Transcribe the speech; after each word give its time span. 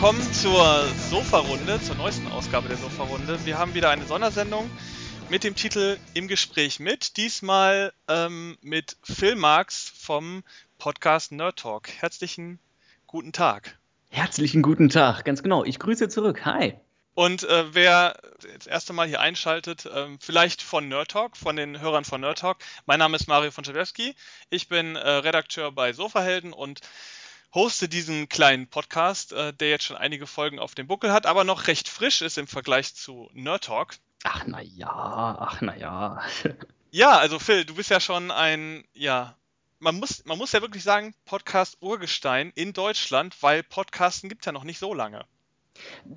willkommen 0.00 0.32
zur 0.32 0.86
Sofa-Runde, 1.10 1.80
zur 1.82 1.96
neuesten 1.96 2.28
Ausgabe 2.28 2.68
der 2.68 2.76
Sofa-Runde. 2.76 3.44
Wir 3.44 3.58
haben 3.58 3.74
wieder 3.74 3.90
eine 3.90 4.04
Sondersendung 4.04 4.70
mit 5.28 5.42
dem 5.42 5.56
Titel 5.56 5.98
Im 6.14 6.28
Gespräch 6.28 6.78
mit. 6.78 7.16
Diesmal 7.16 7.92
ähm, 8.06 8.56
mit 8.60 8.96
Phil 9.02 9.34
Marx 9.34 9.92
vom 9.98 10.44
Podcast 10.78 11.32
Nerd 11.32 11.58
Talk. 11.58 11.88
Herzlichen 11.88 12.60
guten 13.08 13.32
Tag. 13.32 13.76
Herzlichen 14.08 14.62
guten 14.62 14.88
Tag, 14.88 15.24
ganz 15.24 15.42
genau. 15.42 15.64
Ich 15.64 15.80
grüße 15.80 16.08
zurück. 16.08 16.44
Hi. 16.44 16.74
Und 17.14 17.42
äh, 17.42 17.74
wer 17.74 18.20
das 18.56 18.68
erste 18.68 18.92
Mal 18.92 19.08
hier 19.08 19.20
einschaltet, 19.20 19.86
äh, 19.86 20.06
vielleicht 20.20 20.62
von 20.62 20.86
Nerd 20.86 21.10
Talk, 21.10 21.36
von 21.36 21.56
den 21.56 21.80
Hörern 21.80 22.04
von 22.04 22.20
Nerd 22.20 22.38
Talk. 22.38 22.58
Mein 22.86 23.00
Name 23.00 23.16
ist 23.16 23.26
Mario 23.26 23.50
von 23.50 23.64
Chabewski. 23.64 24.14
Ich 24.48 24.68
bin 24.68 24.94
äh, 24.94 25.08
Redakteur 25.08 25.72
bei 25.72 25.92
Sofahelden 25.92 26.52
und 26.52 26.82
hoste 27.54 27.88
diesen 27.88 28.28
kleinen 28.28 28.68
Podcast, 28.68 29.32
äh, 29.32 29.52
der 29.52 29.70
jetzt 29.70 29.84
schon 29.84 29.96
einige 29.96 30.26
Folgen 30.26 30.58
auf 30.58 30.74
dem 30.74 30.86
Buckel 30.86 31.12
hat, 31.12 31.26
aber 31.26 31.44
noch 31.44 31.66
recht 31.66 31.88
frisch 31.88 32.22
ist 32.22 32.38
im 32.38 32.46
Vergleich 32.46 32.94
zu 32.94 33.30
Nerd 33.32 33.64
Talk. 33.64 33.94
Ach 34.24 34.44
na 34.46 34.60
ja, 34.60 35.36
ach 35.38 35.60
na 35.60 35.76
ja. 35.76 36.22
ja, 36.90 37.16
also 37.16 37.38
Phil, 37.38 37.64
du 37.64 37.74
bist 37.74 37.90
ja 37.90 38.00
schon 38.00 38.30
ein, 38.30 38.84
ja, 38.92 39.36
man 39.78 39.96
muss, 39.96 40.24
man 40.24 40.38
muss 40.38 40.52
ja 40.52 40.60
wirklich 40.60 40.82
sagen, 40.82 41.14
Podcast-Urgestein 41.24 42.52
in 42.54 42.72
Deutschland, 42.72 43.36
weil 43.42 43.62
Podcasten 43.62 44.28
gibt 44.28 44.42
es 44.42 44.46
ja 44.46 44.52
noch 44.52 44.64
nicht 44.64 44.78
so 44.78 44.92
lange. 44.92 45.24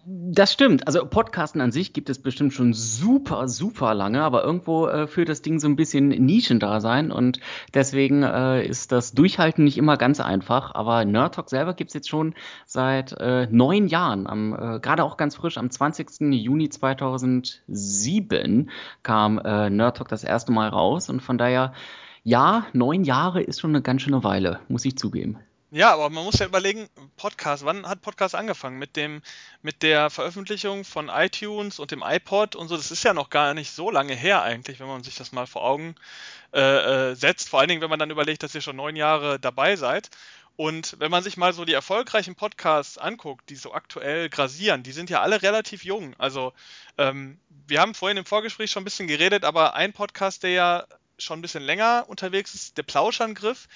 Das 0.05 0.53
stimmt. 0.53 0.87
Also 0.87 1.05
Podcasten 1.05 1.61
an 1.61 1.71
sich 1.71 1.93
gibt 1.93 2.09
es 2.09 2.21
bestimmt 2.21 2.53
schon 2.53 2.73
super, 2.73 3.47
super 3.47 3.93
lange, 3.93 4.21
aber 4.21 4.43
irgendwo 4.43 4.87
äh, 4.87 5.07
führt 5.07 5.29
das 5.29 5.41
Ding 5.41 5.59
so 5.59 5.67
ein 5.67 5.75
bisschen 5.75 6.09
Nischendasein 6.09 7.11
und 7.11 7.39
deswegen 7.73 8.23
äh, 8.23 8.65
ist 8.65 8.91
das 8.91 9.13
Durchhalten 9.13 9.63
nicht 9.63 9.77
immer 9.77 9.97
ganz 9.97 10.19
einfach. 10.19 10.73
Aber 10.75 11.05
Nerd 11.05 11.35
Talk 11.35 11.49
selber 11.49 11.73
gibt 11.73 11.89
es 11.89 11.93
jetzt 11.93 12.09
schon 12.09 12.33
seit 12.65 13.13
äh, 13.19 13.47
neun 13.51 13.87
Jahren. 13.87 14.25
Äh, 14.53 14.79
Gerade 14.79 15.03
auch 15.03 15.17
ganz 15.17 15.35
frisch, 15.35 15.57
am 15.57 15.69
20. 15.69 16.31
Juni 16.31 16.69
2007 16.69 18.69
kam 19.03 19.39
äh, 19.39 19.69
Nerd 19.69 19.97
Talk 19.97 20.07
das 20.07 20.23
erste 20.23 20.51
Mal 20.51 20.69
raus 20.69 21.09
und 21.09 21.21
von 21.21 21.37
daher, 21.37 21.73
ja, 22.23 22.65
neun 22.73 23.03
Jahre 23.03 23.41
ist 23.41 23.59
schon 23.59 23.71
eine 23.71 23.81
ganz 23.81 24.03
schöne 24.03 24.23
Weile, 24.23 24.59
muss 24.67 24.85
ich 24.85 24.97
zugeben. 24.97 25.37
Ja, 25.73 25.93
aber 25.93 26.09
man 26.09 26.25
muss 26.25 26.37
ja 26.39 26.47
überlegen, 26.47 26.89
Podcast, 27.15 27.63
wann 27.63 27.87
hat 27.87 28.01
Podcast 28.01 28.35
angefangen? 28.35 28.77
Mit 28.77 28.97
dem, 28.97 29.21
mit 29.61 29.83
der 29.83 30.09
Veröffentlichung 30.09 30.83
von 30.83 31.07
iTunes 31.07 31.79
und 31.79 31.91
dem 31.91 32.03
iPod 32.05 32.57
und 32.57 32.67
so, 32.67 32.75
das 32.75 32.91
ist 32.91 33.05
ja 33.05 33.13
noch 33.13 33.29
gar 33.29 33.53
nicht 33.53 33.71
so 33.71 33.89
lange 33.89 34.13
her 34.13 34.41
eigentlich, 34.41 34.81
wenn 34.81 34.87
man 34.87 35.01
sich 35.01 35.15
das 35.15 35.31
mal 35.31 35.47
vor 35.47 35.63
Augen 35.63 35.95
äh, 36.53 37.11
äh, 37.11 37.15
setzt. 37.15 37.47
Vor 37.47 37.61
allen 37.61 37.69
Dingen, 37.69 37.81
wenn 37.81 37.89
man 37.89 37.99
dann 37.99 38.11
überlegt, 38.11 38.43
dass 38.43 38.53
ihr 38.53 38.59
schon 38.59 38.75
neun 38.75 38.97
Jahre 38.97 39.39
dabei 39.39 39.77
seid. 39.77 40.09
Und 40.57 40.99
wenn 40.99 41.09
man 41.09 41.23
sich 41.23 41.37
mal 41.37 41.53
so 41.53 41.63
die 41.63 41.73
erfolgreichen 41.73 42.35
Podcasts 42.35 42.97
anguckt, 42.97 43.49
die 43.49 43.55
so 43.55 43.73
aktuell 43.73 44.27
grasieren, 44.27 44.83
die 44.83 44.91
sind 44.91 45.09
ja 45.09 45.21
alle 45.21 45.41
relativ 45.41 45.85
jung. 45.85 46.15
Also 46.17 46.51
ähm, 46.97 47.39
wir 47.67 47.79
haben 47.79 47.95
vorhin 47.95 48.17
im 48.17 48.25
Vorgespräch 48.25 48.71
schon 48.71 48.81
ein 48.81 48.85
bisschen 48.85 49.07
geredet, 49.07 49.45
aber 49.45 49.73
ein 49.73 49.93
Podcast, 49.93 50.43
der 50.43 50.51
ja 50.51 50.85
schon 51.17 51.39
ein 51.39 51.41
bisschen 51.41 51.63
länger 51.63 52.05
unterwegs 52.07 52.53
ist, 52.53 52.77
der 52.77 52.83
Plauschangriff, 52.83 53.67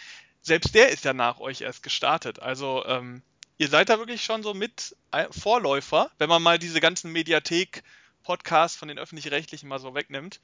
selbst 0.45 0.75
der 0.75 0.89
ist 0.89 1.03
ja 1.03 1.13
nach 1.13 1.39
euch 1.39 1.61
erst 1.61 1.81
gestartet. 1.81 2.39
Also 2.39 2.85
ähm, 2.85 3.23
ihr 3.57 3.67
seid 3.67 3.89
da 3.89 3.97
wirklich 3.97 4.23
schon 4.23 4.43
so 4.43 4.53
mit 4.53 4.95
äh, 5.11 5.25
Vorläufer, 5.31 6.11
wenn 6.19 6.29
man 6.29 6.43
mal 6.43 6.59
diese 6.59 6.79
ganzen 6.79 7.11
Mediathek-Podcasts 7.11 8.77
von 8.77 8.87
den 8.87 8.99
öffentlich-rechtlichen 8.99 9.67
mal 9.67 9.79
so 9.79 9.95
wegnimmt, 9.95 10.39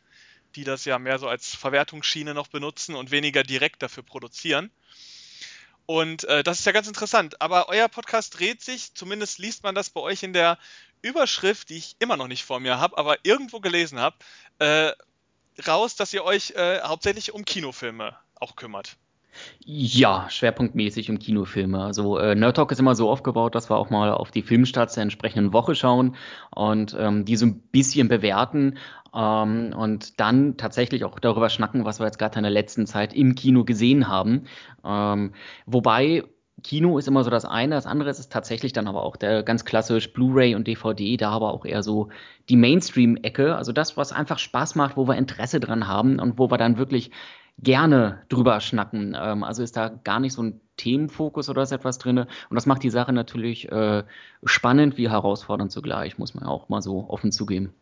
die 0.55 0.63
das 0.63 0.85
ja 0.85 0.97
mehr 0.97 1.19
so 1.19 1.27
als 1.27 1.53
Verwertungsschiene 1.55 2.33
noch 2.33 2.47
benutzen 2.47 2.95
und 2.95 3.11
weniger 3.11 3.43
direkt 3.43 3.83
dafür 3.83 4.01
produzieren. 4.01 4.71
Und 5.85 6.23
äh, 6.23 6.41
das 6.41 6.59
ist 6.59 6.65
ja 6.65 6.71
ganz 6.71 6.87
interessant. 6.87 7.39
Aber 7.39 7.69
euer 7.69 7.87
Podcast 7.87 8.39
dreht 8.39 8.63
sich, 8.63 8.95
zumindest 8.95 9.37
liest 9.37 9.61
man 9.61 9.75
das 9.75 9.91
bei 9.91 10.01
euch 10.01 10.23
in 10.23 10.33
der 10.33 10.57
Überschrift, 11.03 11.69
die 11.69 11.77
ich 11.77 11.95
immer 11.99 12.17
noch 12.17 12.27
nicht 12.27 12.43
vor 12.43 12.59
mir 12.59 12.79
habe, 12.79 12.97
aber 12.97 13.17
irgendwo 13.23 13.59
gelesen 13.59 13.99
habe, 13.99 14.15
äh, 14.57 14.93
raus, 15.67 15.95
dass 15.95 16.11
ihr 16.11 16.23
euch 16.23 16.51
äh, 16.51 16.81
hauptsächlich 16.81 17.33
um 17.33 17.45
Kinofilme 17.45 18.17
auch 18.39 18.55
kümmert. 18.55 18.97
Ja, 19.63 20.29
schwerpunktmäßig 20.29 21.09
um 21.09 21.19
Kinofilme. 21.19 21.83
Also 21.83 22.17
äh, 22.17 22.35
Nerd 22.35 22.57
Talk 22.57 22.71
ist 22.71 22.79
immer 22.79 22.95
so 22.95 23.09
aufgebaut, 23.09 23.55
dass 23.55 23.69
wir 23.69 23.77
auch 23.77 23.89
mal 23.89 24.11
auf 24.11 24.31
die 24.31 24.41
Filmstarts 24.41 24.95
der 24.95 25.03
entsprechenden 25.03 25.53
Woche 25.53 25.75
schauen 25.75 26.15
und 26.53 26.95
ähm, 26.99 27.25
die 27.25 27.35
so 27.35 27.45
ein 27.45 27.59
bisschen 27.71 28.07
bewerten 28.07 28.77
ähm, 29.15 29.73
und 29.75 30.19
dann 30.19 30.57
tatsächlich 30.57 31.03
auch 31.05 31.19
darüber 31.19 31.49
schnacken, 31.49 31.85
was 31.85 31.99
wir 31.99 32.05
jetzt 32.05 32.19
gerade 32.19 32.39
in 32.39 32.43
der 32.43 32.51
letzten 32.51 32.85
Zeit 32.85 33.13
im 33.13 33.35
Kino 33.35 33.63
gesehen 33.63 34.07
haben. 34.07 34.45
Ähm, 34.83 35.33
wobei 35.65 36.23
Kino 36.63 36.97
ist 36.97 37.07
immer 37.07 37.23
so 37.23 37.29
das 37.29 37.45
eine, 37.45 37.75
das 37.75 37.85
andere 37.85 38.09
ist 38.09 38.31
tatsächlich 38.31 38.73
dann 38.73 38.87
aber 38.87 39.03
auch 39.03 39.15
der 39.15 39.43
ganz 39.43 39.65
klassisch 39.65 40.13
Blu-ray 40.13 40.55
und 40.55 40.67
DVD, 40.67 41.17
da 41.17 41.31
aber 41.31 41.53
auch 41.53 41.65
eher 41.65 41.81
so 41.83 42.09
die 42.49 42.55
Mainstream-Ecke, 42.55 43.55
also 43.55 43.71
das, 43.71 43.97
was 43.97 44.11
einfach 44.11 44.37
Spaß 44.37 44.75
macht, 44.75 44.97
wo 44.97 45.07
wir 45.07 45.15
Interesse 45.15 45.59
dran 45.59 45.87
haben 45.87 46.19
und 46.19 46.37
wo 46.37 46.51
wir 46.51 46.57
dann 46.57 46.77
wirklich 46.77 47.11
gerne 47.63 48.21
drüber 48.29 48.59
schnacken. 48.61 49.15
Ähm, 49.19 49.43
also 49.43 49.63
ist 49.63 49.77
da 49.77 49.89
gar 49.89 50.19
nicht 50.19 50.33
so 50.33 50.43
ein 50.43 50.61
Themenfokus 50.77 51.49
oder 51.49 51.61
ist 51.61 51.71
etwas 51.71 51.97
drin. 51.97 52.19
Und 52.19 52.55
das 52.55 52.65
macht 52.65 52.83
die 52.83 52.89
Sache 52.89 53.13
natürlich 53.13 53.71
äh, 53.71 54.03
spannend 54.43 54.97
wie 54.97 55.09
herausfordernd 55.09 55.71
zugleich, 55.71 56.17
muss 56.17 56.33
man 56.33 56.45
auch 56.45 56.69
mal 56.69 56.81
so 56.81 57.07
offen 57.09 57.31
zugeben. 57.31 57.73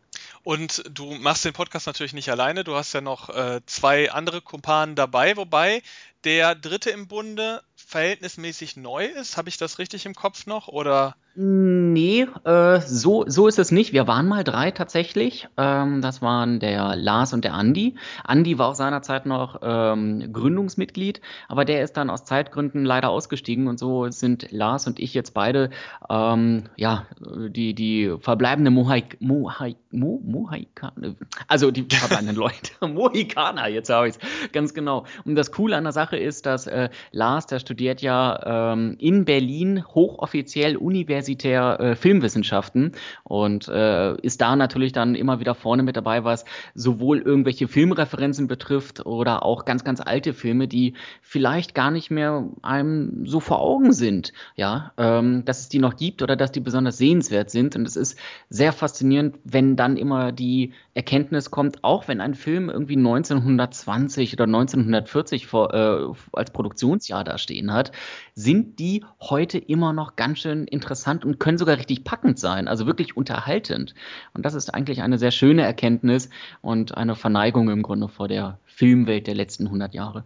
Und 0.42 0.82
du 0.90 1.12
machst 1.14 1.44
den 1.44 1.52
Podcast 1.52 1.86
natürlich 1.86 2.12
nicht 2.12 2.30
alleine, 2.30 2.64
du 2.64 2.74
hast 2.74 2.92
ja 2.92 3.00
noch 3.00 3.28
äh, 3.30 3.60
zwei 3.66 4.10
andere 4.10 4.40
Kumpanen 4.40 4.94
dabei, 4.94 5.36
wobei 5.36 5.82
der 6.24 6.54
dritte 6.54 6.90
im 6.90 7.08
Bunde 7.08 7.62
verhältnismäßig 7.76 8.76
neu 8.76 9.06
ist. 9.06 9.36
Habe 9.36 9.48
ich 9.48 9.56
das 9.56 9.78
richtig 9.78 10.06
im 10.06 10.14
Kopf 10.14 10.46
noch? 10.46 10.68
Oder? 10.68 11.16
Nee, 11.36 12.26
äh, 12.44 12.80
so, 12.80 13.24
so 13.28 13.46
ist 13.46 13.60
es 13.60 13.70
nicht. 13.70 13.92
Wir 13.92 14.08
waren 14.08 14.26
mal 14.26 14.42
drei 14.42 14.72
tatsächlich. 14.72 15.48
Ähm, 15.56 16.02
das 16.02 16.20
waren 16.22 16.58
der 16.58 16.96
Lars 16.96 17.32
und 17.32 17.44
der 17.44 17.54
Andi. 17.54 17.94
Andi 18.24 18.58
war 18.58 18.68
auch 18.68 18.74
seinerzeit 18.74 19.26
noch 19.26 19.60
ähm, 19.62 20.32
Gründungsmitglied, 20.32 21.20
aber 21.46 21.64
der 21.64 21.82
ist 21.84 21.96
dann 21.96 22.10
aus 22.10 22.24
Zeitgründen 22.24 22.84
leider 22.84 23.10
ausgestiegen 23.10 23.68
und 23.68 23.78
so 23.78 24.10
sind 24.10 24.50
Lars 24.50 24.88
und 24.88 24.98
ich 24.98 25.14
jetzt 25.14 25.32
beide 25.32 25.70
ähm, 26.08 26.64
ja, 26.76 27.06
die, 27.20 27.74
die 27.74 28.12
verbleibende 28.18 28.72
Mohaik, 28.72 29.16
Mohaik, 29.20 29.76
Mo, 29.92 30.20
Mohikaner, 30.24 31.14
also 31.46 31.70
die 31.70 31.86
verbleibenden 31.88 32.36
Leute. 32.40 32.72
Mohikaner, 32.80 33.68
jetzt 33.68 33.88
habe 33.88 34.08
ich 34.08 34.16
es 34.16 34.52
ganz 34.52 34.74
genau. 34.74 35.04
Und 35.24 35.36
das 35.36 35.52
Coole 35.52 35.76
an 35.76 35.84
der 35.84 35.92
Sache 35.92 36.16
ist, 36.16 36.44
dass 36.46 36.66
äh, 36.66 36.88
Lars, 37.12 37.46
der 37.46 37.60
studiert 37.60 38.02
ja 38.02 38.72
ähm, 38.72 38.96
in 38.98 39.24
Berlin 39.24 39.84
hochoffiziell 39.86 40.76
universitär 41.20 41.78
äh, 41.80 41.96
Filmwissenschaften 41.96 42.92
und 43.24 43.68
äh, 43.68 44.16
ist 44.22 44.40
da 44.40 44.56
natürlich 44.56 44.92
dann 44.92 45.14
immer 45.14 45.38
wieder 45.38 45.54
vorne 45.54 45.82
mit 45.82 45.96
dabei, 45.96 46.24
was 46.24 46.44
sowohl 46.74 47.18
irgendwelche 47.18 47.68
Filmreferenzen 47.68 48.48
betrifft 48.48 49.04
oder 49.04 49.44
auch 49.44 49.64
ganz, 49.66 49.84
ganz 49.84 50.00
alte 50.00 50.32
Filme, 50.32 50.66
die 50.66 50.94
vielleicht 51.20 51.74
gar 51.74 51.90
nicht 51.90 52.10
mehr 52.10 52.48
einem 52.62 53.26
so 53.26 53.40
vor 53.40 53.60
Augen 53.60 53.92
sind, 53.92 54.32
ja, 54.56 54.92
ähm, 54.96 55.44
dass 55.44 55.60
es 55.60 55.68
die 55.68 55.78
noch 55.78 55.96
gibt 55.96 56.22
oder 56.22 56.36
dass 56.36 56.52
die 56.52 56.60
besonders 56.60 56.96
sehenswert 56.96 57.50
sind. 57.50 57.76
Und 57.76 57.86
es 57.86 57.96
ist 57.96 58.18
sehr 58.48 58.72
faszinierend, 58.72 59.36
wenn 59.44 59.76
dann 59.76 59.96
immer 59.96 60.32
die 60.32 60.72
Erkenntnis 60.94 61.50
kommt, 61.50 61.84
auch 61.84 62.08
wenn 62.08 62.20
ein 62.20 62.34
Film 62.34 62.70
irgendwie 62.70 62.96
1920 62.96 64.32
oder 64.34 64.44
1940 64.44 65.46
vor, 65.46 65.74
äh, 65.74 66.12
als 66.32 66.50
Produktionsjahr 66.50 67.24
da 67.24 67.38
stehen 67.38 67.72
hat, 67.72 67.92
sind 68.34 68.78
die 68.78 69.04
heute 69.20 69.58
immer 69.58 69.92
noch 69.92 70.16
ganz 70.16 70.40
schön 70.40 70.64
interessant 70.64 71.09
und 71.18 71.40
können 71.40 71.58
sogar 71.58 71.76
richtig 71.76 72.04
packend 72.04 72.38
sein, 72.38 72.68
also 72.68 72.86
wirklich 72.86 73.16
unterhaltend. 73.16 73.94
Und 74.34 74.44
das 74.44 74.54
ist 74.54 74.72
eigentlich 74.72 75.02
eine 75.02 75.18
sehr 75.18 75.30
schöne 75.30 75.62
Erkenntnis 75.62 76.30
und 76.62 76.96
eine 76.96 77.16
Verneigung 77.16 77.68
im 77.70 77.82
Grunde 77.82 78.08
vor 78.08 78.28
der 78.28 78.58
Filmwelt 78.66 79.26
der 79.26 79.34
letzten 79.34 79.66
100 79.66 79.94
Jahre. 79.94 80.24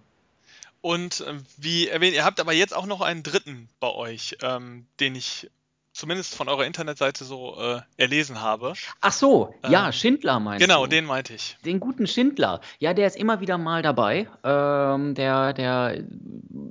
Und 0.80 1.20
äh, 1.22 1.34
wie 1.56 1.88
erwähnt, 1.88 2.14
ihr 2.14 2.24
habt 2.24 2.40
aber 2.40 2.52
jetzt 2.52 2.76
auch 2.76 2.86
noch 2.86 3.00
einen 3.00 3.22
dritten 3.22 3.68
bei 3.80 3.90
euch, 3.90 4.36
ähm, 4.42 4.86
den 5.00 5.14
ich 5.14 5.50
zumindest 5.94 6.34
von 6.34 6.48
eurer 6.48 6.66
Internetseite 6.66 7.24
so 7.24 7.56
äh, 7.58 7.80
erlesen 7.96 8.42
habe. 8.42 8.74
Ach 9.00 9.12
so, 9.12 9.54
ähm, 9.62 9.70
ja, 9.70 9.92
Schindler 9.92 10.40
meinst 10.40 10.60
genau, 10.60 10.84
du? 10.84 10.90
Genau, 10.90 11.00
den 11.00 11.06
meinte 11.06 11.34
ich. 11.34 11.56
Den 11.64 11.78
guten 11.78 12.06
Schindler. 12.08 12.60
Ja, 12.80 12.92
der 12.94 13.06
ist 13.06 13.16
immer 13.16 13.40
wieder 13.40 13.58
mal 13.58 13.80
dabei. 13.80 14.28
Ähm, 14.42 15.14
der, 15.14 15.52
der 15.52 16.04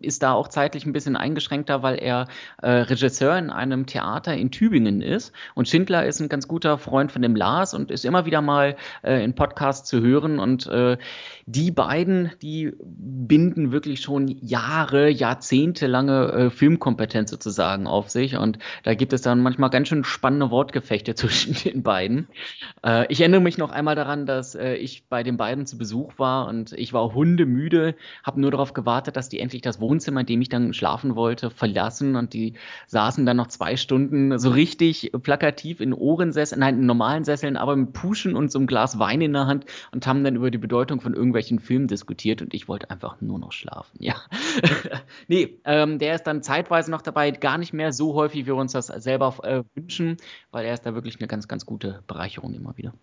ist 0.01 0.23
da 0.23 0.33
auch 0.33 0.49
zeitlich 0.49 0.85
ein 0.85 0.91
bisschen 0.91 1.15
eingeschränkter, 1.15 1.81
weil 1.81 1.95
er 1.99 2.27
äh, 2.61 2.69
Regisseur 2.69 3.37
in 3.37 3.49
einem 3.49 3.85
Theater 3.85 4.35
in 4.35 4.51
Tübingen 4.51 5.01
ist. 5.01 5.31
Und 5.55 5.69
Schindler 5.69 6.05
ist 6.05 6.19
ein 6.19 6.27
ganz 6.27 6.47
guter 6.49 6.77
Freund 6.77 7.11
von 7.11 7.21
dem 7.21 7.35
Lars 7.35 7.73
und 7.73 7.91
ist 7.91 8.03
immer 8.03 8.25
wieder 8.25 8.41
mal 8.41 8.75
äh, 9.03 9.23
in 9.23 9.35
Podcasts 9.35 9.87
zu 9.87 10.01
hören. 10.01 10.39
Und 10.39 10.67
äh, 10.67 10.97
die 11.45 11.71
beiden, 11.71 12.31
die 12.41 12.73
binden 12.77 13.71
wirklich 13.71 14.01
schon 14.01 14.27
Jahre, 14.27 15.09
Jahrzehnte 15.09 15.87
lange 15.87 16.27
äh, 16.27 16.49
Filmkompetenz 16.49 17.31
sozusagen 17.31 17.87
auf 17.87 18.09
sich. 18.09 18.35
Und 18.35 18.59
da 18.83 18.93
gibt 18.93 19.12
es 19.13 19.21
dann 19.21 19.41
manchmal 19.41 19.69
ganz 19.69 19.87
schön 19.87 20.03
spannende 20.03 20.51
Wortgefechte 20.51 21.15
zwischen 21.15 21.53
den 21.53 21.83
beiden. 21.83 22.27
Äh, 22.85 23.11
ich 23.11 23.21
erinnere 23.21 23.41
mich 23.41 23.57
noch 23.57 23.71
einmal 23.71 23.95
daran, 23.95 24.25
dass 24.25 24.55
äh, 24.55 24.75
ich 24.75 25.07
bei 25.07 25.23
den 25.23 25.37
beiden 25.37 25.65
zu 25.65 25.77
Besuch 25.77 26.17
war 26.17 26.47
und 26.47 26.73
ich 26.73 26.93
war 26.93 27.13
hundemüde, 27.13 27.95
habe 28.23 28.41
nur 28.41 28.51
darauf 28.51 28.73
gewartet, 28.73 29.15
dass 29.15 29.29
die 29.29 29.39
endlich 29.39 29.61
das 29.61 29.79
Wohnzimmer, 29.79 30.21
in 30.21 30.25
dem 30.25 30.41
ich 30.41 30.49
dann 30.49 30.73
schlafen 30.73 31.15
wollte, 31.15 31.49
verlassen 31.49 32.15
und 32.15 32.33
die 32.33 32.53
saßen 32.87 33.25
dann 33.25 33.37
noch 33.37 33.47
zwei 33.47 33.77
Stunden 33.77 34.37
so 34.39 34.49
richtig 34.49 35.11
plakativ 35.23 35.79
in 35.79 35.93
Ohrensesseln, 35.93 36.59
nein, 36.59 36.79
in 36.79 36.85
normalen 36.85 37.23
Sesseln, 37.23 37.57
aber 37.57 37.75
mit 37.75 37.93
Puschen 37.93 38.35
und 38.35 38.51
so 38.51 38.59
einem 38.59 38.67
Glas 38.67 38.99
Wein 38.99 39.21
in 39.21 39.33
der 39.33 39.47
Hand 39.47 39.65
und 39.91 40.05
haben 40.07 40.23
dann 40.23 40.35
über 40.35 40.51
die 40.51 40.57
Bedeutung 40.57 41.01
von 41.01 41.13
irgendwelchen 41.13 41.59
Filmen 41.59 41.87
diskutiert 41.87 42.41
und 42.41 42.53
ich 42.53 42.67
wollte 42.67 42.89
einfach 42.89 43.21
nur 43.21 43.39
noch 43.39 43.51
schlafen, 43.51 43.97
ja. 43.99 44.15
nee, 45.27 45.59
ähm, 45.65 45.99
der 45.99 46.15
ist 46.15 46.23
dann 46.23 46.43
zeitweise 46.43 46.91
noch 46.91 47.01
dabei, 47.01 47.31
gar 47.31 47.57
nicht 47.57 47.73
mehr 47.73 47.93
so 47.93 48.13
häufig, 48.13 48.41
wie 48.41 48.47
wir 48.47 48.55
uns 48.55 48.73
das 48.73 48.89
selber 49.03 49.37
äh, 49.43 49.63
wünschen, 49.75 50.17
weil 50.51 50.65
er 50.65 50.73
ist 50.73 50.85
da 50.85 50.93
wirklich 50.93 51.19
eine 51.19 51.27
ganz, 51.27 51.47
ganz 51.47 51.65
gute 51.65 52.03
Bereicherung 52.07 52.53
immer 52.53 52.77
wieder. 52.77 52.93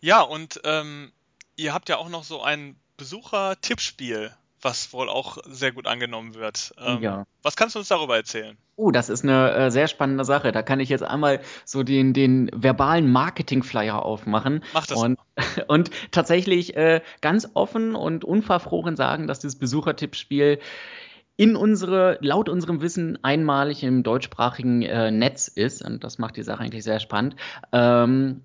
Ja, 0.00 0.22
und 0.22 0.60
ähm, 0.64 1.12
ihr 1.56 1.72
habt 1.72 1.88
ja 1.88 1.98
auch 1.98 2.08
noch 2.08 2.24
so 2.24 2.42
ein 2.42 2.76
Besucher-Tippspiel, 2.96 4.32
was 4.60 4.92
wohl 4.92 5.08
auch 5.08 5.38
sehr 5.46 5.72
gut 5.72 5.86
angenommen 5.86 6.34
wird. 6.34 6.72
Ähm, 6.78 7.02
ja. 7.02 7.26
Was 7.42 7.56
kannst 7.56 7.74
du 7.74 7.80
uns 7.80 7.88
darüber 7.88 8.16
erzählen? 8.16 8.56
Oh, 8.76 8.90
das 8.90 9.08
ist 9.08 9.22
eine 9.22 9.52
äh, 9.52 9.70
sehr 9.70 9.88
spannende 9.88 10.24
Sache. 10.24 10.50
Da 10.50 10.62
kann 10.62 10.80
ich 10.80 10.88
jetzt 10.88 11.02
einmal 11.02 11.40
so 11.64 11.82
den, 11.82 12.12
den 12.14 12.50
verbalen 12.54 13.10
Marketing-Flyer 13.10 14.04
aufmachen. 14.04 14.64
Mach 14.72 14.86
das. 14.86 14.98
Und, 14.98 15.18
und 15.68 15.90
tatsächlich 16.10 16.76
äh, 16.76 17.02
ganz 17.20 17.48
offen 17.54 17.94
und 17.94 18.24
unverfroren 18.24 18.96
sagen, 18.96 19.26
dass 19.26 19.40
dieses 19.40 19.58
Besuchertippspiel 19.58 20.58
in 21.42 21.56
unsere, 21.56 22.18
laut 22.20 22.48
unserem 22.48 22.82
Wissen 22.82 23.18
einmalig 23.24 23.82
im 23.82 24.04
deutschsprachigen 24.04 24.82
äh, 24.82 25.10
Netz 25.10 25.48
ist. 25.48 25.84
Und 25.84 26.04
das 26.04 26.18
macht 26.18 26.36
die 26.36 26.44
Sache 26.44 26.62
eigentlich 26.62 26.84
sehr 26.84 27.00
spannend. 27.00 27.34
Ähm, 27.72 28.42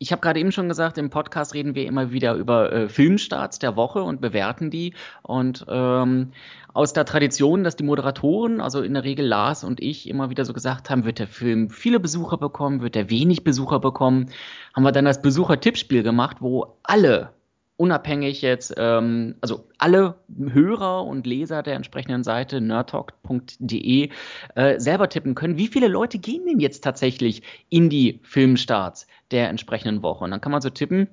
ich 0.00 0.10
habe 0.10 0.20
gerade 0.20 0.40
eben 0.40 0.50
schon 0.50 0.66
gesagt, 0.66 0.98
im 0.98 1.10
Podcast 1.10 1.54
reden 1.54 1.76
wir 1.76 1.86
immer 1.86 2.10
wieder 2.10 2.34
über 2.34 2.72
äh, 2.72 2.88
Filmstarts 2.88 3.60
der 3.60 3.76
Woche 3.76 4.02
und 4.02 4.20
bewerten 4.20 4.68
die. 4.68 4.94
Und 5.22 5.64
ähm, 5.68 6.32
aus 6.74 6.92
der 6.92 7.04
Tradition, 7.04 7.62
dass 7.62 7.76
die 7.76 7.84
Moderatoren, 7.84 8.60
also 8.60 8.82
in 8.82 8.94
der 8.94 9.04
Regel 9.04 9.24
Lars 9.24 9.62
und 9.62 9.80
ich, 9.80 10.08
immer 10.08 10.28
wieder 10.28 10.44
so 10.44 10.52
gesagt 10.52 10.90
haben, 10.90 11.04
wird 11.04 11.20
der 11.20 11.28
Film 11.28 11.70
viele 11.70 12.00
Besucher 12.00 12.36
bekommen, 12.36 12.80
wird 12.80 12.96
er 12.96 13.10
wenig 13.10 13.44
Besucher 13.44 13.78
bekommen, 13.78 14.30
haben 14.74 14.82
wir 14.82 14.90
dann 14.90 15.04
das 15.04 15.22
Besucher-Tippspiel 15.22 16.02
gemacht, 16.02 16.38
wo 16.40 16.78
alle 16.82 17.30
unabhängig 17.78 18.42
jetzt, 18.42 18.74
ähm, 18.76 19.36
also 19.40 19.66
alle 19.78 20.16
Hörer 20.36 21.04
und 21.04 21.26
Leser 21.26 21.62
der 21.62 21.76
entsprechenden 21.76 22.24
Seite 22.24 22.60
nerdtalk.de 22.60 24.10
äh, 24.56 24.80
selber 24.80 25.08
tippen 25.08 25.34
können, 25.34 25.56
wie 25.56 25.68
viele 25.68 25.88
Leute 25.88 26.18
gehen 26.18 26.44
denn 26.44 26.58
jetzt 26.58 26.84
tatsächlich 26.84 27.42
in 27.70 27.88
die 27.88 28.20
Filmstarts 28.24 29.06
der 29.30 29.48
entsprechenden 29.48 30.02
Woche. 30.02 30.24
Und 30.24 30.32
dann 30.32 30.40
kann 30.40 30.52
man 30.52 30.60
so 30.60 30.70
tippen, 30.70 31.08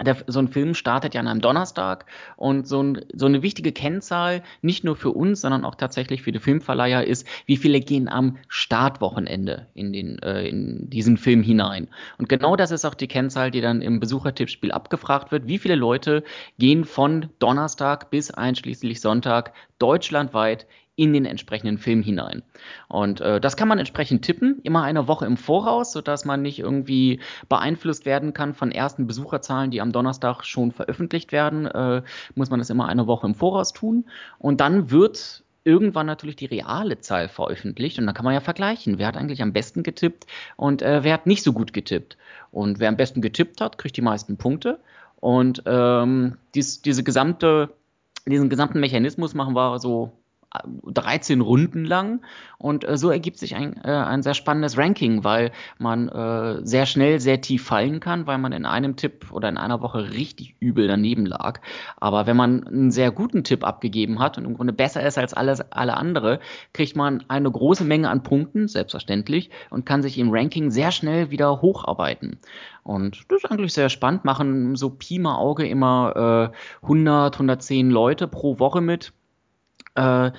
der, 0.00 0.16
so 0.26 0.38
ein 0.38 0.48
Film 0.48 0.74
startet 0.74 1.14
ja 1.14 1.20
an 1.20 1.28
einem 1.28 1.40
Donnerstag 1.40 2.06
und 2.36 2.66
so, 2.66 2.82
ein, 2.82 3.04
so, 3.14 3.26
eine 3.26 3.42
wichtige 3.42 3.72
Kennzahl, 3.72 4.42
nicht 4.60 4.84
nur 4.84 4.96
für 4.96 5.10
uns, 5.10 5.40
sondern 5.40 5.64
auch 5.64 5.74
tatsächlich 5.74 6.22
für 6.22 6.32
die 6.32 6.38
Filmverleiher 6.38 7.04
ist, 7.04 7.26
wie 7.46 7.56
viele 7.56 7.80
gehen 7.80 8.08
am 8.08 8.38
Startwochenende 8.48 9.68
in, 9.74 9.92
den, 9.92 10.18
äh, 10.20 10.48
in 10.48 10.88
diesen 10.90 11.16
Film 11.16 11.42
hinein. 11.42 11.88
Und 12.18 12.28
genau 12.28 12.56
das 12.56 12.70
ist 12.70 12.84
auch 12.84 12.94
die 12.94 13.08
Kennzahl, 13.08 13.50
die 13.50 13.60
dann 13.60 13.82
im 13.82 14.00
Besuchertippspiel 14.00 14.72
abgefragt 14.72 15.30
wird. 15.30 15.46
Wie 15.46 15.58
viele 15.58 15.76
Leute 15.76 16.24
gehen 16.58 16.84
von 16.84 17.28
Donnerstag 17.38 18.10
bis 18.10 18.30
einschließlich 18.30 19.00
Sonntag 19.00 19.52
deutschlandweit 19.78 20.66
in 20.94 21.12
den 21.12 21.24
entsprechenden 21.24 21.78
Film 21.78 22.02
hinein. 22.02 22.42
Und 22.88 23.20
äh, 23.20 23.40
das 23.40 23.56
kann 23.56 23.68
man 23.68 23.78
entsprechend 23.78 24.24
tippen, 24.24 24.60
immer 24.62 24.82
eine 24.82 25.08
Woche 25.08 25.24
im 25.24 25.36
Voraus, 25.36 25.92
sodass 25.92 26.24
man 26.24 26.42
nicht 26.42 26.58
irgendwie 26.58 27.20
beeinflusst 27.48 28.04
werden 28.04 28.34
kann 28.34 28.52
von 28.54 28.70
ersten 28.70 29.06
Besucherzahlen, 29.06 29.70
die 29.70 29.80
am 29.80 29.92
Donnerstag 29.92 30.44
schon 30.44 30.70
veröffentlicht 30.70 31.32
werden. 31.32 31.66
Äh, 31.66 32.02
muss 32.34 32.50
man 32.50 32.58
das 32.58 32.70
immer 32.70 32.88
eine 32.88 33.06
Woche 33.06 33.26
im 33.26 33.34
Voraus 33.34 33.72
tun. 33.72 34.04
Und 34.38 34.60
dann 34.60 34.90
wird 34.90 35.44
irgendwann 35.64 36.06
natürlich 36.06 36.36
die 36.36 36.46
reale 36.46 36.98
Zahl 36.98 37.28
veröffentlicht 37.28 37.98
und 37.98 38.06
dann 38.06 38.14
kann 38.14 38.24
man 38.24 38.34
ja 38.34 38.40
vergleichen, 38.40 38.98
wer 38.98 39.06
hat 39.06 39.16
eigentlich 39.16 39.42
am 39.42 39.52
besten 39.52 39.84
getippt 39.84 40.26
und 40.56 40.82
äh, 40.82 41.04
wer 41.04 41.14
hat 41.14 41.26
nicht 41.26 41.44
so 41.44 41.52
gut 41.52 41.72
getippt. 41.72 42.16
Und 42.50 42.80
wer 42.80 42.88
am 42.88 42.96
besten 42.96 43.22
getippt 43.22 43.60
hat, 43.60 43.78
kriegt 43.78 43.96
die 43.96 44.02
meisten 44.02 44.36
Punkte. 44.36 44.80
Und 45.20 45.62
ähm, 45.66 46.36
dies, 46.54 46.82
diese 46.82 47.04
gesamte, 47.04 47.70
diesen 48.26 48.50
gesamten 48.50 48.80
Mechanismus 48.80 49.34
machen 49.34 49.54
wir 49.54 49.78
so 49.78 50.12
13 50.84 51.40
Runden 51.40 51.84
lang 51.84 52.20
und 52.58 52.86
äh, 52.86 52.96
so 52.96 53.10
ergibt 53.10 53.38
sich 53.38 53.56
ein, 53.56 53.76
äh, 53.84 53.90
ein 53.90 54.22
sehr 54.22 54.34
spannendes 54.34 54.76
Ranking, 54.76 55.24
weil 55.24 55.50
man 55.78 56.08
äh, 56.08 56.60
sehr 56.64 56.86
schnell 56.86 57.20
sehr 57.20 57.40
tief 57.40 57.64
fallen 57.64 58.00
kann, 58.00 58.26
weil 58.26 58.38
man 58.38 58.52
in 58.52 58.66
einem 58.66 58.96
Tipp 58.96 59.32
oder 59.32 59.48
in 59.48 59.56
einer 59.56 59.80
Woche 59.80 60.12
richtig 60.12 60.54
übel 60.60 60.86
daneben 60.86 61.26
lag. 61.26 61.60
Aber 61.96 62.26
wenn 62.26 62.36
man 62.36 62.66
einen 62.66 62.90
sehr 62.90 63.10
guten 63.10 63.44
Tipp 63.44 63.64
abgegeben 63.64 64.18
hat 64.18 64.38
und 64.38 64.44
im 64.44 64.54
Grunde 64.54 64.72
besser 64.72 65.04
ist 65.04 65.18
als 65.18 65.34
alles, 65.34 65.60
alle 65.72 65.96
andere, 65.96 66.40
kriegt 66.72 66.96
man 66.96 67.24
eine 67.28 67.50
große 67.50 67.84
Menge 67.84 68.10
an 68.10 68.22
Punkten, 68.22 68.68
selbstverständlich, 68.68 69.50
und 69.70 69.86
kann 69.86 70.02
sich 70.02 70.18
im 70.18 70.30
Ranking 70.30 70.70
sehr 70.70 70.92
schnell 70.92 71.30
wieder 71.30 71.62
hocharbeiten. 71.62 72.38
Und 72.84 73.24
das 73.28 73.38
ist 73.38 73.50
eigentlich 73.50 73.72
sehr 73.72 73.88
spannend, 73.88 74.24
machen 74.24 74.76
so 74.76 74.90
Pi 74.90 75.18
mal 75.18 75.36
Auge 75.36 75.66
immer 75.66 76.50
äh, 76.82 76.84
100, 76.84 77.34
110 77.34 77.90
Leute 77.90 78.28
pro 78.28 78.58
Woche 78.58 78.80
mit 78.80 79.12
äh, 79.94 80.30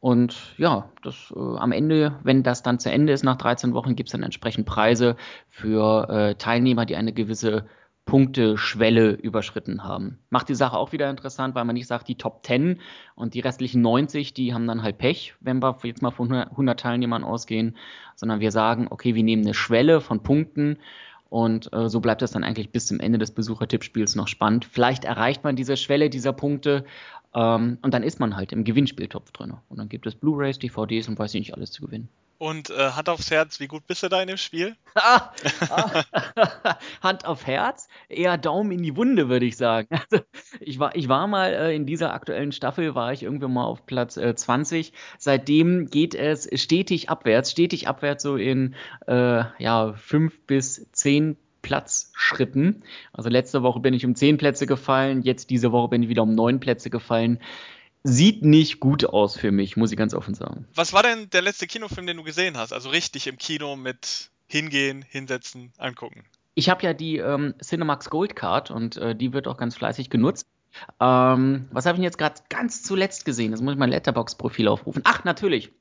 und 0.00 0.36
ja, 0.58 0.90
das 1.04 1.32
äh, 1.36 1.38
am 1.38 1.70
Ende, 1.70 2.18
wenn 2.24 2.42
das 2.42 2.64
dann 2.64 2.80
zu 2.80 2.90
Ende 2.90 3.12
ist 3.12 3.22
nach 3.22 3.36
13 3.36 3.72
Wochen, 3.72 3.94
gibt 3.94 4.08
es 4.08 4.12
dann 4.12 4.24
entsprechend 4.24 4.66
Preise 4.66 5.16
für 5.48 6.08
äh, 6.08 6.34
Teilnehmer, 6.34 6.86
die 6.86 6.96
eine 6.96 7.12
gewisse 7.12 7.66
Punkteschwelle 8.04 9.12
überschritten 9.12 9.84
haben. 9.84 10.18
Macht 10.28 10.48
die 10.48 10.56
Sache 10.56 10.76
auch 10.76 10.90
wieder 10.90 11.08
interessant, 11.08 11.54
weil 11.54 11.64
man 11.64 11.74
nicht 11.74 11.86
sagt, 11.86 12.08
die 12.08 12.16
Top 12.16 12.44
10 12.44 12.80
und 13.14 13.34
die 13.34 13.40
restlichen 13.40 13.80
90, 13.80 14.34
die 14.34 14.52
haben 14.52 14.66
dann 14.66 14.82
halt 14.82 14.98
Pech, 14.98 15.34
wenn 15.40 15.62
wir 15.62 15.78
jetzt 15.84 16.02
mal 16.02 16.10
von 16.10 16.32
100 16.32 16.80
Teilnehmern 16.80 17.22
ausgehen, 17.22 17.76
sondern 18.16 18.40
wir 18.40 18.50
sagen, 18.50 18.88
okay, 18.90 19.14
wir 19.14 19.22
nehmen 19.22 19.44
eine 19.44 19.54
Schwelle 19.54 20.00
von 20.00 20.24
Punkten 20.24 20.78
und 21.28 21.72
äh, 21.72 21.88
so 21.88 22.00
bleibt 22.00 22.22
es 22.22 22.32
dann 22.32 22.44
eigentlich 22.44 22.72
bis 22.72 22.86
zum 22.86 22.98
Ende 22.98 23.18
des 23.18 23.30
Besuchertippspiels 23.30 24.16
noch 24.16 24.28
spannend. 24.28 24.64
Vielleicht 24.64 25.04
erreicht 25.04 25.44
man 25.44 25.54
diese 25.54 25.76
Schwelle 25.76 26.10
dieser 26.10 26.32
Punkte 26.32 26.84
ähm, 27.34 27.78
und 27.82 27.94
dann 27.94 28.02
ist 28.02 28.20
man 28.20 28.36
halt 28.36 28.52
im 28.52 28.64
Gewinnspieltopf 28.64 29.32
drin. 29.32 29.54
Und 29.68 29.78
dann 29.78 29.88
gibt 29.88 30.06
es 30.06 30.14
Blu-rays, 30.14 30.58
DVDs 30.58 31.08
und 31.08 31.18
weiß 31.18 31.34
ich 31.34 31.40
nicht 31.40 31.54
alles 31.54 31.72
zu 31.72 31.82
gewinnen. 31.82 32.08
Und 32.42 32.70
äh, 32.70 32.90
Hand 32.90 33.08
aufs 33.08 33.30
Herz, 33.30 33.60
wie 33.60 33.68
gut 33.68 33.86
bist 33.86 34.02
du 34.02 34.08
da 34.08 34.20
in 34.20 34.26
dem 34.26 34.36
Spiel? 34.36 34.74
Hand 37.00 37.24
auf 37.24 37.46
Herz, 37.46 37.86
eher 38.08 38.36
Daumen 38.36 38.72
in 38.72 38.82
die 38.82 38.96
Wunde, 38.96 39.28
würde 39.28 39.46
ich 39.46 39.56
sagen. 39.56 39.86
Also, 40.10 40.24
ich, 40.58 40.80
war, 40.80 40.96
ich 40.96 41.08
war 41.08 41.28
mal 41.28 41.52
äh, 41.52 41.76
in 41.76 41.86
dieser 41.86 42.12
aktuellen 42.12 42.50
Staffel, 42.50 42.96
war 42.96 43.12
ich 43.12 43.22
irgendwann 43.22 43.52
mal 43.52 43.64
auf 43.64 43.86
Platz 43.86 44.16
äh, 44.16 44.34
20. 44.34 44.92
Seitdem 45.18 45.86
geht 45.86 46.16
es 46.16 46.48
stetig 46.60 47.10
abwärts, 47.10 47.52
stetig 47.52 47.86
abwärts 47.86 48.24
so 48.24 48.36
in 48.36 48.74
äh, 49.06 49.44
ja, 49.58 49.92
fünf 49.92 50.40
bis 50.40 50.90
zehn 50.90 51.36
Platzschritten. 51.62 52.82
Also 53.12 53.28
letzte 53.28 53.62
Woche 53.62 53.80
bin 53.80 53.94
ich 53.94 54.04
um 54.04 54.14
zehn 54.14 54.36
Plätze 54.36 54.66
gefallen, 54.66 55.22
jetzt 55.22 55.50
diese 55.50 55.72
Woche 55.72 55.88
bin 55.88 56.02
ich 56.02 56.08
wieder 56.08 56.22
um 56.22 56.34
neun 56.34 56.60
Plätze 56.60 56.90
gefallen. 56.90 57.40
Sieht 58.04 58.44
nicht 58.44 58.80
gut 58.80 59.04
aus 59.04 59.36
für 59.36 59.52
mich, 59.52 59.76
muss 59.76 59.92
ich 59.92 59.96
ganz 59.96 60.12
offen 60.12 60.34
sagen. 60.34 60.66
Was 60.74 60.92
war 60.92 61.04
denn 61.04 61.30
der 61.30 61.42
letzte 61.42 61.68
Kinofilm, 61.68 62.06
den 62.06 62.16
du 62.16 62.24
gesehen 62.24 62.56
hast? 62.56 62.72
Also 62.72 62.88
richtig 62.90 63.28
im 63.28 63.38
Kino 63.38 63.76
mit 63.76 64.30
hingehen, 64.48 65.04
hinsetzen, 65.08 65.72
angucken. 65.78 66.24
Ich 66.54 66.68
habe 66.68 66.82
ja 66.82 66.92
die 66.92 67.16
ähm, 67.16 67.54
Cinemax 67.62 68.10
Gold 68.10 68.36
Card 68.36 68.70
und 68.70 68.96
äh, 68.96 69.14
die 69.14 69.32
wird 69.32 69.46
auch 69.46 69.56
ganz 69.56 69.76
fleißig 69.76 70.10
genutzt. 70.10 70.46
Ähm, 71.00 71.68
was 71.70 71.86
habe 71.86 71.98
ich 71.98 72.04
jetzt 72.04 72.18
gerade 72.18 72.40
ganz 72.48 72.82
zuletzt 72.82 73.24
gesehen? 73.24 73.52
Das 73.52 73.62
muss 73.62 73.72
ich 73.72 73.78
mein 73.78 73.90
Letterbox-Profil 73.90 74.68
aufrufen. 74.68 75.02
Ach, 75.04 75.24
natürlich. 75.24 75.72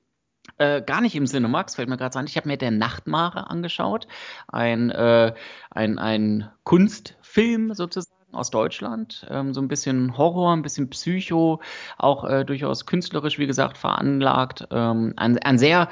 Äh, 0.58 0.82
gar 0.82 1.02
nicht 1.02 1.16
im 1.16 1.26
Cinemax, 1.26 1.76
fällt 1.76 1.90
mir 1.90 1.98
gerade 1.98 2.18
an. 2.18 2.26
Ich 2.28 2.38
habe 2.38 2.48
mir 2.48 2.58
der 2.58 2.72
Nachtmare 2.72 3.50
angeschaut. 3.50 4.08
Ein, 4.48 4.90
äh, 4.90 5.34
ein, 5.70 6.00
ein 6.00 6.50
Kunstfilm 6.64 7.74
sozusagen 7.74 8.16
aus 8.32 8.50
Deutschland. 8.50 9.26
Ähm, 9.30 9.54
so 9.54 9.62
ein 9.62 9.68
bisschen 9.68 10.18
Horror, 10.18 10.54
ein 10.54 10.62
bisschen 10.62 10.90
Psycho, 10.90 11.62
auch 11.98 12.24
äh, 12.24 12.46
durchaus 12.46 12.86
künstlerisch, 12.86 13.40
wie 13.40 13.48
gesagt, 13.48 13.78
veranlagt. 13.78 14.68
Ähm, 14.72 15.14
ein, 15.18 15.38
ein 15.40 15.58
sehr 15.58 15.90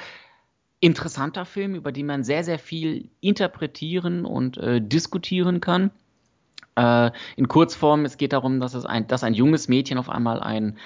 interessanter 0.80 1.46
Film, 1.46 1.76
über 1.76 1.92
den 1.92 2.06
man 2.06 2.24
sehr, 2.24 2.44
sehr 2.44 2.60
viel 2.60 3.10
interpretieren 3.20 4.26
und 4.26 4.58
äh, 4.58 4.82
diskutieren 4.82 5.60
kann. 5.62 5.92
Äh, 6.76 7.12
in 7.36 7.48
Kurzform, 7.48 8.06
es 8.06 8.18
geht 8.18 8.34
darum, 8.34 8.60
dass, 8.60 8.74
es 8.74 8.86
ein, 8.86 9.08
dass 9.08 9.24
ein 9.24 9.34
junges 9.34 9.68
Mädchen 9.68 9.98
auf 9.98 10.10
einmal 10.10 10.40
ein 10.40 10.78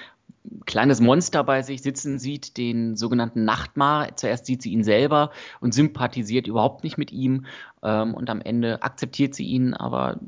kleines 0.66 1.00
Monster 1.00 1.44
bei 1.44 1.62
sich 1.62 1.82
sitzen 1.82 2.18
sieht, 2.18 2.56
den 2.56 2.96
sogenannten 2.96 3.44
Nachtmar. 3.44 4.16
Zuerst 4.16 4.46
sieht 4.46 4.62
sie 4.62 4.72
ihn 4.72 4.84
selber 4.84 5.30
und 5.60 5.74
sympathisiert 5.74 6.46
überhaupt 6.46 6.84
nicht 6.84 6.98
mit 6.98 7.12
ihm 7.12 7.46
ähm, 7.82 8.14
und 8.14 8.30
am 8.30 8.40
Ende 8.40 8.82
akzeptiert 8.82 9.34
sie 9.34 9.46
ihn, 9.46 9.74
aber 9.74 10.20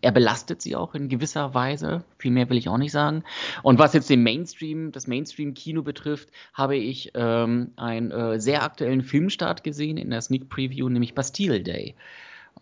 er 0.00 0.12
belastet 0.12 0.62
sie 0.62 0.76
auch 0.76 0.94
in 0.94 1.08
gewisser 1.08 1.54
Weise. 1.54 2.04
Viel 2.18 2.30
mehr 2.30 2.48
will 2.48 2.58
ich 2.58 2.68
auch 2.68 2.78
nicht 2.78 2.92
sagen. 2.92 3.24
Und 3.62 3.78
was 3.78 3.92
jetzt 3.92 4.10
den 4.10 4.22
Mainstream, 4.22 4.92
das 4.92 5.06
Mainstream-Kino 5.06 5.82
betrifft, 5.82 6.30
habe 6.52 6.76
ich 6.76 7.12
ähm, 7.14 7.72
einen 7.76 8.10
äh, 8.10 8.40
sehr 8.40 8.62
aktuellen 8.62 9.02
Filmstart 9.02 9.64
gesehen 9.64 9.96
in 9.96 10.10
der 10.10 10.20
Sneak 10.20 10.48
Preview, 10.48 10.88
nämlich 10.88 11.14
Bastille 11.14 11.60
Day. 11.60 11.94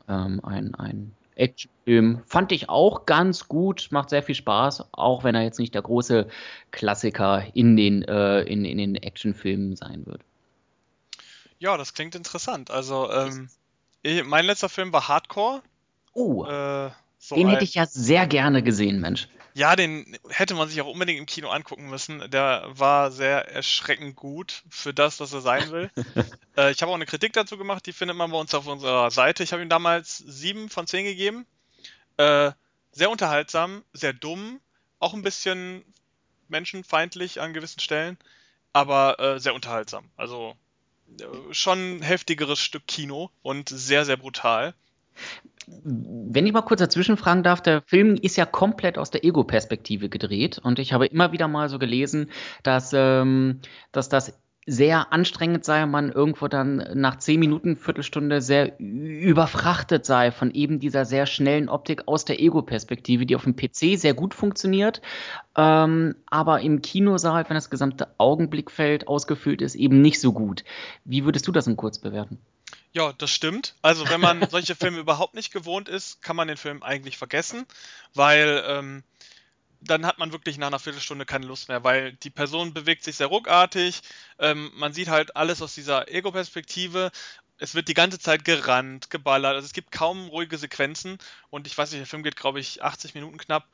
Ähm, 0.08 0.40
ein, 0.42 0.74
ein 0.74 1.12
Actionfilm. 1.36 2.22
Fand 2.26 2.52
ich 2.52 2.68
auch 2.68 3.06
ganz 3.06 3.48
gut, 3.48 3.88
macht 3.90 4.10
sehr 4.10 4.22
viel 4.22 4.34
Spaß, 4.34 4.88
auch 4.92 5.24
wenn 5.24 5.34
er 5.34 5.42
jetzt 5.42 5.58
nicht 5.58 5.74
der 5.74 5.82
große 5.82 6.28
Klassiker 6.70 7.44
in 7.54 7.76
den, 7.76 8.02
äh, 8.02 8.42
in, 8.42 8.64
in 8.64 8.78
den 8.78 8.96
Actionfilmen 8.96 9.76
sein 9.76 10.06
wird. 10.06 10.22
Ja, 11.58 11.76
das 11.76 11.94
klingt 11.94 12.14
interessant. 12.14 12.70
Also, 12.70 13.10
ähm, 13.10 13.48
mein 14.24 14.44
letzter 14.44 14.68
Film 14.68 14.92
war 14.92 15.08
Hardcore. 15.08 15.62
Oh. 16.12 16.44
Äh, 16.44 16.90
so 17.28 17.36
den 17.36 17.48
hätte 17.48 17.64
ich 17.64 17.74
ja 17.74 17.86
sehr 17.86 18.26
gerne 18.26 18.62
gesehen, 18.62 19.00
Mensch. 19.00 19.28
Ja, 19.54 19.76
den 19.76 20.18
hätte 20.28 20.54
man 20.54 20.68
sich 20.68 20.80
auch 20.82 20.88
unbedingt 20.88 21.20
im 21.20 21.26
Kino 21.26 21.48
angucken 21.48 21.88
müssen. 21.88 22.30
Der 22.30 22.66
war 22.68 23.10
sehr 23.10 23.50
erschreckend 23.50 24.14
gut 24.14 24.62
für 24.68 24.92
das, 24.92 25.20
was 25.20 25.32
er 25.32 25.40
sein 25.40 25.70
will. 25.70 25.90
äh, 26.56 26.70
ich 26.70 26.82
habe 26.82 26.90
auch 26.90 26.96
eine 26.96 27.06
Kritik 27.06 27.32
dazu 27.32 27.56
gemacht, 27.56 27.86
die 27.86 27.92
findet 27.92 28.16
man 28.16 28.30
bei 28.30 28.36
uns 28.36 28.52
auf 28.52 28.66
unserer 28.66 29.10
Seite. 29.10 29.42
Ich 29.42 29.52
habe 29.52 29.62
ihm 29.62 29.70
damals 29.70 30.18
sieben 30.18 30.68
von 30.68 30.86
zehn 30.86 31.04
gegeben. 31.04 31.46
Äh, 32.18 32.50
sehr 32.92 33.10
unterhaltsam, 33.10 33.84
sehr 33.94 34.12
dumm, 34.12 34.60
auch 34.98 35.14
ein 35.14 35.22
bisschen 35.22 35.82
menschenfeindlich 36.48 37.40
an 37.40 37.54
gewissen 37.54 37.80
Stellen, 37.80 38.18
aber 38.72 39.18
äh, 39.18 39.40
sehr 39.40 39.54
unterhaltsam. 39.54 40.10
Also 40.16 40.56
äh, 41.18 41.54
schon 41.54 41.96
ein 41.96 42.02
heftigeres 42.02 42.60
Stück 42.60 42.86
Kino 42.86 43.30
und 43.42 43.70
sehr, 43.70 44.04
sehr 44.04 44.18
brutal. 44.18 44.74
Wenn 45.66 46.46
ich 46.46 46.52
mal 46.52 46.62
kurz 46.62 46.80
dazwischen 46.80 47.16
fragen 47.16 47.42
darf, 47.42 47.62
der 47.62 47.82
Film 47.82 48.16
ist 48.16 48.36
ja 48.36 48.44
komplett 48.44 48.98
aus 48.98 49.10
der 49.10 49.24
Ego-Perspektive 49.24 50.08
gedreht 50.08 50.58
und 50.58 50.78
ich 50.78 50.92
habe 50.92 51.06
immer 51.06 51.32
wieder 51.32 51.48
mal 51.48 51.68
so 51.68 51.78
gelesen, 51.78 52.30
dass, 52.62 52.92
ähm, 52.92 53.60
dass 53.92 54.10
das 54.10 54.34
sehr 54.66 55.12
anstrengend 55.12 55.64
sei, 55.64 55.84
man 55.84 56.10
irgendwo 56.10 56.48
dann 56.48 56.88
nach 56.94 57.18
zehn 57.18 57.38
Minuten, 57.38 57.76
Viertelstunde 57.76 58.40
sehr 58.40 58.78
überfrachtet 58.78 60.06
sei 60.06 60.30
von 60.30 60.50
eben 60.52 60.80
dieser 60.80 61.04
sehr 61.04 61.26
schnellen 61.26 61.68
Optik 61.68 62.08
aus 62.08 62.24
der 62.24 62.40
Ego-Perspektive, 62.40 63.26
die 63.26 63.36
auf 63.36 63.44
dem 63.44 63.56
PC 63.56 63.98
sehr 63.98 64.14
gut 64.14 64.32
funktioniert, 64.32 65.02
ähm, 65.56 66.14
aber 66.26 66.60
im 66.60 66.80
Kinosaal, 66.80 67.44
wenn 67.48 67.56
das 67.56 67.70
gesamte 67.70 68.08
Augenblickfeld 68.18 69.06
ausgefüllt 69.06 69.60
ist, 69.60 69.74
eben 69.74 70.00
nicht 70.00 70.20
so 70.20 70.32
gut. 70.32 70.64
Wie 71.04 71.24
würdest 71.24 71.46
du 71.46 71.52
das 71.52 71.66
im 71.66 71.76
Kurz 71.76 71.98
bewerten? 71.98 72.38
Ja, 72.94 73.12
das 73.12 73.30
stimmt. 73.30 73.74
Also 73.82 74.08
wenn 74.08 74.20
man 74.20 74.48
solche 74.50 74.76
Filme 74.76 74.98
überhaupt 74.98 75.34
nicht 75.34 75.52
gewohnt 75.52 75.88
ist, 75.88 76.22
kann 76.22 76.36
man 76.36 76.48
den 76.48 76.56
Film 76.56 76.82
eigentlich 76.82 77.18
vergessen, 77.18 77.66
weil 78.14 78.62
ähm, 78.66 79.02
dann 79.80 80.06
hat 80.06 80.18
man 80.18 80.32
wirklich 80.32 80.58
nach 80.58 80.68
einer 80.68 80.78
Viertelstunde 80.78 81.26
keine 81.26 81.46
Lust 81.46 81.68
mehr, 81.68 81.82
weil 81.82 82.12
die 82.14 82.30
Person 82.30 82.72
bewegt 82.72 83.02
sich 83.02 83.16
sehr 83.16 83.26
ruckartig, 83.26 84.00
ähm, 84.38 84.70
man 84.76 84.92
sieht 84.92 85.08
halt 85.08 85.36
alles 85.36 85.60
aus 85.60 85.74
dieser 85.74 86.08
Ego-Perspektive. 86.08 87.10
Es 87.58 87.74
wird 87.74 87.88
die 87.88 87.94
ganze 87.94 88.18
Zeit 88.18 88.44
gerannt, 88.44 89.10
geballert, 89.10 89.56
also 89.56 89.66
es 89.66 89.72
gibt 89.72 89.90
kaum 89.90 90.28
ruhige 90.28 90.56
Sequenzen 90.56 91.18
und 91.50 91.66
ich 91.66 91.76
weiß 91.76 91.90
nicht, 91.90 92.00
der 92.00 92.06
Film 92.06 92.22
geht, 92.22 92.36
glaube 92.36 92.60
ich, 92.60 92.82
80 92.82 93.14
Minuten 93.14 93.38
knapp. 93.38 93.68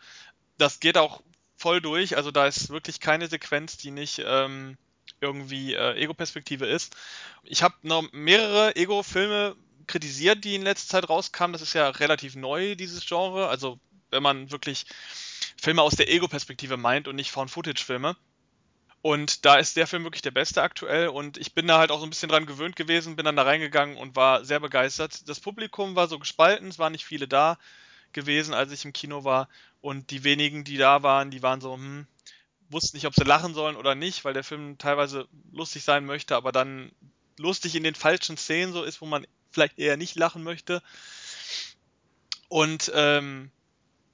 Das 0.58 0.80
geht 0.80 0.96
auch 0.96 1.22
voll 1.56 1.82
durch, 1.82 2.16
also 2.16 2.30
da 2.30 2.46
ist 2.46 2.70
wirklich 2.70 3.00
keine 3.00 3.28
Sequenz, 3.28 3.76
die 3.76 3.90
nicht 3.90 4.22
ähm, 4.24 4.78
irgendwie 5.20 5.74
äh, 5.74 5.94
Ego-Perspektive 5.96 6.66
ist. 6.66 6.96
Ich 7.44 7.62
habe 7.62 7.74
noch 7.82 8.10
mehrere 8.12 8.76
Ego-Filme 8.76 9.56
kritisiert, 9.86 10.44
die 10.44 10.54
in 10.54 10.62
letzter 10.62 10.88
Zeit 10.88 11.08
rauskamen. 11.08 11.52
Das 11.52 11.62
ist 11.62 11.74
ja 11.74 11.88
relativ 11.88 12.36
neu, 12.36 12.76
dieses 12.76 13.06
Genre. 13.06 13.48
Also 13.48 13.78
wenn 14.10 14.22
man 14.22 14.50
wirklich 14.50 14.86
Filme 15.60 15.82
aus 15.82 15.96
der 15.96 16.10
Ego-Perspektive 16.10 16.76
meint 16.76 17.08
und 17.08 17.16
nicht 17.16 17.30
Found-Footage-Filme. 17.30 18.16
Und 19.02 19.46
da 19.46 19.56
ist 19.56 19.76
der 19.76 19.86
Film 19.86 20.04
wirklich 20.04 20.22
der 20.22 20.30
beste 20.30 20.60
aktuell 20.62 21.08
und 21.08 21.38
ich 21.38 21.54
bin 21.54 21.66
da 21.66 21.78
halt 21.78 21.90
auch 21.90 22.00
so 22.00 22.04
ein 22.04 22.10
bisschen 22.10 22.28
dran 22.28 22.44
gewöhnt 22.44 22.76
gewesen, 22.76 23.16
bin 23.16 23.24
dann 23.24 23.36
da 23.36 23.44
reingegangen 23.44 23.96
und 23.96 24.14
war 24.14 24.44
sehr 24.44 24.60
begeistert. 24.60 25.26
Das 25.26 25.40
Publikum 25.40 25.96
war 25.96 26.06
so 26.06 26.18
gespalten, 26.18 26.68
es 26.68 26.78
waren 26.78 26.92
nicht 26.92 27.06
viele 27.06 27.26
da 27.26 27.56
gewesen, 28.12 28.52
als 28.52 28.72
ich 28.72 28.84
im 28.84 28.92
Kino 28.92 29.24
war 29.24 29.48
und 29.80 30.10
die 30.10 30.22
wenigen, 30.22 30.64
die 30.64 30.76
da 30.76 31.02
waren, 31.02 31.30
die 31.30 31.42
waren 31.42 31.62
so, 31.62 31.72
hm, 31.72 32.06
wussten 32.70 32.96
nicht, 32.96 33.06
ob 33.06 33.14
sie 33.14 33.24
lachen 33.24 33.54
sollen 33.54 33.76
oder 33.76 33.94
nicht, 33.94 34.24
weil 34.24 34.34
der 34.34 34.44
Film 34.44 34.78
teilweise 34.78 35.28
lustig 35.52 35.84
sein 35.84 36.06
möchte, 36.06 36.36
aber 36.36 36.52
dann 36.52 36.92
lustig 37.38 37.74
in 37.74 37.82
den 37.82 37.94
falschen 37.94 38.36
Szenen 38.36 38.72
so 38.72 38.82
ist, 38.82 39.00
wo 39.00 39.06
man 39.06 39.26
vielleicht 39.50 39.78
eher 39.78 39.96
nicht 39.96 40.16
lachen 40.16 40.42
möchte. 40.42 40.82
Und 42.48 42.90
ähm, 42.94 43.50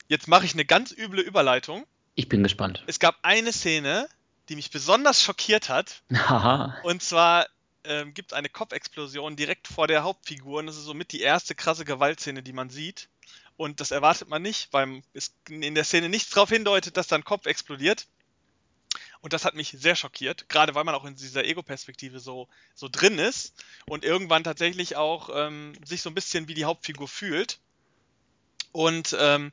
jetzt 0.09 0.29
mache 0.29 0.45
ich 0.45 0.55
eine 0.55 0.65
ganz 0.65 0.93
üble 0.93 1.21
Überleitung. 1.21 1.87
Ich 2.15 2.29
bin 2.29 2.43
gespannt. 2.43 2.83
Es 2.87 2.99
gab 2.99 3.17
eine 3.23 3.53
Szene, 3.53 4.09
die 4.49 4.57
mich 4.57 4.71
besonders 4.71 5.23
schockiert 5.23 5.69
hat. 5.69 6.03
Aha. 6.13 6.77
Und 6.83 7.03
zwar 7.03 7.47
ähm, 7.85 8.15
gibt 8.15 8.33
es 8.33 8.39
eine 8.39 8.49
Kopfexplosion 8.49 9.37
direkt 9.37 9.69
vor 9.69 9.87
der 9.87 10.03
Hauptfigur. 10.03 10.61
Und 10.61 10.67
das 10.67 10.77
ist 10.77 10.85
somit 10.85 11.13
die 11.13 11.21
erste 11.21 11.55
krasse 11.55 11.85
Gewaltszene, 11.85 12.43
die 12.43 12.53
man 12.53 12.71
sieht. 12.71 13.09
Und 13.57 13.81
das 13.81 13.91
erwartet 13.91 14.29
man 14.29 14.43
nicht, 14.43 14.73
weil 14.73 15.03
es 15.15 15.35
in 15.49 15.75
der 15.75 15.85
Szene 15.85 16.09
nichts 16.09 16.31
darauf 16.31 16.51
hindeutet, 16.51 16.97
dass 16.97 17.07
dann 17.07 17.25
Kopf 17.25 17.47
explodiert. 17.47 18.07
Und 19.21 19.33
das 19.33 19.45
hat 19.45 19.55
mich 19.55 19.75
sehr 19.79 19.97
schockiert, 19.97 20.49
gerade 20.49 20.75
weil 20.75 20.85
man 20.85 20.95
auch 20.95 21.05
in 21.05 21.17
dieser 21.17 21.45
Ego-Perspektive 21.45 22.21
so, 22.21 22.49
so 22.75 22.89
drin 22.91 23.19
ist 23.19 23.55
und 23.87 24.05
irgendwann 24.05 24.45
tatsächlich 24.45 24.97
auch 24.97 25.31
ähm, 25.33 25.73
sich 25.85 26.03
so 26.03 26.11
ein 26.11 26.15
bisschen 26.15 26.49
wie 26.49 26.55
die 26.55 26.65
Hauptfigur 26.65 27.09
fühlt. 27.09 27.59
Und 28.73 29.17
ähm, 29.19 29.53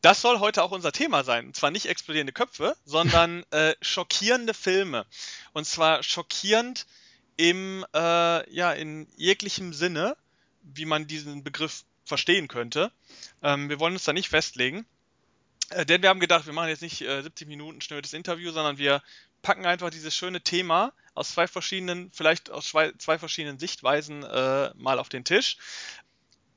das 0.00 0.20
soll 0.20 0.38
heute 0.38 0.62
auch 0.62 0.70
unser 0.70 0.92
Thema 0.92 1.24
sein. 1.24 1.46
Und 1.46 1.56
zwar 1.56 1.70
nicht 1.70 1.86
explodierende 1.86 2.32
Köpfe, 2.32 2.76
sondern 2.84 3.44
äh, 3.50 3.74
schockierende 3.80 4.54
Filme. 4.54 5.06
Und 5.52 5.66
zwar 5.66 6.02
schockierend 6.02 6.86
im, 7.36 7.84
äh, 7.94 8.52
ja, 8.52 8.72
in 8.72 9.08
jeglichem 9.16 9.72
Sinne, 9.72 10.16
wie 10.62 10.84
man 10.84 11.06
diesen 11.06 11.44
Begriff 11.44 11.84
verstehen 12.04 12.48
könnte. 12.48 12.92
Ähm, 13.42 13.68
wir 13.68 13.78
wollen 13.80 13.94
uns 13.94 14.04
da 14.04 14.12
nicht 14.12 14.28
festlegen. 14.28 14.86
Äh, 15.70 15.86
denn 15.86 16.02
wir 16.02 16.08
haben 16.08 16.20
gedacht, 16.20 16.46
wir 16.46 16.52
machen 16.52 16.68
jetzt 16.68 16.82
nicht 16.82 17.02
äh, 17.02 17.22
70 17.22 17.48
Minuten 17.48 17.80
schnödes 17.80 18.12
Interview, 18.12 18.50
sondern 18.52 18.78
wir 18.78 19.02
packen 19.42 19.66
einfach 19.66 19.90
dieses 19.90 20.14
schöne 20.14 20.40
Thema 20.40 20.92
aus 21.14 21.32
zwei 21.32 21.46
verschiedenen, 21.46 22.10
vielleicht 22.12 22.50
aus 22.50 22.68
zwei, 22.68 23.18
verschiedenen 23.18 23.58
Sichtweisen 23.58 24.22
äh, 24.22 24.70
mal 24.76 24.98
auf 24.98 25.08
den 25.08 25.24
Tisch. 25.24 25.58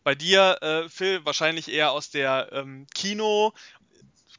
Bei 0.03 0.15
dir, 0.15 0.57
äh, 0.61 0.89
Phil, 0.89 1.25
wahrscheinlich 1.25 1.69
eher 1.69 1.91
aus 1.91 2.09
der 2.09 2.49
ähm, 2.51 2.87
Kino, 2.93 3.53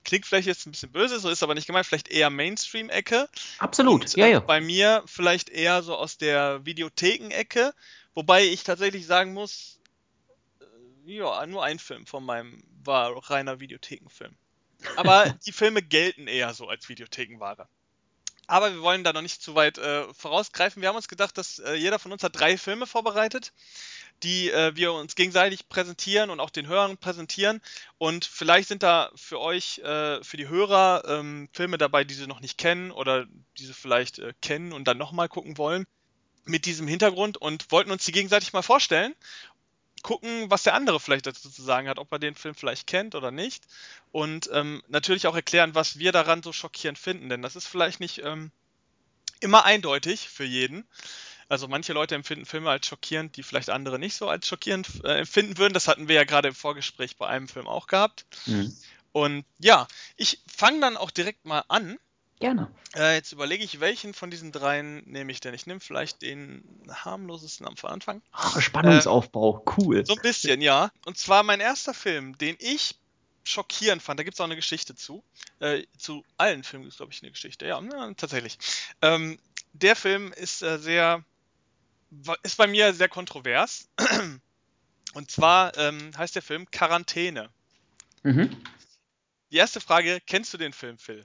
klingt 0.05 0.26
vielleicht 0.26 0.49
jetzt 0.49 0.67
ein 0.67 0.73
bisschen 0.73 0.91
böse, 0.91 1.21
so 1.21 1.29
ist 1.29 1.43
aber 1.43 1.55
nicht 1.55 1.67
gemeint, 1.67 1.87
vielleicht 1.87 2.09
eher 2.09 2.31
Mainstream-Ecke. 2.31 3.29
Absolut, 3.59 4.02
Und, 4.02 4.17
ja, 4.17 4.26
ja. 4.26 4.41
Bei 4.41 4.61
mir 4.61 5.02
vielleicht 5.07 5.49
eher 5.49 5.83
so 5.83 5.97
aus 5.97 6.19
der 6.19 6.64
Videotheken-Ecke, 6.64 7.75
wobei 8.14 8.45
ich 8.45 8.64
tatsächlich 8.64 9.07
sagen 9.07 9.33
muss, 9.33 9.81
äh, 11.07 11.12
ja, 11.12 11.47
nur 11.47 11.64
ein 11.64 11.79
Film 11.79 12.07
von 12.07 12.25
meinem 12.25 12.62
war 12.85 13.31
reiner 13.31 13.61
Videothekenfilm. 13.61 14.37
Aber 14.97 15.31
die 15.47 15.53
Filme 15.53 15.83
gelten 15.83 16.27
eher 16.27 16.55
so 16.55 16.69
als 16.69 16.89
Videothekenware. 16.89 17.69
Aber 18.47 18.73
wir 18.73 18.83
wollen 18.83 19.05
da 19.05 19.12
noch 19.12 19.23
nicht 19.23 19.41
zu 19.41 19.55
weit 19.55 19.79
äh, 19.79 20.12
vorausgreifen. 20.15 20.83
Wir 20.83 20.89
haben 20.89 20.97
uns 20.97 21.09
gedacht, 21.09 21.39
dass 21.39 21.59
äh, 21.61 21.75
jeder 21.75 21.99
von 21.99 22.12
uns 22.12 22.23
hat 22.23 22.39
drei 22.39 22.59
Filme 22.59 22.87
vorbereitet, 22.87 23.53
die 24.23 24.51
äh, 24.51 24.75
wir 24.75 24.93
uns 24.93 25.15
gegenseitig 25.15 25.69
präsentieren 25.69 26.29
und 26.29 26.41
auch 26.41 26.51
den 26.51 26.67
Hörern 26.67 26.99
präsentieren. 26.99 27.61
Und 27.99 28.25
vielleicht 28.25 28.69
sind 28.69 28.83
da 28.83 29.11
für 29.15 29.41
euch, 29.41 29.79
äh, 29.79 30.23
für 30.23 30.37
die 30.37 30.49
Hörer, 30.49 31.05
ähm, 31.07 31.49
Filme 31.53 31.79
dabei, 31.79 32.05
die 32.05 32.15
sie 32.15 32.27
noch 32.27 32.41
nicht 32.41 32.59
kennen 32.59 32.91
oder 32.91 33.27
die 33.59 33.65
sie 33.65 33.75
vielleicht 33.75 34.19
äh, 34.19 34.35
kennen 34.43 34.73
und 34.73 34.85
dann 34.85 34.99
nochmal 34.99 35.29
gucken 35.29 35.57
wollen 35.57 35.87
mit 36.45 36.67
diesem 36.67 36.89
Hintergrund 36.89 37.39
und 37.39 37.71
wollten 37.71 37.93
uns 37.93 38.05
die 38.05 38.12
gegenseitig 38.12 38.53
mal 38.53 38.62
vorstellen 38.62 39.15
gucken, 40.02 40.50
was 40.50 40.64
der 40.64 40.75
andere 40.75 41.00
vielleicht 41.00 41.26
dazu 41.26 41.49
zu 41.49 41.62
sagen 41.62 41.88
hat, 41.88 41.99
ob 41.99 42.11
er 42.12 42.18
den 42.18 42.35
Film 42.35 42.54
vielleicht 42.54 42.87
kennt 42.87 43.14
oder 43.14 43.30
nicht. 43.30 43.64
Und 44.11 44.50
ähm, 44.52 44.82
natürlich 44.88 45.26
auch 45.26 45.35
erklären, 45.35 45.75
was 45.75 45.99
wir 45.99 46.12
daran 46.12 46.42
so 46.42 46.52
schockierend 46.52 46.99
finden, 46.99 47.28
denn 47.28 47.42
das 47.42 47.56
ist 47.56 47.66
vielleicht 47.66 48.00
nicht 48.00 48.18
ähm, 48.18 48.50
immer 49.40 49.64
eindeutig 49.64 50.28
für 50.28 50.44
jeden. 50.44 50.87
Also 51.49 51.68
manche 51.68 51.92
Leute 51.92 52.14
empfinden 52.14 52.47
Filme 52.47 52.71
als 52.71 52.87
schockierend, 52.87 53.37
die 53.37 53.42
vielleicht 53.42 53.71
andere 53.71 53.99
nicht 53.99 54.14
so 54.14 54.28
als 54.28 54.47
schockierend 54.47 54.88
äh, 55.04 55.18
empfinden 55.18 55.59
würden. 55.59 55.75
Das 55.75 55.88
hatten 55.88 56.09
wir 56.09 56.14
ja 56.14 56.25
gerade 56.25 56.49
im 56.49 56.54
Vorgespräch 56.54 57.16
bei 57.16 57.26
einem 57.26 57.49
Film 57.49 57.66
auch 57.66 57.87
gehabt. 57.87 58.25
Mhm. 58.47 58.75
Und 59.12 59.44
ja, 59.59 59.87
ich 60.16 60.40
fange 60.47 60.80
dann 60.80 60.97
auch 60.97 61.11
direkt 61.11 61.44
mal 61.44 61.64
an 61.68 61.99
Gerne. 62.42 62.68
Äh, 62.96 63.14
jetzt 63.14 63.30
überlege 63.30 63.62
ich, 63.62 63.78
welchen 63.78 64.14
von 64.14 64.28
diesen 64.28 64.50
dreien 64.50 65.04
nehme 65.06 65.30
ich 65.30 65.38
denn? 65.38 65.54
Ich 65.54 65.66
nehme 65.66 65.78
vielleicht 65.78 66.22
den 66.22 66.64
harmlosesten 66.88 67.68
am 67.68 67.76
Anfang. 67.84 68.20
Ach, 68.32 68.61
Spannungsaufbau, 68.61 69.58
äh, 69.58 69.70
cool. 69.76 70.04
So 70.04 70.16
ein 70.16 70.22
bisschen, 70.22 70.61
ja. 70.61 70.90
Und 71.06 71.16
zwar 71.16 71.44
mein 71.44 71.61
erster 71.61 71.94
Film, 71.94 72.37
den 72.38 72.56
ich 72.58 72.96
schockierend 73.44 74.02
fand. 74.02 74.18
Da 74.18 74.25
gibt 74.25 74.34
es 74.34 74.40
auch 74.40 74.46
eine 74.46 74.56
Geschichte 74.56 74.96
zu. 74.96 75.22
Äh, 75.61 75.84
zu 75.96 76.25
allen 76.37 76.64
Filmen 76.64 76.88
ist, 76.88 76.96
glaube 76.96 77.12
ich, 77.12 77.22
eine 77.22 77.30
Geschichte. 77.30 77.64
Ja, 77.64 77.80
ja 77.80 78.12
tatsächlich. 78.14 78.58
Ähm, 79.02 79.38
der 79.72 79.94
Film 79.94 80.32
ist 80.32 80.62
äh, 80.62 80.80
sehr, 80.80 81.25
ist 82.42 82.56
bei 82.56 82.66
mir 82.66 82.92
sehr 82.92 83.08
kontrovers. 83.08 83.88
Und 85.14 85.30
zwar 85.30 85.78
ähm, 85.78 86.11
heißt 86.18 86.34
der 86.34 86.42
Film 86.42 86.68
Quarantäne. 86.72 87.50
Mhm. 88.25 88.50
Die 89.52 89.58
erste 89.58 89.80
Frage, 89.80 90.18
kennst 90.26 90.52
du 90.52 90.58
den 90.58 90.72
Film, 90.72 90.99
Phil? 90.99 91.25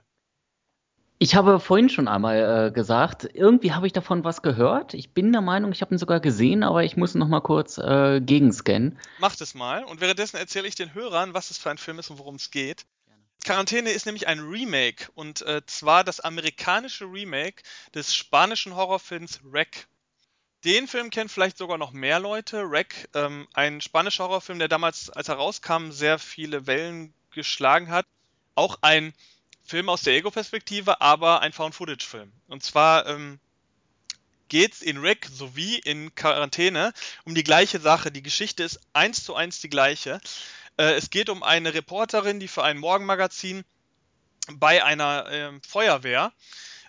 Ich 1.20 1.36
habe 1.36 1.60
vorhin 1.60 1.90
schon 1.90 2.08
einmal 2.08 2.68
äh, 2.68 2.72
gesagt, 2.72 3.28
irgendwie 3.34 3.74
habe 3.74 3.88
ich 3.88 3.94
davon 3.94 4.24
was 4.24 4.44
gehört. 4.44 4.94
Ich 4.94 5.14
bin 5.14 5.32
der 5.32 5.42
Meinung, 5.42 5.72
ich 5.72 5.82
habe 5.82 5.96
ihn 5.96 5.98
sogar 5.98 6.20
gesehen, 6.20 6.62
aber 6.64 6.84
ich 6.84 6.96
muss 6.96 7.16
noch 7.16 7.28
mal 7.28 7.42
kurz 7.42 7.80
äh, 7.80 8.22
gegenscannen. 8.22 9.00
Mach 9.18 9.36
das 9.36 9.56
mal 9.56 9.84
und 9.84 10.00
währenddessen 10.00 10.38
erzähle 10.38 10.68
ich 10.68 10.76
den 10.76 10.94
Hörern, 10.94 11.34
was 11.34 11.50
es 11.50 11.58
für 11.58 11.72
ein 11.72 11.80
Film 11.80 11.98
ist 11.98 12.12
und 12.12 12.20
worum 12.20 12.36
es 12.36 12.52
geht. 12.52 12.86
Quarantäne 13.44 13.92
ist 13.92 14.06
nämlich 14.06 14.28
ein 14.28 14.40
Remake 14.40 15.08
und 15.16 15.42
äh, 15.42 15.62
zwar 15.66 16.04
das 16.04 16.20
amerikanische 16.20 17.06
Remake 17.06 17.64
des 17.96 18.14
spanischen 18.14 18.76
Horrorfilms 18.76 19.40
Wreck. 19.44 19.88
Den 20.66 20.88
Film 20.88 21.10
kennen 21.10 21.30
vielleicht 21.30 21.58
sogar 21.58 21.78
noch 21.78 21.94
mehr 21.94 22.20
Leute. 22.20 22.70
Wreck, 22.70 23.10
ähm, 23.16 23.48
ein 23.54 23.82
spanischer 23.82 24.26
Horrorfilm, 24.26 24.60
der 24.60 24.68
damals, 24.68 25.10
als 25.10 25.30
er 25.30 25.36
rauskam, 25.36 25.92
sehr 25.92 26.20
viele 26.20 26.68
Wellen 26.68 27.14
geschlagen 27.32 27.90
hat. 27.90 28.06
Auch 28.54 28.80
ein 28.82 29.14
Film 29.68 29.90
aus 29.90 30.02
der 30.02 30.14
Ego-Perspektive, 30.14 31.02
aber 31.02 31.42
ein 31.42 31.52
Found-Footage-Film. 31.52 32.32
Und 32.48 32.64
zwar 32.64 33.06
ähm, 33.06 33.38
geht 34.48 34.76
es 34.76 34.82
in 34.82 34.98
Rick 34.98 35.28
sowie 35.30 35.78
in 35.80 36.16
Quarantäne 36.16 36.94
um 37.26 37.36
die 37.36 37.44
gleiche 37.44 37.80
Sache. 37.82 38.10
Die 38.10 38.24
Geschichte 38.24 38.64
ist 38.64 38.80
eins 38.94 39.26
zu 39.26 39.36
eins 39.36 39.60
die 39.60 39.70
gleiche. 39.70 40.22
Äh, 40.78 40.94
es 40.94 41.10
geht 41.10 41.28
um 41.30 41.44
eine 41.44 41.74
Reporterin, 41.74 42.40
die 42.40 42.48
für 42.48 42.64
ein 42.64 42.78
Morgenmagazin 42.78 43.66
bei 44.54 44.86
einer 44.86 45.28
äh, 45.30 45.52
Feuerwehr 45.68 46.32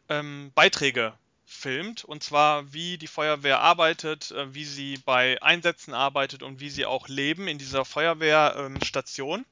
ähm, 0.08 0.52
Beiträge 0.54 1.14
filmt. 1.46 2.04
Und 2.04 2.22
zwar, 2.22 2.72
wie 2.72 2.96
die 2.96 3.08
Feuerwehr 3.08 3.58
arbeitet, 3.58 4.30
äh, 4.30 4.54
wie 4.54 4.64
sie 4.64 4.98
bei 4.98 5.42
Einsätzen 5.42 5.94
arbeitet 5.94 6.44
und 6.44 6.60
wie 6.60 6.70
sie 6.70 6.86
auch 6.86 7.08
leben 7.08 7.48
in 7.48 7.58
dieser 7.58 7.84
Feuerwehrstation. 7.84 9.40
Ähm, 9.40 9.46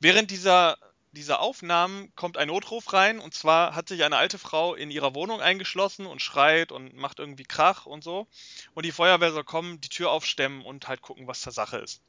Während 0.00 0.30
dieser 0.30 0.76
dieser 1.14 1.40
Aufnahmen 1.40 2.12
kommt 2.16 2.36
ein 2.36 2.48
Notruf 2.48 2.92
rein 2.92 3.18
und 3.18 3.34
zwar 3.34 3.74
hat 3.74 3.88
sich 3.88 4.04
eine 4.04 4.16
alte 4.16 4.38
Frau 4.38 4.74
in 4.74 4.90
ihrer 4.90 5.14
Wohnung 5.14 5.40
eingeschlossen 5.40 6.06
und 6.06 6.20
schreit 6.20 6.72
und 6.72 6.94
macht 6.94 7.18
irgendwie 7.18 7.44
Krach 7.44 7.86
und 7.86 8.04
so. 8.04 8.26
Und 8.74 8.84
die 8.84 8.92
Feuerwehr 8.92 9.32
soll 9.32 9.44
kommen, 9.44 9.80
die 9.80 9.88
Tür 9.88 10.10
aufstemmen 10.10 10.62
und 10.62 10.88
halt 10.88 11.00
gucken, 11.00 11.26
was 11.26 11.40
da 11.40 11.50
Sache 11.50 11.78
ist. 11.78 12.02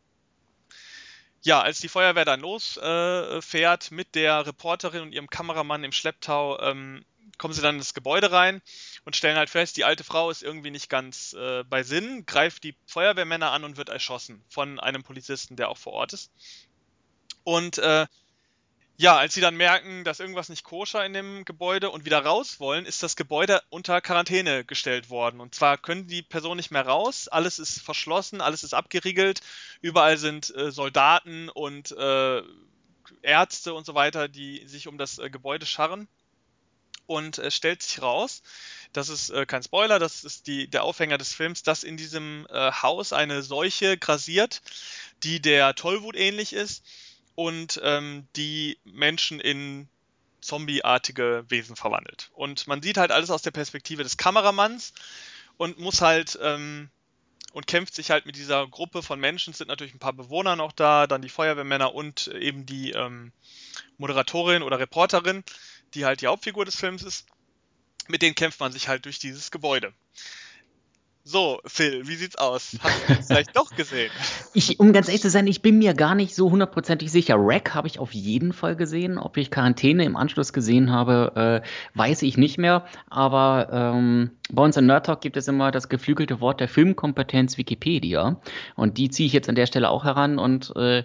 Ja, 1.42 1.62
als 1.62 1.80
die 1.80 1.90
Feuerwehr 1.90 2.26
dann 2.26 2.40
losfährt 2.40 3.92
äh, 3.92 3.94
mit 3.94 4.16
der 4.16 4.48
Reporterin 4.48 5.04
und 5.04 5.12
ihrem 5.14 5.30
Kameramann 5.30 5.84
im 5.84 5.92
Schlepptau, 5.92 6.60
ähm, 6.60 7.06
kommen 7.38 7.54
sie 7.54 7.62
dann 7.62 7.76
ins 7.76 7.94
Gebäude 7.94 8.32
rein 8.32 8.62
und 9.04 9.16
stellen 9.16 9.38
halt 9.38 9.50
fest, 9.50 9.78
die 9.78 9.84
alte 9.84 10.04
Frau 10.04 10.30
ist 10.32 10.42
irgendwie 10.42 10.72
nicht 10.72 10.90
ganz 10.90 11.34
äh, 11.34 11.64
bei 11.64 11.84
Sinn, 11.84 12.26
greift 12.26 12.64
die 12.64 12.76
Feuerwehrmänner 12.88 13.52
an 13.52 13.64
und 13.64 13.78
wird 13.78 13.90
erschossen 13.90 14.44
von 14.50 14.80
einem 14.80 15.04
Polizisten, 15.04 15.56
der 15.56 15.70
auch 15.70 15.78
vor 15.78 15.94
Ort 15.94 16.14
ist. 16.14 16.32
Und 17.44 17.78
äh, 17.78 18.08
ja, 18.98 19.18
als 19.18 19.34
sie 19.34 19.42
dann 19.42 19.58
merken, 19.58 20.06
dass 20.06 20.22
irgendwas 20.22 20.48
nicht 20.48 20.64
koscher 20.64 21.06
in 21.06 21.14
dem 21.14 21.44
Gebäude 21.44 21.90
und 21.90 22.06
wieder 22.06 22.24
raus 22.24 22.60
wollen, 22.62 22.86
ist 22.86 23.04
das 23.04 23.18
Gebäude 23.18 23.62
unter 23.70 24.00
Quarantäne 24.00 24.64
gestellt 24.64 25.10
worden. 25.10 25.42
Und 25.42 25.54
zwar 25.54 25.78
können 25.78 26.08
die 26.08 26.22
Personen 26.22 26.58
nicht 26.58 26.72
mehr 26.72 26.86
raus, 26.86 27.28
alles 27.28 27.60
ist 27.60 27.82
verschlossen, 27.82 28.40
alles 28.40 28.64
ist 28.64 28.74
abgeriegelt, 28.74 29.42
überall 29.82 30.18
sind 30.18 30.56
äh, 30.56 30.72
Soldaten 30.72 31.50
und 31.50 31.92
äh, 31.92 32.42
Ärzte 33.22 33.74
und 33.74 33.86
so 33.86 33.96
weiter, 33.96 34.30
die 34.30 34.66
sich 34.66 34.88
um 34.88 34.98
das 34.98 35.20
äh, 35.20 35.30
Gebäude 35.30 35.66
scharren. 35.66 36.08
Und 37.08 37.38
es 37.38 37.54
stellt 37.54 37.84
sich 37.84 38.02
raus, 38.02 38.42
das 38.94 39.10
ist 39.10 39.30
äh, 39.30 39.46
kein 39.46 39.62
Spoiler, 39.62 40.00
das 40.00 40.24
ist 40.24 40.48
die, 40.48 40.68
der 40.68 40.84
Aufhänger 40.84 41.18
des 41.18 41.36
Films, 41.36 41.62
dass 41.64 41.84
in 41.84 41.98
diesem 41.98 42.48
äh, 42.50 42.72
Haus 42.72 43.14
eine 43.14 43.44
Seuche 43.44 43.98
grasiert, 43.98 44.62
die 45.22 45.40
der 45.40 45.76
Tollwut 45.76 46.16
ähnlich 46.16 46.54
ist 46.54 46.84
und 47.36 47.80
ähm, 47.84 48.28
die 48.36 48.78
Menschen 48.84 49.40
in 49.40 49.88
zombieartige 50.42 51.46
Wesen 51.50 51.76
verwandelt. 51.76 52.30
Und 52.34 52.68
man 52.68 52.82
sieht 52.82 52.98
halt 52.98 53.12
alles 53.12 53.30
aus 53.30 53.42
der 53.42 53.52
Perspektive 53.52 54.04
des 54.04 54.18
Kameramanns 54.18 54.94
und 55.58 55.80
muss 55.80 56.02
halt 56.02 56.38
ähm, 56.42 56.90
und 57.56 57.68
kämpft 57.68 57.96
sich 57.96 58.12
halt 58.12 58.26
mit 58.26 58.36
dieser 58.36 58.68
Gruppe 58.68 59.02
von 59.02 59.20
Menschen. 59.20 59.52
Es 59.52 59.60
sind 59.60 59.70
natürlich 59.70 59.94
ein 59.94 60.00
paar 60.00 60.14
Bewohner 60.14 60.58
noch 60.58 60.74
da, 60.74 61.08
dann 61.08 61.22
die 61.22 61.30
Feuerwehrmänner 61.30 61.96
und 61.96 62.28
eben 62.28 62.66
die 62.66 62.92
ähm, 62.92 63.32
Moderatorin 63.98 64.62
oder 64.62 64.78
Reporterin, 64.78 65.44
die 65.94 66.06
halt 66.06 66.22
die 66.22 66.28
Hauptfigur 66.28 66.66
des 66.66 66.76
Films 66.76 67.02
ist. 67.02 67.26
Mit 68.08 68.22
denen 68.22 68.36
kämpft 68.36 68.60
man 68.60 68.74
sich 68.74 68.88
halt 68.88 69.06
durch 69.06 69.20
dieses 69.20 69.52
Gebäude. 69.52 69.94
So, 71.28 71.60
Phil, 71.66 72.08
wie 72.08 72.14
sieht's 72.14 72.36
aus? 72.36 72.78
Hast 72.84 73.10
du 73.10 73.14
ihn 73.14 73.24
vielleicht 73.24 73.58
doch 73.58 73.76
gesehen? 73.76 74.12
Ich, 74.58 74.80
um 74.80 74.94
ganz 74.94 75.08
ehrlich 75.08 75.22
zu 75.22 75.30
sein, 75.30 75.48
ich 75.48 75.62
bin 75.62 75.80
mir 75.80 75.94
gar 75.94 76.16
nicht 76.16 76.34
so 76.34 76.50
hundertprozentig 76.50 77.12
sicher. 77.12 77.36
Rack 77.38 77.74
habe 77.74 77.90
ich 77.90 78.00
auf 78.00 78.14
jeden 78.14 78.54
Fall 78.54 78.78
gesehen. 78.78 79.18
Ob 79.18 79.36
ich 79.36 79.52
Quarantäne 79.52 80.06
im 80.06 80.16
Anschluss 80.16 80.54
gesehen 80.54 80.94
habe, 80.94 81.62
äh, 81.66 81.98
weiß 81.98 82.22
ich 82.22 82.38
nicht 82.38 82.58
mehr. 82.58 82.86
Aber 83.10 83.68
ähm, 83.70 84.32
bei 84.50 84.64
uns 84.64 84.78
in 84.78 84.86
Nerd 84.86 85.08
Talk 85.08 85.20
gibt 85.20 85.36
es 85.36 85.50
immer 85.50 85.72
das 85.72 85.90
geflügelte 85.90 86.40
Wort 86.40 86.62
der 86.62 86.70
Filmkompetenz 86.70 87.58
Wikipedia. 87.58 88.40
Und 88.76 88.98
die 88.98 89.10
ziehe 89.10 89.28
ich 89.28 89.34
jetzt 89.34 89.50
an 89.50 89.56
der 89.56 89.66
Stelle 89.66 89.90
auch 89.90 90.06
heran 90.06 90.38
und 90.38 90.74
äh, 90.78 91.04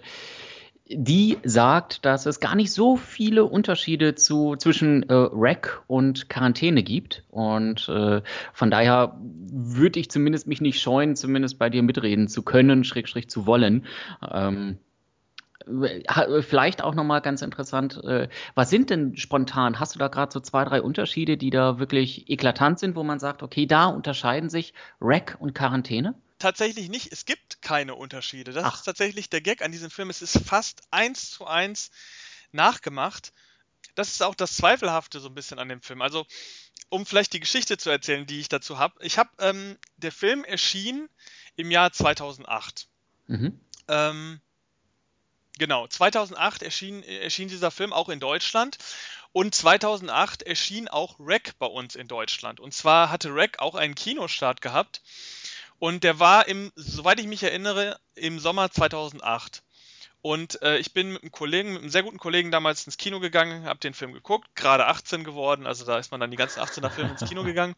die 0.93 1.37
sagt, 1.43 2.05
dass 2.05 2.25
es 2.25 2.39
gar 2.39 2.55
nicht 2.55 2.71
so 2.71 2.97
viele 2.97 3.45
Unterschiede 3.45 4.15
zu, 4.15 4.55
zwischen 4.57 5.03
äh, 5.03 5.13
Rack 5.13 5.83
und 5.87 6.29
Quarantäne 6.29 6.83
gibt. 6.83 7.23
Und 7.29 7.87
äh, 7.89 8.21
von 8.53 8.71
daher 8.71 9.17
würde 9.19 9.99
ich 9.99 10.09
zumindest 10.09 10.47
mich 10.47 10.61
nicht 10.61 10.81
scheuen, 10.81 11.15
zumindest 11.15 11.59
bei 11.59 11.69
dir 11.69 11.83
mitreden 11.83 12.27
zu 12.27 12.43
können, 12.43 12.83
Schrägstrich 12.83 13.29
zu 13.29 13.45
wollen. 13.45 13.85
Ähm, 14.29 14.77
Vielleicht 16.41 16.83
auch 16.83 16.95
nochmal 16.95 17.21
ganz 17.21 17.43
interessant, 17.43 18.03
äh, 18.03 18.29
was 18.55 18.71
sind 18.71 18.89
denn 18.89 19.15
spontan? 19.15 19.79
Hast 19.79 19.93
du 19.93 19.99
da 19.99 20.07
gerade 20.07 20.31
so 20.31 20.39
zwei, 20.39 20.65
drei 20.65 20.81
Unterschiede, 20.81 21.37
die 21.37 21.51
da 21.51 21.77
wirklich 21.77 22.29
eklatant 22.31 22.79
sind, 22.79 22.95
wo 22.95 23.03
man 23.03 23.19
sagt, 23.19 23.43
okay, 23.43 23.67
da 23.67 23.85
unterscheiden 23.85 24.49
sich 24.49 24.73
Rack 24.99 25.37
und 25.39 25.53
Quarantäne? 25.53 26.15
Tatsächlich 26.41 26.89
nicht. 26.89 27.11
Es 27.11 27.25
gibt 27.25 27.61
keine 27.61 27.95
Unterschiede. 27.95 28.51
Das 28.51 28.65
Ach. 28.65 28.75
ist 28.75 28.83
tatsächlich 28.83 29.29
der 29.29 29.41
Gag 29.41 29.61
an 29.61 29.71
diesem 29.71 29.89
Film. 29.89 30.09
Es 30.09 30.21
ist 30.21 30.39
fast 30.45 30.81
eins 30.91 31.31
zu 31.31 31.45
eins 31.45 31.91
nachgemacht. 32.51 33.31
Das 33.95 34.09
ist 34.09 34.23
auch 34.23 34.35
das 34.35 34.55
Zweifelhafte 34.55 35.19
so 35.19 35.29
ein 35.29 35.35
bisschen 35.35 35.59
an 35.59 35.69
dem 35.69 35.81
Film. 35.81 36.01
Also, 36.01 36.25
um 36.89 37.05
vielleicht 37.05 37.33
die 37.33 37.39
Geschichte 37.39 37.77
zu 37.77 37.89
erzählen, 37.89 38.25
die 38.25 38.39
ich 38.39 38.49
dazu 38.49 38.77
habe. 38.77 39.03
Ich 39.03 39.17
habe, 39.17 39.29
ähm, 39.39 39.77
der 39.97 40.11
Film 40.11 40.43
erschien 40.43 41.09
im 41.55 41.71
Jahr 41.71 41.91
2008. 41.91 42.87
Mhm. 43.27 43.59
Ähm, 43.87 44.41
genau, 45.57 45.87
2008 45.87 46.63
erschien, 46.63 47.03
erschien 47.03 47.47
dieser 47.47 47.71
Film 47.71 47.93
auch 47.93 48.09
in 48.09 48.19
Deutschland. 48.19 48.77
Und 49.33 49.55
2008 49.55 50.43
erschien 50.43 50.89
auch 50.89 51.17
Rec 51.19 51.57
bei 51.57 51.65
uns 51.65 51.95
in 51.95 52.07
Deutschland. 52.07 52.59
Und 52.59 52.73
zwar 52.73 53.09
hatte 53.09 53.33
Rec 53.33 53.59
auch 53.59 53.75
einen 53.75 53.95
Kinostart 53.95 54.61
gehabt. 54.61 55.01
Und 55.81 56.03
der 56.03 56.19
war 56.19 56.47
im, 56.47 56.71
soweit 56.75 57.19
ich 57.19 57.25
mich 57.25 57.41
erinnere, 57.41 57.99
im 58.13 58.37
Sommer 58.37 58.69
2008. 58.69 59.63
Und 60.21 60.61
äh, 60.61 60.77
ich 60.77 60.93
bin 60.93 61.13
mit 61.13 61.23
einem 61.23 61.31
Kollegen, 61.31 61.73
mit 61.73 61.81
einem 61.81 61.89
sehr 61.89 62.03
guten 62.03 62.19
Kollegen 62.19 62.51
damals 62.51 62.85
ins 62.85 62.97
Kino 62.97 63.19
gegangen, 63.19 63.65
habe 63.65 63.79
den 63.79 63.95
Film 63.95 64.13
geguckt, 64.13 64.47
gerade 64.53 64.85
18 64.85 65.23
geworden, 65.23 65.65
also 65.65 65.83
da 65.83 65.97
ist 65.97 66.11
man 66.11 66.19
dann 66.19 66.29
die 66.29 66.37
ganzen 66.37 66.59
18er 66.59 66.91
Filme 66.91 67.09
ins 67.09 67.27
Kino 67.27 67.43
gegangen. 67.43 67.73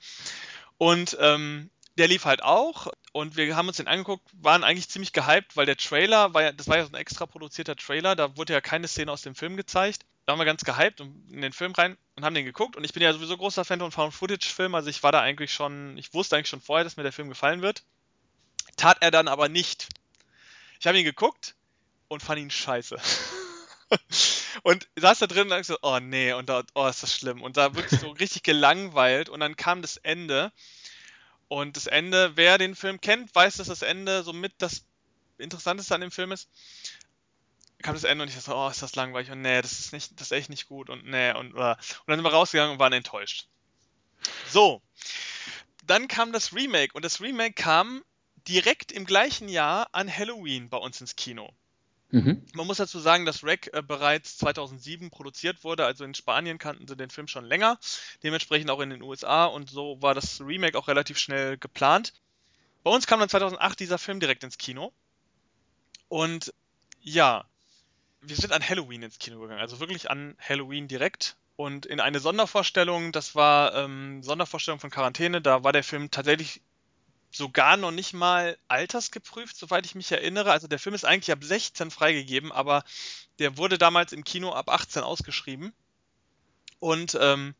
Und 0.77 1.15
ähm, 1.21 1.69
der 1.97 2.09
lief 2.09 2.25
halt 2.25 2.43
auch 2.43 2.87
und 3.13 3.37
wir 3.37 3.55
haben 3.55 3.69
uns 3.69 3.77
den 3.77 3.87
angeguckt, 3.87 4.29
waren 4.33 4.65
eigentlich 4.65 4.89
ziemlich 4.89 5.13
gehypt, 5.13 5.55
weil 5.55 5.65
der 5.65 5.77
Trailer 5.77 6.33
war 6.33 6.41
ja, 6.41 6.51
das 6.51 6.67
war 6.67 6.75
ja 6.75 6.83
so 6.83 6.91
ein 6.91 6.99
extra 6.99 7.25
produzierter 7.25 7.77
Trailer, 7.77 8.17
da 8.17 8.35
wurde 8.35 8.51
ja 8.51 8.59
keine 8.59 8.89
Szene 8.89 9.13
aus 9.13 9.21
dem 9.21 9.33
Film 9.33 9.55
gezeigt. 9.55 10.03
Da 10.25 10.31
waren 10.31 10.39
wir 10.39 10.45
ganz 10.45 10.63
gehypt 10.65 10.99
und 10.99 11.31
in 11.31 11.41
den 11.41 11.53
Film 11.53 11.71
rein 11.71 11.97
und 12.15 12.25
haben 12.25 12.33
den 12.33 12.45
geguckt 12.45 12.75
und 12.75 12.83
ich 12.83 12.91
bin 12.91 13.03
ja 13.03 13.13
sowieso 13.13 13.37
großer 13.37 13.63
Fan 13.63 13.79
von 13.79 13.91
Found 13.91 14.13
Footage 14.13 14.49
Filmen, 14.49 14.75
also 14.75 14.89
ich 14.89 15.03
war 15.03 15.13
da 15.13 15.21
eigentlich 15.21 15.53
schon, 15.53 15.97
ich 15.97 16.13
wusste 16.13 16.35
eigentlich 16.35 16.49
schon 16.49 16.61
vorher, 16.61 16.83
dass 16.83 16.97
mir 16.97 17.03
der 17.03 17.13
Film 17.13 17.29
gefallen 17.29 17.61
wird. 17.61 17.83
Tat 18.75 18.97
er 19.01 19.11
dann 19.11 19.27
aber 19.27 19.49
nicht. 19.49 19.89
Ich 20.79 20.87
habe 20.87 20.97
ihn 20.97 21.05
geguckt 21.05 21.55
und 22.07 22.21
fand 22.21 22.39
ihn 22.39 22.51
scheiße. 22.51 22.97
und 24.63 24.87
saß 24.95 25.19
da 25.19 25.27
drin 25.27 25.43
und 25.43 25.49
dachte 25.49 25.63
so, 25.63 25.77
oh 25.81 25.99
nee, 25.99 26.33
und 26.33 26.49
da, 26.49 26.63
oh, 26.73 26.87
ist 26.87 27.03
das 27.03 27.15
schlimm. 27.15 27.41
Und 27.41 27.57
da 27.57 27.75
wirklich 27.75 27.99
so 27.99 28.09
richtig 28.09 28.43
gelangweilt 28.43 29.29
und 29.29 29.39
dann 29.39 29.55
kam 29.55 29.81
das 29.81 29.97
Ende. 29.97 30.51
Und 31.47 31.77
das 31.77 31.87
Ende, 31.87 32.35
wer 32.35 32.57
den 32.57 32.75
Film 32.75 32.99
kennt, 33.01 33.33
weiß, 33.35 33.57
dass 33.57 33.67
das 33.67 33.81
Ende 33.81 34.23
somit 34.23 34.53
das 34.57 34.85
Interessanteste 35.37 35.93
an 35.93 36.01
dem 36.01 36.11
Film 36.11 36.31
ist. 36.31 36.49
Kam 37.81 37.93
das 37.93 38.05
Ende 38.05 38.23
und 38.23 38.29
ich 38.29 38.35
dachte, 38.35 38.55
oh, 38.55 38.69
ist 38.69 38.81
das 38.81 38.95
langweilig 38.95 39.29
und 39.29 39.41
nee, 39.41 39.61
das 39.61 39.73
ist 39.79 39.91
nicht, 39.91 40.19
das 40.19 40.27
ist 40.27 40.31
echt 40.31 40.49
nicht 40.49 40.67
gut 40.67 40.89
und 40.89 41.05
nee 41.05 41.33
und, 41.33 41.53
oder. 41.53 41.77
und 41.77 42.07
dann 42.07 42.17
sind 42.17 42.25
wir 42.25 42.31
rausgegangen 42.31 42.73
und 42.73 42.79
waren 42.79 42.93
enttäuscht. 42.93 43.47
So. 44.49 44.81
Dann 45.85 46.07
kam 46.07 46.31
das 46.31 46.53
Remake 46.53 46.93
und 46.93 47.03
das 47.03 47.19
Remake 47.19 47.53
kam 47.53 48.03
direkt 48.47 48.91
im 48.91 49.05
gleichen 49.05 49.49
Jahr 49.49 49.89
an 49.91 50.15
Halloween 50.15 50.69
bei 50.69 50.77
uns 50.77 50.99
ins 51.01 51.15
Kino. 51.15 51.53
Mhm. 52.13 52.45
Man 52.53 52.67
muss 52.67 52.77
dazu 52.77 52.99
sagen, 52.99 53.25
dass 53.25 53.43
Rec 53.43 53.71
äh, 53.73 53.81
bereits 53.81 54.37
2007 54.37 55.09
produziert 55.09 55.63
wurde, 55.63 55.85
also 55.85 56.03
in 56.03 56.13
Spanien 56.13 56.59
kannten 56.59 56.87
sie 56.87 56.95
den 56.95 57.09
Film 57.09 57.27
schon 57.27 57.43
länger, 57.45 57.79
dementsprechend 58.21 58.69
auch 58.69 58.81
in 58.81 58.91
den 58.91 59.01
USA 59.01 59.45
und 59.45 59.69
so 59.69 59.99
war 60.01 60.13
das 60.13 60.39
Remake 60.39 60.77
auch 60.77 60.87
relativ 60.87 61.17
schnell 61.17 61.57
geplant. 61.57 62.13
Bei 62.83 62.91
uns 62.91 63.07
kam 63.07 63.19
dann 63.19 63.29
2008 63.29 63.79
dieser 63.79 63.97
Film 63.97 64.19
direkt 64.19 64.43
ins 64.43 64.59
Kino 64.59 64.93
und 66.07 66.53
ja, 67.01 67.45
wir 68.21 68.35
sind 68.35 68.53
an 68.53 68.67
Halloween 68.67 69.01
ins 69.01 69.17
Kino 69.17 69.39
gegangen, 69.39 69.59
also 69.59 69.79
wirklich 69.79 70.11
an 70.11 70.37
Halloween 70.39 70.87
direkt. 70.87 71.35
Und 71.55 71.85
in 71.85 71.99
eine 71.99 72.19
Sondervorstellung, 72.19 73.11
das 73.11 73.35
war 73.35 73.75
ähm, 73.75 74.23
Sondervorstellung 74.23 74.79
von 74.79 74.89
Quarantäne, 74.89 75.41
da 75.41 75.63
war 75.63 75.71
der 75.71 75.83
Film 75.83 76.09
tatsächlich 76.09 76.61
sogar 77.35 77.77
noch 77.77 77.91
nicht 77.91 78.13
mal 78.13 78.57
altersgeprüft, 78.67 79.57
soweit 79.57 79.85
ich 79.85 79.95
mich 79.95 80.11
erinnere. 80.11 80.51
Also 80.51 80.67
der 80.67 80.79
Film 80.79 80.95
ist 80.95 81.05
eigentlich 81.05 81.31
ab 81.31 81.43
16 81.43 81.91
freigegeben, 81.91 82.51
aber 82.51 82.83
der 83.39 83.57
wurde 83.57 83.77
damals 83.77 84.13
im 84.13 84.23
Kino 84.23 84.51
ab 84.51 84.69
18 84.69 85.03
ausgeschrieben. 85.03 85.73
Und 86.79 87.17
ähm, 87.19 87.55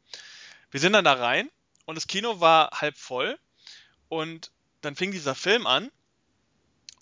wir 0.72 0.80
sind 0.80 0.94
dann 0.94 1.06
da 1.06 1.14
rein 1.14 1.50
und 1.86 1.96
das 1.96 2.08
Kino 2.08 2.40
war 2.40 2.72
halb 2.72 2.98
voll. 2.98 3.38
Und 4.10 4.52
dann 4.82 4.96
fing 4.96 5.12
dieser 5.12 5.34
Film 5.34 5.66
an 5.66 5.90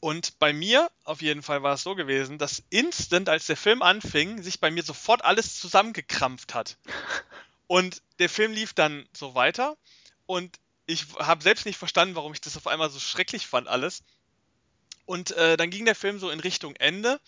und 0.01 0.39
bei 0.39 0.51
mir 0.51 0.89
auf 1.03 1.21
jeden 1.21 1.43
Fall 1.43 1.61
war 1.61 1.75
es 1.75 1.83
so 1.83 1.93
gewesen, 1.93 2.39
dass 2.39 2.63
instant, 2.71 3.29
als 3.29 3.45
der 3.45 3.55
Film 3.55 3.83
anfing, 3.83 4.41
sich 4.41 4.59
bei 4.59 4.71
mir 4.71 4.81
sofort 4.81 5.23
alles 5.23 5.59
zusammengekrampft 5.59 6.55
hat. 6.55 6.77
Und 7.67 8.01
der 8.19 8.27
Film 8.27 8.51
lief 8.51 8.73
dann 8.73 9.07
so 9.15 9.33
weiter 9.33 9.77
und 10.25 10.59
ich 10.91 11.07
habe 11.17 11.43
selbst 11.43 11.65
nicht 11.65 11.77
verstanden, 11.77 12.15
warum 12.15 12.33
ich 12.33 12.41
das 12.41 12.57
auf 12.57 12.67
einmal 12.67 12.89
so 12.89 12.99
schrecklich 12.99 13.47
fand 13.47 13.67
alles. 13.67 14.03
Und 15.05 15.31
äh, 15.31 15.57
dann 15.57 15.69
ging 15.69 15.85
der 15.85 15.95
Film 15.95 16.19
so 16.19 16.29
in 16.29 16.39
Richtung 16.39 16.75
Ende. 16.75 17.19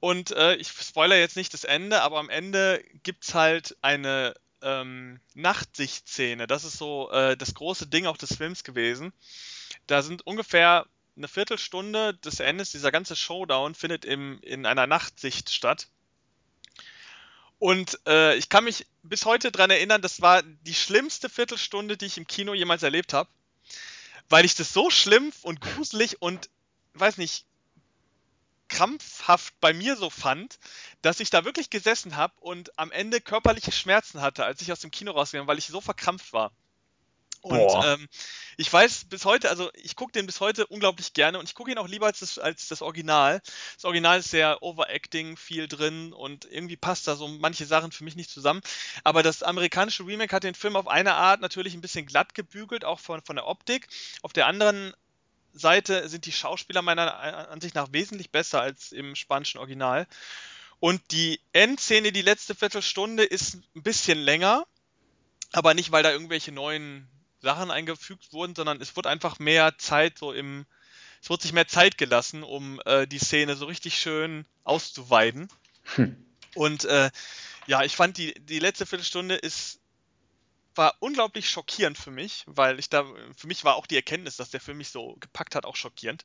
Und 0.00 0.30
äh, 0.30 0.54
ich 0.56 0.68
spoiler 0.68 1.16
jetzt 1.16 1.36
nicht 1.36 1.52
das 1.52 1.64
Ende, 1.64 2.02
aber 2.02 2.18
am 2.18 2.30
Ende 2.30 2.82
gibt 3.02 3.24
es 3.24 3.34
halt 3.34 3.76
eine 3.82 4.34
ähm, 4.62 5.20
Nachtsichtszene. 5.34 6.46
Das 6.46 6.64
ist 6.64 6.78
so 6.78 7.10
äh, 7.10 7.36
das 7.36 7.54
große 7.54 7.86
Ding 7.86 8.06
auch 8.06 8.16
des 8.16 8.36
Films 8.36 8.64
gewesen. 8.64 9.12
Da 9.86 10.02
sind 10.02 10.26
ungefähr 10.26 10.86
eine 11.16 11.28
Viertelstunde 11.28 12.14
des 12.14 12.40
Endes, 12.40 12.70
dieser 12.70 12.92
ganze 12.92 13.16
Showdown 13.16 13.74
findet 13.74 14.04
im, 14.04 14.40
in 14.42 14.66
einer 14.66 14.86
Nachtsicht 14.86 15.50
statt. 15.50 15.88
Und 17.58 17.98
äh, 18.06 18.36
ich 18.36 18.48
kann 18.48 18.64
mich 18.64 18.86
bis 19.02 19.24
heute 19.24 19.50
daran 19.50 19.70
erinnern, 19.70 20.02
das 20.02 20.20
war 20.20 20.42
die 20.42 20.74
schlimmste 20.74 21.28
Viertelstunde, 21.28 21.96
die 21.96 22.06
ich 22.06 22.18
im 22.18 22.26
Kino 22.26 22.54
jemals 22.54 22.82
erlebt 22.82 23.12
habe. 23.12 23.28
Weil 24.28 24.44
ich 24.44 24.54
das 24.54 24.72
so 24.72 24.90
schlimm 24.90 25.32
und 25.42 25.60
gruselig 25.60 26.20
und, 26.20 26.50
weiß 26.94 27.16
nicht, 27.16 27.46
krampfhaft 28.68 29.58
bei 29.60 29.72
mir 29.72 29.96
so 29.96 30.10
fand, 30.10 30.58
dass 31.02 31.20
ich 31.20 31.30
da 31.30 31.44
wirklich 31.44 31.70
gesessen 31.70 32.16
habe 32.16 32.34
und 32.40 32.78
am 32.78 32.92
Ende 32.92 33.20
körperliche 33.20 33.72
Schmerzen 33.72 34.20
hatte, 34.20 34.44
als 34.44 34.60
ich 34.60 34.70
aus 34.70 34.80
dem 34.80 34.90
Kino 34.90 35.12
rausgegangen 35.12 35.46
bin, 35.46 35.50
weil 35.50 35.58
ich 35.58 35.66
so 35.66 35.80
verkrampft 35.80 36.32
war. 36.32 36.52
Und 37.42 37.84
ähm, 37.84 38.08
ich 38.56 38.72
weiß 38.72 39.04
bis 39.04 39.24
heute, 39.24 39.48
also 39.48 39.70
ich 39.74 39.94
gucke 39.94 40.12
den 40.12 40.26
bis 40.26 40.40
heute 40.40 40.66
unglaublich 40.66 41.12
gerne 41.12 41.38
und 41.38 41.48
ich 41.48 41.54
gucke 41.54 41.70
ihn 41.70 41.78
auch 41.78 41.86
lieber 41.86 42.06
als 42.06 42.18
das, 42.18 42.38
als 42.38 42.68
das 42.68 42.82
Original. 42.82 43.40
Das 43.76 43.84
Original 43.84 44.18
ist 44.18 44.30
sehr 44.30 44.62
overacting, 44.62 45.36
viel 45.36 45.68
drin 45.68 46.12
und 46.12 46.44
irgendwie 46.50 46.76
passt 46.76 47.06
da 47.06 47.14
so 47.14 47.28
manche 47.28 47.66
Sachen 47.66 47.92
für 47.92 48.04
mich 48.04 48.16
nicht 48.16 48.30
zusammen. 48.30 48.60
Aber 49.04 49.22
das 49.22 49.42
amerikanische 49.42 50.04
Remake 50.04 50.34
hat 50.34 50.44
den 50.44 50.56
Film 50.56 50.76
auf 50.76 50.88
eine 50.88 51.14
Art 51.14 51.40
natürlich 51.40 51.74
ein 51.74 51.80
bisschen 51.80 52.06
glatt 52.06 52.34
gebügelt, 52.34 52.84
auch 52.84 52.98
von, 53.00 53.22
von 53.22 53.36
der 53.36 53.46
Optik. 53.46 53.86
Auf 54.22 54.32
der 54.32 54.46
anderen 54.46 54.92
Seite 55.52 56.08
sind 56.08 56.26
die 56.26 56.32
Schauspieler 56.32 56.82
meiner 56.82 57.48
Ansicht 57.50 57.74
nach 57.74 57.92
wesentlich 57.92 58.30
besser 58.30 58.60
als 58.60 58.92
im 58.92 59.14
spanischen 59.14 59.58
Original. 59.58 60.06
Und 60.80 61.00
die 61.10 61.40
Endszene, 61.52 62.12
die 62.12 62.22
letzte 62.22 62.54
Viertelstunde, 62.54 63.24
ist 63.24 63.58
ein 63.74 63.82
bisschen 63.82 64.18
länger, 64.18 64.66
aber 65.52 65.74
nicht, 65.74 65.90
weil 65.90 66.02
da 66.02 66.12
irgendwelche 66.12 66.52
neuen 66.52 67.08
Sachen 67.40 67.70
eingefügt 67.70 68.32
wurden, 68.32 68.54
sondern 68.54 68.80
es 68.80 68.96
wurde 68.96 69.08
einfach 69.08 69.38
mehr 69.38 69.78
Zeit 69.78 70.18
so 70.18 70.32
im, 70.32 70.66
es 71.22 71.30
wurde 71.30 71.42
sich 71.42 71.52
mehr 71.52 71.68
Zeit 71.68 71.98
gelassen, 71.98 72.42
um 72.42 72.80
äh, 72.84 73.06
die 73.06 73.18
Szene 73.18 73.56
so 73.56 73.66
richtig 73.66 73.98
schön 73.98 74.46
auszuweiden. 74.64 75.48
Hm. 75.94 76.24
Und 76.54 76.84
äh, 76.84 77.10
ja, 77.66 77.82
ich 77.84 77.96
fand 77.96 78.16
die, 78.16 78.34
die 78.34 78.58
letzte 78.58 78.86
Viertelstunde 78.86 79.36
ist 79.36 79.80
war 80.78 80.94
unglaublich 81.00 81.50
schockierend 81.50 81.98
für 81.98 82.12
mich, 82.12 82.44
weil 82.46 82.78
ich 82.78 82.88
da, 82.88 83.04
für 83.36 83.48
mich 83.48 83.64
war 83.64 83.74
auch 83.74 83.86
die 83.86 83.96
Erkenntnis, 83.96 84.36
dass 84.36 84.50
der 84.50 84.60
Film 84.60 84.78
mich 84.78 84.90
so 84.90 85.16
gepackt 85.18 85.56
hat, 85.56 85.66
auch 85.66 85.76
schockierend. 85.76 86.24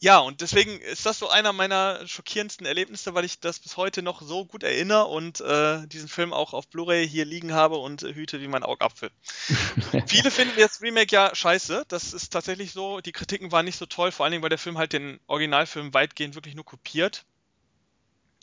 Ja, 0.00 0.18
und 0.18 0.42
deswegen 0.42 0.80
ist 0.80 1.06
das 1.06 1.18
so 1.18 1.28
einer 1.28 1.52
meiner 1.52 2.06
schockierendsten 2.06 2.64
Erlebnisse, 2.66 3.14
weil 3.14 3.24
ich 3.24 3.40
das 3.40 3.58
bis 3.58 3.76
heute 3.76 4.00
noch 4.02 4.22
so 4.22 4.44
gut 4.44 4.62
erinnere 4.62 5.06
und 5.06 5.40
äh, 5.40 5.88
diesen 5.88 6.08
Film 6.08 6.32
auch 6.32 6.52
auf 6.52 6.68
Blu-ray 6.68 7.08
hier 7.08 7.24
liegen 7.24 7.52
habe 7.52 7.78
und 7.78 8.02
hüte 8.02 8.40
wie 8.40 8.46
mein 8.46 8.62
Augapfel. 8.62 9.10
Viele 10.06 10.30
finden 10.30 10.56
jetzt 10.56 10.82
Remake 10.82 11.12
ja 11.12 11.34
scheiße. 11.34 11.84
Das 11.88 12.12
ist 12.12 12.30
tatsächlich 12.30 12.70
so. 12.70 13.00
Die 13.00 13.10
Kritiken 13.10 13.50
waren 13.50 13.64
nicht 13.64 13.78
so 13.78 13.86
toll, 13.86 14.12
vor 14.12 14.24
allen 14.24 14.30
Dingen, 14.30 14.42
weil 14.42 14.50
der 14.50 14.58
Film 14.58 14.78
halt 14.78 14.92
den 14.92 15.18
Originalfilm 15.26 15.92
weitgehend 15.92 16.36
wirklich 16.36 16.54
nur 16.54 16.64
kopiert. 16.64 17.24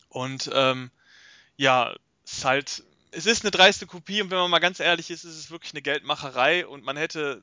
Und 0.09 0.49
ähm, 0.53 0.91
ja, 1.55 1.95
es 2.25 2.39
ist 2.39 2.45
halt, 2.45 2.83
es 3.11 3.25
ist 3.25 3.43
eine 3.43 3.51
dreiste 3.51 3.85
Kopie 3.85 4.21
und 4.21 4.29
wenn 4.29 4.39
man 4.39 4.51
mal 4.51 4.59
ganz 4.59 4.81
ehrlich 4.81 5.09
ist, 5.09 5.23
ist 5.23 5.37
es 5.37 5.51
wirklich 5.51 5.73
eine 5.73 5.81
Geldmacherei 5.81 6.67
und 6.67 6.83
man 6.83 6.97
hätte, 6.97 7.41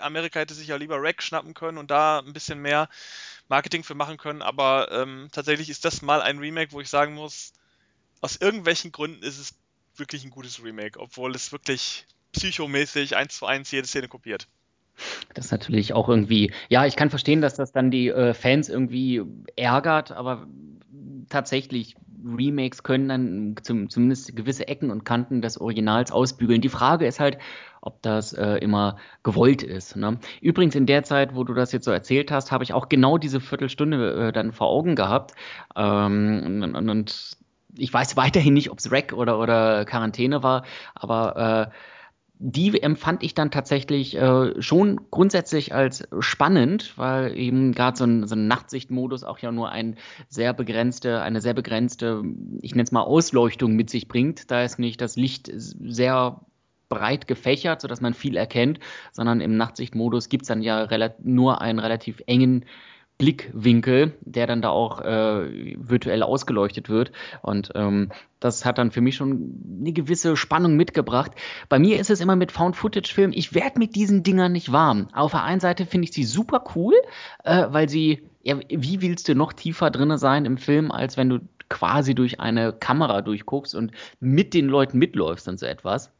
Amerika 0.00 0.40
hätte 0.40 0.54
sich 0.54 0.68
ja 0.68 0.76
lieber 0.76 0.96
Rack 1.00 1.22
schnappen 1.22 1.54
können 1.54 1.78
und 1.78 1.90
da 1.90 2.18
ein 2.18 2.32
bisschen 2.32 2.60
mehr 2.60 2.88
Marketing 3.48 3.84
für 3.84 3.94
machen 3.94 4.16
können, 4.16 4.42
aber 4.42 4.90
ähm, 4.92 5.28
tatsächlich 5.32 5.70
ist 5.70 5.84
das 5.84 6.02
mal 6.02 6.22
ein 6.22 6.38
Remake, 6.38 6.72
wo 6.72 6.80
ich 6.80 6.88
sagen 6.88 7.14
muss, 7.14 7.52
aus 8.20 8.36
irgendwelchen 8.36 8.92
Gründen 8.92 9.22
ist 9.22 9.38
es 9.38 9.54
wirklich 9.96 10.24
ein 10.24 10.30
gutes 10.30 10.62
Remake, 10.62 10.98
obwohl 10.98 11.34
es 11.34 11.52
wirklich 11.52 12.06
psychomäßig 12.32 13.16
eins 13.16 13.36
zu 13.36 13.46
eins 13.46 13.70
jede 13.70 13.86
Szene 13.86 14.08
kopiert. 14.08 14.48
Das 15.34 15.46
ist 15.46 15.52
natürlich 15.52 15.92
auch 15.92 16.08
irgendwie, 16.08 16.52
ja, 16.68 16.86
ich 16.86 16.96
kann 16.96 17.10
verstehen, 17.10 17.40
dass 17.40 17.54
das 17.54 17.72
dann 17.72 17.90
die 17.90 18.08
äh, 18.08 18.34
Fans 18.34 18.68
irgendwie 18.68 19.22
ärgert, 19.56 20.12
aber 20.12 20.46
tatsächlich 21.28 21.96
Remakes 22.24 22.82
können 22.82 23.08
dann 23.08 23.54
zum, 23.62 23.88
zumindest 23.88 24.34
gewisse 24.34 24.68
Ecken 24.68 24.90
und 24.90 25.04
Kanten 25.04 25.42
des 25.42 25.60
Originals 25.60 26.10
ausbügeln. 26.10 26.60
Die 26.60 26.68
Frage 26.68 27.06
ist 27.06 27.20
halt, 27.20 27.38
ob 27.80 28.02
das 28.02 28.32
äh, 28.32 28.56
immer 28.56 28.96
gewollt 29.22 29.62
ist. 29.62 29.96
Ne? 29.96 30.18
Übrigens 30.40 30.74
in 30.74 30.86
der 30.86 31.04
Zeit, 31.04 31.34
wo 31.34 31.44
du 31.44 31.54
das 31.54 31.72
jetzt 31.72 31.84
so 31.84 31.92
erzählt 31.92 32.32
hast, 32.32 32.50
habe 32.50 32.64
ich 32.64 32.72
auch 32.72 32.88
genau 32.88 33.16
diese 33.16 33.40
Viertelstunde 33.40 34.28
äh, 34.28 34.32
dann 34.32 34.52
vor 34.52 34.68
Augen 34.68 34.96
gehabt. 34.96 35.34
Ähm, 35.76 36.72
und, 36.74 36.88
und, 36.88 37.36
ich 37.78 37.92
weiß 37.92 38.16
weiterhin 38.16 38.54
nicht, 38.54 38.70
ob 38.70 38.78
es 38.78 38.90
Rack 38.90 39.12
oder, 39.12 39.38
oder 39.38 39.84
Quarantäne 39.84 40.42
war, 40.42 40.64
aber 40.94 41.70
äh, 41.70 41.76
die 42.38 42.82
empfand 42.82 43.22
ich 43.22 43.34
dann 43.34 43.50
tatsächlich 43.50 44.16
äh, 44.16 44.60
schon 44.60 45.00
grundsätzlich 45.10 45.74
als 45.74 46.06
spannend, 46.20 46.92
weil 46.96 47.36
eben 47.36 47.72
gerade 47.72 47.96
so 47.96 48.04
ein, 48.04 48.26
so 48.26 48.34
ein 48.34 48.46
Nachtsichtmodus 48.46 49.24
auch 49.24 49.38
ja 49.38 49.52
nur 49.52 49.70
ein 49.70 49.96
sehr 50.28 50.52
begrenzte, 50.52 51.22
eine 51.22 51.40
sehr 51.40 51.54
begrenzte, 51.54 52.22
ich 52.60 52.72
nenne 52.72 52.84
es 52.84 52.92
mal 52.92 53.02
Ausleuchtung 53.02 53.74
mit 53.74 53.88
sich 53.88 54.08
bringt. 54.08 54.50
Da 54.50 54.62
ist 54.62 54.78
nicht 54.78 55.00
das 55.00 55.16
Licht 55.16 55.50
sehr 55.54 56.40
breit 56.88 57.26
gefächert, 57.26 57.80
sodass 57.80 58.00
man 58.00 58.14
viel 58.14 58.36
erkennt, 58.36 58.80
sondern 59.12 59.40
im 59.40 59.56
Nachtsichtmodus 59.56 60.28
gibt 60.28 60.42
es 60.42 60.48
dann 60.48 60.62
ja 60.62 60.86
nur 61.22 61.60
einen 61.60 61.78
relativ 61.78 62.22
engen 62.26 62.64
Blickwinkel, 63.18 64.12
der 64.20 64.46
dann 64.46 64.60
da 64.60 64.68
auch 64.68 65.00
äh, 65.00 65.74
virtuell 65.78 66.22
ausgeleuchtet 66.22 66.88
wird. 66.88 67.12
Und 67.42 67.72
ähm, 67.74 68.10
das 68.40 68.64
hat 68.64 68.78
dann 68.78 68.90
für 68.90 69.00
mich 69.00 69.16
schon 69.16 69.62
eine 69.80 69.92
gewisse 69.92 70.36
Spannung 70.36 70.76
mitgebracht. 70.76 71.32
Bei 71.68 71.78
mir 71.78 71.98
ist 71.98 72.10
es 72.10 72.20
immer 72.20 72.36
mit 72.36 72.52
Found-Footage-Filmen, 72.52 73.32
ich 73.32 73.54
werde 73.54 73.78
mit 73.78 73.94
diesen 73.94 74.22
Dingern 74.22 74.52
nicht 74.52 74.70
warm. 74.70 75.08
Auf 75.14 75.30
der 75.30 75.44
einen 75.44 75.60
Seite 75.60 75.86
finde 75.86 76.04
ich 76.04 76.12
sie 76.12 76.24
super 76.24 76.64
cool, 76.74 76.94
äh, 77.44 77.66
weil 77.70 77.88
sie, 77.88 78.28
ja, 78.42 78.58
wie 78.68 79.00
willst 79.00 79.28
du 79.28 79.34
noch 79.34 79.54
tiefer 79.54 79.90
drin 79.90 80.16
sein 80.18 80.44
im 80.44 80.58
Film, 80.58 80.90
als 80.90 81.16
wenn 81.16 81.30
du 81.30 81.40
quasi 81.68 82.14
durch 82.14 82.38
eine 82.38 82.72
Kamera 82.72 83.22
durchguckst 83.22 83.74
und 83.74 83.92
mit 84.20 84.54
den 84.54 84.66
Leuten 84.66 84.98
mitläufst 84.98 85.48
und 85.48 85.58
so 85.58 85.66
etwas. 85.66 86.12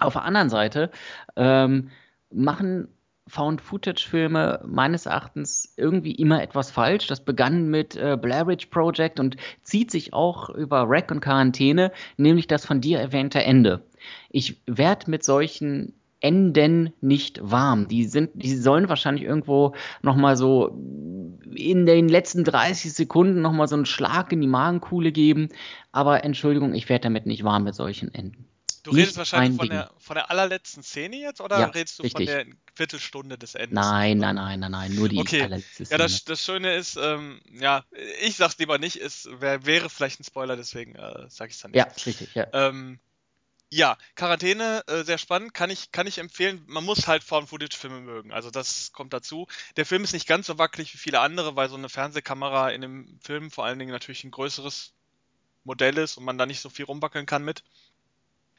Auf 0.00 0.14
der 0.14 0.24
anderen 0.24 0.50
Seite 0.50 0.90
ähm, 1.36 1.90
machen 2.30 2.88
Found-Footage-Filme 3.28 4.60
meines 4.66 5.06
Erachtens 5.06 5.72
irgendwie 5.76 6.12
immer 6.12 6.42
etwas 6.42 6.70
falsch. 6.70 7.06
Das 7.06 7.24
begann 7.24 7.68
mit 7.70 7.96
äh, 7.96 8.18
Blair 8.20 8.46
Witch 8.46 8.66
Project 8.66 9.20
und 9.20 9.36
zieht 9.62 9.90
sich 9.90 10.12
auch 10.12 10.50
über 10.50 10.84
Rack 10.88 11.10
und 11.10 11.20
Quarantäne, 11.20 11.92
nämlich 12.16 12.46
das 12.46 12.66
von 12.66 12.80
dir 12.80 12.98
erwähnte 12.98 13.42
Ende. 13.42 13.82
Ich 14.30 14.60
werde 14.66 15.10
mit 15.10 15.24
solchen 15.24 15.94
Enden 16.20 16.92
nicht 17.00 17.40
warm. 17.42 17.88
Die 17.88 18.04
sind, 18.04 18.30
die 18.34 18.56
sollen 18.56 18.88
wahrscheinlich 18.88 19.24
irgendwo 19.24 19.74
nochmal 20.02 20.36
so 20.36 20.78
in 21.54 21.84
den 21.84 22.08
letzten 22.08 22.44
30 22.44 22.92
Sekunden 22.92 23.42
nochmal 23.42 23.68
so 23.68 23.74
einen 23.74 23.86
Schlag 23.86 24.32
in 24.32 24.40
die 24.40 24.46
Magenkuhle 24.46 25.10
geben. 25.12 25.48
Aber 25.90 26.24
Entschuldigung, 26.24 26.74
ich 26.74 26.88
werde 26.88 27.04
damit 27.04 27.26
nicht 27.26 27.44
warm 27.44 27.64
mit 27.64 27.74
solchen 27.74 28.14
Enden. 28.14 28.46
Du 28.82 28.90
redest 28.90 29.16
wahrscheinlich 29.16 29.56
von 29.56 29.68
der, 29.68 29.90
von 29.98 30.14
der 30.14 30.30
allerletzten 30.30 30.82
Szene 30.82 31.16
jetzt 31.16 31.40
oder 31.40 31.60
ja, 31.60 31.66
redest 31.66 32.00
du 32.00 32.02
richtig. 32.02 32.28
von 32.28 32.46
der 32.46 32.56
Viertelstunde 32.74 33.38
des 33.38 33.54
Endes? 33.54 33.74
Nein, 33.74 34.18
nein, 34.18 34.34
nein, 34.34 34.58
nein, 34.58 34.72
nein, 34.72 34.94
nur 34.94 35.08
die 35.08 35.18
okay. 35.18 35.42
allerletzte 35.42 35.84
Szene. 35.86 35.90
Ja, 35.90 35.98
das, 35.98 36.24
das 36.24 36.44
Schöne 36.44 36.74
ist, 36.74 36.96
ähm, 36.96 37.40
ja, 37.52 37.84
ich 38.20 38.36
sag's 38.36 38.58
lieber 38.58 38.78
nicht, 38.78 38.96
es 38.96 39.28
wär, 39.30 39.66
wäre 39.66 39.88
vielleicht 39.88 40.20
ein 40.20 40.24
Spoiler, 40.24 40.56
deswegen 40.56 40.96
äh, 40.96 41.26
sag 41.28 41.50
ich's 41.50 41.60
dann 41.60 41.70
nicht. 41.70 41.78
Ja, 41.78 41.92
richtig, 42.06 42.34
ja. 42.34 42.48
Ähm, 42.52 42.98
ja, 43.70 43.96
Quarantäne, 44.16 44.82
äh, 44.88 45.04
sehr 45.04 45.16
spannend, 45.16 45.54
kann 45.54 45.70
ich, 45.70 45.92
kann 45.92 46.06
ich 46.06 46.18
empfehlen. 46.18 46.62
Man 46.66 46.84
muss 46.84 47.06
halt 47.06 47.22
Found-Footage-Filme 47.22 48.00
mögen, 48.00 48.32
also 48.32 48.50
das 48.50 48.92
kommt 48.92 49.12
dazu. 49.12 49.46
Der 49.76 49.86
Film 49.86 50.02
ist 50.02 50.12
nicht 50.12 50.26
ganz 50.26 50.48
so 50.48 50.58
wackelig 50.58 50.92
wie 50.92 50.98
viele 50.98 51.20
andere, 51.20 51.54
weil 51.54 51.68
so 51.68 51.76
eine 51.76 51.88
Fernsehkamera 51.88 52.70
in 52.70 52.80
dem 52.80 53.18
Film 53.22 53.50
vor 53.50 53.64
allen 53.64 53.78
Dingen 53.78 53.92
natürlich 53.92 54.24
ein 54.24 54.32
größeres 54.32 54.92
Modell 55.64 55.96
ist 55.98 56.16
und 56.16 56.24
man 56.24 56.36
da 56.36 56.46
nicht 56.46 56.60
so 56.60 56.68
viel 56.68 56.84
rumwackeln 56.84 57.26
kann 57.26 57.44
mit. 57.44 57.62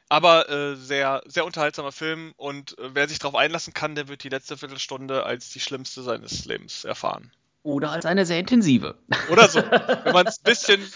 Aber 0.08 0.48
äh, 0.48 0.76
sehr, 0.76 1.22
sehr 1.26 1.44
unterhaltsamer 1.44 1.92
Film 1.92 2.34
und 2.36 2.78
äh, 2.78 2.94
wer 2.94 3.08
sich 3.08 3.18
darauf 3.18 3.34
einlassen 3.34 3.74
kann, 3.74 3.94
der 3.94 4.08
wird 4.08 4.22
die 4.22 4.28
letzte 4.28 4.56
Viertelstunde 4.56 5.24
als 5.24 5.50
die 5.50 5.60
schlimmste 5.60 6.02
seines 6.02 6.44
Lebens 6.44 6.84
erfahren. 6.84 7.32
Oder 7.62 7.90
als 7.90 8.04
eine 8.04 8.26
sehr 8.26 8.38
intensive. 8.38 8.96
Oder 9.30 9.48
so. 9.48 9.58
Wenn 10.04 10.12
man 10.12 10.26
es 10.26 10.38
ein 10.38 10.44
bisschen 10.44 10.92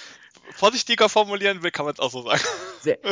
vorsichtiger 0.53 1.09
formulieren 1.09 1.63
will, 1.63 1.71
kann 1.71 1.87
man 1.87 1.95
es 1.95 2.01
auch 2.01 2.11
so 2.11 2.23
sagen. 2.23 2.43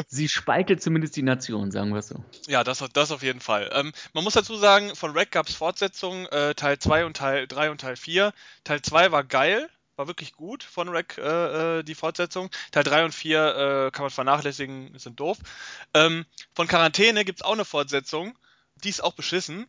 Sie 0.09 0.29
spaltet 0.29 0.83
zumindest 0.83 1.17
die 1.17 1.23
Nation, 1.23 1.71
sagen 1.71 1.91
wir 1.91 1.99
es 1.99 2.09
so. 2.09 2.23
Ja, 2.47 2.65
das, 2.65 2.85
das 2.93 3.11
auf 3.11 3.23
jeden 3.23 3.41
Fall. 3.41 3.71
Ähm, 3.73 3.93
man 4.13 4.25
muss 4.25 4.35
dazu 4.35 4.57
sagen, 4.57 4.95
von 4.95 5.17
Rack 5.17 5.33
gab 5.33 5.49
es 5.49 5.55
Fortsetzungen, 5.55 6.27
äh, 6.27 6.55
Teil 6.55 6.79
2 6.79 7.07
und 7.07 7.17
Teil 7.17 7.47
3 7.47 7.71
und 7.71 7.81
Teil 7.81 7.97
4. 7.97 8.33
Teil 8.65 8.83
2 8.83 9.13
war 9.13 9.25
geil, 9.25 9.69
war 9.97 10.07
wirklich 10.07 10.35
gut 10.35 10.63
von 10.63 10.89
Rack, 10.89 11.19
äh, 11.19 11.79
äh, 11.79 11.83
die 11.83 11.95
Fortsetzung. 11.95 12.51
Teil 12.71 12.85
3 12.85 13.05
und 13.07 13.13
4 13.13 13.87
äh, 13.87 13.91
kann 13.91 14.05
man 14.05 14.11
vernachlässigen, 14.11 14.97
sind 14.99 15.19
doof. 15.19 15.39
Ähm, 15.95 16.27
von 16.55 16.69
Quarantäne 16.69 17.25
gibt 17.25 17.41
es 17.41 17.45
auch 17.45 17.53
eine 17.53 17.65
Fortsetzung, 17.65 18.39
die 18.85 18.91
ist 18.91 19.03
auch 19.03 19.15
beschissen. 19.15 19.67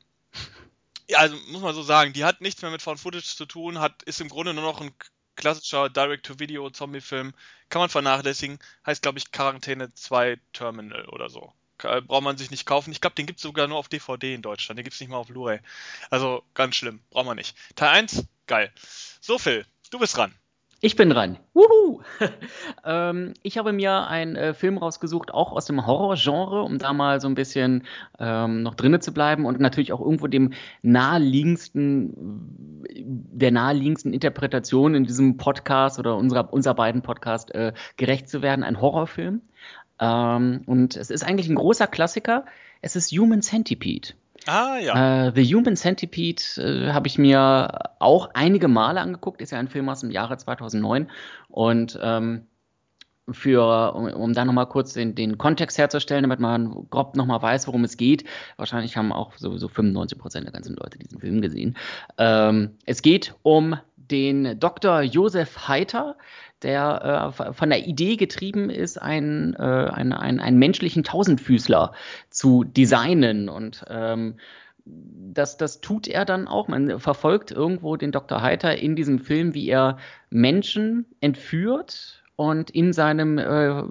Ja, 1.10 1.20
also 1.20 1.38
muss 1.48 1.62
man 1.62 1.74
so 1.74 1.84
sagen, 1.84 2.12
die 2.12 2.26
hat 2.26 2.42
nichts 2.42 2.62
mehr 2.62 2.72
mit 2.72 2.82
Found 2.82 3.00
Footage 3.00 3.36
zu 3.36 3.46
tun, 3.46 3.80
hat, 3.80 4.04
ist 4.04 4.20
im 4.20 4.28
Grunde 4.28 4.54
nur 4.54 4.64
noch 4.64 4.82
ein 4.82 4.94
klassischer 5.38 5.90
Direct-to-Video-Zombie-Film. 5.90 7.34
Kann 7.70 7.80
man 7.80 7.90
vernachlässigen. 7.90 8.60
Heißt, 8.86 9.02
glaube 9.04 9.20
ich, 9.20 9.32
Quarantäne 9.32 9.94
2 9.94 10.38
Terminal 10.52 11.08
oder 11.08 11.30
so. 11.30 11.54
Braucht 11.78 12.24
man 12.24 12.38
sich 12.38 12.50
nicht 12.50 12.66
kaufen. 12.66 12.92
Ich 12.92 13.02
glaube, 13.02 13.16
den 13.16 13.28
gibt 13.28 13.38
es 13.38 13.44
sogar 13.44 13.68
nur 13.68 13.78
auf 13.78 13.88
DVD 13.88 14.34
in 14.34 14.42
Deutschland. 14.42 14.80
Den 14.80 14.84
gibt 14.84 14.96
es 14.96 15.00
nicht 15.00 15.10
mal 15.10 15.18
auf 15.18 15.28
Blu-ray. 15.28 15.60
Also 16.10 16.44
ganz 16.56 16.76
schlimm. 16.76 17.02
Braucht 17.12 17.28
man 17.28 17.38
nicht. 17.38 17.56
Teil 17.76 17.90
1, 17.90 18.26
geil. 18.48 18.74
So, 19.22 19.38
Phil, 19.38 19.66
du 19.90 20.00
bist 20.00 20.18
dran. 20.18 20.34
Ich 20.80 20.96
bin 20.96 21.10
dran. 21.10 21.40
Wuhu! 21.56 22.02
ähm, 22.86 23.34
ich 23.42 23.58
habe 23.58 23.74
mir 23.74 24.08
einen 24.08 24.36
äh, 24.36 24.54
Film 24.54 24.78
rausgesucht, 24.78 25.34
auch 25.34 25.52
aus 25.52 25.66
dem 25.66 25.88
Horrorgenre, 25.88 26.62
um 26.62 26.78
da 26.78 26.94
mal 26.94 27.20
so 27.20 27.28
ein 27.28 27.34
bisschen 27.34 27.84
ähm, 28.20 28.62
noch 28.62 28.76
drinnen 28.76 29.02
zu 29.02 29.12
bleiben 29.12 29.46
und 29.46 29.60
natürlich 29.60 29.92
auch 29.92 30.02
irgendwo 30.02 30.28
dem 30.28 30.54
naheliegendsten, 30.84 32.14
der 32.86 33.52
naheliegendsten 33.52 34.14
Interpretation 34.14 34.94
in 34.94 35.06
diesem 35.06 35.38
Podcast 35.38 35.98
oder 35.98 36.16
unserer, 36.16 36.54
unserer 36.54 36.76
beiden 36.76 37.02
Podcast 37.02 37.56
äh, 37.56 37.74
gerecht 37.96 38.30
zu 38.30 38.44
werden. 38.44 38.64
Ein 38.64 38.80
Horrorfilm. 38.80 39.42
Ähm, 40.00 40.62
und 40.68 40.96
es 40.96 41.10
ist 41.10 41.24
eigentlich 41.24 41.50
ein 41.50 41.56
großer 41.56 41.88
Klassiker. 41.88 42.46
Es 42.82 42.96
ist 42.96 43.12
Human 43.12 43.42
Centipede. 43.42 44.10
Ah, 44.48 44.78
ja. 44.78 45.28
Äh, 45.28 45.32
The 45.36 45.56
Human 45.56 45.76
Centipede 45.76 46.42
äh, 46.58 46.92
habe 46.92 47.08
ich 47.08 47.18
mir 47.18 47.92
auch 48.00 48.30
einige 48.34 48.68
Male 48.68 49.02
angeguckt. 49.02 49.42
Ist 49.42 49.52
ja 49.52 49.60
ein 49.60 49.68
Film 49.68 49.90
aus 49.90 50.00
dem 50.00 50.12
Jahre 50.12 50.38
2009. 50.38 51.10
Und 51.50 52.00
ähm, 52.02 52.48
für, 53.30 53.94
um, 53.94 54.06
um 54.06 54.34
da 54.34 54.46
nochmal 54.46 54.68
kurz 54.68 54.94
den, 54.94 55.16
den 55.16 55.38
Kontext 55.38 55.78
herzustellen, 55.78 56.24
damit 56.24 56.40
man 56.40 56.88
grob 56.90 57.16
nochmal 57.16 57.42
weiß, 57.42 57.68
worum 57.68 57.84
es 57.84 57.98
geht. 57.98 58.24
Wahrscheinlich 58.56 58.96
haben 58.96 59.12
auch 59.12 59.34
sowieso 59.38 59.68
95 59.68 60.18
Prozent 60.18 60.46
der 60.46 60.54
ganzen 60.54 60.76
Leute 60.76 60.98
diesen 60.98 61.20
Film 61.20 61.42
gesehen. 61.42 61.76
Ähm, 62.18 62.78
es 62.86 63.02
geht 63.02 63.36
um 63.44 63.78
den 63.98 64.58
Dr. 64.60 65.02
Josef 65.02 65.68
Heiter, 65.68 66.16
der 66.64 67.34
äh, 67.38 67.54
von 67.54 67.70
der 67.70 67.86
Idee 67.88 68.16
getrieben 68.16 68.70
ist, 68.70 69.02
einen, 69.02 69.54
äh, 69.54 69.62
einen, 69.62 70.14
einen, 70.14 70.40
einen 70.40 70.58
menschlichen 70.58 71.04
Tausendfüßler 71.04 71.94
zu 72.30 72.64
designen 72.64 73.50
und 73.50 73.86
ähm, 73.90 74.36
das, 74.86 75.58
das 75.58 75.82
tut 75.82 76.08
er 76.08 76.26
dann 76.26 76.48
auch. 76.48 76.68
Man 76.68 77.00
verfolgt 77.00 77.52
irgendwo 77.52 77.98
den 77.98 78.12
Dr. 78.12 78.42
Heiter 78.42 78.78
in 78.78 78.96
diesem 78.96 79.20
Film, 79.20 79.54
wie 79.54 79.68
er 79.68 79.98
Menschen 80.30 81.06
entführt 81.20 82.24
und 82.38 82.70
in 82.70 82.94
seinem 82.94 83.38
äh, 83.38 83.84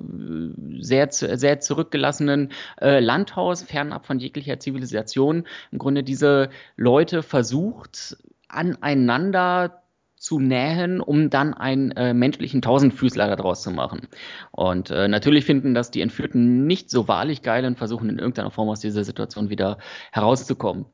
sehr, 0.81 1.09
sehr 1.11 1.61
zurückgelassenen 1.61 2.53
äh, 2.81 3.01
Landhaus, 3.01 3.63
fernab 3.63 4.07
von 4.07 4.19
jeglicher 4.19 4.59
Zivilisation, 4.61 5.47
im 5.73 5.79
Grunde 5.79 6.03
diese 6.03 6.51
Leute 6.77 7.23
versucht, 7.23 8.17
aneinander 8.49 9.83
zu 10.27 10.41
nähen, 10.41 11.01
um 11.01 11.31
dann 11.31 11.55
einen 11.55 11.93
äh, 11.93 12.13
menschlichen 12.13 12.61
Tausendfüßler 12.61 13.37
daraus 13.37 13.63
zu 13.63 13.71
machen. 13.71 14.09
Und 14.51 14.91
äh, 14.91 15.07
natürlich 15.07 15.45
finden 15.45 15.73
das 15.73 15.93
die 15.93 16.01
Entführten 16.01 16.67
nicht 16.67 16.91
so 16.91 17.07
wahrlich 17.07 17.43
geil 17.43 17.65
und 17.65 17.79
versuchen 17.79 18.11
in 18.11 18.19
irgendeiner 18.19 18.51
Form 18.51 18.69
aus 18.69 18.81
dieser 18.81 19.05
Situation 19.05 19.51
wieder 19.51 19.79
herauszukommen. 20.11 20.87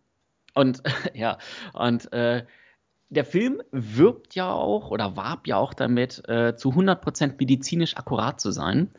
Und 0.53 0.83
ja, 1.15 1.39
und 1.73 2.13
äh, 2.13 2.45
der 3.09 3.25
Film 3.25 3.63
wirbt 3.71 4.35
ja 4.35 4.53
auch 4.53 4.91
oder 4.91 5.17
warb 5.17 5.47
ja 5.47 5.57
auch 5.57 5.73
damit, 5.73 6.29
äh, 6.29 6.55
zu 6.55 6.69
100% 6.69 7.37
medizinisch 7.39 7.97
akkurat 7.97 8.39
zu 8.39 8.51
sein, 8.51 8.91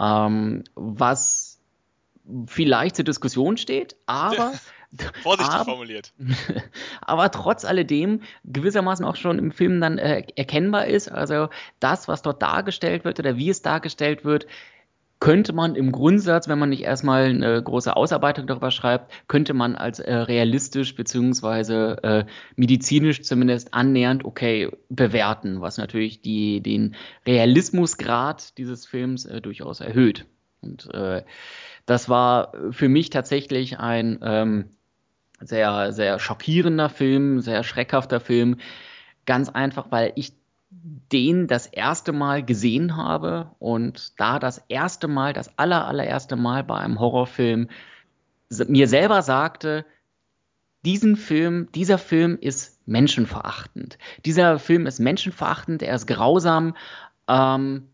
ähm, 0.00 0.64
was 0.74 1.60
vielleicht 2.46 2.96
zur 2.96 3.04
Diskussion 3.04 3.56
steht, 3.56 3.94
aber 4.06 4.52
Vorsichtig 5.22 5.54
aber, 5.54 5.64
formuliert. 5.64 6.12
aber 7.00 7.30
trotz 7.30 7.64
alledem 7.64 8.22
gewissermaßen 8.44 9.04
auch 9.04 9.16
schon 9.16 9.38
im 9.38 9.52
Film 9.52 9.80
dann 9.80 9.98
äh, 9.98 10.24
erkennbar 10.36 10.86
ist. 10.86 11.08
Also 11.08 11.48
das, 11.80 12.08
was 12.08 12.22
dort 12.22 12.42
dargestellt 12.42 13.04
wird 13.04 13.18
oder 13.18 13.36
wie 13.36 13.50
es 13.50 13.62
dargestellt 13.62 14.24
wird, 14.24 14.46
könnte 15.18 15.52
man 15.54 15.76
im 15.76 15.92
Grundsatz, 15.92 16.46
wenn 16.46 16.58
man 16.58 16.68
nicht 16.68 16.82
erstmal 16.82 17.24
eine 17.24 17.62
große 17.62 17.96
Ausarbeitung 17.96 18.46
darüber 18.46 18.70
schreibt, 18.70 19.10
könnte 19.28 19.54
man 19.54 19.74
als 19.74 19.98
äh, 19.98 20.14
realistisch 20.14 20.94
beziehungsweise 20.94 22.02
äh, 22.02 22.24
medizinisch 22.54 23.22
zumindest 23.22 23.72
annähernd 23.72 24.24
okay 24.24 24.70
bewerten, 24.90 25.60
was 25.62 25.78
natürlich 25.78 26.20
die, 26.20 26.60
den 26.60 26.96
Realismusgrad 27.26 28.58
dieses 28.58 28.84
Films 28.84 29.24
äh, 29.24 29.40
durchaus 29.40 29.80
erhöht. 29.80 30.26
Und 30.60 30.92
äh, 30.92 31.24
das 31.86 32.08
war 32.08 32.52
für 32.70 32.88
mich 32.88 33.10
tatsächlich 33.10 33.78
ein 33.78 34.18
ähm, 34.22 34.75
sehr, 35.40 35.92
sehr 35.92 36.18
schockierender 36.18 36.88
Film, 36.88 37.40
sehr 37.40 37.62
schreckhafter 37.62 38.20
Film. 38.20 38.58
Ganz 39.24 39.48
einfach, 39.48 39.86
weil 39.90 40.12
ich 40.16 40.32
den 40.70 41.46
das 41.46 41.66
erste 41.66 42.12
Mal 42.12 42.44
gesehen 42.44 42.96
habe 42.96 43.50
und 43.58 44.20
da 44.20 44.38
das 44.38 44.62
erste 44.68 45.08
Mal, 45.08 45.32
das 45.32 45.58
aller, 45.58 45.86
allererste 45.86 46.36
Mal 46.36 46.64
bei 46.64 46.76
einem 46.76 47.00
Horrorfilm 47.00 47.68
mir 48.68 48.88
selber 48.88 49.22
sagte, 49.22 49.84
diesen 50.84 51.16
Film, 51.16 51.68
dieser 51.74 51.98
Film 51.98 52.38
ist 52.40 52.86
menschenverachtend. 52.86 53.98
Dieser 54.24 54.58
Film 54.58 54.86
ist 54.86 55.00
menschenverachtend, 55.00 55.82
er 55.82 55.96
ist 55.96 56.06
grausam 56.06 56.76
ähm, 57.28 57.88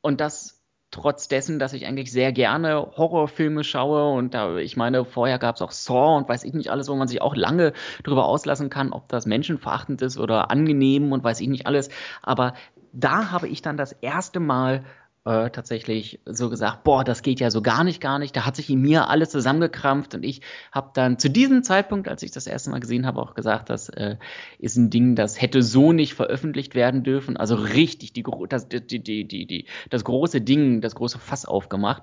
und 0.00 0.20
das 0.20 0.59
trotz 0.90 1.28
dessen, 1.28 1.58
dass 1.58 1.72
ich 1.72 1.86
eigentlich 1.86 2.10
sehr 2.10 2.32
gerne 2.32 2.92
Horrorfilme 2.96 3.64
schaue 3.64 4.12
und 4.12 4.34
da, 4.34 4.56
ich 4.56 4.76
meine, 4.76 5.04
vorher 5.04 5.38
gab 5.38 5.56
es 5.56 5.62
auch 5.62 5.70
Saw 5.70 6.16
und 6.16 6.28
weiß 6.28 6.44
ich 6.44 6.52
nicht 6.52 6.70
alles, 6.70 6.88
wo 6.88 6.94
man 6.96 7.08
sich 7.08 7.22
auch 7.22 7.36
lange 7.36 7.72
drüber 8.02 8.26
auslassen 8.26 8.70
kann, 8.70 8.92
ob 8.92 9.08
das 9.08 9.26
menschenverachtend 9.26 10.02
ist 10.02 10.18
oder 10.18 10.50
angenehm 10.50 11.12
und 11.12 11.22
weiß 11.22 11.40
ich 11.40 11.48
nicht 11.48 11.66
alles. 11.66 11.90
Aber 12.22 12.54
da 12.92 13.30
habe 13.30 13.48
ich 13.48 13.62
dann 13.62 13.76
das 13.76 13.92
erste 13.92 14.40
Mal 14.40 14.84
äh, 15.24 15.50
tatsächlich 15.50 16.20
so 16.24 16.48
gesagt, 16.48 16.82
boah, 16.82 17.04
das 17.04 17.22
geht 17.22 17.40
ja 17.40 17.50
so 17.50 17.60
gar 17.60 17.84
nicht, 17.84 18.00
gar 18.00 18.18
nicht. 18.18 18.34
Da 18.34 18.46
hat 18.46 18.56
sich 18.56 18.70
in 18.70 18.80
mir 18.80 19.08
alles 19.08 19.30
zusammengekrampft 19.30 20.14
und 20.14 20.24
ich 20.24 20.40
habe 20.72 20.90
dann 20.94 21.18
zu 21.18 21.28
diesem 21.28 21.62
Zeitpunkt, 21.62 22.08
als 22.08 22.22
ich 22.22 22.30
das 22.30 22.46
erste 22.46 22.70
Mal 22.70 22.80
gesehen 22.80 23.06
habe, 23.06 23.20
auch 23.20 23.34
gesagt, 23.34 23.68
das 23.68 23.90
äh, 23.90 24.16
ist 24.58 24.76
ein 24.76 24.88
Ding, 24.88 25.16
das 25.16 25.40
hätte 25.40 25.62
so 25.62 25.92
nicht 25.92 26.14
veröffentlicht 26.14 26.74
werden 26.74 27.02
dürfen. 27.02 27.36
Also 27.36 27.54
richtig 27.54 28.14
die, 28.14 28.24
das, 28.48 28.68
die, 28.68 28.80
die, 28.80 29.26
die, 29.26 29.46
die, 29.46 29.66
das 29.90 30.04
große 30.04 30.40
Ding, 30.40 30.80
das 30.80 30.94
große 30.94 31.18
Fass 31.18 31.44
aufgemacht. 31.44 32.02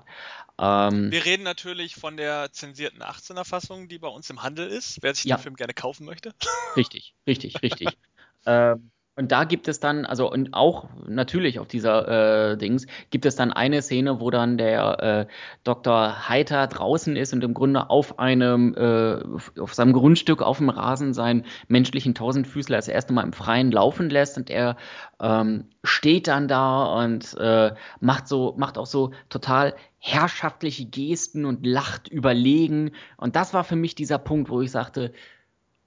Ähm, 0.60 1.10
Wir 1.10 1.24
reden 1.24 1.42
natürlich 1.42 1.96
von 1.96 2.16
der 2.16 2.52
zensierten 2.52 3.02
18er 3.02 3.44
Fassung, 3.44 3.88
die 3.88 3.98
bei 3.98 4.08
uns 4.08 4.30
im 4.30 4.42
Handel 4.42 4.68
ist, 4.68 4.98
wer 5.02 5.14
sich 5.14 5.24
ja. 5.24 5.36
den 5.36 5.42
Film 5.42 5.56
gerne 5.56 5.74
kaufen 5.74 6.04
möchte. 6.04 6.32
Richtig, 6.76 7.14
richtig, 7.26 7.62
richtig. 7.62 7.88
ähm, 8.46 8.90
und 9.18 9.32
da 9.32 9.42
gibt 9.42 9.66
es 9.66 9.80
dann, 9.80 10.06
also 10.06 10.30
und 10.30 10.54
auch 10.54 10.86
natürlich 11.08 11.58
auf 11.58 11.66
dieser 11.66 12.52
äh, 12.52 12.56
Dings, 12.56 12.86
gibt 13.10 13.26
es 13.26 13.34
dann 13.34 13.52
eine 13.52 13.82
Szene, 13.82 14.20
wo 14.20 14.30
dann 14.30 14.58
der 14.58 15.26
äh, 15.28 15.32
Dr. 15.64 16.28
Heiter 16.28 16.68
draußen 16.68 17.16
ist 17.16 17.32
und 17.32 17.42
im 17.42 17.52
Grunde 17.52 17.90
auf 17.90 18.20
einem, 18.20 18.76
äh, 18.76 19.60
auf 19.60 19.74
seinem 19.74 19.92
Grundstück 19.92 20.40
auf 20.40 20.58
dem 20.58 20.68
Rasen 20.68 21.14
seinen 21.14 21.44
menschlichen 21.66 22.14
Tausendfüßler 22.14 22.76
das 22.76 22.86
erste 22.86 23.12
Mal 23.12 23.24
im 23.24 23.32
Freien 23.32 23.72
laufen 23.72 24.08
lässt 24.08 24.36
und 24.36 24.50
er 24.50 24.76
ähm, 25.18 25.64
steht 25.82 26.28
dann 26.28 26.46
da 26.46 26.84
und 27.02 27.36
äh, 27.38 27.74
macht 27.98 28.28
so, 28.28 28.54
macht 28.56 28.78
auch 28.78 28.86
so 28.86 29.10
total 29.30 29.74
herrschaftliche 29.98 30.84
Gesten 30.84 31.44
und 31.44 31.66
lacht 31.66 32.06
überlegen. 32.06 32.92
Und 33.16 33.34
das 33.34 33.52
war 33.52 33.64
für 33.64 33.74
mich 33.74 33.96
dieser 33.96 34.18
Punkt, 34.18 34.48
wo 34.48 34.62
ich 34.62 34.70
sagte, 34.70 35.12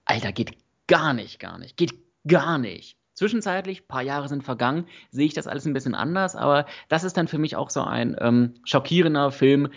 Alter, 0.03 0.33
geht 0.33 0.57
gar 0.87 1.13
nicht, 1.13 1.39
gar 1.39 1.57
nicht, 1.57 1.77
geht 1.77 1.93
gar 2.27 2.57
nicht. 2.57 2.97
Zwischenzeitlich, 3.21 3.87
paar 3.87 4.01
Jahre 4.01 4.27
sind 4.27 4.43
vergangen, 4.43 4.87
sehe 5.11 5.27
ich 5.27 5.35
das 5.35 5.45
alles 5.45 5.67
ein 5.67 5.73
bisschen 5.73 5.93
anders, 5.93 6.35
aber 6.35 6.65
das 6.89 7.03
ist 7.03 7.17
dann 7.17 7.27
für 7.27 7.37
mich 7.37 7.55
auch 7.55 7.69
so 7.69 7.83
ein 7.83 8.17
ähm, 8.19 8.55
schockierender 8.63 9.31
Film, 9.31 9.71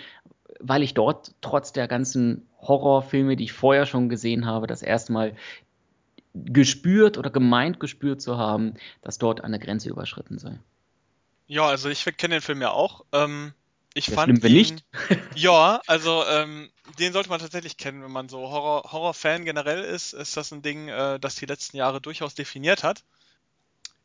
weil 0.61 0.83
ich 0.83 0.95
dort 0.95 1.35
trotz 1.43 1.71
der 1.71 1.87
ganzen 1.87 2.49
Horrorfilme, 2.63 3.37
die 3.37 3.45
ich 3.45 3.53
vorher 3.53 3.85
schon 3.85 4.09
gesehen 4.09 4.47
habe, 4.47 4.67
das 4.67 4.81
erste 4.81 5.13
Mal 5.13 5.37
gespürt 6.33 7.19
oder 7.19 7.29
gemeint 7.29 7.81
gespürt 7.81 8.23
zu 8.23 8.39
haben, 8.39 8.77
dass 9.03 9.19
dort 9.19 9.45
eine 9.45 9.59
Grenze 9.59 9.91
überschritten 9.91 10.39
sei. 10.39 10.59
Ja, 11.47 11.67
also 11.67 11.91
ich 11.91 12.03
kenne 12.17 12.37
den 12.37 12.41
Film 12.41 12.63
ja 12.63 12.71
auch. 12.71 13.05
Ähm, 13.13 13.53
ich 13.93 14.07
Ja, 14.07 14.15
fand 14.15 14.43
ihn, 14.43 14.55
nicht. 14.55 14.85
ja, 15.35 15.83
also 15.87 16.25
ähm, 16.31 16.71
den 16.99 17.13
sollte 17.13 17.29
man 17.29 17.41
tatsächlich 17.41 17.77
kennen, 17.77 18.03
wenn 18.03 18.11
man 18.11 18.31
so 18.31 18.39
Horror, 18.39 18.91
Horror-Fan 18.91 19.45
generell 19.45 19.85
ist, 19.85 20.15
ist 20.15 20.35
das 20.39 20.51
ein 20.51 20.63
Ding, 20.63 20.89
äh, 20.89 21.21
das 21.21 21.35
die 21.35 21.45
letzten 21.45 21.77
Jahre 21.77 22.01
durchaus 22.01 22.35
definiert 22.35 22.83
hat. 22.85 23.05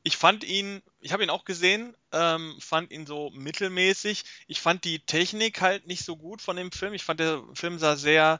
Ich 0.03 0.17
fand 0.17 0.43
ihn, 0.43 0.81
ich 1.01 1.11
habe 1.11 1.23
ihn 1.23 1.29
auch 1.29 1.45
gesehen, 1.45 1.95
ähm, 2.13 2.55
fand 2.59 2.91
ihn 2.91 3.05
so 3.05 3.31
mittelmäßig. 3.31 4.23
Ich 4.47 4.61
fand 4.61 4.83
die 4.83 4.99
Technik 4.99 5.61
halt 5.61 5.87
nicht 5.87 6.05
so 6.05 6.15
gut 6.15 6.41
von 6.41 6.55
dem 6.55 6.71
Film. 6.71 6.93
Ich 6.93 7.03
fand 7.03 7.19
der 7.19 7.43
Film 7.53 7.79
sah 7.79 7.95
sehr 7.95 8.39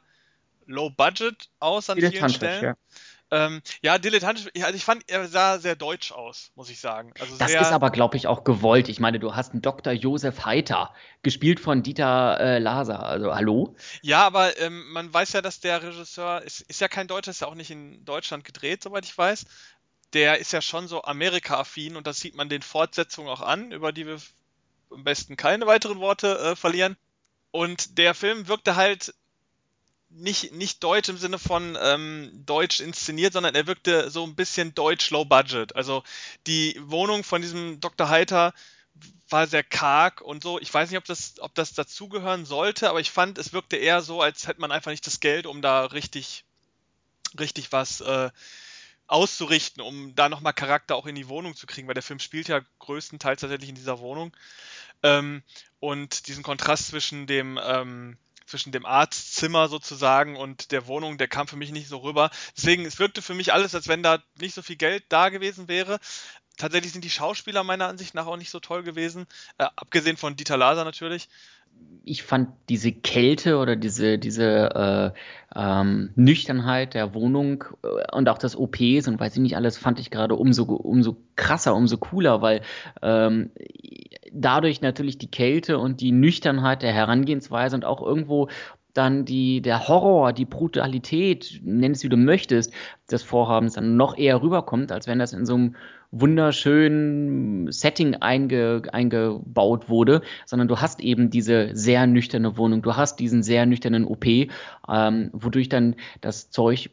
low 0.66 0.90
budget 0.90 1.48
aus 1.58 1.90
an 1.90 2.00
vielen 2.00 2.28
Stellen. 2.30 2.64
ja. 2.64 2.76
Ähm, 3.32 3.62
ja, 3.80 3.98
dilettantisch, 3.98 4.48
also 4.60 4.74
ich 4.74 4.84
fand, 4.84 5.08
er 5.08 5.28
sah 5.28 5.58
sehr 5.58 5.76
deutsch 5.76 6.10
aus, 6.10 6.50
muss 6.56 6.68
ich 6.68 6.80
sagen. 6.80 7.12
Also 7.20 7.36
Das 7.38 7.52
ist 7.52 7.72
aber, 7.72 7.90
glaube 7.90 8.16
ich, 8.16 8.26
auch 8.26 8.42
gewollt. 8.42 8.88
Ich 8.88 8.98
meine, 8.98 9.20
du 9.20 9.36
hast 9.36 9.52
einen 9.52 9.62
Dr. 9.62 9.92
Josef 9.92 10.44
Heiter, 10.44 10.92
gespielt 11.22 11.60
von 11.60 11.84
Dieter 11.84 12.40
äh, 12.40 12.58
Laser. 12.58 13.04
Also, 13.04 13.32
hallo? 13.32 13.76
Ja, 14.02 14.26
aber 14.26 14.58
ähm, 14.58 14.90
man 14.90 15.14
weiß 15.14 15.34
ja, 15.34 15.42
dass 15.42 15.60
der 15.60 15.80
Regisseur 15.80 16.42
ist, 16.42 16.62
ist 16.62 16.80
ja 16.80 16.88
kein 16.88 17.06
Deutscher, 17.06 17.30
ist 17.30 17.42
ja 17.42 17.46
auch 17.46 17.54
nicht 17.54 17.70
in 17.70 18.04
Deutschland 18.04 18.44
gedreht, 18.44 18.82
soweit 18.82 19.04
ich 19.04 19.16
weiß. 19.16 19.44
Der 20.12 20.38
ist 20.38 20.52
ja 20.52 20.60
schon 20.60 20.88
so 20.88 21.02
Amerika-affin 21.02 21.96
und 21.96 22.06
das 22.06 22.18
sieht 22.18 22.34
man 22.34 22.48
den 22.48 22.62
Fortsetzungen 22.62 23.28
auch 23.28 23.42
an, 23.42 23.72
über 23.72 23.92
die 23.92 24.06
wir 24.06 24.20
am 24.90 25.04
besten 25.04 25.36
keine 25.36 25.66
weiteren 25.66 26.00
Worte 26.00 26.38
äh, 26.38 26.56
verlieren. 26.56 26.96
Und 27.52 27.98
der 27.98 28.14
Film 28.14 28.48
wirkte 28.48 28.76
halt 28.76 29.14
nicht, 30.10 30.52
nicht 30.52 30.82
deutsch 30.82 31.08
im 31.08 31.18
Sinne 31.18 31.38
von 31.38 31.78
ähm, 31.80 32.42
deutsch 32.44 32.80
inszeniert, 32.80 33.32
sondern 33.32 33.54
er 33.54 33.66
wirkte 33.66 34.10
so 34.10 34.24
ein 34.24 34.34
bisschen 34.34 34.74
deutsch 34.74 35.10
low 35.10 35.24
budget. 35.24 35.74
Also 35.76 36.02
die 36.46 36.80
Wohnung 36.82 37.22
von 37.22 37.42
diesem 37.42 37.80
Dr. 37.80 38.08
Heiter 38.08 38.52
war 39.28 39.46
sehr 39.46 39.62
karg 39.62 40.20
und 40.20 40.42
so. 40.42 40.58
Ich 40.58 40.72
weiß 40.72 40.90
nicht, 40.90 40.98
ob 40.98 41.04
das, 41.04 41.34
ob 41.38 41.54
das 41.54 41.72
dazugehören 41.72 42.44
sollte, 42.44 42.90
aber 42.90 43.00
ich 43.00 43.12
fand, 43.12 43.38
es 43.38 43.52
wirkte 43.52 43.76
eher 43.76 44.02
so, 44.02 44.20
als 44.20 44.48
hätte 44.48 44.60
man 44.60 44.72
einfach 44.72 44.90
nicht 44.90 45.06
das 45.06 45.20
Geld, 45.20 45.46
um 45.46 45.62
da 45.62 45.84
richtig, 45.86 46.44
richtig 47.38 47.70
was 47.70 48.00
äh, 48.00 48.30
auszurichten, 49.10 49.82
um 49.82 50.14
da 50.14 50.28
nochmal 50.28 50.52
Charakter 50.52 50.94
auch 50.94 51.06
in 51.06 51.14
die 51.14 51.28
Wohnung 51.28 51.56
zu 51.56 51.66
kriegen, 51.66 51.88
weil 51.88 51.94
der 51.94 52.02
Film 52.02 52.20
spielt 52.20 52.48
ja 52.48 52.60
größtenteils 52.78 53.40
tatsächlich 53.40 53.70
in 53.70 53.74
dieser 53.74 53.98
Wohnung. 53.98 54.36
Ähm, 55.02 55.42
und 55.80 56.28
diesen 56.28 56.42
Kontrast 56.42 56.88
zwischen 56.88 57.26
dem, 57.26 57.58
ähm, 57.62 58.18
zwischen 58.46 58.72
dem 58.72 58.84
Arztzimmer 58.84 59.68
sozusagen 59.68 60.36
und 60.36 60.72
der 60.72 60.86
Wohnung, 60.86 61.18
der 61.18 61.28
kam 61.28 61.48
für 61.48 61.56
mich 61.56 61.70
nicht 61.70 61.88
so 61.88 61.98
rüber. 61.98 62.30
Deswegen, 62.56 62.84
es 62.84 62.98
wirkte 62.98 63.22
für 63.22 63.34
mich 63.34 63.52
alles, 63.52 63.74
als 63.74 63.88
wenn 63.88 64.02
da 64.02 64.22
nicht 64.38 64.54
so 64.54 64.62
viel 64.62 64.76
Geld 64.76 65.04
da 65.08 65.28
gewesen 65.28 65.68
wäre. 65.68 65.98
Tatsächlich 66.60 66.92
sind 66.92 67.04
die 67.04 67.10
Schauspieler 67.10 67.64
meiner 67.64 67.88
Ansicht 67.88 68.14
nach 68.14 68.26
auch 68.26 68.36
nicht 68.36 68.50
so 68.50 68.60
toll 68.60 68.82
gewesen, 68.82 69.26
äh, 69.56 69.64
abgesehen 69.76 70.18
von 70.18 70.36
Dieter 70.36 70.58
Laser 70.58 70.84
natürlich. 70.84 71.30
ich 72.04 72.22
fand 72.22 72.50
diese 72.68 72.92
Kälte 72.92 73.56
oder 73.56 73.76
diese, 73.76 74.18
diese 74.18 75.14
äh, 75.54 75.58
ähm, 75.58 76.10
Nüchternheit 76.16 76.92
der 76.92 77.14
Wohnung 77.14 77.64
äh, 77.82 78.14
und 78.14 78.28
auch 78.28 78.36
das 78.36 78.56
OPs 78.56 79.08
und 79.08 79.18
weiß 79.18 79.36
ich 79.36 79.42
nicht 79.42 79.56
alles, 79.56 79.78
fand 79.78 79.98
ich 80.00 80.10
gerade 80.10 80.36
umso, 80.36 80.64
umso 80.64 81.16
krasser, 81.34 81.74
umso 81.74 81.96
cooler, 81.96 82.42
weil 82.42 82.60
ähm, 83.00 83.50
dadurch 84.30 84.82
natürlich 84.82 85.16
die 85.16 85.30
Kälte 85.30 85.78
und 85.78 86.02
die 86.02 86.12
Nüchternheit 86.12 86.82
der 86.82 86.92
Herangehensweise 86.92 87.74
und 87.74 87.86
auch 87.86 88.02
irgendwo 88.02 88.48
dann 88.92 89.24
die, 89.24 89.62
der 89.62 89.88
Horror, 89.88 90.34
die 90.34 90.44
Brutalität, 90.44 91.60
nenn 91.64 91.92
es 91.92 92.02
wie 92.02 92.10
du 92.10 92.18
möchtest, 92.18 92.74
des 93.10 93.22
Vorhabens 93.22 93.74
dann 93.74 93.96
noch 93.96 94.18
eher 94.18 94.42
rüberkommt, 94.42 94.92
als 94.92 95.06
wenn 95.06 95.18
das 95.18 95.32
in 95.32 95.46
so 95.46 95.54
einem 95.54 95.76
wunderschönen 96.10 97.70
Setting 97.70 98.16
einge, 98.16 98.82
eingebaut 98.92 99.88
wurde, 99.88 100.22
sondern 100.44 100.68
du 100.68 100.80
hast 100.80 101.00
eben 101.00 101.30
diese 101.30 101.70
sehr 101.74 102.06
nüchterne 102.06 102.56
Wohnung, 102.56 102.82
du 102.82 102.96
hast 102.96 103.20
diesen 103.20 103.42
sehr 103.42 103.66
nüchternen 103.66 104.04
OP, 104.04 104.26
ähm, 104.26 105.30
wodurch 105.32 105.68
dann 105.68 105.96
das 106.20 106.50
Zeug 106.50 106.90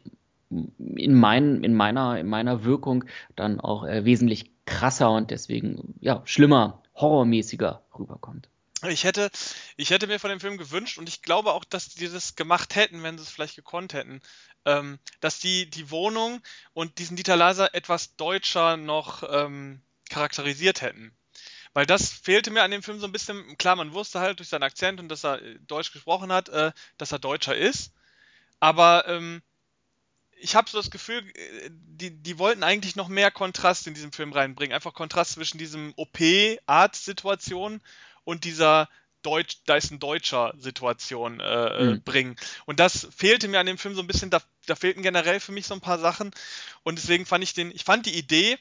in, 0.50 1.14
mein, 1.14 1.62
in, 1.62 1.74
meiner, 1.74 2.18
in 2.18 2.26
meiner 2.26 2.64
Wirkung 2.64 3.04
dann 3.36 3.60
auch 3.60 3.84
äh, 3.84 4.04
wesentlich 4.04 4.52
krasser 4.64 5.10
und 5.10 5.30
deswegen 5.30 5.94
ja 6.00 6.22
schlimmer, 6.24 6.82
horrormäßiger 6.94 7.82
rüberkommt. 7.98 8.48
Ich 8.86 9.02
hätte, 9.02 9.30
ich 9.76 9.90
hätte 9.90 10.06
mir 10.06 10.20
von 10.20 10.30
dem 10.30 10.38
Film 10.38 10.56
gewünscht 10.56 10.98
und 10.98 11.08
ich 11.08 11.22
glaube 11.22 11.52
auch, 11.52 11.64
dass 11.64 11.88
die 11.88 12.08
das 12.08 12.36
gemacht 12.36 12.76
hätten, 12.76 13.02
wenn 13.02 13.18
sie 13.18 13.24
es 13.24 13.30
vielleicht 13.30 13.56
gekonnt 13.56 13.92
hätten, 13.92 14.20
ähm, 14.68 14.98
dass 15.20 15.40
die 15.40 15.68
die 15.68 15.90
Wohnung 15.90 16.40
und 16.74 16.98
diesen 16.98 17.16
Dieter 17.16 17.36
Laser 17.36 17.74
etwas 17.74 18.16
deutscher 18.16 18.76
noch 18.76 19.22
ähm, 19.28 19.80
charakterisiert 20.10 20.82
hätten. 20.82 21.16
Weil 21.74 21.86
das 21.86 22.10
fehlte 22.12 22.50
mir 22.50 22.62
an 22.62 22.70
dem 22.70 22.82
Film 22.82 22.98
so 22.98 23.06
ein 23.06 23.12
bisschen. 23.12 23.56
Klar, 23.58 23.76
man 23.76 23.92
wusste 23.92 24.20
halt 24.20 24.38
durch 24.38 24.48
seinen 24.48 24.62
Akzent 24.64 25.00
und 25.00 25.08
dass 25.08 25.24
er 25.24 25.42
äh, 25.42 25.58
Deutsch 25.60 25.92
gesprochen 25.92 26.32
hat, 26.32 26.48
äh, 26.48 26.72
dass 26.96 27.12
er 27.12 27.18
Deutscher 27.18 27.56
ist. 27.56 27.92
Aber 28.60 29.06
ähm, 29.06 29.42
ich 30.40 30.56
habe 30.56 30.68
so 30.70 30.78
das 30.78 30.90
Gefühl, 30.90 31.24
äh, 31.34 31.70
die, 31.70 32.10
die 32.10 32.38
wollten 32.38 32.62
eigentlich 32.62 32.96
noch 32.96 33.08
mehr 33.08 33.30
Kontrast 33.30 33.86
in 33.86 33.94
diesem 33.94 34.12
Film 34.12 34.32
reinbringen. 34.32 34.74
Einfach 34.74 34.94
Kontrast 34.94 35.32
zwischen 35.32 35.58
diesem 35.58 35.92
OP-Arzt-Situation 35.96 37.80
und 38.24 38.44
dieser 38.44 38.88
Deutsch, 39.22 39.58
da 39.66 39.76
ist 39.76 39.90
ein 39.90 39.98
Deutscher 39.98 40.54
Situation 40.56 41.40
äh, 41.40 41.94
Mhm. 41.96 42.02
bringen. 42.02 42.36
Und 42.66 42.80
das 42.80 43.08
fehlte 43.14 43.48
mir 43.48 43.60
an 43.60 43.66
dem 43.66 43.78
Film 43.78 43.94
so 43.94 44.00
ein 44.00 44.06
bisschen, 44.06 44.30
da, 44.30 44.40
da 44.66 44.74
fehlten 44.74 45.02
generell 45.02 45.40
für 45.40 45.52
mich 45.52 45.66
so 45.66 45.74
ein 45.74 45.80
paar 45.80 45.98
Sachen. 45.98 46.30
Und 46.82 46.98
deswegen 46.98 47.26
fand 47.26 47.44
ich 47.44 47.54
den, 47.54 47.70
ich 47.70 47.84
fand 47.84 48.06
die 48.06 48.16
Idee 48.16 48.58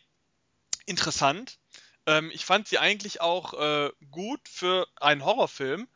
interessant. 0.86 1.60
Ähm, 2.06 2.32
ich 2.34 2.46
fand 2.46 2.68
sie 2.68 2.80
eigentlich 2.80 3.22
auch 3.22 3.54
äh, 3.54 3.92
gut 4.12 4.42
für 4.50 4.88
einen 4.96 5.24
Horrorfilm. 5.24 5.88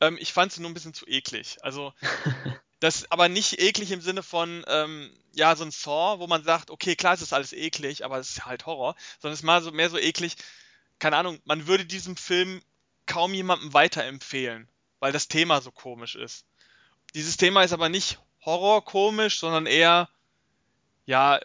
Ähm, 0.00 0.18
ich 0.20 0.32
fand 0.32 0.52
sie 0.52 0.60
nur 0.60 0.70
ein 0.70 0.74
bisschen 0.74 0.94
zu 0.94 1.06
eklig. 1.06 1.58
Also 1.62 1.92
das 2.80 3.10
aber 3.10 3.28
nicht 3.28 3.60
eklig 3.60 3.90
im 3.90 4.00
Sinne 4.00 4.22
von, 4.22 4.64
ähm, 4.68 5.10
ja, 5.34 5.54
so 5.56 5.64
ein 5.64 5.70
Saw, 5.70 6.18
wo 6.18 6.26
man 6.26 6.44
sagt, 6.44 6.70
okay, 6.70 6.96
klar, 6.96 7.14
es 7.14 7.22
ist 7.22 7.32
alles 7.32 7.52
eklig, 7.52 8.04
aber 8.04 8.18
es 8.18 8.30
ist 8.30 8.46
halt 8.46 8.66
Horror, 8.66 8.96
sondern 9.20 9.34
es 9.34 9.40
ist 9.40 9.44
mal 9.44 9.62
so 9.62 9.72
mehr 9.72 9.90
so 9.90 9.98
eklig, 9.98 10.36
keine 10.98 11.16
Ahnung, 11.16 11.40
man 11.44 11.66
würde 11.66 11.84
diesem 11.84 12.16
Film 12.16 12.62
kaum 13.06 13.34
jemandem 13.34 13.72
weiterempfehlen, 13.72 14.68
weil 15.00 15.12
das 15.12 15.28
Thema 15.28 15.60
so 15.60 15.70
komisch 15.70 16.14
ist. 16.14 16.44
Dieses 17.14 17.36
Thema 17.36 17.62
ist 17.62 17.72
aber 17.72 17.88
nicht 17.88 18.18
Horror 18.44 18.84
komisch, 18.84 19.40
sondern 19.40 19.66
eher, 19.66 20.08
ja, 21.06 21.40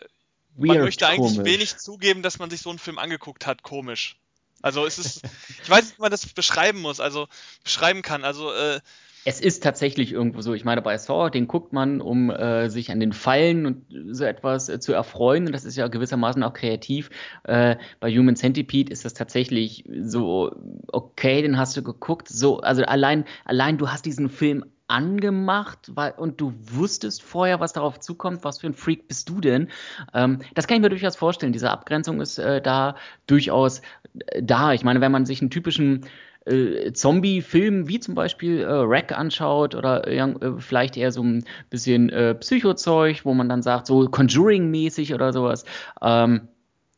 man 0.56 0.69
Weird 0.69 0.86
möchte 0.86 1.08
eigentlich 1.08 1.36
komisch. 1.36 1.52
wenig 1.52 1.78
zugeben, 1.78 2.21
dass 2.21 2.39
man 2.39 2.50
sich 2.50 2.62
so 2.62 2.69
einen 2.69 2.80
Film 2.80 3.00
angeguckt 3.00 3.45
hat, 3.45 3.63
komisch. 3.63 4.17
Also 4.62 4.86
es 4.86 5.00
ist, 5.00 5.21
ich 5.63 5.69
weiß 5.69 5.86
nicht, 5.86 5.97
wie 5.97 6.02
man 6.02 6.12
das 6.12 6.26
beschreiben 6.28 6.82
muss, 6.82 7.00
also 7.00 7.28
beschreiben 7.63 8.02
kann. 8.02 8.24
Also 8.24 8.54
äh, 8.54 8.80
Es 9.23 9.39
ist 9.39 9.62
tatsächlich 9.62 10.12
irgendwo 10.13 10.41
so. 10.41 10.53
Ich 10.53 10.65
meine, 10.65 10.81
bei 10.81 10.97
Saw, 10.97 11.29
den 11.29 11.47
guckt 11.47 11.73
man, 11.73 12.01
um 12.01 12.31
äh, 12.31 12.69
sich 12.69 12.91
an 12.91 12.99
den 12.99 13.13
Fallen 13.13 13.65
und 13.67 13.86
so 14.10 14.23
etwas 14.23 14.67
äh, 14.67 14.79
zu 14.79 14.93
erfreuen. 14.93 15.45
Und 15.45 15.51
das 15.51 15.63
ist 15.63 15.75
ja 15.75 15.88
gewissermaßen 15.88 16.41
auch 16.41 16.53
kreativ. 16.53 17.12
Äh, 17.43 17.75
bei 17.99 18.12
Human 18.12 18.36
Centipede 18.36 18.91
ist 18.91 19.05
das 19.05 19.13
tatsächlich 19.13 19.84
so, 20.01 20.55
okay, 20.91 21.41
den 21.43 21.57
hast 21.57 21.77
du 21.77 21.84
geguckt. 21.84 22.29
So, 22.29 22.62
also 22.62 22.84
allein, 22.84 23.25
allein 23.45 23.77
du 23.77 23.89
hast 23.89 24.05
diesen 24.05 24.29
Film 24.29 24.65
angemacht, 24.91 25.91
weil, 25.95 26.13
und 26.17 26.41
du 26.41 26.53
wusstest 26.60 27.23
vorher, 27.23 27.60
was 27.60 27.73
darauf 27.73 27.99
zukommt, 27.99 28.43
was 28.43 28.59
für 28.59 28.67
ein 28.67 28.74
Freak 28.74 29.07
bist 29.07 29.30
du 29.30 29.39
denn? 29.39 29.69
Ähm, 30.13 30.39
das 30.53 30.67
kann 30.67 30.78
ich 30.78 30.82
mir 30.82 30.89
durchaus 30.89 31.15
vorstellen. 31.15 31.53
Diese 31.53 31.72
Abgrenzung 31.72 32.22
ist 32.22 32.38
äh, 32.38 32.61
da 32.61 32.95
durchaus 33.28 33.82
äh, 34.28 34.43
da. 34.43 34.74
Ich 34.74 34.84
meine, 34.84 34.99
wenn 34.99 35.11
man 35.11 35.26
sich 35.26 35.41
einen 35.41 35.49
typischen 35.49 36.05
äh, 36.45 36.91
Zombie-Film 36.93 37.87
wie 37.87 37.99
zum 37.99 38.15
Beispiel 38.15 38.61
äh, 38.61 38.65
Rack 38.67 39.17
anschaut 39.17 39.75
oder 39.75 40.07
äh, 40.07 40.17
äh, 40.17 40.59
vielleicht 40.59 40.97
eher 40.97 41.11
so 41.11 41.23
ein 41.23 41.43
bisschen 41.69 42.09
äh, 42.09 42.35
Psychozeug, 42.35 43.25
wo 43.25 43.33
man 43.33 43.49
dann 43.49 43.61
sagt, 43.61 43.87
so 43.87 44.07
Conjuring-mäßig 44.07 45.13
oder 45.13 45.33
sowas. 45.33 45.65
Ähm, 46.01 46.47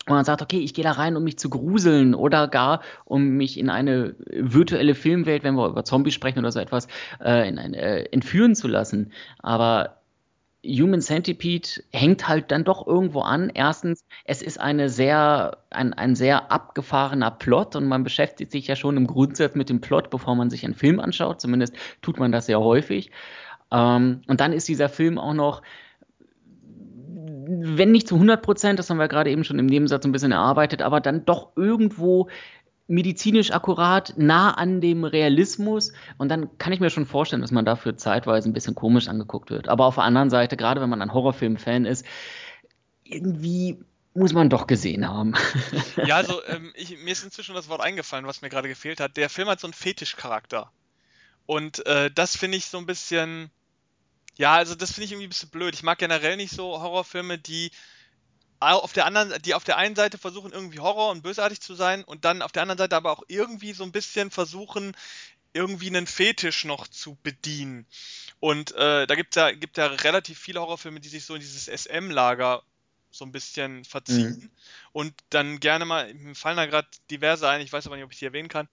und 0.05 0.15
man 0.15 0.25
sagt, 0.25 0.41
okay, 0.41 0.59
ich 0.59 0.73
gehe 0.73 0.83
da 0.83 0.91
rein, 0.91 1.15
um 1.15 1.23
mich 1.23 1.39
zu 1.39 1.49
gruseln 1.49 2.13
oder 2.13 2.49
gar, 2.49 2.81
um 3.05 3.29
mich 3.37 3.57
in 3.57 3.69
eine 3.69 4.15
virtuelle 4.27 4.95
Filmwelt, 4.95 5.45
wenn 5.45 5.55
wir 5.55 5.67
über 5.67 5.85
Zombies 5.85 6.13
sprechen 6.13 6.39
oder 6.39 6.51
so 6.51 6.59
etwas, 6.59 6.87
äh, 7.23 7.47
in 7.47 7.57
eine, 7.57 7.77
äh, 7.77 8.09
entführen 8.11 8.53
zu 8.53 8.67
lassen. 8.67 9.13
Aber 9.39 10.03
Human 10.66 11.01
Centipede 11.01 11.84
hängt 11.91 12.28
halt 12.28 12.51
dann 12.51 12.64
doch 12.64 12.88
irgendwo 12.88 13.22
an. 13.22 13.51
Erstens, 13.53 14.05
es 14.24 14.41
ist 14.41 14.59
eine 14.59 14.89
sehr, 14.89 15.57
ein, 15.70 15.93
ein 15.93 16.16
sehr 16.16 16.51
abgefahrener 16.51 17.32
Plot 17.32 17.76
und 17.76 17.86
man 17.86 18.03
beschäftigt 18.03 18.51
sich 18.51 18.68
ja 18.68 18.76
schon 18.76 18.95
im 18.95 19.07
Grundsatz 19.07 19.55
mit 19.55 19.70
dem 19.70 19.82
Plot, 19.82 20.09
bevor 20.09 20.36
man 20.36 20.49
sich 20.49 20.64
einen 20.64 20.74
Film 20.74 20.99
anschaut. 20.99 21.41
Zumindest 21.41 21.76
tut 22.01 22.18
man 22.18 22.32
das 22.32 22.45
sehr 22.45 22.61
häufig. 22.61 23.11
Ähm, 23.72 24.22
und 24.28 24.39
dann 24.39 24.53
ist 24.53 24.70
dieser 24.70 24.88
Film 24.88 25.18
auch 25.18 25.34
noch, 25.34 25.64
wenn 27.45 27.91
nicht 27.91 28.07
zu 28.07 28.16
100 28.16 28.41
Prozent, 28.41 28.80
das 28.80 28.89
haben 28.89 28.97
wir 28.97 29.09
gerade 29.09 29.32
eben 29.32 29.43
schon 29.43 29.59
im 29.59 29.66
Nebensatz 29.66 30.05
ein 30.05 30.14
bisschen 30.14 30.32
erarbeitet, 30.32 30.82
aber 30.82 31.01
dann 31.01 31.26
doch 31.26 31.49
irgendwo 31.57 32.30
medizinisch 32.93 33.51
akkurat, 33.51 34.13
nah 34.17 34.51
an 34.51 34.81
dem 34.81 35.03
Realismus. 35.03 35.91
Und 36.17 36.29
dann 36.29 36.57
kann 36.57 36.73
ich 36.73 36.79
mir 36.79 36.89
schon 36.89 37.05
vorstellen, 37.05 37.41
dass 37.41 37.51
man 37.51 37.65
dafür 37.65 37.97
zeitweise 37.97 38.49
ein 38.49 38.53
bisschen 38.53 38.75
komisch 38.75 39.07
angeguckt 39.07 39.49
wird. 39.49 39.67
Aber 39.67 39.85
auf 39.85 39.95
der 39.95 40.03
anderen 40.03 40.29
Seite, 40.29 40.57
gerade 40.57 40.81
wenn 40.81 40.89
man 40.89 41.01
ein 41.01 41.13
Horrorfilm-Fan 41.13 41.85
ist, 41.85 42.05
irgendwie 43.03 43.79
muss 44.13 44.33
man 44.33 44.49
doch 44.49 44.67
gesehen 44.67 45.07
haben. 45.07 45.33
ja, 46.05 46.15
also 46.17 46.43
ähm, 46.45 46.71
ich, 46.75 46.97
mir 46.99 47.11
ist 47.11 47.23
inzwischen 47.23 47.55
das 47.55 47.67
Wort 47.67 47.81
eingefallen, 47.81 48.27
was 48.27 48.41
mir 48.41 48.49
gerade 48.49 48.67
gefehlt 48.67 48.99
hat. 48.99 49.17
Der 49.17 49.29
Film 49.29 49.47
hat 49.47 49.59
so 49.59 49.67
einen 49.67 49.73
Fetischcharakter. 49.73 50.71
Und 51.45 51.85
äh, 51.87 52.11
das 52.11 52.37
finde 52.37 52.57
ich 52.57 52.65
so 52.65 52.77
ein 52.77 52.85
bisschen. 52.85 53.49
Ja, 54.37 54.53
also 54.55 54.75
das 54.75 54.91
finde 54.91 55.05
ich 55.05 55.11
irgendwie 55.11 55.27
ein 55.27 55.29
bisschen 55.29 55.49
blöd. 55.49 55.75
Ich 55.75 55.83
mag 55.83 55.99
generell 55.99 56.37
nicht 56.37 56.53
so 56.53 56.81
Horrorfilme, 56.81 57.37
die 57.37 57.71
auf 58.60 58.93
der 58.93 59.06
anderen, 59.06 59.41
die 59.41 59.54
auf 59.54 59.64
der 59.64 59.78
einen 59.78 59.95
Seite 59.95 60.18
versuchen 60.18 60.51
irgendwie 60.51 60.80
Horror 60.80 61.12
und 61.12 61.22
bösartig 61.22 61.62
zu 61.62 61.76
sein 61.76 62.04
und 62.04 62.26
dann 62.26 62.41
auf 62.41 62.51
der 62.51 62.62
anderen 62.62 62.78
Seite 62.78 62.95
aber 62.95 63.12
auch 63.12 63.24
irgendwie 63.28 63.74
so 63.74 63.84
ein 63.84 63.91
bisschen 63.91 64.32
versuchen 64.32 64.95
irgendwie 65.54 65.88
einen 65.88 66.08
Fetisch 66.08 66.66
noch 66.66 66.88
zu 66.88 67.18
bedienen. 67.24 67.86
Und 68.39 68.72
äh, 68.72 69.06
da 69.06 69.16
gibt 69.16 69.36
es 69.36 69.41
ja, 69.41 69.51
gibt 69.51 69.78
ja 69.78 69.86
relativ 69.88 70.39
viele 70.39 70.62
Horrorfilme, 70.62 70.99
die 70.99 71.10
sich 71.10 71.26
so 71.26 71.36
in 71.36 71.41
dieses 71.41 71.68
SM-Lager 71.68 72.64
so 73.12 73.26
ein 73.26 73.32
bisschen 73.32 73.86
verziehen 73.86 74.39
mhm. 74.41 74.49
und 74.91 75.14
dann 75.30 75.60
gerne 75.60 75.86
mal, 75.86 76.12
mir 76.16 76.34
fallen 76.34 76.58
da 76.58 76.66
gerade 76.66 76.88
diverse 77.12 77.47
ein, 77.47 77.62
ich 77.62 77.72
weiß 77.72 77.86
aber 77.86 77.95
nicht, 77.95 78.06
ob 78.06 78.12
ich 78.12 78.18
die 78.18 78.26
erwähnen 78.26 78.49
kann, 78.49 78.68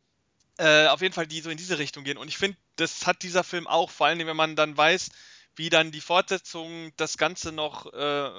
äh, 0.57 0.87
auf 0.87 1.03
jeden 1.03 1.12
Fall 1.12 1.26
die 1.26 1.43
so 1.43 1.51
in 1.51 1.59
diese 1.59 1.78
Richtung 1.78 2.05
gehen. 2.05 2.16
Und 2.16 2.28
ich 2.28 2.39
finde, 2.39 2.57
das 2.76 3.07
hat 3.07 3.22
dieser 3.22 3.45
Film 3.45 3.66
auch, 3.66 3.91
vor 3.91 4.07
allem 4.07 4.26
wenn 4.26 4.37
man 4.37 4.57
dann 4.57 4.76
weiß, 4.76 5.11
wie 5.57 5.70
dann 5.70 5.92
die 5.92 6.01
Fortsetzungen 6.01 6.92
das 6.96 7.18
Ganze 7.18 7.53
noch 7.53 7.92
äh, 7.92 8.30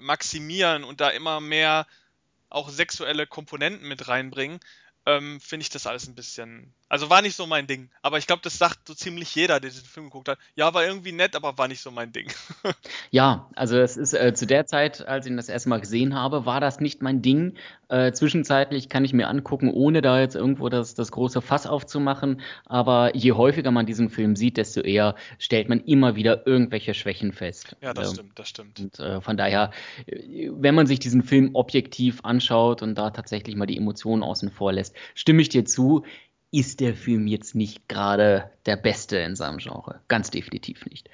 maximieren 0.00 0.84
und 0.84 1.00
da 1.00 1.10
immer 1.10 1.40
mehr 1.40 1.86
auch 2.48 2.68
sexuelle 2.68 3.26
Komponenten 3.26 3.86
mit 3.86 4.08
reinbringen, 4.08 4.60
ähm, 5.06 5.40
finde 5.40 5.62
ich 5.62 5.70
das 5.70 5.86
alles 5.86 6.06
ein 6.06 6.14
bisschen. 6.14 6.74
Also 6.90 7.08
war 7.08 7.22
nicht 7.22 7.36
so 7.36 7.46
mein 7.46 7.68
Ding. 7.68 7.88
Aber 8.02 8.18
ich 8.18 8.26
glaube, 8.26 8.42
das 8.42 8.58
sagt 8.58 8.88
so 8.88 8.94
ziemlich 8.94 9.32
jeder, 9.36 9.60
der 9.60 9.70
diesen 9.70 9.86
Film 9.86 10.06
geguckt 10.06 10.28
hat. 10.28 10.38
Ja, 10.56 10.74
war 10.74 10.84
irgendwie 10.84 11.12
nett, 11.12 11.36
aber 11.36 11.56
war 11.56 11.68
nicht 11.68 11.80
so 11.80 11.92
mein 11.92 12.10
Ding. 12.10 12.26
ja, 13.12 13.48
also 13.54 13.78
es 13.78 13.96
ist 13.96 14.12
äh, 14.12 14.34
zu 14.34 14.44
der 14.44 14.66
Zeit, 14.66 15.06
als 15.06 15.24
ich 15.24 15.30
ihn 15.30 15.36
das 15.36 15.48
erste 15.48 15.68
Mal 15.68 15.78
gesehen 15.78 16.16
habe, 16.16 16.46
war 16.46 16.60
das 16.60 16.80
nicht 16.80 17.00
mein 17.00 17.22
Ding. 17.22 17.54
Äh, 17.88 18.10
zwischenzeitlich 18.10 18.88
kann 18.88 19.04
ich 19.04 19.12
mir 19.12 19.28
angucken, 19.28 19.70
ohne 19.70 20.02
da 20.02 20.18
jetzt 20.18 20.34
irgendwo 20.34 20.68
das, 20.68 20.94
das 20.94 21.12
große 21.12 21.40
Fass 21.40 21.68
aufzumachen. 21.68 22.40
Aber 22.66 23.14
je 23.14 23.32
häufiger 23.32 23.70
man 23.70 23.86
diesen 23.86 24.10
Film 24.10 24.34
sieht, 24.34 24.56
desto 24.56 24.80
eher 24.80 25.14
stellt 25.38 25.68
man 25.68 25.78
immer 25.78 26.16
wieder 26.16 26.44
irgendwelche 26.44 26.94
Schwächen 26.94 27.32
fest. 27.32 27.76
Ja, 27.80 27.94
das 27.94 28.08
ähm, 28.08 28.14
stimmt, 28.14 28.38
das 28.38 28.48
stimmt. 28.48 28.80
Und 28.80 28.98
äh, 28.98 29.20
von 29.20 29.36
daher, 29.36 29.70
äh, 30.06 30.50
wenn 30.50 30.74
man 30.74 30.88
sich 30.88 30.98
diesen 30.98 31.22
Film 31.22 31.50
objektiv 31.54 32.18
anschaut 32.24 32.82
und 32.82 32.96
da 32.96 33.10
tatsächlich 33.10 33.54
mal 33.54 33.66
die 33.66 33.76
Emotionen 33.76 34.24
außen 34.24 34.50
vor 34.50 34.72
lässt, 34.72 34.96
stimme 35.14 35.40
ich 35.40 35.50
dir 35.50 35.64
zu, 35.64 36.04
ist 36.50 36.80
der 36.80 36.94
Film 36.94 37.26
jetzt 37.26 37.54
nicht 37.54 37.88
gerade 37.88 38.50
der 38.66 38.76
beste 38.76 39.18
in 39.18 39.36
seinem 39.36 39.58
Genre. 39.58 40.00
Ganz 40.08 40.30
definitiv 40.30 40.84
nicht. 40.86 41.08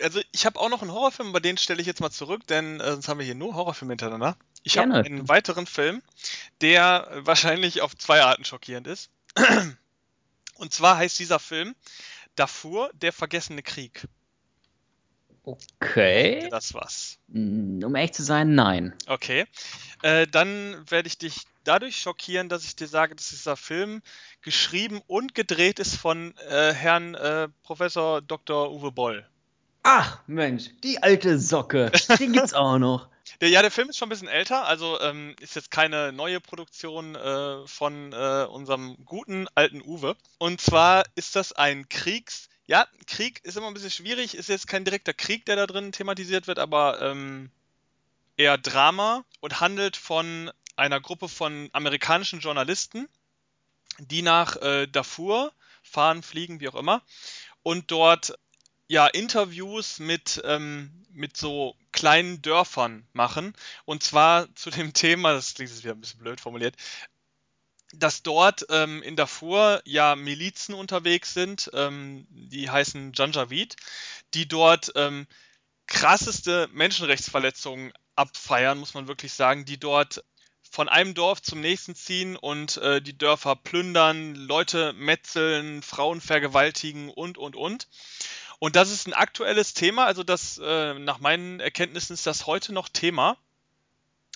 Also 0.00 0.20
ich 0.32 0.46
habe 0.46 0.58
auch 0.58 0.68
noch 0.68 0.82
einen 0.82 0.92
Horrorfilm, 0.92 1.32
bei 1.32 1.40
den 1.40 1.56
stelle 1.56 1.80
ich 1.80 1.86
jetzt 1.86 2.00
mal 2.00 2.10
zurück, 2.10 2.46
denn 2.46 2.80
äh, 2.80 2.92
sonst 2.92 3.08
haben 3.08 3.18
wir 3.18 3.24
hier 3.24 3.34
nur 3.34 3.54
Horrorfilme 3.54 3.92
hintereinander. 3.92 4.36
Ich 4.62 4.78
habe 4.78 4.94
einen 4.94 5.28
weiteren 5.28 5.66
Film, 5.66 6.02
der 6.60 7.08
wahrscheinlich 7.18 7.82
auf 7.82 7.96
zwei 7.96 8.22
Arten 8.22 8.44
schockierend 8.44 8.86
ist. 8.86 9.10
Und 10.56 10.72
zwar 10.72 10.96
heißt 10.96 11.18
dieser 11.18 11.38
Film 11.38 11.74
Darfur, 12.34 12.90
der 12.94 13.12
vergessene 13.12 13.62
Krieg. 13.62 14.06
Okay. 15.44 16.48
Das 16.50 16.72
was. 16.72 17.18
Um 17.28 17.94
ehrlich 17.94 18.12
zu 18.12 18.22
sein, 18.22 18.54
nein. 18.54 18.94
Okay. 19.06 19.44
Äh, 20.04 20.26
dann 20.26 20.76
werde 20.90 21.06
ich 21.08 21.16
dich 21.16 21.46
dadurch 21.64 21.96
schockieren, 21.96 22.50
dass 22.50 22.64
ich 22.64 22.76
dir 22.76 22.88
sage, 22.88 23.14
dass 23.14 23.30
dieser 23.30 23.56
Film 23.56 24.02
geschrieben 24.42 25.00
und 25.06 25.34
gedreht 25.34 25.78
ist 25.78 25.96
von 25.96 26.34
äh, 26.50 26.74
Herrn 26.74 27.14
äh, 27.14 27.48
Professor 27.62 28.20
Dr. 28.20 28.70
Uwe 28.70 28.92
Boll. 28.92 29.26
Ach, 29.82 30.20
Mensch, 30.26 30.68
die 30.82 31.02
alte 31.02 31.38
Socke. 31.38 31.90
Den 32.18 32.34
gibt's 32.34 32.52
auch 32.52 32.76
noch. 32.76 33.08
Der, 33.40 33.48
ja, 33.48 33.62
der 33.62 33.70
Film 33.70 33.88
ist 33.88 33.96
schon 33.96 34.08
ein 34.08 34.10
bisschen 34.10 34.28
älter, 34.28 34.66
also 34.66 35.00
ähm, 35.00 35.34
ist 35.40 35.56
jetzt 35.56 35.70
keine 35.70 36.12
neue 36.12 36.38
Produktion 36.38 37.14
äh, 37.14 37.66
von 37.66 38.12
äh, 38.12 38.44
unserem 38.44 38.98
guten 39.06 39.46
alten 39.54 39.80
Uwe. 39.80 40.16
Und 40.36 40.60
zwar 40.60 41.04
ist 41.14 41.34
das 41.34 41.52
ein 41.52 41.88
Kriegs- 41.88 42.50
ja, 42.66 42.86
Krieg 43.06 43.42
ist 43.42 43.56
immer 43.56 43.68
ein 43.68 43.74
bisschen 43.74 43.90
schwierig, 43.90 44.34
ist 44.34 44.48
jetzt 44.50 44.68
kein 44.68 44.84
direkter 44.84 45.14
Krieg, 45.14 45.46
der 45.46 45.56
da 45.56 45.66
drin 45.66 45.92
thematisiert 45.92 46.46
wird, 46.46 46.58
aber 46.58 47.00
ähm, 47.00 47.50
eher 48.36 48.58
Drama 48.58 49.24
und 49.40 49.60
handelt 49.60 49.96
von 49.96 50.50
einer 50.76 51.00
Gruppe 51.00 51.28
von 51.28 51.68
amerikanischen 51.72 52.40
Journalisten, 52.40 53.08
die 53.98 54.22
nach 54.22 54.56
äh, 54.56 54.86
Darfur 54.86 55.52
fahren, 55.82 56.22
fliegen, 56.22 56.60
wie 56.60 56.68
auch 56.68 56.74
immer, 56.74 57.02
und 57.62 57.90
dort 57.90 58.34
ja 58.88 59.06
Interviews 59.06 59.98
mit, 59.98 60.42
ähm, 60.44 61.06
mit 61.10 61.36
so 61.36 61.76
kleinen 61.92 62.42
Dörfern 62.42 63.06
machen. 63.12 63.54
Und 63.84 64.02
zwar 64.02 64.52
zu 64.56 64.70
dem 64.70 64.92
Thema, 64.92 65.32
das 65.32 65.54
klingt 65.54 65.70
jetzt 65.70 65.84
wieder 65.84 65.94
ein 65.94 66.00
bisschen 66.00 66.20
blöd 66.20 66.40
formuliert, 66.40 66.76
dass 67.92 68.22
dort 68.22 68.66
ähm, 68.70 69.02
in 69.02 69.14
Darfur 69.14 69.80
ja 69.84 70.16
Milizen 70.16 70.74
unterwegs 70.74 71.32
sind, 71.32 71.70
ähm, 71.74 72.26
die 72.30 72.68
heißen 72.68 73.12
Janjaweed, 73.14 73.76
die 74.34 74.48
dort 74.48 74.92
ähm, 74.96 75.28
krasseste 75.86 76.68
Menschenrechtsverletzungen 76.72 77.92
abfeiern, 78.16 78.78
muss 78.78 78.94
man 78.94 79.08
wirklich 79.08 79.32
sagen, 79.32 79.64
die 79.64 79.78
dort 79.78 80.24
von 80.70 80.88
einem 80.88 81.14
Dorf 81.14 81.40
zum 81.40 81.60
nächsten 81.60 81.94
ziehen 81.94 82.36
und 82.36 82.78
äh, 82.78 83.00
die 83.00 83.16
Dörfer 83.16 83.54
plündern, 83.54 84.34
Leute 84.34 84.92
metzeln, 84.94 85.82
Frauen 85.82 86.20
vergewaltigen 86.20 87.10
und, 87.10 87.38
und, 87.38 87.54
und. 87.54 87.88
Und 88.58 88.76
das 88.76 88.90
ist 88.90 89.06
ein 89.06 89.12
aktuelles 89.12 89.74
Thema, 89.74 90.06
also 90.06 90.24
das, 90.24 90.58
äh, 90.58 90.94
nach 90.94 91.20
meinen 91.20 91.60
Erkenntnissen 91.60 92.14
ist 92.14 92.26
das 92.26 92.46
heute 92.46 92.72
noch 92.72 92.88
Thema, 92.88 93.36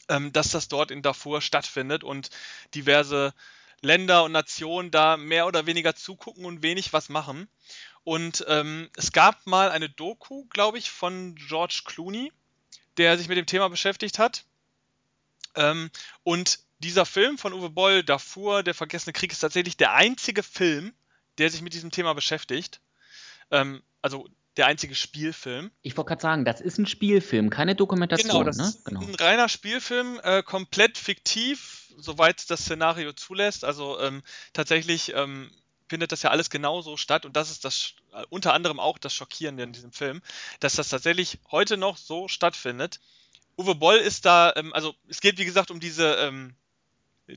ähm, 0.09 0.33
dass 0.33 0.51
das 0.51 0.68
dort 0.68 0.91
in 0.91 1.03
Darfur 1.03 1.41
stattfindet 1.41 2.05
und 2.05 2.31
diverse 2.74 3.35
Länder 3.81 4.24
und 4.24 4.33
Nationen 4.33 4.91
da 4.91 5.16
mehr 5.16 5.47
oder 5.47 5.66
weniger 5.66 5.95
zugucken 5.95 6.45
und 6.45 6.62
wenig 6.62 6.93
was 6.93 7.09
machen. 7.09 7.49
Und 8.05 8.45
ähm, 8.49 8.91
es 8.97 9.12
gab 9.12 9.47
mal 9.47 9.70
eine 9.70 9.89
Doku, 9.89 10.47
glaube 10.47 10.79
ich, 10.79 10.91
von 10.91 11.35
George 11.35 11.83
Clooney, 11.85 12.33
der 12.99 13.16
sich 13.16 13.28
mit 13.28 13.38
dem 13.38 13.46
Thema 13.46 13.68
beschäftigt 13.68 14.18
hat. 14.18 14.44
Ähm, 15.55 15.90
und 16.22 16.61
dieser 16.80 17.07
Film 17.07 17.38
von 17.38 17.53
Uwe 17.53 17.70
Boll, 17.70 18.03
Darfur, 18.03 18.62
der 18.62 18.74
vergessene 18.74 19.12
Krieg, 19.12 19.32
ist 19.32 19.40
tatsächlich 19.40 19.76
der 19.76 19.92
einzige 19.94 20.42
Film, 20.42 20.92
der 21.38 21.51
sich 21.51 21.62
mit 21.62 21.74
diesem 21.74 21.90
Thema 21.90 22.14
beschäftigt. 22.14 22.80
Ähm, 23.51 23.82
also 24.03 24.28
der 24.57 24.66
einzige 24.66 24.94
Spielfilm. 24.94 25.70
Ich 25.82 25.96
wollte 25.96 26.09
gerade 26.09 26.22
sagen, 26.22 26.44
das 26.44 26.61
ist 26.61 26.78
ein 26.78 26.86
Spielfilm, 26.86 27.49
keine 27.49 27.76
Dokumentation. 27.76 28.30
Genau, 28.30 28.44
das 28.44 28.57
ne? 28.57 28.64
ist 28.64 28.84
genau. 28.84 29.01
ein 29.01 29.14
reiner 29.14 29.49
Spielfilm, 29.49 30.20
äh, 30.22 30.42
komplett 30.42 30.99
fiktiv, 30.99 31.92
soweit 31.96 32.51
das 32.51 32.62
Szenario 32.62 33.12
zulässt. 33.12 33.64
Also 33.64 34.01
ähm, 34.01 34.22
tatsächlich 34.53 35.14
ähm, 35.14 35.51
findet 35.89 36.12
das 36.12 36.22
ja 36.22 36.30
alles 36.30 36.51
genauso 36.51 36.97
statt 36.97 37.24
und 37.24 37.36
das 37.36 37.51
ist 37.51 37.64
das 37.64 37.95
äh, 38.12 38.24
unter 38.30 38.55
anderem 38.55 38.80
auch 38.80 38.99
das 38.99 39.14
Schockierende 39.14 39.62
in 39.62 39.72
diesem 39.72 39.93
Film, 39.93 40.22
dass 40.61 40.74
das 40.74 40.89
tatsächlich 40.89 41.39
heute 41.51 41.76
noch 41.76 41.97
so 41.97 42.28
stattfindet. 42.28 43.01
Uwe 43.57 43.74
Boll 43.74 43.97
ist 43.97 44.24
da, 44.24 44.53
ähm, 44.57 44.72
also 44.72 44.95
es 45.09 45.20
geht 45.20 45.39
wie 45.39 45.45
gesagt 45.45 45.70
um 45.70 45.80
diese 45.80 46.14
ähm, 46.16 46.55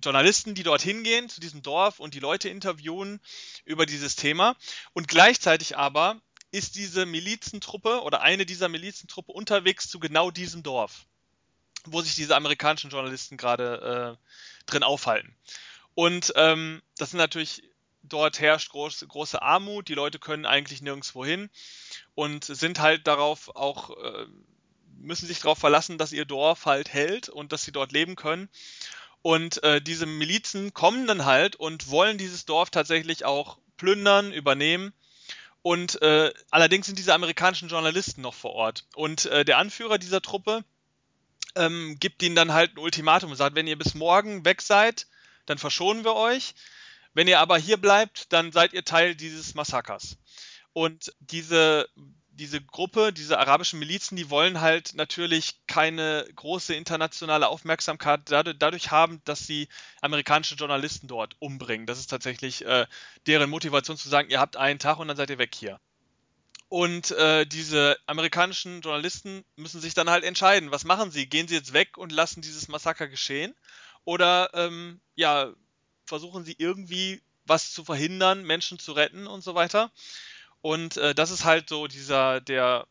Journalisten, 0.03 0.55
die 0.55 0.63
dorthin 0.63 1.03
gehen 1.03 1.29
zu 1.29 1.41
diesem 1.41 1.61
Dorf 1.61 1.99
und 1.99 2.13
die 2.13 2.19
Leute 2.19 2.47
interviewen 2.47 3.19
über 3.65 3.85
dieses 3.85 4.15
Thema. 4.15 4.55
Und 4.93 5.07
gleichzeitig 5.07 5.77
aber 5.77 6.21
ist 6.51 6.75
diese 6.75 7.05
Milizentruppe 7.05 8.01
oder 8.01 8.21
eine 8.21 8.45
dieser 8.45 8.69
Milizentruppe 8.69 9.31
unterwegs 9.31 9.89
zu 9.89 9.99
genau 9.99 10.31
diesem 10.31 10.63
Dorf, 10.63 11.05
wo 11.85 12.01
sich 12.01 12.15
diese 12.15 12.35
amerikanischen 12.35 12.89
Journalisten 12.89 13.37
gerade 13.37 14.17
äh, 14.17 14.65
drin 14.65 14.83
aufhalten. 14.83 15.35
Und 15.93 16.33
ähm, 16.35 16.81
das 16.97 17.11
sind 17.11 17.17
natürlich, 17.17 17.63
dort 18.03 18.39
herrscht 18.39 18.71
groß, 18.71 19.05
große 19.07 19.41
Armut, 19.41 19.87
die 19.87 19.93
Leute 19.93 20.19
können 20.19 20.45
eigentlich 20.45 20.81
nirgendwo 20.81 21.25
hin 21.25 21.49
und 22.15 22.43
sind 22.45 22.79
halt 22.79 23.07
darauf 23.07 23.55
auch 23.55 23.91
äh, 23.91 24.25
müssen 25.01 25.27
sich 25.27 25.39
darauf 25.39 25.57
verlassen, 25.57 25.97
dass 25.97 26.11
ihr 26.11 26.25
Dorf 26.25 26.65
halt 26.65 26.93
hält 26.93 27.29
und 27.29 27.51
dass 27.51 27.63
sie 27.63 27.71
dort 27.71 27.91
leben 27.91 28.15
können. 28.15 28.49
Und 29.21 29.63
äh, 29.63 29.81
diese 29.81 30.05
Milizen 30.05 30.73
kommen 30.73 31.07
dann 31.07 31.25
halt 31.25 31.55
und 31.55 31.89
wollen 31.89 32.17
dieses 32.17 32.45
Dorf 32.45 32.69
tatsächlich 32.69 33.25
auch 33.25 33.57
plündern, 33.77 34.31
übernehmen. 34.31 34.93
Und 35.61 36.01
äh, 36.01 36.33
allerdings 36.49 36.87
sind 36.87 36.97
diese 36.97 37.13
amerikanischen 37.13 37.69
Journalisten 37.69 38.21
noch 38.21 38.33
vor 38.33 38.53
Ort. 38.53 38.85
Und 38.95 39.25
äh, 39.27 39.45
der 39.45 39.59
Anführer 39.59 39.99
dieser 39.99 40.21
Truppe 40.21 40.63
ähm, 41.55 41.97
gibt 41.99 42.23
ihnen 42.23 42.35
dann 42.35 42.53
halt 42.53 42.75
ein 42.75 42.79
Ultimatum 42.79 43.31
und 43.31 43.37
sagt, 43.37 43.55
wenn 43.55 43.67
ihr 43.67 43.77
bis 43.77 43.93
morgen 43.93 44.43
weg 44.43 44.61
seid, 44.61 45.07
dann 45.45 45.59
verschonen 45.59 46.03
wir 46.03 46.15
euch. 46.15 46.55
Wenn 47.13 47.27
ihr 47.27 47.39
aber 47.39 47.57
hier 47.57 47.77
bleibt, 47.77 48.31
dann 48.33 48.51
seid 48.51 48.73
ihr 48.73 48.85
Teil 48.85 49.15
dieses 49.15 49.55
Massakers. 49.55 50.17
Und 50.73 51.13
diese 51.19 51.87
diese 52.33 52.61
Gruppe, 52.61 53.13
diese 53.13 53.37
arabischen 53.37 53.77
Milizen, 53.79 54.15
die 54.15 54.29
wollen 54.29 54.61
halt 54.61 54.95
natürlich 54.95 55.59
keine 55.67 56.25
große 56.35 56.73
internationale 56.73 57.47
Aufmerksamkeit 57.47 58.21
dadurch 58.31 58.89
haben, 58.89 59.21
dass 59.25 59.45
sie 59.45 59.67
amerikanische 60.01 60.55
Journalisten 60.55 61.07
dort 61.07 61.35
umbringen. 61.39 61.85
Das 61.85 61.99
ist 61.99 62.07
tatsächlich 62.07 62.65
äh, 62.65 62.87
deren 63.27 63.49
Motivation 63.49 63.97
zu 63.97 64.09
sagen, 64.09 64.29
ihr 64.29 64.39
habt 64.39 64.57
einen 64.57 64.79
Tag 64.79 64.97
und 64.99 65.07
dann 65.07 65.17
seid 65.17 65.29
ihr 65.29 65.37
weg 65.37 65.53
hier. 65.53 65.79
Und 66.69 67.11
äh, 67.11 67.45
diese 67.45 67.97
amerikanischen 68.07 68.79
Journalisten 68.81 69.43
müssen 69.57 69.81
sich 69.81 69.93
dann 69.93 70.09
halt 70.09 70.23
entscheiden, 70.23 70.71
was 70.71 70.85
machen 70.85 71.11
sie? 71.11 71.27
Gehen 71.27 71.49
sie 71.49 71.55
jetzt 71.55 71.73
weg 71.73 71.97
und 71.97 72.13
lassen 72.13 72.41
dieses 72.41 72.69
Massaker 72.69 73.09
geschehen? 73.09 73.53
Oder 74.05 74.49
ähm, 74.53 75.01
ja, 75.15 75.53
versuchen 76.11 76.43
sie 76.43 76.55
irgendwie 76.57 77.21
was 77.45 77.71
zu 77.71 77.85
verhindern, 77.85 78.43
Menschen 78.43 78.79
zu 78.79 78.91
retten 78.91 79.27
und 79.27 79.45
so 79.45 79.55
weiter. 79.55 79.91
Und 80.59 80.97
äh, 80.97 81.15
das 81.15 81.31
ist 81.31 81.45
halt 81.45 81.69
so 81.69 81.87
dieser, 81.87 82.41
der, 82.41 82.85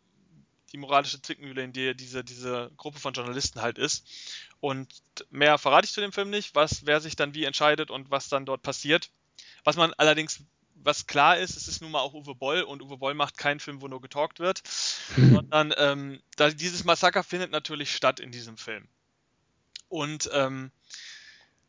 die 0.72 0.78
moralische 0.78 1.20
Zwickmühle, 1.20 1.62
in 1.62 1.74
der 1.74 1.92
diese, 1.92 2.24
diese 2.24 2.70
Gruppe 2.78 2.98
von 2.98 3.12
Journalisten 3.12 3.60
halt 3.60 3.76
ist. 3.76 4.06
Und 4.60 4.88
mehr 5.28 5.58
verrate 5.58 5.84
ich 5.84 5.92
zu 5.92 6.00
dem 6.00 6.12
Film 6.12 6.30
nicht, 6.30 6.54
was, 6.54 6.86
wer 6.86 7.02
sich 7.02 7.14
dann 7.14 7.34
wie 7.34 7.44
entscheidet 7.44 7.90
und 7.90 8.10
was 8.10 8.30
dann 8.30 8.46
dort 8.46 8.62
passiert. 8.62 9.10
Was 9.64 9.76
man 9.76 9.92
allerdings 9.94 10.42
was 10.82 11.06
klar 11.06 11.36
ist, 11.36 11.58
es 11.58 11.68
ist 11.68 11.82
nun 11.82 11.90
mal 11.90 12.00
auch 12.00 12.14
Uwe 12.14 12.34
Boll 12.34 12.62
und 12.62 12.80
Uwe 12.80 12.96
Boll 12.96 13.12
macht 13.12 13.36
keinen 13.36 13.60
Film, 13.60 13.82
wo 13.82 13.88
nur 13.88 14.00
getalkt 14.00 14.40
wird, 14.40 14.62
mhm. 15.14 15.34
sondern 15.34 15.74
ähm, 15.76 16.22
da, 16.36 16.48
dieses 16.48 16.84
Massaker 16.84 17.22
findet 17.22 17.50
natürlich 17.50 17.94
statt 17.94 18.18
in 18.18 18.32
diesem 18.32 18.56
Film. 18.56 18.88
Und 19.90 20.30
ähm, 20.32 20.70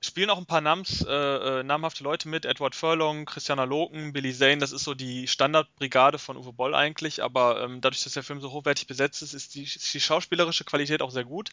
spielen 0.01 0.31
auch 0.31 0.37
ein 0.37 0.47
paar 0.47 0.61
Namens, 0.61 1.05
äh, 1.07 1.11
äh, 1.11 1.63
namhafte 1.63 2.03
Leute 2.03 2.27
mit, 2.27 2.45
Edward 2.45 2.75
Furlong, 2.75 3.25
Christiana 3.25 3.65
Loken, 3.65 4.13
Billy 4.13 4.33
Zane, 4.33 4.57
das 4.57 4.71
ist 4.71 4.83
so 4.83 4.95
die 4.95 5.27
Standardbrigade 5.27 6.17
von 6.17 6.37
Uwe 6.37 6.53
Boll 6.53 6.73
eigentlich, 6.73 7.23
aber 7.23 7.63
ähm, 7.63 7.81
dadurch, 7.81 8.03
dass 8.03 8.13
der 8.13 8.23
Film 8.23 8.41
so 8.41 8.51
hochwertig 8.51 8.87
besetzt 8.87 9.21
ist, 9.21 9.33
ist 9.33 9.53
die, 9.53 9.63
die 9.63 9.99
schauspielerische 10.01 10.63
Qualität 10.63 11.01
auch 11.01 11.11
sehr 11.11 11.23
gut. 11.23 11.51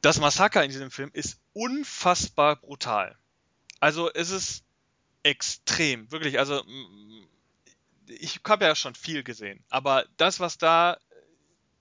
Das 0.00 0.20
Massaker 0.20 0.64
in 0.64 0.70
diesem 0.70 0.90
Film 0.90 1.10
ist 1.12 1.40
unfassbar 1.52 2.56
brutal. 2.56 3.16
Also 3.80 4.12
es 4.12 4.30
ist 4.30 4.64
extrem, 5.24 6.10
wirklich. 6.12 6.38
Also 6.38 6.64
ich 8.06 8.40
habe 8.46 8.64
ja 8.64 8.74
schon 8.76 8.94
viel 8.94 9.24
gesehen, 9.24 9.64
aber 9.68 10.04
das, 10.16 10.38
was 10.38 10.58
da 10.58 10.96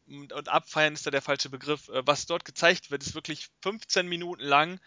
und 0.07 0.49
abfeiern 0.49 0.93
ist 0.93 1.05
da 1.05 1.11
der 1.11 1.21
falsche 1.21 1.49
Begriff, 1.49 1.87
äh, 1.89 2.05
was 2.05 2.25
dort 2.25 2.45
gezeigt 2.45 2.91
wird, 2.91 3.03
ist 3.03 3.15
wirklich 3.15 3.49
15 3.61 4.07
Minuten 4.07 4.43
lang 4.43 4.79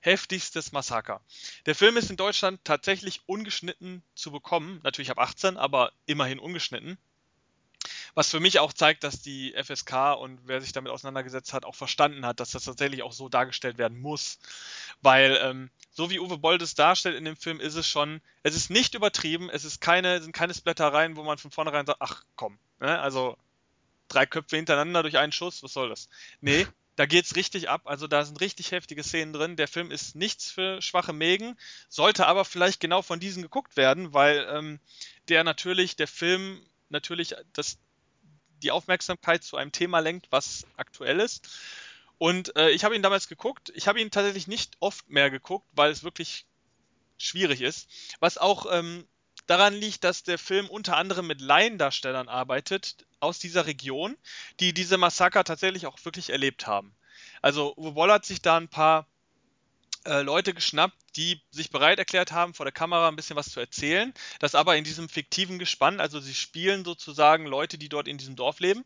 heftigstes 0.00 0.72
Massaker. 0.72 1.20
Der 1.66 1.74
Film 1.74 1.96
ist 1.96 2.10
in 2.10 2.16
Deutschland 2.16 2.60
tatsächlich 2.64 3.22
ungeschnitten 3.26 4.02
zu 4.14 4.30
bekommen, 4.30 4.80
natürlich 4.84 5.10
ab 5.10 5.18
18, 5.18 5.56
aber 5.56 5.92
immerhin 6.06 6.38
ungeschnitten. 6.38 6.98
Was 8.14 8.30
für 8.30 8.40
mich 8.40 8.58
auch 8.58 8.72
zeigt, 8.72 9.04
dass 9.04 9.20
die 9.20 9.54
FSK 9.56 10.14
und 10.18 10.40
wer 10.44 10.60
sich 10.60 10.72
damit 10.72 10.90
auseinandergesetzt 10.90 11.52
hat, 11.52 11.64
auch 11.64 11.74
verstanden 11.74 12.26
hat, 12.26 12.40
dass 12.40 12.50
das 12.50 12.64
tatsächlich 12.64 13.02
auch 13.02 13.12
so 13.12 13.28
dargestellt 13.28 13.78
werden 13.78 14.00
muss. 14.00 14.38
Weil, 15.00 15.38
ähm, 15.42 15.70
so 15.90 16.10
wie 16.10 16.18
Uwe 16.18 16.38
Boll 16.38 16.58
das 16.58 16.74
darstellt 16.74 17.16
in 17.16 17.24
dem 17.24 17.36
Film, 17.36 17.60
ist 17.60 17.76
es 17.76 17.88
schon, 17.88 18.20
es 18.42 18.56
ist 18.56 18.70
nicht 18.70 18.94
übertrieben, 18.94 19.48
es 19.50 19.64
ist 19.64 19.80
keine, 19.80 20.20
sind 20.20 20.32
keine 20.32 20.54
Splattereien, 20.54 21.16
wo 21.16 21.22
man 21.22 21.38
von 21.38 21.50
vornherein 21.50 21.86
sagt, 21.86 22.00
ach 22.00 22.24
komm, 22.34 22.58
ne? 22.80 22.98
also 22.98 23.36
drei 24.08 24.26
Köpfe 24.26 24.56
hintereinander 24.56 25.02
durch 25.02 25.18
einen 25.18 25.32
Schuss, 25.32 25.62
was 25.62 25.72
soll 25.72 25.88
das? 25.88 26.08
Nee, 26.40 26.66
da 26.98 27.06
geht's 27.06 27.36
richtig 27.36 27.68
ab. 27.68 27.82
Also 27.84 28.08
da 28.08 28.24
sind 28.24 28.40
richtig 28.40 28.72
heftige 28.72 29.04
Szenen 29.04 29.32
drin. 29.32 29.54
Der 29.54 29.68
Film 29.68 29.92
ist 29.92 30.16
nichts 30.16 30.50
für 30.50 30.82
schwache 30.82 31.12
Mägen, 31.12 31.56
sollte 31.88 32.26
aber 32.26 32.44
vielleicht 32.44 32.80
genau 32.80 33.02
von 33.02 33.20
diesen 33.20 33.40
geguckt 33.40 33.76
werden, 33.76 34.12
weil 34.14 34.48
ähm, 34.50 34.80
der 35.28 35.44
natürlich, 35.44 35.94
der 35.94 36.08
Film 36.08 36.60
natürlich 36.88 37.36
das 37.52 37.78
die 38.64 38.72
Aufmerksamkeit 38.72 39.44
zu 39.44 39.56
einem 39.56 39.70
Thema 39.70 40.00
lenkt, 40.00 40.26
was 40.30 40.66
aktuell 40.76 41.20
ist. 41.20 41.48
Und 42.18 42.56
äh, 42.56 42.70
ich 42.70 42.82
habe 42.82 42.96
ihn 42.96 43.02
damals 43.02 43.28
geguckt. 43.28 43.70
Ich 43.76 43.86
habe 43.86 44.00
ihn 44.00 44.10
tatsächlich 44.10 44.48
nicht 44.48 44.76
oft 44.80 45.08
mehr 45.08 45.30
geguckt, 45.30 45.68
weil 45.76 45.92
es 45.92 46.02
wirklich 46.02 46.46
schwierig 47.16 47.60
ist. 47.60 47.88
Was 48.18 48.38
auch 48.38 48.66
ähm, 48.72 49.06
daran 49.48 49.74
liegt, 49.74 50.04
dass 50.04 50.22
der 50.22 50.38
Film 50.38 50.68
unter 50.68 50.96
anderem 50.96 51.26
mit 51.26 51.40
Laiendarstellern 51.40 52.28
arbeitet 52.28 53.04
aus 53.18 53.38
dieser 53.38 53.66
Region, 53.66 54.16
die 54.60 54.72
diese 54.72 54.98
Massaker 54.98 55.42
tatsächlich 55.42 55.86
auch 55.86 55.98
wirklich 56.04 56.30
erlebt 56.30 56.66
haben. 56.66 56.94
Also 57.42 57.74
Uwe 57.76 58.12
hat 58.12 58.26
sich 58.26 58.42
da 58.42 58.56
ein 58.56 58.68
paar 58.68 59.06
äh, 60.04 60.22
Leute 60.22 60.54
geschnappt, 60.54 60.96
die 61.16 61.40
sich 61.50 61.70
bereit 61.70 61.98
erklärt 61.98 62.30
haben, 62.30 62.54
vor 62.54 62.66
der 62.66 62.72
Kamera 62.72 63.08
ein 63.08 63.16
bisschen 63.16 63.36
was 63.36 63.50
zu 63.50 63.58
erzählen. 63.58 64.14
Das 64.38 64.54
aber 64.54 64.76
in 64.76 64.84
diesem 64.84 65.08
fiktiven 65.08 65.58
Gespann, 65.58 65.98
also 65.98 66.20
sie 66.20 66.34
spielen 66.34 66.84
sozusagen 66.84 67.46
Leute, 67.46 67.78
die 67.78 67.88
dort 67.88 68.06
in 68.06 68.18
diesem 68.18 68.36
Dorf 68.36 68.60
leben. 68.60 68.84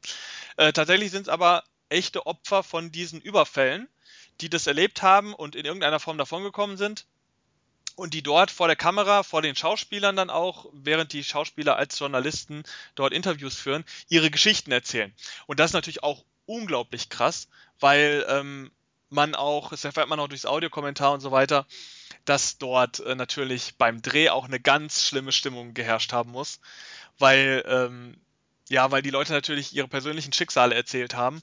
Äh, 0.57 0.73
tatsächlich 0.73 1.11
sind 1.11 1.23
es 1.23 1.29
aber 1.29 1.65
echte 1.89 2.27
Opfer 2.27 2.63
von 2.63 2.91
diesen 2.91 3.21
Überfällen, 3.21 3.89
die 4.41 4.49
das 4.49 4.67
erlebt 4.67 5.03
haben 5.03 5.35
und 5.35 5.57
in 5.57 5.67
irgendeiner 5.67 6.01
Form 6.01 6.19
davongekommen 6.19 6.77
sind. 6.77 7.07
Und 7.95 8.15
die 8.15 8.23
dort 8.23 8.51
vor 8.51 8.69
der 8.69 8.77
Kamera, 8.77 9.23
vor 9.23 9.43
den 9.43 9.55
Schauspielern 9.55 10.17
dann 10.17 10.31
auch, 10.31 10.67
während 10.73 11.13
die 11.13 11.25
Schauspieler 11.25 11.77
als 11.77 11.99
Journalisten 11.99 12.63
dort 12.95 13.13
Interviews 13.13 13.57
führen, 13.57 13.85
ihre 14.09 14.31
Geschichten 14.31 14.73
erzählen. 14.73 15.15
Und 15.47 15.61
das 15.61 15.71
ist 15.71 15.75
natürlich 15.75 16.03
auch 16.03 16.25
unglaublich 16.47 17.09
krass, 17.09 17.49
weil 17.81 18.25
ähm, 18.29 18.71
man 19.09 19.35
auch, 19.35 19.71
das 19.71 19.85
erfährt 19.85 20.09
man 20.09 20.21
auch 20.21 20.29
durchs 20.29 20.47
Audiokommentar 20.47 21.13
und 21.13 21.21
so 21.21 21.31
weiter, 21.31 21.67
dass 22.25 22.59
dort 22.59 23.01
äh, 23.01 23.15
natürlich 23.15 23.77
beim 23.77 24.01
Dreh 24.01 24.31
auch 24.31 24.47
eine 24.47 24.61
ganz 24.61 25.07
schlimme 25.07 25.33
Stimmung 25.33 25.75
geherrscht 25.75 26.13
haben 26.13 26.31
muss, 26.31 26.61
weil 27.19 27.63
ähm, 27.67 28.17
ja, 28.69 28.91
weil 28.91 29.03
die 29.03 29.11
Leute 29.11 29.33
natürlich 29.33 29.75
ihre 29.75 29.89
persönlichen 29.89 30.33
Schicksale 30.33 30.75
erzählt 30.75 31.15
haben 31.15 31.43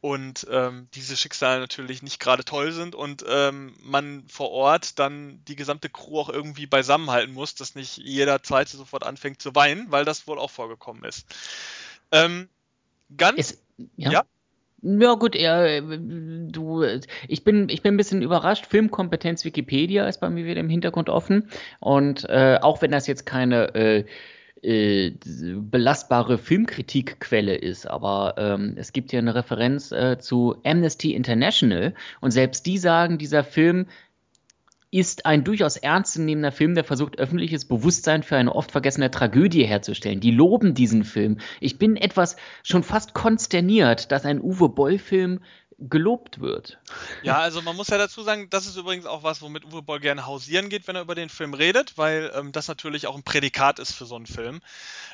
und 0.00 0.46
ähm, 0.50 0.88
diese 0.94 1.16
Schicksale 1.16 1.60
natürlich 1.60 2.02
nicht 2.02 2.20
gerade 2.20 2.44
toll 2.44 2.72
sind 2.72 2.94
und 2.94 3.24
ähm, 3.28 3.74
man 3.82 4.24
vor 4.28 4.50
Ort 4.50 4.98
dann 4.98 5.40
die 5.48 5.56
gesamte 5.56 5.88
Crew 5.88 6.20
auch 6.20 6.28
irgendwie 6.28 6.66
beisammenhalten 6.66 7.34
muss, 7.34 7.54
dass 7.56 7.74
nicht 7.74 7.98
jeder 7.98 8.42
Zweite 8.42 8.76
sofort 8.76 9.04
anfängt 9.04 9.42
zu 9.42 9.54
weinen, 9.54 9.90
weil 9.90 10.04
das 10.04 10.26
wohl 10.28 10.38
auch 10.38 10.50
vorgekommen 10.50 11.04
ist. 11.04 11.26
Ähm, 12.12 12.48
ganz, 13.16 13.38
es, 13.38 13.62
ja. 13.96 14.10
ja. 14.10 14.24
Ja 14.80 15.14
gut, 15.14 15.34
er, 15.34 15.80
du, 15.80 16.84
ich 17.26 17.42
bin, 17.42 17.68
ich 17.68 17.82
bin 17.82 17.94
ein 17.94 17.96
bisschen 17.96 18.22
überrascht. 18.22 18.66
Filmkompetenz 18.66 19.44
Wikipedia 19.44 20.06
ist 20.06 20.20
bei 20.20 20.30
mir 20.30 20.44
wieder 20.44 20.60
im 20.60 20.68
Hintergrund 20.68 21.08
offen 21.08 21.50
und 21.80 22.24
äh, 22.28 22.60
auch 22.62 22.80
wenn 22.80 22.92
das 22.92 23.08
jetzt 23.08 23.26
keine 23.26 23.74
äh, 23.74 24.04
äh, 24.62 25.12
belastbare 25.20 26.38
Filmkritikquelle 26.38 27.54
ist, 27.54 27.86
aber 27.86 28.34
ähm, 28.38 28.74
es 28.76 28.92
gibt 28.92 29.10
hier 29.10 29.20
eine 29.20 29.34
Referenz 29.34 29.92
äh, 29.92 30.18
zu 30.18 30.56
Amnesty 30.64 31.14
International 31.14 31.94
und 32.20 32.30
selbst 32.30 32.66
die 32.66 32.78
sagen, 32.78 33.18
dieser 33.18 33.44
Film 33.44 33.86
ist 34.90 35.26
ein 35.26 35.44
durchaus 35.44 35.76
ernstzunehmender 35.76 36.50
Film, 36.50 36.74
der 36.74 36.84
versucht, 36.84 37.18
öffentliches 37.18 37.66
Bewusstsein 37.66 38.22
für 38.22 38.36
eine 38.36 38.54
oft 38.54 38.70
vergessene 38.70 39.10
Tragödie 39.10 39.64
herzustellen. 39.64 40.20
Die 40.20 40.30
loben 40.30 40.72
diesen 40.74 41.04
Film. 41.04 41.38
Ich 41.60 41.78
bin 41.78 41.96
etwas 41.96 42.36
schon 42.62 42.82
fast 42.82 43.12
konsterniert, 43.12 44.10
dass 44.12 44.24
ein 44.24 44.40
Uwe 44.40 44.70
Boll-Film 44.70 45.40
gelobt 45.78 46.40
wird. 46.40 46.78
Ja, 47.22 47.38
also 47.38 47.62
man 47.62 47.76
muss 47.76 47.88
ja 47.88 47.98
dazu 47.98 48.22
sagen, 48.22 48.50
das 48.50 48.66
ist 48.66 48.76
übrigens 48.76 49.06
auch 49.06 49.22
was, 49.22 49.40
womit 49.42 49.64
Uwe 49.64 49.82
Boll 49.82 50.00
gerne 50.00 50.26
hausieren 50.26 50.68
geht, 50.68 50.88
wenn 50.88 50.96
er 50.96 51.02
über 51.02 51.14
den 51.14 51.28
Film 51.28 51.54
redet, 51.54 51.96
weil 51.96 52.32
ähm, 52.34 52.50
das 52.50 52.66
natürlich 52.66 53.06
auch 53.06 53.16
ein 53.16 53.22
Prädikat 53.22 53.78
ist 53.78 53.92
für 53.92 54.04
so 54.04 54.16
einen 54.16 54.26
Film. 54.26 54.60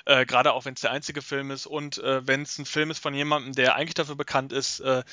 Äh, 0.06 0.24
Gerade 0.24 0.54
auch 0.54 0.64
wenn 0.64 0.74
es 0.74 0.80
der 0.80 0.90
einzige 0.90 1.20
Film 1.20 1.50
ist 1.50 1.66
und 1.66 1.98
äh, 1.98 2.26
wenn 2.26 2.42
es 2.42 2.58
ein 2.58 2.64
Film 2.64 2.90
ist 2.90 2.98
von 2.98 3.12
jemandem, 3.12 3.52
der 3.52 3.74
eigentlich 3.74 3.94
dafür 3.94 4.16
bekannt 4.16 4.52
ist, 4.52 4.80
äh, 4.80 5.04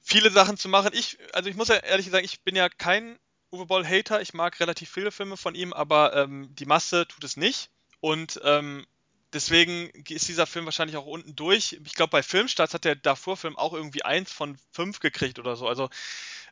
viele 0.00 0.30
Sachen 0.30 0.56
zu 0.56 0.68
machen. 0.68 0.90
Ich, 0.94 1.18
also 1.34 1.50
ich 1.50 1.56
muss 1.56 1.68
ja 1.68 1.76
ehrlich 1.76 2.10
sagen, 2.10 2.24
ich 2.24 2.40
bin 2.42 2.56
ja 2.56 2.70
kein 2.70 3.18
Uwe 3.52 3.66
Boll 3.66 3.86
Hater. 3.86 4.22
Ich 4.22 4.32
mag 4.32 4.58
relativ 4.60 4.90
viele 4.90 5.10
Filme 5.10 5.36
von 5.36 5.54
ihm, 5.54 5.74
aber 5.74 6.16
ähm, 6.16 6.54
die 6.54 6.66
Masse 6.66 7.06
tut 7.06 7.24
es 7.24 7.36
nicht. 7.36 7.70
Und 8.00 8.40
ähm, 8.44 8.86
deswegen 9.32 9.90
ist 10.08 10.28
dieser 10.28 10.46
Film 10.46 10.64
wahrscheinlich 10.64 10.96
auch 10.96 11.06
unten 11.06 11.36
durch. 11.36 11.78
Ich 11.84 11.94
glaube, 11.94 12.10
bei 12.10 12.22
Filmstarts 12.22 12.74
hat 12.74 12.84
der 12.84 12.96
Davor-Film 12.96 13.56
auch 13.56 13.72
irgendwie 13.72 14.02
eins 14.02 14.32
von 14.32 14.58
fünf 14.72 15.00
gekriegt 15.00 15.38
oder 15.38 15.56
so. 15.56 15.68
Also 15.68 15.88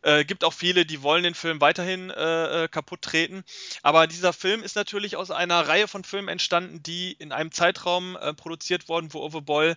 äh, 0.02 0.24
gibt 0.24 0.44
auch 0.44 0.52
viele, 0.52 0.86
die 0.86 1.02
wollen 1.02 1.24
den 1.24 1.34
Film 1.34 1.60
weiterhin 1.60 2.10
äh, 2.10 2.64
äh, 2.64 2.68
kaputt 2.68 3.02
treten. 3.02 3.44
Aber 3.82 4.06
dieser 4.06 4.32
Film 4.32 4.62
ist 4.62 4.76
natürlich 4.76 5.16
aus 5.16 5.30
einer 5.30 5.66
Reihe 5.66 5.88
von 5.88 6.04
Filmen 6.04 6.28
entstanden, 6.28 6.82
die 6.82 7.12
in 7.12 7.32
einem 7.32 7.52
Zeitraum 7.52 8.16
äh, 8.16 8.34
produziert 8.34 8.88
wurden, 8.88 9.12
wo 9.12 9.24
Uwe 9.24 9.42
Boll 9.42 9.76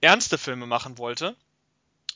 ernste 0.00 0.38
Filme 0.38 0.66
machen 0.66 0.98
wollte. 0.98 1.36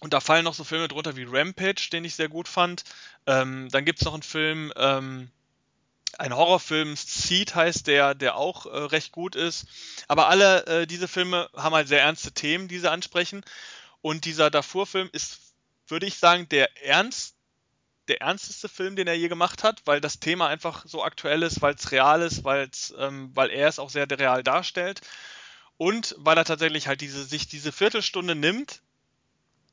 Und 0.01 0.13
da 0.13 0.21
fallen 0.21 0.45
noch 0.45 0.55
so 0.55 0.65
Filme 0.65 0.89
drunter 0.89 1.17
wie 1.17 1.27
Rampage, 1.29 1.89
den 1.93 2.05
ich 2.05 2.17
sehr 2.17 2.29
gut 2.29 2.49
fand. 2.49 2.85
Ähm, 3.27 3.69
dann 3.71 3.85
gibt 3.85 4.01
es 4.01 4.05
noch 4.05 4.15
einen 4.15 4.25
Film, 4.25 4.73
ähm, 4.77 5.31
ein 6.19 6.35
Horrorfilm, 6.35 6.97
Seed 6.97 7.55
heißt 7.55 7.87
der, 7.87 8.15
der 8.15 8.37
auch 8.37 8.67
äh, 8.67 8.71
recht 8.71 9.13
gut 9.13 9.37
ist. 9.37 9.67
Aber 10.09 10.29
alle 10.29 10.67
äh, 10.67 10.87
diese 10.87 11.09
Filme 11.09 11.49
haben 11.55 11.75
halt 11.75 11.89
sehr 11.89 12.03
ernste 12.03 12.33
Themen, 12.33 12.69
die 12.69 12.79
sie 12.79 12.91
ansprechen. 12.91 13.45
Und 14.01 14.25
dieser 14.25 14.51
Darfur-Film 14.51 15.09
ist, 15.13 15.55
würde 15.87 16.07
ich 16.07 16.19
sagen, 16.19 16.49
der 16.49 16.85
ernst, 16.85 17.37
der 18.09 18.21
ernsteste 18.21 18.69
Film, 18.69 18.97
den 18.97 19.07
er 19.07 19.15
je 19.15 19.29
gemacht 19.29 19.63
hat, 19.63 19.83
weil 19.85 20.01
das 20.01 20.21
Thema 20.21 20.49
einfach 20.49 20.85
so 20.87 21.05
aktuell 21.05 21.43
ist, 21.43 21.63
weil 21.63 21.75
es 21.75 21.93
real 21.93 22.23
ist, 22.23 22.45
weil's, 22.45 22.93
ähm, 22.99 23.31
weil 23.35 23.51
er 23.51 23.69
es 23.69 23.79
auch 23.79 23.91
sehr 23.91 24.11
real 24.11 24.43
darstellt. 24.43 25.01
Und 25.77 26.15
weil 26.19 26.37
er 26.37 26.45
tatsächlich 26.45 26.89
halt 26.89 27.01
diese, 27.01 27.25
sich 27.25 27.49
diese 27.49 27.73
Viertelstunde 27.73 28.35
nimmt, 28.35 28.83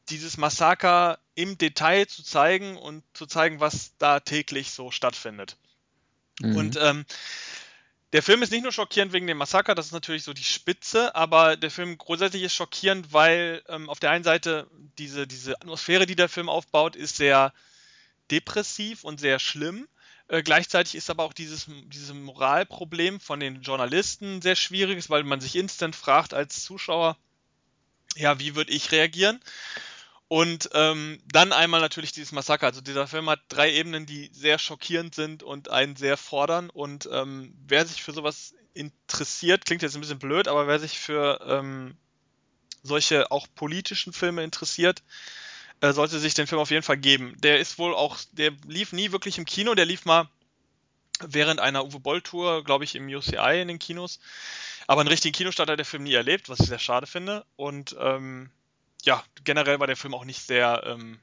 dieses 0.09 0.37
Massaker 0.37 1.19
im 1.35 1.57
Detail 1.57 2.07
zu 2.07 2.23
zeigen 2.23 2.77
und 2.77 3.03
zu 3.13 3.25
zeigen, 3.25 3.59
was 3.59 3.95
da 3.97 4.19
täglich 4.19 4.71
so 4.71 4.91
stattfindet. 4.91 5.57
Mhm. 6.39 6.55
Und 6.55 6.77
ähm, 6.81 7.05
der 8.13 8.23
Film 8.23 8.41
ist 8.41 8.51
nicht 8.51 8.63
nur 8.63 8.71
schockierend 8.71 9.13
wegen 9.13 9.27
dem 9.27 9.37
Massaker, 9.37 9.75
das 9.75 9.87
ist 9.87 9.91
natürlich 9.91 10.23
so 10.23 10.33
die 10.33 10.43
Spitze, 10.43 11.15
aber 11.15 11.57
der 11.57 11.69
Film 11.69 11.97
grundsätzlich 11.97 12.43
ist 12.43 12.55
schockierend, 12.55 13.13
weil 13.13 13.61
ähm, 13.67 13.87
auf 13.89 13.99
der 13.99 14.09
einen 14.09 14.23
Seite 14.23 14.67
diese, 14.97 15.27
diese 15.27 15.55
Atmosphäre, 15.61 16.07
die 16.07 16.15
der 16.15 16.29
Film 16.29 16.49
aufbaut, 16.49 16.95
ist 16.95 17.17
sehr 17.17 17.53
depressiv 18.31 19.03
und 19.03 19.19
sehr 19.19 19.37
schlimm. 19.37 19.87
Äh, 20.27 20.41
gleichzeitig 20.41 20.95
ist 20.95 21.09
aber 21.09 21.23
auch 21.23 21.33
dieses, 21.33 21.67
dieses 21.85 22.13
Moralproblem 22.13 23.19
von 23.19 23.39
den 23.39 23.61
Journalisten 23.61 24.41
sehr 24.41 24.55
schwierig, 24.55 25.09
weil 25.09 25.23
man 25.23 25.41
sich 25.41 25.55
instant 25.55 25.95
fragt 25.95 26.33
als 26.33 26.63
Zuschauer, 26.63 27.15
ja, 28.15 28.39
wie 28.39 28.55
würde 28.55 28.71
ich 28.71 28.91
reagieren? 28.91 29.39
Und 30.29 30.69
ähm, 30.73 31.19
dann 31.25 31.51
einmal 31.51 31.81
natürlich 31.81 32.11
dieses 32.11 32.31
Massaker. 32.31 32.67
Also 32.67 32.81
dieser 32.81 33.07
Film 33.07 33.29
hat 33.31 33.41
drei 33.49 33.73
Ebenen, 33.73 34.05
die 34.05 34.29
sehr 34.31 34.59
schockierend 34.59 35.15
sind 35.15 35.41
und 35.41 35.71
einen 35.71 35.95
sehr 35.95 36.17
fordern. 36.17 36.69
Und 36.69 37.09
ähm, 37.11 37.55
wer 37.67 37.85
sich 37.87 38.03
für 38.03 38.11
sowas 38.11 38.53
interessiert, 38.75 39.65
klingt 39.65 39.81
jetzt 39.81 39.95
ein 39.95 40.01
bisschen 40.01 40.19
blöd, 40.19 40.47
aber 40.47 40.67
wer 40.67 40.79
sich 40.79 40.99
für 40.99 41.41
ähm, 41.47 41.97
solche 42.83 43.31
auch 43.31 43.47
politischen 43.55 44.13
Filme 44.13 44.43
interessiert, 44.43 45.01
äh, 45.81 45.93
sollte 45.93 46.19
sich 46.19 46.35
den 46.35 46.45
Film 46.45 46.61
auf 46.61 46.69
jeden 46.69 46.83
Fall 46.83 46.97
geben. 46.97 47.35
Der 47.39 47.59
ist 47.59 47.79
wohl 47.79 47.95
auch, 47.95 48.17
der 48.31 48.51
lief 48.67 48.93
nie 48.93 49.11
wirklich 49.11 49.39
im 49.39 49.45
Kino, 49.45 49.73
der 49.73 49.85
lief 49.85 50.05
mal 50.05 50.29
während 51.21 51.59
einer 51.59 51.85
Uwe 51.85 51.99
Boll 51.99 52.21
Tour, 52.21 52.63
glaube 52.63 52.83
ich, 52.83 52.93
im 52.93 53.07
UCI 53.07 53.61
in 53.61 53.67
den 53.67 53.79
Kinos. 53.79 54.19
Aber 54.85 55.01
einen 55.01 55.09
richtigen 55.09 55.33
Kinostart 55.33 55.71
hat 55.71 55.79
der 55.79 55.85
Film 55.85 56.03
nie 56.03 56.13
erlebt, 56.13 56.49
was 56.49 56.59
ich 56.59 56.67
sehr 56.67 56.79
schade 56.79 57.07
finde. 57.07 57.45
Und 57.55 57.95
ähm, 57.99 58.51
ja, 59.03 59.23
generell 59.43 59.79
war 59.79 59.87
der 59.87 59.97
Film 59.97 60.13
auch 60.13 60.25
nicht 60.25 60.41
sehr, 60.41 60.83
ähm, 60.85 61.19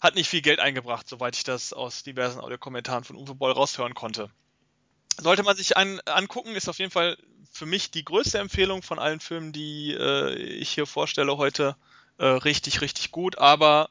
hat 0.00 0.14
nicht 0.14 0.28
viel 0.28 0.42
Geld 0.42 0.60
eingebracht, 0.60 1.08
soweit 1.08 1.36
ich 1.36 1.44
das 1.44 1.72
aus 1.72 2.02
diversen 2.02 2.40
Audiokommentaren 2.40 3.04
von 3.04 3.16
Uwe 3.16 3.34
Boll 3.34 3.52
raushören 3.52 3.94
konnte. 3.94 4.30
Sollte 5.20 5.42
man 5.42 5.56
sich 5.56 5.76
an, 5.76 6.00
angucken, 6.06 6.54
ist 6.54 6.68
auf 6.68 6.78
jeden 6.78 6.92
Fall 6.92 7.16
für 7.50 7.66
mich 7.66 7.90
die 7.90 8.04
größte 8.04 8.38
Empfehlung 8.38 8.82
von 8.82 8.98
allen 8.98 9.20
Filmen, 9.20 9.52
die 9.52 9.92
äh, 9.92 10.34
ich 10.34 10.70
hier 10.70 10.86
vorstelle 10.86 11.36
heute. 11.36 11.76
Äh, 12.18 12.26
richtig, 12.26 12.80
richtig 12.80 13.10
gut, 13.10 13.38
aber 13.38 13.90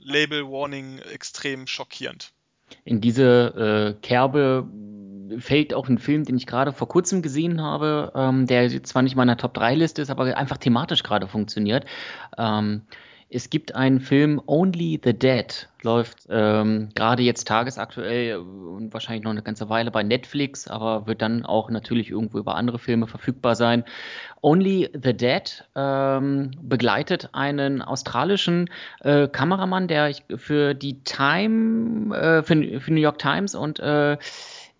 Label 0.00 0.44
Warning 0.44 0.98
extrem 0.98 1.66
schockierend. 1.66 2.32
In 2.84 3.00
diese 3.00 3.94
äh, 3.96 4.00
Kerbe 4.06 4.68
fällt 5.38 5.74
auch 5.74 5.88
ein 5.88 5.98
Film, 5.98 6.24
den 6.24 6.36
ich 6.36 6.46
gerade 6.46 6.72
vor 6.72 6.88
kurzem 6.88 7.22
gesehen 7.22 7.62
habe, 7.62 8.12
ähm, 8.14 8.46
der 8.46 8.82
zwar 8.82 9.02
nicht 9.02 9.12
in 9.12 9.18
meiner 9.18 9.36
Top 9.36 9.54
3 9.54 9.74
Liste 9.74 10.02
ist, 10.02 10.10
aber 10.10 10.36
einfach 10.36 10.58
thematisch 10.58 11.02
gerade 11.02 11.26
funktioniert. 11.26 11.84
Ähm, 12.38 12.82
es 13.28 13.50
gibt 13.50 13.74
einen 13.74 13.98
Film 13.98 14.40
Only 14.46 15.00
the 15.02 15.12
Dead, 15.12 15.68
läuft 15.82 16.28
ähm, 16.30 16.90
gerade 16.94 17.24
jetzt 17.24 17.48
tagesaktuell 17.48 18.36
und 18.36 18.92
wahrscheinlich 18.92 19.24
noch 19.24 19.32
eine 19.32 19.42
ganze 19.42 19.68
Weile 19.68 19.90
bei 19.90 20.04
Netflix, 20.04 20.68
aber 20.68 21.08
wird 21.08 21.22
dann 21.22 21.44
auch 21.44 21.68
natürlich 21.68 22.10
irgendwo 22.10 22.38
über 22.38 22.54
andere 22.54 22.78
Filme 22.78 23.08
verfügbar 23.08 23.56
sein. 23.56 23.84
Only 24.42 24.90
the 24.92 25.12
Dead 25.12 25.64
ähm, 25.74 26.52
begleitet 26.62 27.30
einen 27.32 27.82
australischen 27.82 28.70
äh, 29.00 29.26
Kameramann, 29.26 29.88
der 29.88 30.14
für 30.36 30.74
die 30.74 31.02
Time, 31.02 32.16
äh, 32.16 32.42
für, 32.44 32.80
für 32.80 32.92
New 32.92 33.00
York 33.00 33.18
Times 33.18 33.56
und 33.56 33.80
äh, 33.80 34.18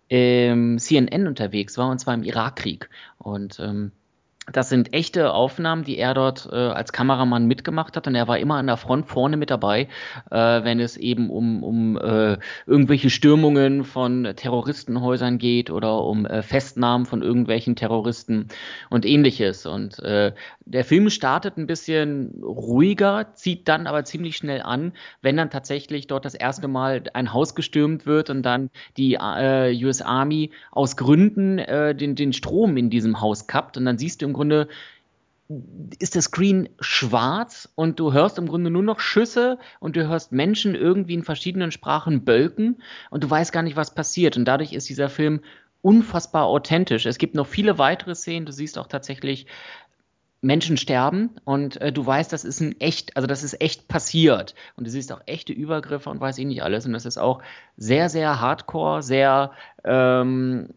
im 0.09 0.79
CNN 0.79 1.27
unterwegs 1.27 1.77
war, 1.77 1.89
und 1.89 1.99
zwar 1.99 2.13
im 2.13 2.23
Irakkrieg. 2.23 2.89
Und 3.17 3.59
ähm, 3.59 3.91
das 4.51 4.69
sind 4.69 4.93
echte 4.93 5.33
Aufnahmen, 5.33 5.83
die 5.83 5.97
er 5.97 6.13
dort 6.13 6.47
äh, 6.51 6.55
als 6.55 6.93
Kameramann 6.93 7.47
mitgemacht 7.47 7.97
hat 7.97 8.07
und 8.07 8.15
er 8.15 8.27
war 8.27 8.39
immer 8.39 8.55
an 8.55 8.67
der 8.67 8.77
Front 8.77 9.07
vorne 9.07 9.35
mit 9.35 9.49
dabei, 9.49 9.89
äh, 10.31 10.63
wenn 10.63 10.79
es 10.79 10.95
eben 10.95 11.29
um, 11.29 11.63
um 11.63 11.97
äh, 11.97 12.37
irgendwelche 12.65 13.09
Stürmungen 13.09 13.83
von 13.83 14.33
Terroristenhäusern 14.35 15.37
geht 15.37 15.69
oder 15.69 16.01
um 16.03 16.25
äh, 16.25 16.41
Festnahmen 16.43 17.05
von 17.05 17.21
irgendwelchen 17.21 17.75
Terroristen 17.75 18.47
und 18.89 19.05
ähnliches. 19.05 19.65
Und 19.65 19.99
äh, 19.99 20.33
der 20.65 20.85
Film 20.85 21.09
startet 21.09 21.57
ein 21.57 21.67
bisschen 21.67 22.41
ruhiger, 22.41 23.33
zieht 23.33 23.67
dann 23.67 23.85
aber 23.85 24.05
ziemlich 24.05 24.37
schnell 24.37 24.61
an, 24.61 24.93
wenn 25.21 25.35
dann 25.35 25.49
tatsächlich 25.49 26.07
dort 26.07 26.23
das 26.23 26.35
erste 26.35 26.69
Mal 26.69 27.03
ein 27.13 27.33
Haus 27.33 27.53
gestürmt 27.53 28.05
wird 28.05 28.29
und 28.29 28.43
dann 28.43 28.69
die 28.95 29.15
äh, 29.15 29.77
US 29.83 30.01
Army 30.01 30.51
aus 30.71 30.95
Gründen 30.95 31.59
äh, 31.59 31.93
den, 31.93 32.15
den 32.15 32.31
Strom 32.31 32.77
in 32.77 32.89
diesem 32.89 33.19
Haus 33.19 33.47
kappt 33.47 33.75
und 33.75 33.83
dann 33.83 33.97
siehst 33.97 34.21
du 34.21 34.25
im 34.25 34.36
Grunde 34.37 34.69
ist 35.99 36.15
der 36.15 36.21
Screen 36.21 36.67
schwarz 36.79 37.69
und 37.75 37.99
du 37.99 38.11
hörst 38.11 38.37
im 38.37 38.47
Grunde 38.47 38.69
nur 38.69 38.83
noch 38.83 38.99
Schüsse 38.99 39.57
und 39.79 39.95
du 39.95 40.07
hörst 40.07 40.31
Menschen 40.31 40.75
irgendwie 40.75 41.13
in 41.13 41.23
verschiedenen 41.23 41.71
Sprachen 41.71 42.25
bölken 42.25 42.81
und 43.11 43.23
du 43.23 43.29
weißt 43.29 43.53
gar 43.53 43.63
nicht, 43.63 43.77
was 43.77 43.95
passiert. 43.95 44.35
Und 44.35 44.45
dadurch 44.45 44.73
ist 44.73 44.89
dieser 44.89 45.09
Film 45.09 45.41
unfassbar 45.81 46.45
authentisch. 46.45 47.05
Es 47.05 47.17
gibt 47.17 47.35
noch 47.35 47.47
viele 47.47 47.77
weitere 47.77 48.13
Szenen. 48.13 48.45
Du 48.45 48.51
siehst 48.51 48.77
auch 48.77 48.87
tatsächlich 48.87 49.47
Menschen 50.41 50.77
sterben 50.77 51.31
und 51.45 51.79
äh, 51.81 51.91
du 51.91 52.05
weißt, 52.05 52.31
das 52.31 52.43
ist 52.43 52.59
ein 52.59 52.79
echt, 52.79 53.15
also 53.15 53.25
das 53.25 53.43
ist 53.43 53.59
echt 53.61 53.87
passiert. 53.87 54.53
Und 54.75 54.85
du 54.85 54.91
siehst 54.91 55.11
auch 55.11 55.21
echte 55.25 55.53
Übergriffe 55.53 56.09
und 56.09 56.19
weiß 56.19 56.37
ich 56.37 56.45
nicht 56.45 56.61
alles. 56.61 56.85
Und 56.85 56.93
das 56.93 57.05
ist 57.05 57.17
auch 57.17 57.41
sehr, 57.77 58.09
sehr 58.09 58.41
hardcore, 58.41 59.01
sehr 59.01 59.51
ähm, 59.83 60.69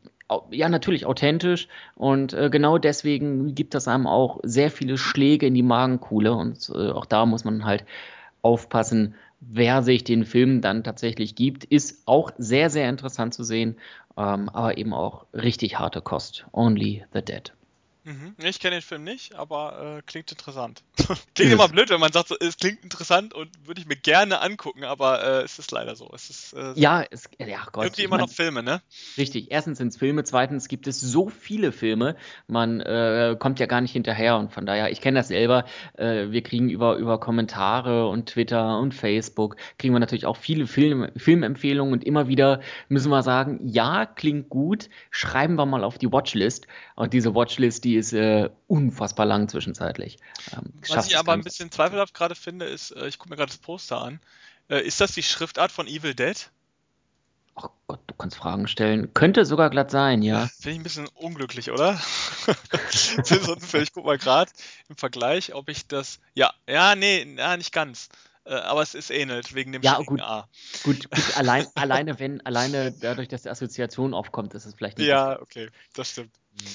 ja, 0.50 0.68
natürlich 0.68 1.06
authentisch 1.06 1.68
und 1.94 2.32
äh, 2.32 2.50
genau 2.50 2.78
deswegen 2.78 3.54
gibt 3.54 3.74
das 3.74 3.88
einem 3.88 4.06
auch 4.06 4.38
sehr 4.42 4.70
viele 4.70 4.96
Schläge 4.98 5.46
in 5.46 5.54
die 5.54 5.62
Magenkuhle 5.62 6.32
und 6.32 6.70
äh, 6.74 6.90
auch 6.90 7.06
da 7.06 7.26
muss 7.26 7.44
man 7.44 7.64
halt 7.64 7.84
aufpassen, 8.42 9.14
wer 9.40 9.82
sich 9.82 10.04
den 10.04 10.24
Film 10.24 10.60
dann 10.60 10.84
tatsächlich 10.84 11.34
gibt, 11.34 11.64
ist 11.64 12.02
auch 12.06 12.30
sehr, 12.38 12.70
sehr 12.70 12.88
interessant 12.88 13.34
zu 13.34 13.42
sehen, 13.42 13.76
ähm, 14.16 14.48
aber 14.48 14.78
eben 14.78 14.92
auch 14.92 15.26
richtig 15.32 15.78
harte 15.78 16.00
Kost. 16.00 16.46
Only 16.52 17.04
the 17.12 17.22
Dead. 17.22 17.52
Mhm. 18.10 18.34
Ich 18.42 18.58
kenne 18.58 18.76
den 18.76 18.82
Film 18.82 19.04
nicht, 19.04 19.36
aber 19.36 19.98
äh, 19.98 20.02
klingt 20.04 20.30
interessant. 20.32 20.82
klingt 21.34 21.52
immer 21.52 21.68
blöd, 21.68 21.90
wenn 21.90 22.00
man 22.00 22.12
sagt, 22.12 22.28
so, 22.28 22.36
es 22.40 22.56
klingt 22.56 22.82
interessant 22.82 23.34
und 23.34 23.48
würde 23.66 23.80
ich 23.80 23.86
mir 23.86 23.96
gerne 23.96 24.40
angucken, 24.40 24.82
aber 24.84 25.22
äh, 25.22 25.42
es 25.42 25.58
ist 25.60 25.70
leider 25.70 25.94
so. 25.94 26.10
Es 26.12 26.28
ist 26.28 26.52
äh, 26.54 26.72
ja, 26.74 27.04
es, 27.08 27.28
ja 27.38 27.64
Gott, 27.70 27.84
irgendwie 27.84 28.02
immer 28.02 28.16
mein, 28.16 28.26
noch 28.26 28.30
Filme, 28.30 28.64
ne? 28.64 28.82
Richtig. 29.16 29.50
Erstens 29.50 29.78
sind 29.78 29.88
es 29.88 29.96
Filme, 29.96 30.24
zweitens 30.24 30.66
gibt 30.66 30.88
es 30.88 31.00
so 31.00 31.28
viele 31.28 31.70
Filme, 31.70 32.16
man 32.48 32.80
äh, 32.80 33.36
kommt 33.38 33.60
ja 33.60 33.66
gar 33.66 33.80
nicht 33.80 33.92
hinterher 33.92 34.36
und 34.38 34.52
von 34.52 34.66
daher, 34.66 34.90
ich 34.90 35.00
kenne 35.00 35.20
das 35.20 35.28
selber. 35.28 35.64
Äh, 35.94 36.30
wir 36.30 36.42
kriegen 36.42 36.68
über 36.68 36.96
über 36.96 37.20
Kommentare 37.20 38.08
und 38.08 38.28
Twitter 38.30 38.78
und 38.78 38.92
Facebook 38.92 39.56
kriegen 39.78 39.94
wir 39.94 40.00
natürlich 40.00 40.26
auch 40.26 40.36
viele 40.36 40.66
Film, 40.66 41.08
Filmempfehlungen 41.16 41.92
und 41.92 42.04
immer 42.04 42.26
wieder 42.26 42.60
müssen 42.88 43.10
wir 43.10 43.22
sagen, 43.22 43.60
ja, 43.62 44.04
klingt 44.06 44.48
gut, 44.48 44.88
schreiben 45.10 45.54
wir 45.54 45.66
mal 45.66 45.84
auf 45.84 45.98
die 45.98 46.10
Watchlist 46.10 46.66
und 46.96 47.12
diese 47.12 47.34
Watchlist, 47.34 47.84
die 47.84 47.99
ist 48.00 48.12
äh, 48.12 48.50
unfassbar 48.66 49.26
lang 49.26 49.48
zwischenzeitlich. 49.48 50.18
Ähm, 50.52 50.72
Was 50.88 51.06
ich 51.06 51.16
aber 51.16 51.32
ein 51.32 51.42
bisschen 51.42 51.70
zweifelhaft 51.70 52.14
gerade 52.14 52.34
finde, 52.34 52.66
ist, 52.66 52.90
äh, 52.90 53.06
ich 53.06 53.18
gucke 53.18 53.30
mir 53.30 53.36
gerade 53.36 53.50
das 53.50 53.58
Poster 53.58 54.00
an, 54.00 54.20
äh, 54.68 54.80
ist 54.80 55.00
das 55.00 55.12
die 55.12 55.22
Schriftart 55.22 55.70
von 55.72 55.86
Evil 55.86 56.14
Dead? 56.14 56.50
Ach 57.56 57.68
Gott, 57.86 58.00
du 58.06 58.14
kannst 58.14 58.36
Fragen 58.36 58.68
stellen. 58.68 59.12
Könnte 59.14 59.44
sogar 59.44 59.70
glatt 59.70 59.90
sein, 59.90 60.22
ja. 60.22 60.48
Finde 60.60 60.70
ich 60.70 60.78
ein 60.78 60.82
bisschen 60.82 61.08
unglücklich, 61.08 61.70
oder? 61.70 62.00
ich 62.92 63.92
gucke 63.92 64.06
mal 64.06 64.18
gerade 64.18 64.50
im 64.88 64.96
Vergleich, 64.96 65.54
ob 65.54 65.68
ich 65.68 65.86
das. 65.86 66.20
Ja, 66.34 66.52
ja, 66.68 66.94
nee, 66.94 67.36
ja, 67.36 67.56
nicht 67.56 67.72
ganz. 67.72 68.08
Äh, 68.44 68.54
aber 68.54 68.82
es 68.82 68.94
ist 68.94 69.10
ähnelt 69.10 69.54
wegen 69.54 69.72
dem 69.72 69.82
ja, 69.82 69.98
gut, 69.98 70.20
A. 70.20 70.48
Gut, 70.82 71.10
gut 71.10 71.36
allein, 71.36 71.66
alleine 71.74 72.18
wenn, 72.18 72.44
alleine 72.46 72.92
dadurch, 72.92 73.28
dass 73.28 73.42
die 73.42 73.50
Assoziation 73.50 74.14
aufkommt, 74.14 74.54
ist 74.54 74.64
es 74.64 74.74
vielleicht 74.74 74.98
nicht. 74.98 75.08
Ja, 75.08 75.40
okay, 75.40 75.68
das 75.94 76.10
stimmt. 76.10 76.32
Mhm. 76.52 76.66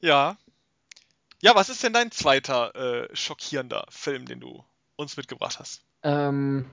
Ja. 0.00 0.36
Ja, 1.42 1.54
was 1.54 1.68
ist 1.70 1.82
denn 1.82 1.92
dein 1.92 2.10
zweiter 2.10 2.74
äh, 2.74 3.16
schockierender 3.16 3.86
Film, 3.88 4.26
den 4.26 4.40
du 4.40 4.64
uns 4.96 5.16
mitgebracht 5.16 5.58
hast? 5.58 5.82
Ähm, 6.02 6.66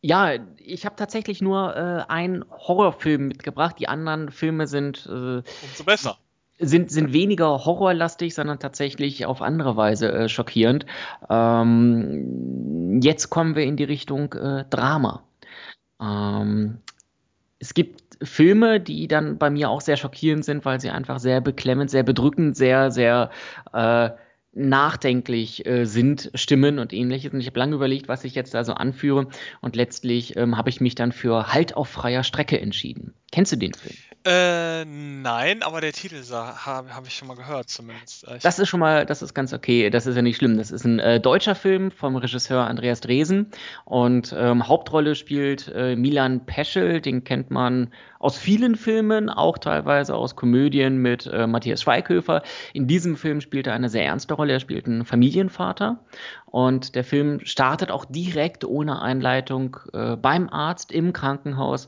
ja, 0.00 0.32
ich 0.56 0.86
habe 0.86 0.96
tatsächlich 0.96 1.42
nur 1.42 1.76
äh, 1.76 2.10
einen 2.10 2.44
Horrorfilm 2.50 3.28
mitgebracht. 3.28 3.76
Die 3.78 3.88
anderen 3.88 4.30
Filme 4.30 4.66
sind. 4.66 5.06
Äh, 5.06 5.42
Umso 5.42 5.84
besser. 5.84 6.18
Sind, 6.62 6.90
sind 6.90 7.14
weniger 7.14 7.64
horrorlastig, 7.64 8.34
sondern 8.34 8.58
tatsächlich 8.58 9.24
auf 9.24 9.40
andere 9.40 9.76
Weise 9.76 10.12
äh, 10.12 10.28
schockierend. 10.28 10.84
Ähm, 11.30 13.00
jetzt 13.02 13.30
kommen 13.30 13.56
wir 13.56 13.64
in 13.64 13.78
die 13.78 13.84
Richtung 13.84 14.34
äh, 14.34 14.66
Drama. 14.68 15.24
Ähm, 16.02 16.80
es 17.58 17.72
gibt 17.72 18.09
Filme, 18.22 18.80
die 18.80 19.08
dann 19.08 19.38
bei 19.38 19.50
mir 19.50 19.70
auch 19.70 19.80
sehr 19.80 19.96
schockierend 19.96 20.44
sind, 20.44 20.64
weil 20.64 20.80
sie 20.80 20.90
einfach 20.90 21.18
sehr 21.18 21.40
beklemmend, 21.40 21.90
sehr 21.90 22.02
bedrückend, 22.02 22.56
sehr, 22.56 22.90
sehr 22.90 23.30
äh, 23.72 24.10
nachdenklich 24.52 25.64
äh, 25.66 25.84
sind, 25.84 26.30
Stimmen 26.34 26.78
und 26.78 26.92
ähnliches. 26.92 27.32
Und 27.32 27.40
ich 27.40 27.46
habe 27.46 27.58
lange 27.58 27.74
überlegt, 27.74 28.08
was 28.08 28.24
ich 28.24 28.34
jetzt 28.34 28.54
da 28.54 28.64
so 28.64 28.72
anführe. 28.72 29.28
Und 29.60 29.76
letztlich 29.76 30.36
ähm, 30.36 30.56
habe 30.56 30.70
ich 30.70 30.80
mich 30.80 30.94
dann 30.94 31.12
für 31.12 31.52
Halt 31.52 31.76
auf 31.76 31.88
freier 31.88 32.24
Strecke 32.24 32.60
entschieden. 32.60 33.14
Kennst 33.32 33.52
du 33.52 33.56
den 33.56 33.74
Film? 33.74 33.94
Äh, 34.24 34.84
nein, 34.84 35.62
aber 35.62 35.80
der 35.80 35.92
Titel 35.92 36.16
habe 36.30 36.94
hab 36.94 37.06
ich 37.06 37.14
schon 37.14 37.28
mal 37.28 37.36
gehört, 37.36 37.70
zumindest. 37.70 38.28
Äh, 38.28 38.36
ich 38.36 38.42
das 38.42 38.58
ist 38.58 38.68
schon 38.68 38.80
mal, 38.80 39.06
das 39.06 39.22
ist 39.22 39.32
ganz 39.32 39.52
okay. 39.52 39.88
Das 39.88 40.06
ist 40.06 40.16
ja 40.16 40.22
nicht 40.22 40.36
schlimm. 40.36 40.58
Das 40.58 40.70
ist 40.70 40.84
ein 40.84 40.98
äh, 40.98 41.20
deutscher 41.20 41.54
Film 41.54 41.90
vom 41.90 42.16
Regisseur 42.16 42.66
Andreas 42.66 43.00
Dresen. 43.00 43.50
Und 43.84 44.34
ähm, 44.36 44.66
Hauptrolle 44.66 45.14
spielt 45.14 45.68
äh, 45.74 45.96
Milan 45.96 46.44
Peschel. 46.44 47.00
Den 47.00 47.24
kennt 47.24 47.50
man 47.50 47.92
aus 48.18 48.36
vielen 48.36 48.76
Filmen, 48.76 49.30
auch 49.30 49.56
teilweise 49.56 50.14
aus 50.14 50.36
Komödien 50.36 50.98
mit 50.98 51.26
äh, 51.26 51.46
Matthias 51.46 51.80
Schweighöfer. 51.82 52.42
In 52.74 52.86
diesem 52.86 53.16
Film 53.16 53.40
spielt 53.40 53.66
er 53.66 53.72
eine 53.72 53.88
sehr 53.88 54.04
ernste 54.04 54.34
Rolle. 54.40 54.54
Er 54.54 54.60
spielt 54.60 54.86
einen 54.86 55.04
Familienvater. 55.04 56.00
Und 56.46 56.94
der 56.96 57.04
Film 57.04 57.40
startet 57.44 57.90
auch 57.90 58.04
direkt 58.04 58.64
ohne 58.64 59.00
Einleitung 59.00 59.76
äh, 59.92 60.16
beim 60.16 60.48
Arzt 60.48 60.90
im 60.90 61.12
Krankenhaus 61.12 61.86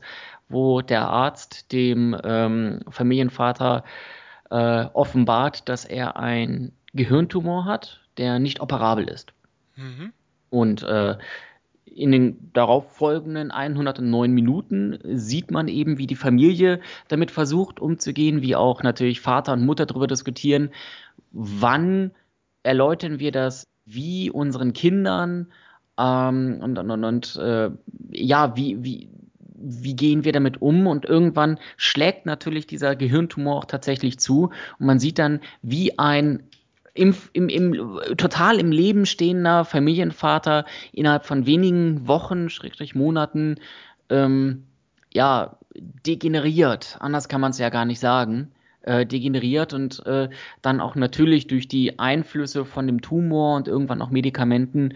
wo 0.53 0.81
der 0.81 1.09
Arzt 1.09 1.71
dem 1.71 2.15
ähm, 2.23 2.81
Familienvater 2.89 3.83
äh, 4.49 4.85
offenbart, 4.93 5.67
dass 5.67 5.83
er 5.83 6.17
ein 6.17 6.71
Gehirntumor 6.93 7.65
hat, 7.65 8.01
der 8.17 8.39
nicht 8.39 8.61
operabel 8.61 9.09
ist. 9.09 9.33
Mhm. 9.75 10.13
Und 10.49 10.83
äh, 10.83 11.17
in 11.85 12.11
den 12.11 12.51
darauffolgenden 12.53 13.51
109 13.51 14.31
Minuten 14.31 14.99
sieht 15.03 15.51
man 15.51 15.67
eben, 15.67 15.97
wie 15.97 16.07
die 16.07 16.15
Familie 16.15 16.79
damit 17.07 17.31
versucht 17.31 17.79
umzugehen, 17.79 18.41
wie 18.41 18.55
auch 18.55 18.83
natürlich 18.83 19.21
Vater 19.21 19.53
und 19.53 19.65
Mutter 19.65 19.85
darüber 19.85 20.07
diskutieren, 20.07 20.69
wann 21.31 22.11
erläutern 22.63 23.19
wir 23.19 23.31
das, 23.31 23.67
wie 23.85 24.31
unseren 24.31 24.73
Kindern 24.73 25.51
ähm, 25.97 26.59
und, 26.61 26.77
und, 26.77 27.03
und 27.03 27.35
äh, 27.35 27.69
ja, 28.11 28.55
wie, 28.55 28.83
wie, 28.83 29.09
wie 29.55 29.95
gehen 29.95 30.23
wir 30.23 30.31
damit 30.31 30.61
um? 30.61 30.87
Und 30.87 31.05
irgendwann 31.05 31.59
schlägt 31.77 32.25
natürlich 32.25 32.67
dieser 32.67 32.95
Gehirntumor 32.95 33.57
auch 33.57 33.65
tatsächlich 33.65 34.19
zu. 34.19 34.51
Und 34.79 34.85
man 34.85 34.99
sieht 34.99 35.19
dann, 35.19 35.41
wie 35.61 35.97
ein 35.99 36.43
im, 36.95 37.15
im, 37.33 37.49
im, 37.49 37.99
total 38.17 38.59
im 38.59 38.71
Leben 38.71 39.05
stehender 39.05 39.65
Familienvater 39.65 40.65
innerhalb 40.91 41.25
von 41.25 41.45
wenigen 41.47 42.07
Wochen, 42.07 42.49
Schrägstrich 42.49 42.93
Monaten, 42.93 43.55
ähm, 44.09 44.65
ja, 45.11 45.57
degeneriert. 45.75 46.97
Anders 46.99 47.27
kann 47.27 47.41
man 47.41 47.51
es 47.51 47.57
ja 47.57 47.69
gar 47.69 47.85
nicht 47.85 47.99
sagen. 47.99 48.51
Äh, 48.85 49.05
degeneriert 49.05 49.73
und 49.73 50.05
äh, 50.05 50.27
dann 50.61 50.81
auch 50.81 50.95
natürlich 50.95 51.47
durch 51.47 51.69
die 51.69 51.99
Einflüsse 51.99 52.65
von 52.65 52.85
dem 52.85 52.99
Tumor 52.99 53.55
und 53.55 53.69
irgendwann 53.69 54.01
auch 54.01 54.09
Medikamenten 54.09 54.95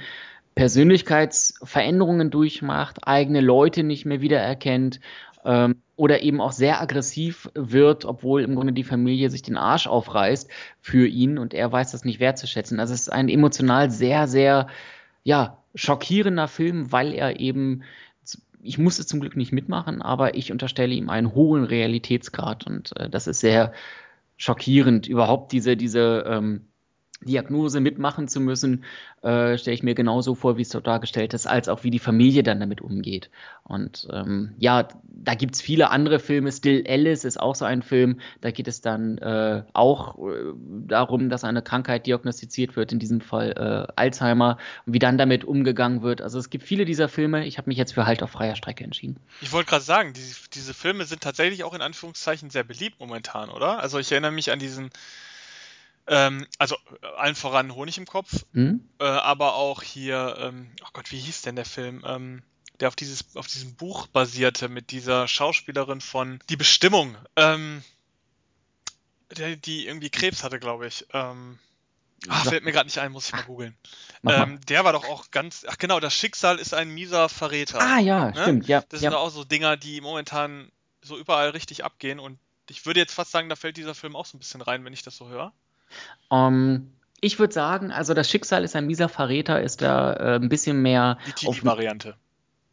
Persönlichkeitsveränderungen 0.56 2.30
durchmacht, 2.30 3.08
eigene 3.08 3.40
Leute 3.40 3.84
nicht 3.84 4.06
mehr 4.06 4.20
wiedererkennt 4.20 5.00
ähm, 5.46 5.82
oder 5.96 6.22
eben 6.22 6.42
auch 6.42 6.52
sehr 6.52 6.82
aggressiv 6.82 7.50
wird, 7.54 8.04
obwohl 8.04 8.42
im 8.42 8.56
Grunde 8.56 8.74
die 8.74 8.84
Familie 8.84 9.30
sich 9.30 9.42
den 9.42 9.56
Arsch 9.56 9.88
aufreißt 9.88 10.50
für 10.82 11.08
ihn 11.08 11.38
und 11.38 11.54
er 11.54 11.72
weiß 11.72 11.92
das 11.92 12.04
nicht 12.04 12.20
wertzuschätzen. 12.20 12.82
Also 12.82 12.94
es 12.94 13.04
ist 13.04 13.10
ein 13.10 13.30
emotional 13.30 13.90
sehr, 13.90 14.28
sehr, 14.28 14.68
ja, 15.24 15.60
schockierender 15.76 16.50
Film, 16.50 16.92
weil 16.92 17.14
er 17.14 17.40
eben, 17.40 17.84
ich 18.62 18.78
musste 18.78 19.06
zum 19.06 19.20
Glück 19.20 19.36
nicht 19.36 19.52
mitmachen, 19.52 20.02
aber 20.02 20.36
ich 20.36 20.52
unterstelle 20.52 20.94
ihm 20.94 21.10
einen 21.10 21.34
hohen 21.34 21.64
Realitätsgrad 21.64 22.66
und 22.66 22.96
äh, 22.98 23.10
das 23.10 23.28
ist 23.28 23.40
sehr 23.40 23.74
schockierend, 24.38 25.08
überhaupt 25.08 25.52
diese, 25.52 25.78
diese, 25.78 26.24
ähm, 26.28 26.68
Diagnose 27.22 27.80
mitmachen 27.80 28.28
zu 28.28 28.40
müssen, 28.40 28.84
äh, 29.24 29.58
stelle 29.58 29.74
ich 29.74 29.84
mir 29.84 29.96
genauso 29.96 30.36
vor, 30.36 30.58
wie 30.58 30.62
es 30.62 30.70
dort 30.70 30.88
dargestellt 30.88 31.34
ist, 31.34 31.48
als 31.48 31.68
auch 31.68 31.84
wie 31.84 31.90
die 31.90 32.00
Familie 32.00 32.44
dann 32.44 32.60
damit 32.60 32.82
umgeht. 32.82 33.30
Und 33.64 34.08
ähm, 34.12 34.54
ja, 34.58 34.88
da 35.04 35.34
gibt 35.36 35.56
es 35.56 35.62
viele 35.62 35.90
andere 35.90 36.20
Filme. 36.20 36.52
Still 36.52 36.86
Alice 36.88 37.26
ist 37.26 37.40
auch 37.40 37.56
so 37.56 37.66
ein 37.66 37.82
Film. 37.82 38.20
Da 38.42 38.52
geht 38.52 38.68
es 38.68 38.82
dann 38.82 39.18
äh, 39.18 39.64
auch 39.74 40.18
äh, 40.18 40.54
darum, 40.88 41.30
dass 41.30 41.44
eine 41.44 41.62
Krankheit 41.62 42.06
diagnostiziert 42.06 42.76
wird, 42.76 42.92
in 42.92 43.00
diesem 43.00 43.20
Fall 43.20 43.52
äh, 43.52 43.94
Alzheimer, 43.96 44.58
und 44.86 44.94
wie 44.94 45.00
dann 45.00 45.18
damit 45.18 45.44
umgegangen 45.44 46.02
wird. 46.02 46.22
Also 46.22 46.40
es 46.40 46.50
gibt 46.50 46.64
viele 46.64 46.86
dieser 46.86 47.10
Filme. 47.10 47.46
Ich 47.46 47.58
habe 47.58 47.70
mich 47.70 47.78
jetzt 47.78 47.94
für 47.94 48.06
Halt 48.06 48.24
auf 48.24 48.32
freier 48.32 48.56
Strecke 48.56 48.84
entschieden. 48.84 49.18
Ich 49.42 49.52
wollte 49.52 49.70
gerade 49.70 49.84
sagen, 49.84 50.14
die, 50.14 50.22
diese 50.54 50.74
Filme 50.74 51.06
sind 51.06 51.22
tatsächlich 51.22 51.64
auch 51.64 51.74
in 51.74 51.82
Anführungszeichen 51.82 52.50
sehr 52.50 52.64
beliebt 52.64 53.00
momentan, 53.00 53.50
oder? 53.50 53.80
Also 53.80 54.00
ich 54.00 54.12
erinnere 54.12 54.32
mich 54.32 54.52
an 54.52 54.60
diesen 54.60 54.92
ähm, 56.08 56.46
also 56.58 56.76
äh, 57.02 57.06
allen 57.18 57.36
voran 57.36 57.76
Honig 57.76 57.98
im 57.98 58.06
Kopf, 58.06 58.46
mhm. 58.54 58.88
äh, 59.00 59.04
aber 59.04 59.56
auch 59.56 59.84
hier, 59.84 60.38
ähm, 60.40 60.72
oh 60.84 60.90
Gott, 60.94 61.12
wie 61.12 61.20
hieß 61.20 61.42
denn 61.42 61.56
der 61.56 61.66
Film? 61.66 62.04
Ähm, 62.06 62.44
der 62.80 62.88
auf 62.90 62.96
dieses 62.96 63.36
auf 63.36 63.48
diesem 63.48 63.76
Buch 63.76 64.08
basierte 64.08 64.70
mit 64.70 64.92
dieser 64.92 65.28
Schauspielerin 65.28 66.02
von 66.02 66.40
Die 66.50 66.58
Bestimmung, 66.58 67.18
ähm, 67.36 67.84
der, 69.36 69.56
die 69.56 69.88
irgendwie 69.88 70.10
Krebs 70.10 70.44
hatte, 70.44 70.60
glaube 70.60 70.88
ich. 70.88 71.06
Ähm, 71.12 71.58
ach, 72.30 72.46
fällt 72.46 72.64
mir 72.64 72.72
gerade 72.72 72.88
nicht 72.88 73.00
ein, 73.00 73.12
muss 73.12 73.28
ich 73.28 73.34
mal 73.34 73.44
googeln. 73.44 73.76
Ähm, 74.26 74.60
der 74.68 74.84
war 74.84 74.94
doch 74.94 75.06
auch 75.06 75.32
ganz, 75.32 75.66
ach 75.68 75.78
genau, 75.78 76.00
das 76.00 76.14
Schicksal 76.14 76.60
ist 76.60 76.74
ein 76.74 76.90
mieser 76.90 77.30
Verräter. 77.30 77.80
Ah 77.80 78.00
ja, 78.00 78.32
ne? 78.32 78.42
stimmt, 78.42 78.68
ja. 78.68 78.84
Das 78.90 79.02
ja. 79.02 79.10
sind 79.10 79.18
auch 79.18 79.30
so 79.30 79.44
Dinger, 79.44 79.78
die 79.78 80.02
momentan 80.02 80.72
so 81.02 81.18
überall 81.18 81.50
richtig 81.50 81.84
abgehen 81.84 82.20
und 82.20 82.40
ich 82.70 82.86
würde 82.86 83.00
jetzt 83.00 83.14
fast 83.14 83.32
sagen, 83.32 83.48
da 83.50 83.56
fällt 83.56 83.78
dieser 83.78 83.96
Film 83.96 84.16
auch 84.16 84.26
so 84.26 84.36
ein 84.36 84.40
bisschen 84.40 84.62
rein, 84.62 84.84
wenn 84.84 84.94
ich 84.94 85.04
das 85.04 85.16
so 85.16 85.30
höre. 85.30 85.54
Ähm, 86.32 86.92
ich 87.22 87.40
würde 87.40 87.54
sagen, 87.54 87.92
also 87.92 88.14
das 88.14 88.30
Schicksal 88.30 88.64
ist 88.64 88.76
ein 88.76 88.86
mieser 88.86 89.10
Verräter, 89.10 89.62
ist 89.62 89.82
da 89.82 90.14
äh, 90.14 90.36
ein 90.36 90.50
bisschen 90.50 90.82
mehr. 90.82 91.18
Die 91.26 91.32
Teenie-Variante. 91.32 92.16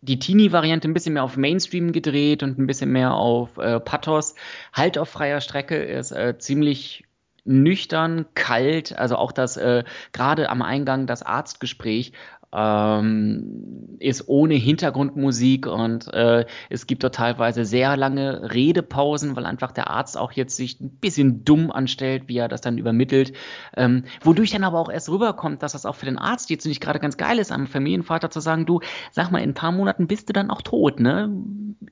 Die 0.02 0.18
Teenie-Variante 0.18 0.86
ein 0.86 0.94
bisschen 0.94 1.14
mehr 1.14 1.24
auf 1.24 1.36
Mainstream 1.36 1.92
gedreht 1.92 2.42
und 2.42 2.58
ein 2.58 2.66
bisschen 2.66 2.92
mehr 2.92 3.14
auf 3.14 3.56
äh, 3.56 3.80
Pathos. 3.80 4.34
Halt 4.72 4.98
auf 4.98 5.08
freier 5.08 5.40
Strecke 5.40 5.76
ist 5.76 6.12
äh, 6.12 6.36
ziemlich 6.38 7.04
nüchtern, 7.44 8.26
kalt, 8.34 8.98
also 8.98 9.16
auch 9.16 9.32
das 9.32 9.56
äh, 9.56 9.84
gerade 10.12 10.48
am 10.48 10.62
Eingang 10.62 11.06
das 11.06 11.22
Arztgespräch 11.22 12.12
ähm, 12.54 13.96
ist 13.98 14.28
ohne 14.28 14.54
Hintergrundmusik 14.54 15.66
und 15.66 16.12
äh, 16.12 16.46
es 16.70 16.86
gibt 16.86 17.02
dort 17.02 17.14
teilweise 17.14 17.64
sehr 17.64 17.96
lange 17.96 18.52
Redepausen, 18.52 19.34
weil 19.36 19.46
einfach 19.46 19.72
der 19.72 19.90
Arzt 19.90 20.16
auch 20.16 20.32
jetzt 20.32 20.56
sich 20.56 20.80
ein 20.80 20.90
bisschen 20.98 21.44
dumm 21.44 21.70
anstellt, 21.70 22.24
wie 22.26 22.38
er 22.38 22.48
das 22.48 22.60
dann 22.60 22.78
übermittelt, 22.78 23.32
ähm, 23.76 24.04
wodurch 24.22 24.50
dann 24.50 24.64
aber 24.64 24.78
auch 24.78 24.90
erst 24.90 25.08
rüberkommt, 25.08 25.62
dass 25.62 25.72
das 25.72 25.86
auch 25.86 25.96
für 25.96 26.06
den 26.06 26.18
Arzt 26.18 26.50
jetzt 26.50 26.66
nicht 26.66 26.80
gerade 26.80 27.00
ganz 27.00 27.16
geil 27.16 27.38
ist, 27.38 27.50
einem 27.50 27.66
Familienvater 27.66 28.30
zu 28.30 28.40
sagen, 28.40 28.66
du, 28.66 28.80
sag 29.10 29.30
mal, 29.30 29.38
in 29.38 29.50
ein 29.50 29.54
paar 29.54 29.72
Monaten 29.72 30.06
bist 30.06 30.28
du 30.28 30.32
dann 30.32 30.50
auch 30.50 30.62
tot, 30.62 31.00
ne? 31.00 31.30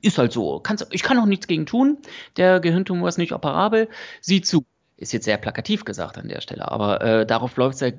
Ist 0.01 0.17
halt 0.17 0.31
so. 0.33 0.59
Kannst, 0.59 0.87
ich 0.91 1.03
kann 1.03 1.19
auch 1.19 1.25
nichts 1.25 1.47
gegen 1.47 1.65
tun. 1.65 1.97
Der 2.37 2.59
Gehirntumor 2.59 3.07
ist 3.07 3.17
nicht 3.17 3.33
operabel. 3.33 3.89
Sieh 4.21 4.41
zu. 4.41 4.65
Ist 4.97 5.11
jetzt 5.11 5.25
sehr 5.25 5.37
plakativ 5.37 5.85
gesagt 5.85 6.17
an 6.17 6.27
der 6.27 6.41
Stelle, 6.41 6.71
aber 6.71 7.01
äh, 7.01 7.25
darauf 7.25 7.57
läuft 7.57 7.75
es 7.75 7.81
ja 7.81 7.89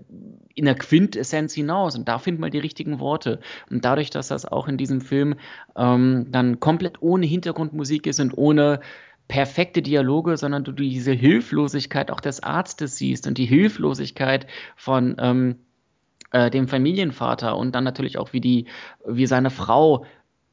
in 0.55 0.65
der 0.65 0.77
Quintessenz 0.77 1.53
hinaus 1.53 1.97
und 1.97 2.09
da 2.09 2.19
findet 2.19 2.41
man 2.41 2.51
die 2.51 2.59
richtigen 2.59 3.01
Worte. 3.01 3.41
Und 3.71 3.85
dadurch, 3.85 4.11
dass 4.11 4.29
das 4.29 4.47
auch 4.47 4.69
in 4.69 4.77
diesem 4.77 5.01
Film 5.01 5.35
ähm, 5.77 6.27
dann 6.31 6.61
komplett 6.61 7.03
ohne 7.03 7.27
Hintergrundmusik 7.27 8.07
ist 8.07 8.21
und 8.21 8.37
ohne 8.39 8.81
perfekte 9.27 9.83
Dialoge, 9.83 10.37
sondern 10.37 10.65
du 10.65 10.73
diese 10.73 11.13
Hilflosigkeit 11.13 12.11
auch 12.11 12.21
des 12.21 12.43
Arztes 12.43 12.97
siehst 12.97 13.27
und 13.27 13.39
die 13.39 13.47
Hilflosigkeit 13.47 14.47
von 14.77 15.17
ähm, 15.19 15.57
äh, 16.31 16.51
dem 16.51 16.69
Familienvater 16.69 17.57
und 17.57 17.75
dann 17.75 17.85
natürlich 17.85 18.19
auch 18.19 18.33
wie 18.33 18.41
die, 18.41 18.67
wie 19.07 19.27
seine 19.27 19.51
Frau 19.51 20.05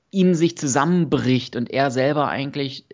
in 0.10 0.36
sich 0.36 0.58
zusammenbricht 0.58 1.56
und 1.56 1.70
er 1.70 1.92
selber 1.92 2.28
eigentlich 2.28 2.86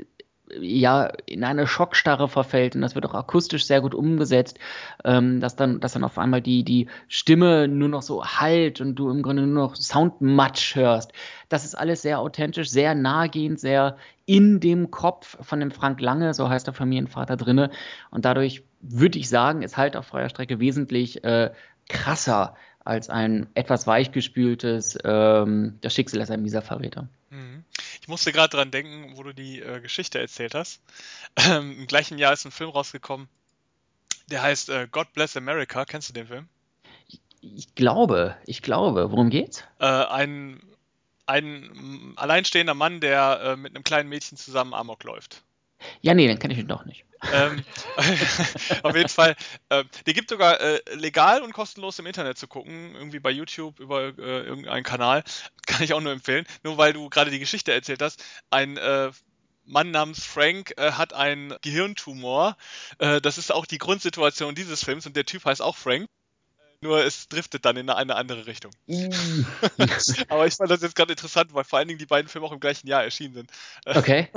ja 0.60 1.06
in 1.26 1.44
eine 1.44 1.68
Schockstarre 1.68 2.28
verfällt 2.28 2.76
und 2.76 2.82
das 2.82 2.96
wird 2.96 3.06
auch 3.06 3.14
akustisch 3.14 3.66
sehr 3.66 3.82
gut 3.82 3.94
umgesetzt, 3.94 4.58
ähm, 5.04 5.40
dass 5.40 5.56
dann 5.56 5.80
dass 5.80 5.94
dann 5.94 6.04
auf 6.04 6.18
einmal 6.18 6.42
die 6.42 6.64
die 6.64 6.88
Stimme 7.08 7.68
nur 7.68 7.90
noch 7.90 8.02
so 8.02 8.26
halt 8.26 8.82
und 8.82 8.96
du 8.96 9.10
im 9.10 9.22
Grunde 9.22 9.46
nur 9.46 9.64
noch 9.64 9.76
Soundmatsch 9.76 10.76
hörst. 10.76 11.12
Das 11.50 11.66
ist 11.66 11.76
alles 11.76 12.02
sehr 12.02 12.20
authentisch, 12.20 12.70
sehr 12.70 12.96
nahegehend, 12.96 13.60
sehr 13.60 13.98
in 14.26 14.60
dem 14.60 14.92
Kopf 14.92 15.38
von 15.42 15.60
dem 15.60 15.72
Frank 15.72 16.02
Lange, 16.02 16.34
so 16.34 16.50
heißt 16.50 16.68
der 16.68 16.74
Familienvater 16.74 17.38
drinne 17.38 17.70
und 18.12 18.26
dadurch 18.26 18.64
würde 18.82 19.20
ich 19.20 19.30
sagen, 19.30 19.64
ist 19.64 19.78
halt 19.78 19.96
auf 19.96 20.06
freier 20.06 20.30
Strecke 20.30 20.60
wesentlich 20.60 21.24
äh, 21.24 21.52
krasser 21.90 22.56
als 22.88 23.10
ein 23.10 23.48
etwas 23.54 23.86
weichgespültes 23.86 24.98
ähm, 25.04 25.78
Das 25.82 25.94
Schicksal 25.94 26.22
ist 26.22 26.32
ein 26.32 26.42
mieser 26.42 26.62
Verräter. 26.62 27.08
Mhm. 27.30 27.64
Ich 28.08 28.10
musste 28.10 28.32
gerade 28.32 28.56
dran 28.56 28.72
denken, 28.72 29.18
wo 29.18 29.24
du 29.24 29.34
die 29.34 29.60
äh, 29.60 29.82
Geschichte 29.82 30.18
erzählt 30.18 30.56
hast. 30.56 30.82
Ähm, 31.46 31.78
Im 31.78 31.88
gleichen 31.88 32.18
Jahr 32.18 32.32
ist 32.32 32.46
ein 32.46 32.52
Film 32.52 32.70
rausgekommen, 32.70 33.28
der 34.32 34.42
heißt 34.42 34.70
äh, 34.70 34.88
God 34.90 35.12
Bless 35.12 35.36
America. 35.36 35.84
Kennst 35.84 36.08
du 36.08 36.14
den 36.14 36.26
Film? 36.26 36.48
Ich, 37.10 37.20
ich 37.42 37.76
glaube, 37.76 38.38
ich 38.46 38.62
glaube. 38.62 39.12
Worum 39.12 39.30
geht's? 39.30 39.66
Äh, 39.80 39.88
ein, 39.88 40.62
ein 41.26 42.14
alleinstehender 42.16 42.76
Mann, 42.76 43.02
der 43.02 43.42
äh, 43.42 43.56
mit 43.58 43.76
einem 43.76 43.84
kleinen 43.84 44.08
Mädchen 44.08 44.38
zusammen 44.38 44.74
Amok 44.74 45.04
läuft. 45.04 45.44
Ja, 46.02 46.14
nee, 46.14 46.28
den 46.28 46.40
kenne 46.40 46.54
ich 46.54 46.66
doch 46.66 46.86
nicht. 46.86 47.06
Ähm, 47.32 47.64
auf 48.84 48.96
jeden 48.96 49.10
Fall. 49.10 49.36
Äh, 49.70 49.84
die 50.06 50.14
gibt 50.14 50.30
sogar 50.30 50.60
äh, 50.60 50.82
legal 50.94 51.42
und 51.42 51.54
kostenlos 51.54 52.00
im 52.00 52.06
Internet 52.06 52.38
zu 52.38 52.48
gucken, 52.48 52.96
irgendwie 52.96 53.20
bei 53.20 53.32
YouTube 53.32 53.80
über 53.80 54.18
äh, 54.18 54.42
irgendeinen 54.44 54.84
Kanal. 54.84 55.24
Kann 55.66 55.84
ich 55.84 55.94
auch 55.94 56.02
nur 56.02 56.12
empfehlen. 56.12 56.46
Nur 56.64 56.78
weil 56.78 56.94
du 56.94 57.10
gerade 57.10 57.32
die 57.32 57.40
Geschichte 57.40 57.74
erzählt 57.74 58.02
hast. 58.02 58.24
Ein 58.50 58.78
äh, 58.78 59.12
Mann 59.66 59.92
namens 59.92 60.24
Frank 60.24 60.74
äh, 60.78 60.94
hat 60.94 61.14
einen 61.14 61.54
Gehirntumor. 61.62 62.56
Äh, 63.00 63.20
das 63.22 63.38
ist 63.38 63.52
auch 63.52 63.66
die 63.66 63.80
Grundsituation 63.80 64.56
dieses 64.56 64.84
Films 64.84 65.06
und 65.06 65.16
der 65.16 65.26
Typ 65.26 65.46
heißt 65.46 65.62
auch 65.62 65.76
Frank. 65.76 66.08
Nur 66.80 67.04
es 67.04 67.28
driftet 67.28 67.66
dann 67.66 67.76
in 67.76 67.90
eine 67.90 68.16
andere 68.16 68.46
Richtung. 68.46 68.72
Mm. 68.86 69.10
Aber 70.30 70.46
ich 70.46 70.54
fand 70.54 70.70
das 70.70 70.84
jetzt 70.84 70.96
gerade 70.96 71.14
interessant, 71.14 71.52
weil 71.56 71.64
vor 71.64 71.80
allen 71.80 71.88
Dingen 71.88 71.98
die 71.98 72.06
beiden 72.06 72.30
Filme 72.30 72.46
auch 72.46 72.52
im 72.52 72.60
gleichen 72.60 72.88
Jahr 72.88 73.04
erschienen 73.04 73.34
sind. 73.34 73.52
Okay. 73.84 74.30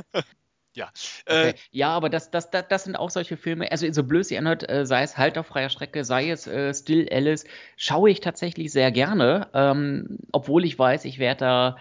Ja. 0.75 0.91
Okay. 1.27 1.51
Äh, 1.51 1.55
ja, 1.73 1.89
aber 1.89 2.11
das, 2.11 2.31
das, 2.31 2.51
das, 2.51 2.67
das 2.69 2.85
sind 2.85 2.97
auch 2.97 3.11
solche 3.11 3.37
Filme, 3.37 3.71
also 3.73 3.91
so 3.93 4.05
blöd 4.05 4.25
sie 4.25 4.39
anhört, 4.39 4.69
äh, 4.71 4.87
sei 4.87 5.03
es 5.03 5.19
Halt 5.19 5.37
auf 5.37 5.47
freier 5.47 5.69
Strecke, 5.69 6.05
sei 6.05 6.31
es 6.31 6.47
äh, 6.47 6.73
Still 6.73 7.09
Alice, 7.11 7.45
schaue 7.77 8.11
ich 8.11 8.21
tatsächlich 8.21 8.71
sehr 8.71 8.93
gerne, 8.93 9.49
ähm, 9.53 10.19
obwohl 10.33 10.65
ich 10.65 10.79
weiß, 10.79 11.05
ich 11.07 11.19
werde 11.19 11.41
da 11.41 11.77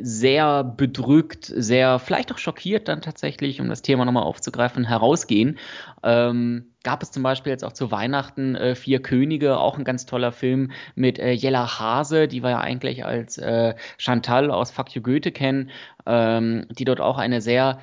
sehr 0.00 0.64
bedrückt, 0.64 1.44
sehr 1.44 1.98
vielleicht 1.98 2.32
auch 2.32 2.38
schockiert 2.38 2.88
dann 2.88 3.00
tatsächlich, 3.00 3.60
um 3.60 3.68
das 3.68 3.82
Thema 3.82 4.04
nochmal 4.04 4.24
aufzugreifen, 4.24 4.84
herausgehen. 4.84 5.58
Ähm, 6.02 6.72
gab 6.82 7.02
es 7.02 7.12
zum 7.12 7.22
Beispiel 7.22 7.52
jetzt 7.52 7.64
auch 7.64 7.72
zu 7.72 7.90
Weihnachten 7.90 8.56
äh, 8.56 8.74
Vier 8.74 9.00
Könige, 9.00 9.58
auch 9.58 9.78
ein 9.78 9.84
ganz 9.84 10.04
toller 10.04 10.32
Film 10.32 10.72
mit 10.96 11.18
äh, 11.18 11.30
Jella 11.32 11.78
Hase, 11.78 12.28
die 12.28 12.42
wir 12.42 12.50
ja 12.50 12.60
eigentlich 12.60 13.04
als 13.04 13.38
äh, 13.38 13.74
Chantal 13.96 14.50
aus 14.50 14.70
Fuck 14.70 14.94
You 14.94 15.02
Goethe 15.02 15.30
kennen, 15.30 15.70
ähm, 16.06 16.66
die 16.70 16.84
dort 16.84 17.00
auch 17.00 17.18
eine 17.18 17.40
sehr 17.40 17.78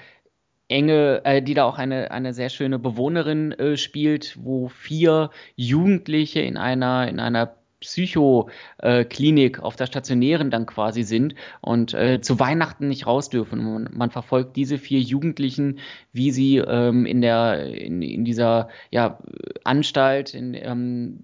enge, 0.71 1.21
äh, 1.25 1.41
die 1.41 1.53
da 1.53 1.65
auch 1.65 1.77
eine, 1.77 2.11
eine 2.11 2.33
sehr 2.33 2.49
schöne 2.49 2.79
Bewohnerin 2.79 3.51
äh, 3.51 3.77
spielt, 3.77 4.37
wo 4.41 4.69
vier 4.69 5.29
Jugendliche 5.55 6.39
in 6.39 6.57
einer, 6.57 7.07
in 7.07 7.19
einer 7.19 7.55
Psychoklinik 7.81 9.59
auf 9.59 9.75
der 9.75 9.87
stationären 9.87 10.51
dann 10.51 10.67
quasi 10.67 11.01
sind 11.01 11.33
und 11.61 11.95
äh, 11.95 12.21
zu 12.21 12.39
Weihnachten 12.39 12.87
nicht 12.87 13.07
raus 13.07 13.29
dürfen. 13.29 13.63
Man, 13.63 13.89
man 13.91 14.11
verfolgt 14.11 14.55
diese 14.55 14.77
vier 14.77 14.99
Jugendlichen, 14.99 15.79
wie 16.13 16.29
sie 16.31 16.57
ähm, 16.57 17.07
in 17.07 17.21
der 17.21 17.65
in, 17.65 18.03
in 18.03 18.23
dieser 18.23 18.69
ja, 18.91 19.17
Anstalt 19.63 20.35
in 20.35 20.53
ähm, 20.53 21.19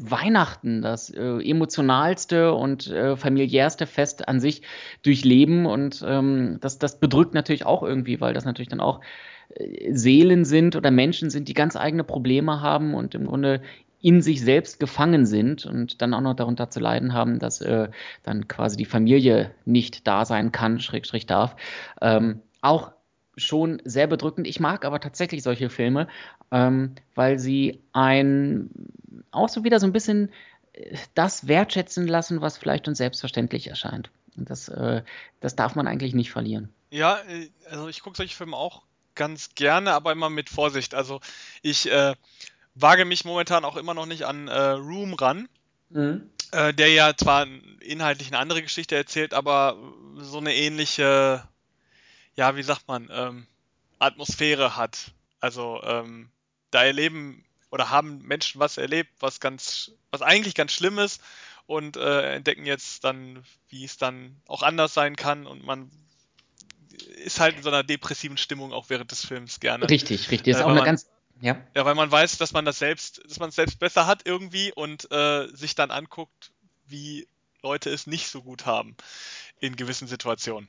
Weihnachten, 0.00 0.82
das 0.82 1.10
äh, 1.10 1.20
emotionalste 1.20 2.52
und 2.52 2.88
äh, 2.88 3.16
familiärste 3.16 3.86
Fest 3.86 4.28
an 4.28 4.40
sich 4.40 4.62
durchleben. 5.02 5.66
Und 5.66 6.04
ähm, 6.06 6.58
das, 6.60 6.78
das 6.78 7.00
bedrückt 7.00 7.34
natürlich 7.34 7.66
auch 7.66 7.82
irgendwie, 7.82 8.20
weil 8.20 8.34
das 8.34 8.44
natürlich 8.44 8.68
dann 8.68 8.80
auch 8.80 9.00
äh, 9.54 9.92
Seelen 9.92 10.44
sind 10.44 10.76
oder 10.76 10.90
Menschen 10.90 11.30
sind, 11.30 11.48
die 11.48 11.54
ganz 11.54 11.76
eigene 11.76 12.04
Probleme 12.04 12.60
haben 12.60 12.94
und 12.94 13.14
im 13.14 13.26
Grunde 13.26 13.60
in 14.02 14.22
sich 14.22 14.40
selbst 14.40 14.80
gefangen 14.80 15.26
sind 15.26 15.66
und 15.66 16.00
dann 16.00 16.14
auch 16.14 16.22
noch 16.22 16.34
darunter 16.34 16.70
zu 16.70 16.80
leiden 16.80 17.12
haben, 17.12 17.38
dass 17.38 17.60
äh, 17.60 17.88
dann 18.22 18.48
quasi 18.48 18.76
die 18.76 18.86
Familie 18.86 19.50
nicht 19.66 20.06
da 20.06 20.24
sein 20.24 20.52
kann, 20.52 20.80
schräg, 20.80 21.06
schräg 21.06 21.26
darf. 21.26 21.54
Ähm, 22.00 22.40
auch 22.62 22.92
schon 23.44 23.80
sehr 23.84 24.06
bedrückend. 24.06 24.46
Ich 24.46 24.60
mag 24.60 24.84
aber 24.84 25.00
tatsächlich 25.00 25.42
solche 25.42 25.70
Filme, 25.70 26.08
ähm, 26.50 26.94
weil 27.14 27.38
sie 27.38 27.80
ein 27.92 28.70
auch 29.30 29.48
so 29.48 29.64
wieder 29.64 29.80
so 29.80 29.86
ein 29.86 29.92
bisschen 29.92 30.30
äh, 30.72 30.96
das 31.14 31.46
wertschätzen 31.46 32.06
lassen, 32.06 32.40
was 32.40 32.58
vielleicht 32.58 32.88
uns 32.88 32.98
selbstverständlich 32.98 33.68
erscheint. 33.68 34.10
Und 34.36 34.50
das, 34.50 34.68
äh, 34.68 35.02
das 35.40 35.56
darf 35.56 35.74
man 35.74 35.86
eigentlich 35.86 36.14
nicht 36.14 36.30
verlieren. 36.30 36.70
Ja, 36.90 37.18
äh, 37.28 37.50
also 37.70 37.88
ich 37.88 38.00
gucke 38.00 38.16
solche 38.16 38.36
Filme 38.36 38.56
auch 38.56 38.82
ganz 39.14 39.54
gerne, 39.54 39.92
aber 39.92 40.12
immer 40.12 40.30
mit 40.30 40.48
Vorsicht. 40.48 40.94
Also 40.94 41.20
ich 41.62 41.90
äh, 41.90 42.14
wage 42.74 43.04
mich 43.04 43.24
momentan 43.24 43.64
auch 43.64 43.76
immer 43.76 43.94
noch 43.94 44.06
nicht 44.06 44.24
an 44.24 44.48
äh, 44.48 44.58
Room 44.70 45.14
ran, 45.14 45.48
mhm. 45.90 46.30
äh, 46.52 46.72
der 46.72 46.88
ja 46.88 47.16
zwar 47.16 47.46
inhaltlich 47.80 48.28
eine 48.28 48.38
andere 48.38 48.62
Geschichte 48.62 48.96
erzählt, 48.96 49.34
aber 49.34 49.76
so 50.16 50.38
eine 50.38 50.54
ähnliche, 50.54 51.42
ja, 52.40 52.56
wie 52.56 52.62
sagt 52.62 52.88
man, 52.88 53.10
ähm, 53.12 53.46
Atmosphäre 53.98 54.74
hat. 54.74 55.12
Also 55.40 55.82
ähm, 55.84 56.30
da 56.70 56.82
erleben 56.82 57.44
oder 57.70 57.90
haben 57.90 58.22
Menschen 58.22 58.58
was 58.60 58.78
erlebt, 58.78 59.10
was 59.20 59.40
ganz, 59.40 59.92
was 60.10 60.22
eigentlich 60.22 60.54
ganz 60.54 60.72
schlimm 60.72 60.98
ist 60.98 61.20
und 61.66 61.98
äh, 61.98 62.36
entdecken 62.36 62.64
jetzt 62.64 63.04
dann, 63.04 63.44
wie 63.68 63.84
es 63.84 63.98
dann 63.98 64.40
auch 64.46 64.62
anders 64.62 64.94
sein 64.94 65.16
kann 65.16 65.46
und 65.46 65.66
man 65.66 65.90
ist 67.24 67.40
halt 67.40 67.56
in 67.58 67.62
so 67.62 67.68
einer 67.68 67.82
depressiven 67.82 68.38
Stimmung 68.38 68.72
auch 68.72 68.88
während 68.88 69.10
des 69.10 69.26
Films 69.26 69.60
gerne. 69.60 69.88
Richtig, 69.90 70.30
richtig. 70.30 70.54
Ist 70.54 70.60
äh, 70.60 70.64
auch 70.64 70.68
eine 70.68 70.76
man, 70.76 70.86
ganz 70.86 71.06
ja. 71.42 71.60
Ja, 71.74 71.84
weil 71.84 71.94
man 71.94 72.10
weiß, 72.10 72.38
dass 72.38 72.52
man 72.52 72.64
das 72.64 72.78
selbst, 72.78 73.20
dass 73.28 73.38
man 73.38 73.50
es 73.50 73.54
selbst 73.54 73.78
besser 73.78 74.06
hat 74.06 74.22
irgendwie 74.24 74.72
und 74.72 75.10
äh, 75.12 75.46
sich 75.54 75.74
dann 75.74 75.90
anguckt, 75.90 76.52
wie 76.86 77.28
Leute 77.62 77.90
es 77.90 78.06
nicht 78.06 78.28
so 78.28 78.42
gut 78.42 78.64
haben 78.64 78.96
in 79.60 79.76
gewissen 79.76 80.08
Situationen. 80.08 80.68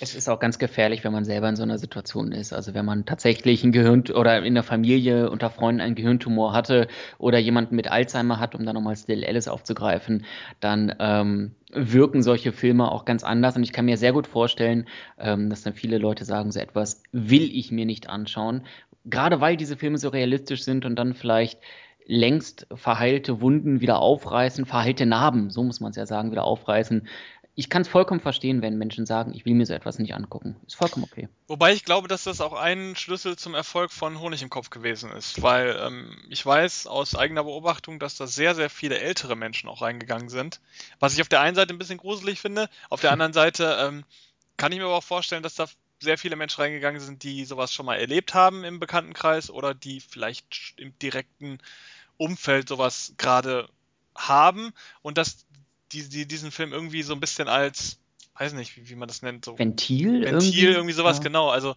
Es 0.00 0.16
ist 0.16 0.28
auch 0.28 0.40
ganz 0.40 0.58
gefährlich, 0.58 1.04
wenn 1.04 1.12
man 1.12 1.24
selber 1.24 1.48
in 1.48 1.54
so 1.54 1.62
einer 1.62 1.78
Situation 1.78 2.32
ist. 2.32 2.52
Also 2.52 2.74
wenn 2.74 2.84
man 2.84 3.04
tatsächlich 3.04 3.62
ein 3.62 3.70
Gehirn 3.70 4.02
oder 4.12 4.42
in 4.42 4.54
der 4.54 4.64
Familie 4.64 5.30
unter 5.30 5.48
Freunden 5.48 5.80
einen 5.80 5.94
Gehirntumor 5.94 6.52
hatte 6.52 6.88
oder 7.18 7.38
jemanden 7.38 7.76
mit 7.76 7.88
Alzheimer 7.88 8.40
hat, 8.40 8.56
um 8.56 8.66
dann 8.66 8.74
nochmal 8.74 8.96
Still 8.96 9.24
Alice 9.24 9.46
aufzugreifen, 9.46 10.24
dann 10.58 10.94
ähm, 10.98 11.54
wirken 11.72 12.22
solche 12.22 12.52
Filme 12.52 12.90
auch 12.90 13.04
ganz 13.04 13.22
anders. 13.22 13.54
Und 13.54 13.62
ich 13.62 13.72
kann 13.72 13.84
mir 13.84 13.96
sehr 13.96 14.12
gut 14.12 14.26
vorstellen, 14.26 14.88
ähm, 15.18 15.50
dass 15.50 15.62
dann 15.62 15.74
viele 15.74 15.98
Leute 15.98 16.24
sagen, 16.24 16.50
so 16.50 16.58
etwas 16.58 17.02
will 17.12 17.54
ich 17.56 17.70
mir 17.70 17.86
nicht 17.86 18.08
anschauen. 18.08 18.62
Gerade 19.04 19.40
weil 19.40 19.56
diese 19.56 19.76
Filme 19.76 19.98
so 19.98 20.08
realistisch 20.08 20.64
sind 20.64 20.84
und 20.84 20.96
dann 20.96 21.14
vielleicht 21.14 21.60
längst 22.06 22.66
verheilte 22.74 23.40
Wunden 23.40 23.80
wieder 23.80 24.00
aufreißen, 24.00 24.66
verheilte 24.66 25.06
Narben, 25.06 25.50
so 25.50 25.62
muss 25.62 25.80
man 25.80 25.90
es 25.90 25.96
ja 25.96 26.06
sagen, 26.06 26.32
wieder 26.32 26.44
aufreißen, 26.44 27.06
ich 27.54 27.68
kann 27.68 27.82
es 27.82 27.88
vollkommen 27.88 28.20
verstehen, 28.20 28.62
wenn 28.62 28.78
Menschen 28.78 29.04
sagen, 29.04 29.34
ich 29.34 29.44
will 29.44 29.52
mir 29.54 29.66
so 29.66 29.74
etwas 29.74 29.98
nicht 29.98 30.14
angucken. 30.14 30.56
Ist 30.66 30.76
vollkommen 30.76 31.04
okay. 31.04 31.28
Wobei 31.48 31.74
ich 31.74 31.84
glaube, 31.84 32.08
dass 32.08 32.24
das 32.24 32.40
auch 32.40 32.54
ein 32.54 32.96
Schlüssel 32.96 33.36
zum 33.36 33.54
Erfolg 33.54 33.90
von 33.90 34.20
Honig 34.20 34.40
im 34.40 34.48
Kopf 34.48 34.70
gewesen 34.70 35.10
ist, 35.10 35.42
weil 35.42 35.78
ähm, 35.78 36.16
ich 36.30 36.44
weiß 36.44 36.86
aus 36.86 37.14
eigener 37.14 37.44
Beobachtung, 37.44 37.98
dass 37.98 38.16
da 38.16 38.26
sehr, 38.26 38.54
sehr 38.54 38.70
viele 38.70 38.98
ältere 38.98 39.36
Menschen 39.36 39.68
auch 39.68 39.82
reingegangen 39.82 40.30
sind. 40.30 40.60
Was 40.98 41.12
ich 41.12 41.20
auf 41.20 41.28
der 41.28 41.40
einen 41.40 41.54
Seite 41.54 41.74
ein 41.74 41.78
bisschen 41.78 41.98
gruselig 41.98 42.40
finde, 42.40 42.70
auf 42.88 43.02
der 43.02 43.12
anderen 43.12 43.34
Seite 43.34 43.76
ähm, 43.80 44.04
kann 44.56 44.72
ich 44.72 44.78
mir 44.78 44.86
aber 44.86 44.96
auch 44.96 45.04
vorstellen, 45.04 45.42
dass 45.42 45.54
da 45.54 45.66
sehr 46.00 46.16
viele 46.16 46.36
Menschen 46.36 46.62
reingegangen 46.62 47.00
sind, 47.00 47.22
die 47.22 47.44
sowas 47.44 47.72
schon 47.72 47.86
mal 47.86 47.96
erlebt 47.96 48.32
haben 48.32 48.64
im 48.64 48.80
Bekanntenkreis 48.80 49.50
oder 49.50 49.74
die 49.74 50.00
vielleicht 50.00 50.74
im 50.78 50.98
direkten 50.98 51.58
Umfeld 52.16 52.68
sowas 52.68 53.14
gerade 53.18 53.68
haben 54.14 54.72
und 55.02 55.18
dass 55.18 55.46
die, 55.92 56.08
die 56.08 56.26
diesen 56.26 56.50
Film 56.50 56.72
irgendwie 56.72 57.02
so 57.02 57.14
ein 57.14 57.20
bisschen 57.20 57.48
als, 57.48 57.98
weiß 58.38 58.52
nicht, 58.54 58.76
wie, 58.76 58.88
wie 58.88 58.94
man 58.94 59.08
das 59.08 59.22
nennt, 59.22 59.44
so 59.44 59.58
Ventil, 59.58 60.22
Ventil 60.22 60.26
irgendwie, 60.26 60.64
irgendwie 60.64 60.92
sowas, 60.92 61.18
ja. 61.18 61.22
genau. 61.22 61.48
Also, 61.50 61.74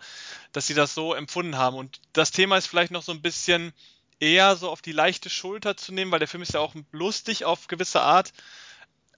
dass 0.51 0.67
sie 0.67 0.73
das 0.73 0.93
so 0.93 1.13
empfunden 1.13 1.57
haben. 1.57 1.75
Und 1.75 1.99
das 2.13 2.31
Thema 2.31 2.57
ist 2.57 2.67
vielleicht 2.67 2.91
noch 2.91 3.03
so 3.03 3.11
ein 3.11 3.21
bisschen 3.21 3.73
eher 4.19 4.55
so 4.55 4.69
auf 4.69 4.81
die 4.81 4.93
leichte 4.93 5.29
Schulter 5.29 5.75
zu 5.75 5.93
nehmen, 5.93 6.11
weil 6.11 6.19
der 6.19 6.27
Film 6.27 6.43
ist 6.43 6.53
ja 6.53 6.59
auch 6.59 6.73
lustig 6.91 7.45
auf 7.45 7.67
gewisse 7.67 8.01
Art, 8.01 8.31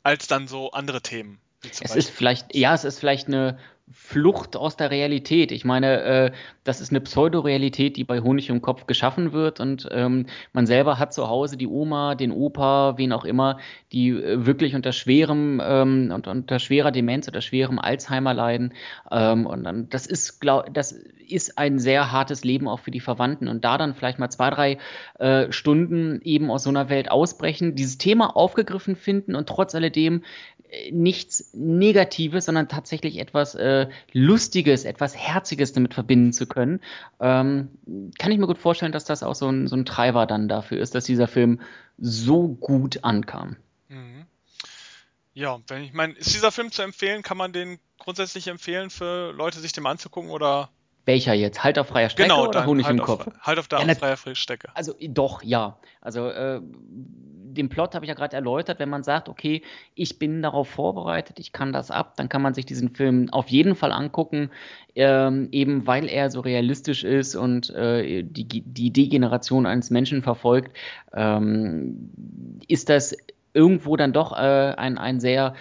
als 0.04 0.28
dann 0.28 0.48
so 0.48 0.72
andere 0.72 1.02
Themen. 1.02 1.40
Es 1.64 1.80
Beispiel. 1.80 1.98
ist 1.98 2.10
vielleicht, 2.10 2.56
ja, 2.56 2.74
es 2.74 2.84
ist 2.84 3.00
vielleicht 3.00 3.28
eine 3.28 3.60
Flucht 3.90 4.58
aus 4.58 4.76
der 4.76 4.92
Realität. 4.92 5.52
Ich 5.54 5.64
meine, 5.64 6.02
äh, 6.02 6.32
das 6.66 6.82
ist 6.82 6.92
eine 6.92 7.00
Pseudorealität, 7.00 7.96
die 7.96 8.04
bei 8.04 8.20
Honig 8.20 8.50
im 8.50 8.62
Kopf 8.62 8.86
geschaffen 8.86 9.32
wird 9.32 9.62
und 9.62 9.88
ähm, 9.92 10.26
man 10.52 10.66
selber 10.66 11.00
hat 11.00 11.14
zu 11.14 11.30
Hause 11.30 11.56
die 11.56 11.68
Oma, 11.68 12.16
den 12.16 12.32
Opa, 12.32 12.98
wen 12.98 13.14
auch 13.14 13.24
immer, 13.24 13.60
die 13.94 14.10
äh, 14.10 14.46
wirklich 14.46 14.76
unter 14.76 14.92
schwerem 14.92 15.62
ähm, 15.64 16.12
und 16.14 16.28
unter 16.28 16.60
schwerer 16.60 16.92
Demenz 16.92 17.30
oder 17.30 17.40
schwerem 17.40 17.80
Alzheimer 17.80 18.34
leiden. 18.34 18.74
Ähm, 19.10 19.46
und 19.46 19.64
dann, 19.64 19.88
das 19.90 20.06
ist, 20.06 20.42
glaub, 20.42 20.74
das 20.74 20.92
ist 20.92 21.58
ein 21.58 21.80
sehr 21.80 22.12
hartes 22.12 22.44
Leben 22.44 22.68
auch 22.68 22.80
für 22.80 22.92
die 22.92 23.00
Verwandten 23.00 23.48
und 23.48 23.64
da 23.64 23.78
dann 23.78 23.94
vielleicht 23.94 24.20
mal 24.20 24.30
zwei, 24.30 24.50
drei 24.50 24.78
äh, 25.20 25.52
Stunden 25.52 26.22
eben 26.24 26.52
aus 26.52 26.64
so 26.64 26.70
einer 26.70 26.90
Welt 26.90 27.10
ausbrechen, 27.10 27.76
dieses 27.76 27.98
Thema 27.98 28.36
aufgegriffen 28.36 28.98
finden 28.98 29.36
und 29.36 29.48
trotz 29.48 29.76
alledem 29.76 30.24
nichts 30.92 31.52
Negatives, 31.54 32.46
sondern 32.46 32.68
tatsächlich 32.68 33.18
etwas 33.18 33.56
äh, 33.56 33.88
Lustiges, 34.12 34.86
etwas 34.86 35.16
Herziges 35.16 35.74
damit 35.74 35.94
verbinden 35.94 36.34
zu 36.34 36.48
können, 36.48 36.82
ähm, 37.20 37.70
kann 38.18 38.32
ich 38.32 38.38
mir 38.38 38.48
gut 38.48 38.58
vorstellen, 38.58 38.92
dass 38.92 39.06
das 39.06 39.24
auch 39.24 39.36
so 39.36 39.48
ein, 39.50 39.68
so 39.68 39.76
ein 39.76 39.86
Treiber 39.86 40.26
dann 40.26 40.48
dafür 40.48 40.80
ist, 40.80 40.96
dass 40.96 41.06
dieser 41.06 41.28
Film 41.28 41.62
so 41.98 42.48
gut 42.48 43.04
ankam. 43.04 43.58
Mhm. 43.88 44.26
Ja, 45.34 45.60
wenn 45.68 45.84
ich 45.84 45.94
meine, 45.94 46.14
ist 46.14 46.34
dieser 46.34 46.52
Film 46.52 46.72
zu 46.72 46.82
empfehlen? 46.82 47.22
Kann 47.22 47.38
man 47.38 47.54
den 47.54 47.80
grundsätzlich 48.00 48.48
empfehlen 48.48 48.90
für 48.90 49.32
Leute, 49.32 49.60
sich 49.60 49.72
den 49.72 49.86
anzugucken 49.86 50.32
oder? 50.32 50.70
Welcher 51.06 51.34
jetzt? 51.34 51.64
Halt 51.64 51.80
auf 51.80 51.88
freier 51.88 52.10
Strecke 52.10 52.30
genau, 52.30 52.48
oder 52.48 52.66
Honig 52.66 52.86
halt 52.86 52.98
im 52.98 53.04
Kopf? 53.04 53.28
Halt 53.42 53.60
auf 53.60 53.68
der 53.68 53.80
ja, 53.80 53.96
Freier 53.96 54.18
Strecke. 54.36 54.70
Also 54.74 54.96
doch, 55.00 55.42
ja. 55.42 55.78
Also 56.02 56.28
äh, 56.28 56.60
den 57.58 57.70
Plot 57.70 57.96
habe 57.96 58.06
ich 58.06 58.10
ja 58.10 58.16
gerade 58.16 58.36
erläutert, 58.36 58.80
wenn 58.80 58.90
man 58.90 59.04
sagt, 59.04 59.30
okay, 59.30 59.62
ich 59.96 60.20
bin 60.20 60.42
darauf 60.42 60.70
vorbereitet, 60.70 61.40
ich 61.40 61.52
kann 61.52 61.74
das 61.74 61.92
ab, 61.92 62.14
dann 62.18 62.30
kann 62.30 62.42
man 62.42 62.54
sich 62.54 62.66
diesen 62.66 62.96
Film 62.96 63.30
auf 63.32 63.50
jeden 63.50 63.76
Fall 63.76 63.92
angucken, 63.92 64.50
ähm, 64.96 65.50
eben 65.52 65.88
weil 65.88 66.08
er 66.08 66.30
so 66.30 66.40
realistisch 66.40 67.04
ist 67.04 67.36
und 67.36 67.70
äh, 67.72 68.24
die, 68.24 68.62
die 68.62 68.92
Degeneration 68.92 69.66
eines 69.66 69.90
Menschen 69.90 70.22
verfolgt, 70.22 70.78
ähm, 71.14 72.12
ist 72.68 72.90
das 72.90 73.16
irgendwo 73.54 73.98
dann 73.98 74.14
doch 74.14 74.34
äh, 74.34 74.74
ein, 74.78 74.98
ein 74.98 75.20
sehr 75.20 75.56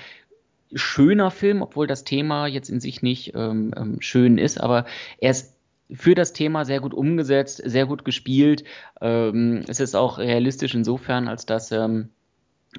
schöner 0.75 1.31
Film, 1.31 1.63
obwohl 1.63 1.87
das 1.87 2.05
Thema 2.05 2.47
jetzt 2.47 2.69
in 2.69 2.81
sich 2.81 3.03
nicht 3.03 3.35
ähm, 3.35 3.73
ähm, 3.77 3.97
schön 4.01 4.39
ist, 4.39 4.61
aber 4.61 4.85
er 5.19 5.31
ist 5.31 5.56
für 5.91 6.15
das 6.15 6.33
Thema 6.33 6.65
sehr 6.65 6.81
gut 6.81 6.95
umgesetzt, 6.95 7.63
sehr 7.65 7.87
gut 7.87 8.05
gespielt. 8.05 8.65
Ähm, 9.01 9.65
es 9.69 9.81
ist 9.81 9.95
auch 9.95 10.19
realistisch 10.19 10.75
insofern, 10.75 11.29
als 11.29 11.47
dass 11.47 11.71
ähm, 11.73 12.11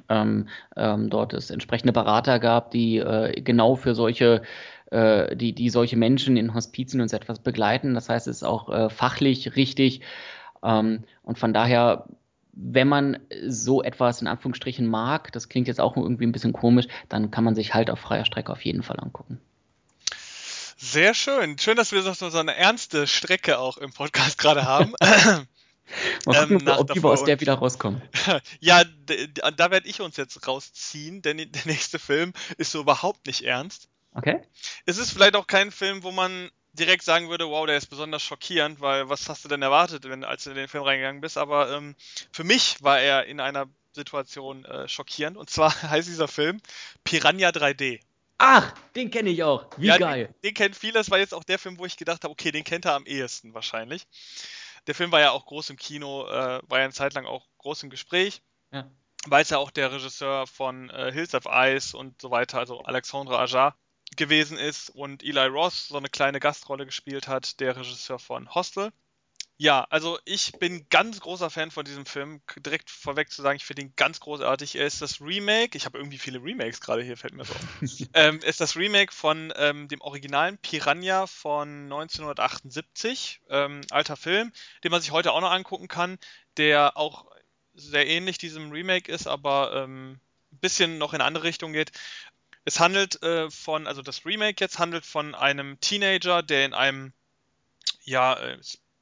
ähm, 0.10 0.48
ähm 0.76 1.10
dort 1.10 1.34
es 1.34 1.50
entsprechende 1.50 1.94
Berater 1.94 2.40
gab, 2.40 2.72
die 2.72 2.98
äh, 2.98 3.42
genau 3.42 3.76
für 3.76 3.96
solche 3.96 4.42
äh, 4.92 5.36
die, 5.36 5.54
die 5.54 5.70
solche 5.70 5.98
Menschen 5.98 6.38
in 6.38 6.54
Hospizen 6.54 7.02
und 7.02 7.10
so 7.10 7.18
etwas 7.18 7.40
begleiten. 7.40 7.94
Das 7.94 8.10
heißt, 8.10 8.28
es 8.28 8.38
ist 8.38 8.44
auch 8.44 8.70
äh, 8.70 8.90
fachlich 8.90 9.56
richtig. 9.56 10.02
Ähm, 10.64 11.04
und 11.24 11.38
von 11.40 11.54
daher 11.54 12.06
wenn 12.60 12.88
man 12.88 13.20
so 13.46 13.84
etwas 13.84 14.22
in 14.22 14.28
Anführungsstrichen 14.28 14.88
mag, 14.88 15.32
das 15.32 15.48
klingt 15.48 15.68
jetzt 15.68 15.80
auch 15.80 15.96
irgendwie 15.96 16.26
ein 16.26 16.32
bisschen 16.32 16.54
komisch, 16.54 16.88
dann 17.08 17.30
kann 17.30 17.44
man 17.44 17.54
sich 17.54 17.76
halt 17.76 17.92
auf 17.92 18.00
freier 18.00 18.26
Strecke 18.26 18.52
auf 18.52 18.66
jeden 18.66 18.82
Fall 18.82 19.00
angucken. 19.00 19.40
Sehr 20.78 21.14
schön. 21.14 21.58
Schön, 21.58 21.76
dass 21.76 21.92
wir 21.92 22.04
so 22.04 22.38
eine 22.38 22.56
ernste 22.56 23.08
Strecke 23.08 23.58
auch 23.58 23.78
im 23.78 23.92
Podcast 23.92 24.38
gerade 24.38 24.66
haben. 24.66 24.94
Mal 26.26 26.48
gucken, 26.48 26.68
ähm, 26.68 26.68
ob 26.68 26.94
wir 26.94 27.06
aus 27.06 27.24
der 27.24 27.40
wieder 27.40 27.56
rauskommen. 27.56 28.02
ja, 28.60 28.84
da 28.84 29.72
werde 29.72 29.88
ich 29.88 30.02
uns 30.02 30.18
jetzt 30.18 30.48
rausziehen, 30.48 31.22
denn 31.22 31.38
der 31.38 31.66
nächste 31.66 31.98
Film 31.98 32.34
ist 32.58 32.72
so 32.72 32.82
überhaupt 32.82 33.26
nicht 33.26 33.44
ernst. 33.44 33.88
Okay. 34.14 34.42
Es 34.86 34.98
ist 34.98 35.12
vielleicht 35.12 35.36
auch 35.36 35.48
kein 35.48 35.72
Film, 35.72 36.04
wo 36.04 36.12
man 36.12 36.52
direkt 36.74 37.04
sagen 37.04 37.30
würde, 37.30 37.48
wow, 37.48 37.66
der 37.66 37.78
ist 37.78 37.88
besonders 37.88 38.22
schockierend, 38.22 38.82
weil 38.82 39.10
was 39.10 39.30
hast 39.30 39.46
du 39.46 39.50
denn 39.50 39.62
erwartet, 39.62 40.04
wenn, 40.08 40.24
als 40.24 40.44
du 40.44 40.52
in 40.52 40.58
den 40.58 40.68
Film 40.68 40.84
reingegangen 40.84 41.22
bist? 41.22 41.38
Aber 41.38 41.72
ähm, 41.72 41.96
für 42.32 42.44
mich 42.44 42.84
war 42.84 43.00
er 43.00 43.26
in 43.26 43.40
einer 43.40 43.68
Situation 43.94 44.64
äh, 44.66 44.88
schockierend. 44.88 45.38
Und 45.38 45.50
zwar 45.50 45.72
heißt 45.82 46.08
dieser 46.08 46.28
Film 46.28 46.62
Piranha 47.04 47.50
3D. 47.50 48.00
Ach, 48.38 48.72
den 48.96 49.10
kenne 49.10 49.30
ich 49.30 49.44
auch. 49.44 49.68
Wie 49.78 49.88
ja, 49.88 49.98
geil. 49.98 50.28
Den, 50.28 50.42
den 50.44 50.54
kennt 50.54 50.76
viele. 50.76 50.94
Das 50.94 51.10
war 51.10 51.18
jetzt 51.18 51.34
auch 51.34 51.44
der 51.44 51.60
Film, 51.60 51.78
wo 51.80 51.86
ich 51.86 51.98
gedacht 51.98 52.24
habe, 52.24 52.32
okay, 52.32 52.52
den 52.52 52.64
kennt 52.64 52.86
er 52.86 52.94
am 52.94 53.06
ehesten 53.06 53.54
wahrscheinlich. 53.54 54.08
Der 54.86 54.96
Film 54.96 55.12
war 55.12 55.20
ja 55.20 55.32
auch 55.32 55.46
groß 55.46 55.72
im 55.72 55.78
Kino, 55.78 56.26
äh, 56.28 56.62
war 56.68 56.78
ja 56.78 56.86
eine 56.86 56.94
Zeit 56.94 57.14
lang 57.14 57.26
auch 57.26 57.48
groß 57.58 57.84
im 57.84 57.90
Gespräch. 57.90 58.42
Ja. 58.72 58.90
Weil 59.26 59.42
es 59.42 59.50
ja 59.50 59.58
auch 59.58 59.72
der 59.72 59.92
Regisseur 59.92 60.48
von 60.48 60.90
äh, 60.90 61.12
Hills 61.12 61.34
of 61.34 61.46
Ice 61.50 61.98
und 61.98 62.22
so 62.22 62.32
weiter, 62.32 62.60
also 62.60 62.82
Alexandre 62.84 63.38
Ajar, 63.38 63.76
gewesen 64.16 64.58
ist 64.58 64.90
und 64.90 65.24
Eli 65.24 65.48
Ross 65.48 65.90
so 65.90 65.98
eine 65.98 66.10
kleine 66.10 66.40
Gastrolle 66.40 66.86
gespielt 66.86 67.28
hat, 67.28 67.60
der 67.60 67.76
Regisseur 67.76 68.20
von 68.20 68.54
Hostel. 68.54 68.92
Ja, 69.60 69.88
also 69.90 70.20
ich 70.24 70.52
bin 70.54 70.88
ganz 70.90 71.20
großer 71.20 71.50
Fan 71.50 71.72
von 71.72 71.84
diesem 71.84 72.06
Film. 72.06 72.42
Direkt 72.58 72.92
vorweg 72.92 73.32
zu 73.32 73.42
sagen, 73.42 73.58
ich 73.58 73.66
finde 73.66 73.82
ihn 73.82 73.94
ganz 73.96 74.20
großartig. 74.20 74.76
Er 74.76 74.86
ist 74.86 75.02
das 75.02 75.20
Remake, 75.20 75.76
ich 75.76 75.86
habe 75.86 75.98
irgendwie 75.98 76.20
viele 76.20 76.44
Remakes 76.44 76.80
gerade 76.80 77.02
hier, 77.02 77.18
fällt 77.18 77.34
mir 77.34 77.44
so. 77.44 77.56
ähm, 78.14 78.40
ist 78.40 78.62
das 78.62 78.76
Remake 78.76 79.12
von 79.12 79.52
ähm, 79.56 79.88
dem 79.88 80.02
originalen 80.02 80.60
Piranha 80.60 81.26
von 81.26 81.86
1978. 81.86 83.42
Ähm, 83.50 83.82
alter 83.90 84.16
Film, 84.16 84.52
den 84.84 84.92
man 84.92 85.02
sich 85.02 85.10
heute 85.12 85.32
auch 85.32 85.42
noch 85.42 85.52
angucken 85.52 85.88
kann, 85.88 86.20
der 86.58 86.96
auch 86.96 87.26
sehr 87.74 88.06
ähnlich 88.06 88.38
diesem 88.38 88.72
Remake 88.72 89.12
ist, 89.12 89.26
aber 89.26 89.72
ein 89.72 89.84
ähm, 89.84 90.20
bisschen 90.52 91.00
noch 91.00 91.14
in 91.14 91.22
eine 91.22 91.28
andere 91.28 91.46
Richtung 91.46 91.74
geht. 91.74 91.92
Es 92.64 92.80
handelt 92.80 93.24
äh, 93.24 93.50
von, 93.50 93.88
also 93.88 94.04
das 94.04 94.24
Remake 94.24 94.58
jetzt 94.60 94.78
handelt 94.78 95.06
von 95.06 95.34
einem 95.34 95.80
Teenager, 95.80 96.44
der 96.44 96.66
in 96.66 96.74
einem, 96.76 97.14
ja, 98.04 98.34
äh, 98.34 98.60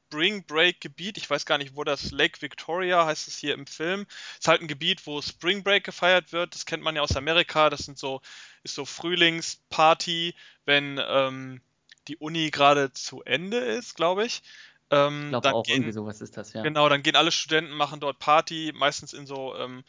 Spring 0.08 0.46
Break 0.46 0.82
Gebiet, 0.82 1.18
ich 1.18 1.30
weiß 1.30 1.46
gar 1.46 1.58
nicht, 1.58 1.76
wo 1.76 1.84
das 1.84 2.12
Lake 2.12 2.42
Victoria 2.42 3.06
heißt 3.06 3.28
es 3.28 3.38
hier 3.38 3.54
im 3.54 3.66
Film. 3.66 4.06
Es 4.34 4.42
ist 4.42 4.48
halt 4.48 4.62
ein 4.62 4.68
Gebiet, 4.68 5.06
wo 5.08 5.22
Spring 5.22 5.64
Break 5.64 5.84
gefeiert 5.84 6.32
wird. 6.32 6.54
Das 6.54 6.66
kennt 6.66 6.84
man 6.84 6.96
ja 6.96 7.02
aus 7.02 7.16
Amerika. 7.16 7.70
Das 7.70 7.82
sind 7.82 7.98
so, 7.98 8.22
ist 8.64 8.76
so 8.76 8.86
Frühlingsparty, 8.86 10.36
wenn 10.66 11.02
ähm, 11.06 11.62
die 12.08 12.18
Uni 12.18 12.52
gerade 12.52 12.94
zu 12.94 13.24
Ende 13.24 13.58
ist, 13.58 13.96
glaube 13.96 14.26
ich. 14.26 14.44
Ähm, 14.92 15.24
ich 15.26 15.30
glaube 15.30 15.54
auch, 15.54 15.64
gehen, 15.64 15.78
irgendwie 15.78 15.92
sowas 15.92 16.22
ist 16.22 16.38
das, 16.38 16.54
ja. 16.54 16.62
Genau, 16.62 16.88
dann 16.88 17.02
gehen 17.02 17.16
alle 17.16 17.32
Studenten, 17.32 17.74
machen 17.74 18.00
dort 18.00 18.20
Party, 18.20 18.72
meistens 18.76 19.14
in 19.14 19.26
so 19.26 19.56
ähm, 19.56 19.84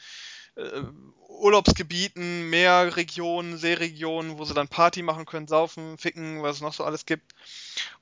äh, 0.57 0.83
Urlaubsgebieten, 1.29 2.49
Meerregionen, 2.49 3.59
Seeregionen, 3.59 4.39
wo 4.39 4.45
sie 4.45 4.55
dann 4.55 4.69
Party 4.69 5.03
machen 5.03 5.27
können, 5.27 5.49
saufen, 5.49 5.99
ficken, 5.99 6.43
was 6.43 6.57
es 6.57 6.63
noch 6.63 6.73
so 6.73 6.85
alles 6.85 7.07
gibt. 7.07 7.35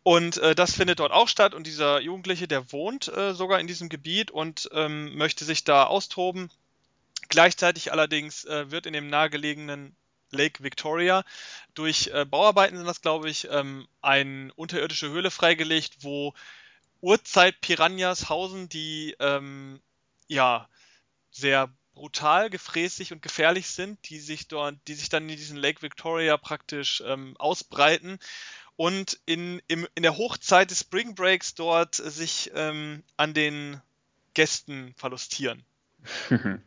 Und 0.02 0.36
äh, 0.38 0.54
das 0.54 0.74
findet 0.74 1.00
dort 1.00 1.12
auch 1.12 1.28
statt 1.28 1.54
und 1.54 1.66
dieser 1.66 2.00
Jugendliche, 2.00 2.46
der 2.46 2.72
wohnt 2.72 3.08
äh, 3.08 3.34
sogar 3.34 3.58
in 3.60 3.66
diesem 3.66 3.88
Gebiet 3.88 4.30
und 4.30 4.68
ähm, 4.72 5.16
möchte 5.16 5.44
sich 5.44 5.64
da 5.64 5.84
austoben. 5.84 6.50
Gleichzeitig 7.28 7.90
allerdings 7.90 8.44
äh, 8.44 8.70
wird 8.70 8.86
in 8.86 8.92
dem 8.92 9.08
nahegelegenen 9.08 9.96
Lake 10.30 10.62
Victoria 10.62 11.24
durch 11.74 12.08
äh, 12.08 12.24
Bauarbeiten 12.24 12.76
sind 12.76 12.86
das, 12.86 13.02
glaube 13.02 13.30
ich, 13.30 13.48
ähm, 13.50 13.88
eine 14.02 14.52
unterirdische 14.54 15.08
Höhle 15.08 15.30
freigelegt, 15.30 15.98
wo 16.00 16.34
Urzeit-Piranhas 17.00 18.28
hausen, 18.28 18.68
die 18.68 19.16
ähm, 19.18 19.80
ja 20.28 20.68
sehr 21.30 21.70
brutal, 21.94 22.50
gefräßig 22.50 23.12
und 23.12 23.22
gefährlich 23.22 23.68
sind, 23.68 23.98
die 24.08 24.18
sich 24.18 24.48
dort, 24.48 24.76
die 24.88 24.94
sich 24.94 25.08
dann 25.08 25.28
in 25.28 25.36
diesen 25.36 25.56
Lake 25.56 25.82
Victoria 25.82 26.36
praktisch 26.36 27.02
ähm, 27.06 27.36
ausbreiten 27.38 28.18
und 28.76 29.20
in, 29.26 29.62
im, 29.68 29.86
in 29.94 30.02
der 30.02 30.16
Hochzeit 30.16 30.70
des 30.70 30.80
Spring 30.80 31.14
Breaks 31.14 31.54
dort 31.54 31.94
sich 31.94 32.50
ähm, 32.54 33.02
an 33.16 33.34
den 33.34 33.80
Gästen 34.34 34.94
verlustieren. 34.96 35.64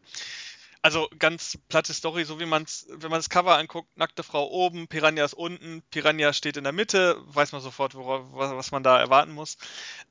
also 0.82 1.10
ganz 1.20 1.58
platte 1.68 1.94
Story, 1.94 2.24
so 2.24 2.40
wie 2.40 2.46
man 2.46 2.64
es, 2.64 2.88
wenn 2.90 3.12
man 3.12 3.20
das 3.20 3.30
Cover 3.30 3.58
anguckt, 3.58 3.90
nackte 3.98 4.24
Frau 4.24 4.48
oben, 4.50 4.88
Piranhas 4.88 5.34
unten, 5.34 5.84
Piranha 5.92 6.32
steht 6.32 6.56
in 6.56 6.64
der 6.64 6.74
Mitte, 6.74 7.18
weiß 7.26 7.52
man 7.52 7.62
sofort, 7.62 7.94
worauf, 7.96 8.26
was 8.32 8.72
man 8.72 8.84
da 8.84 9.00
erwarten 9.00 9.34
muss. 9.34 9.58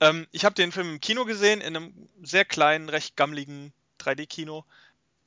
Ähm, 0.01 0.27
ich 0.33 0.45
habe 0.45 0.55
den 0.55 0.73
Film 0.73 0.91
im 0.91 1.01
Kino 1.01 1.25
gesehen, 1.25 1.61
in 1.63 1.77
einem 1.77 2.09
sehr 2.23 2.45
kleinen, 2.45 2.91
recht 2.91 3.17
gammligen 3.17 3.73
3D-Kino 4.01 4.65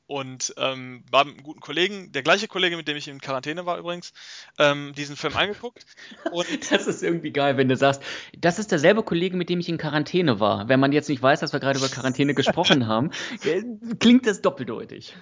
und 0.09 0.55
ähm, 0.57 1.03
war 1.11 1.23
mit 1.23 1.35
einem 1.35 1.43
guten 1.43 1.59
Kollegen, 1.59 2.11
der 2.11 2.23
gleiche 2.23 2.47
Kollege, 2.47 2.75
mit 2.75 2.87
dem 2.87 2.97
ich 2.97 3.07
in 3.07 3.21
Quarantäne 3.21 3.67
war 3.67 3.77
übrigens, 3.77 4.11
ähm, 4.57 4.91
diesen 4.97 5.15
Film 5.15 5.37
angeguckt. 5.37 5.85
Und 6.31 6.47
das 6.71 6.87
ist 6.87 7.03
irgendwie 7.03 7.31
geil, 7.31 7.57
wenn 7.57 7.69
du 7.69 7.77
sagst, 7.77 8.01
das 8.35 8.57
ist 8.57 8.71
derselbe 8.71 9.03
Kollege, 9.03 9.37
mit 9.37 9.49
dem 9.49 9.59
ich 9.59 9.69
in 9.69 9.77
Quarantäne 9.77 10.39
war. 10.39 10.67
Wenn 10.67 10.79
man 10.79 10.93
jetzt 10.93 11.09
nicht 11.09 11.21
weiß, 11.21 11.41
dass 11.41 11.53
wir 11.53 11.59
gerade 11.59 11.77
über 11.77 11.89
Quarantäne 11.89 12.33
gesprochen 12.33 12.87
haben, 12.87 13.11
äh, 13.43 13.61
klingt 13.99 14.25
das 14.25 14.41
doppeldeutig. 14.41 15.15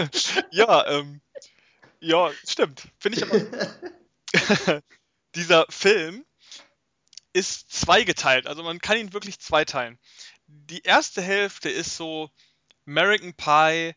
ja, 0.50 0.86
ähm, 0.88 1.22
ja, 2.00 2.30
stimmt. 2.46 2.88
Finde 2.98 3.18
ich 3.18 3.24
aber. 3.24 4.82
Dieser 5.36 5.64
Film 5.70 6.22
ist 7.32 7.72
zweigeteilt, 7.72 8.46
also 8.46 8.62
man 8.62 8.78
kann 8.78 8.98
ihn 8.98 9.14
wirklich 9.14 9.40
zweiteilen. 9.40 9.98
Die 10.46 10.82
erste 10.82 11.22
Hälfte 11.22 11.70
ist 11.70 11.96
so 11.96 12.28
American 12.86 13.32
Pie 13.32 13.94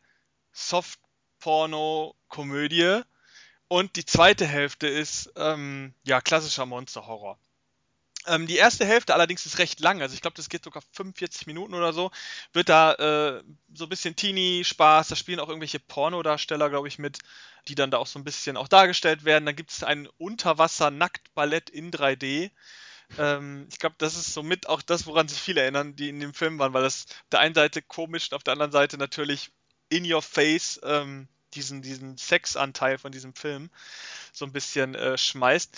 Soft-Porno-Komödie. 0.58 3.02
Und 3.68 3.96
die 3.96 4.06
zweite 4.06 4.46
Hälfte 4.46 4.88
ist 4.88 5.32
ähm, 5.36 5.94
ja 6.04 6.22
klassischer 6.22 6.66
Monster-Horror. 6.66 7.38
Ähm, 8.26 8.48
die 8.48 8.58
erste 8.58 8.86
Hälfte 8.86 9.14
allerdings 9.14 9.46
ist 9.46 9.60
recht 9.60 9.80
lang, 9.80 10.02
also 10.02 10.14
ich 10.14 10.22
glaube, 10.22 10.36
das 10.36 10.50
geht 10.50 10.64
sogar 10.64 10.82
45 10.92 11.48
Minuten 11.48 11.74
oder 11.74 11.94
so. 11.94 12.12
Wird 12.54 12.70
da 12.70 12.94
äh, 12.94 13.44
so 13.74 13.86
ein 13.86 13.90
bisschen 13.90 14.16
Teenie-Spaß, 14.16 15.08
da 15.10 15.16
spielen 15.16 15.40
auch 15.40 15.48
irgendwelche 15.48 15.80
Pornodarsteller, 15.80 16.70
glaube 16.70 16.88
ich, 16.88 17.00
mit, 17.00 17.20
die 17.68 17.76
dann 17.76 17.92
da 17.92 17.98
auch 17.98 18.08
so 18.08 18.20
ein 18.20 18.26
bisschen 18.26 18.58
auch 18.58 18.68
dargestellt 18.68 19.26
werden. 19.26 19.46
Dann 19.46 19.56
gibt 19.56 19.72
es 19.72 19.84
ein 19.84 20.08
Unterwasser-Nacktballett 20.18 21.70
in 21.70 21.92
3D. 21.92 22.52
Ähm, 23.18 23.68
ich 23.72 23.80
glaube, 23.80 23.96
das 23.98 24.16
ist 24.16 24.34
somit 24.34 24.68
auch 24.68 24.82
das, 24.82 25.06
woran 25.06 25.28
sich 25.28 25.40
viele 25.40 25.62
erinnern, 25.62 25.96
die 25.96 26.10
in 26.10 26.20
dem 26.20 26.34
Film 26.34 26.60
waren, 26.60 26.74
weil 26.74 26.84
das 26.84 27.06
auf 27.10 27.30
der 27.32 27.40
einen 27.42 27.56
Seite 27.56 27.82
komisch 27.82 28.32
und 28.32 28.36
auf 28.36 28.44
der 28.44 28.54
anderen 28.54 28.72
Seite 28.72 28.98
natürlich 28.98 29.52
in 29.90 30.12
your 30.12 30.22
face 30.22 30.80
ähm, 30.84 31.28
diesen, 31.54 31.82
diesen 31.82 32.18
Sexanteil 32.18 32.98
von 32.98 33.12
diesem 33.12 33.34
Film 33.34 33.70
so 34.32 34.46
ein 34.46 34.52
bisschen 34.52 34.96
äh, 34.96 35.18
schmeißt. 35.18 35.78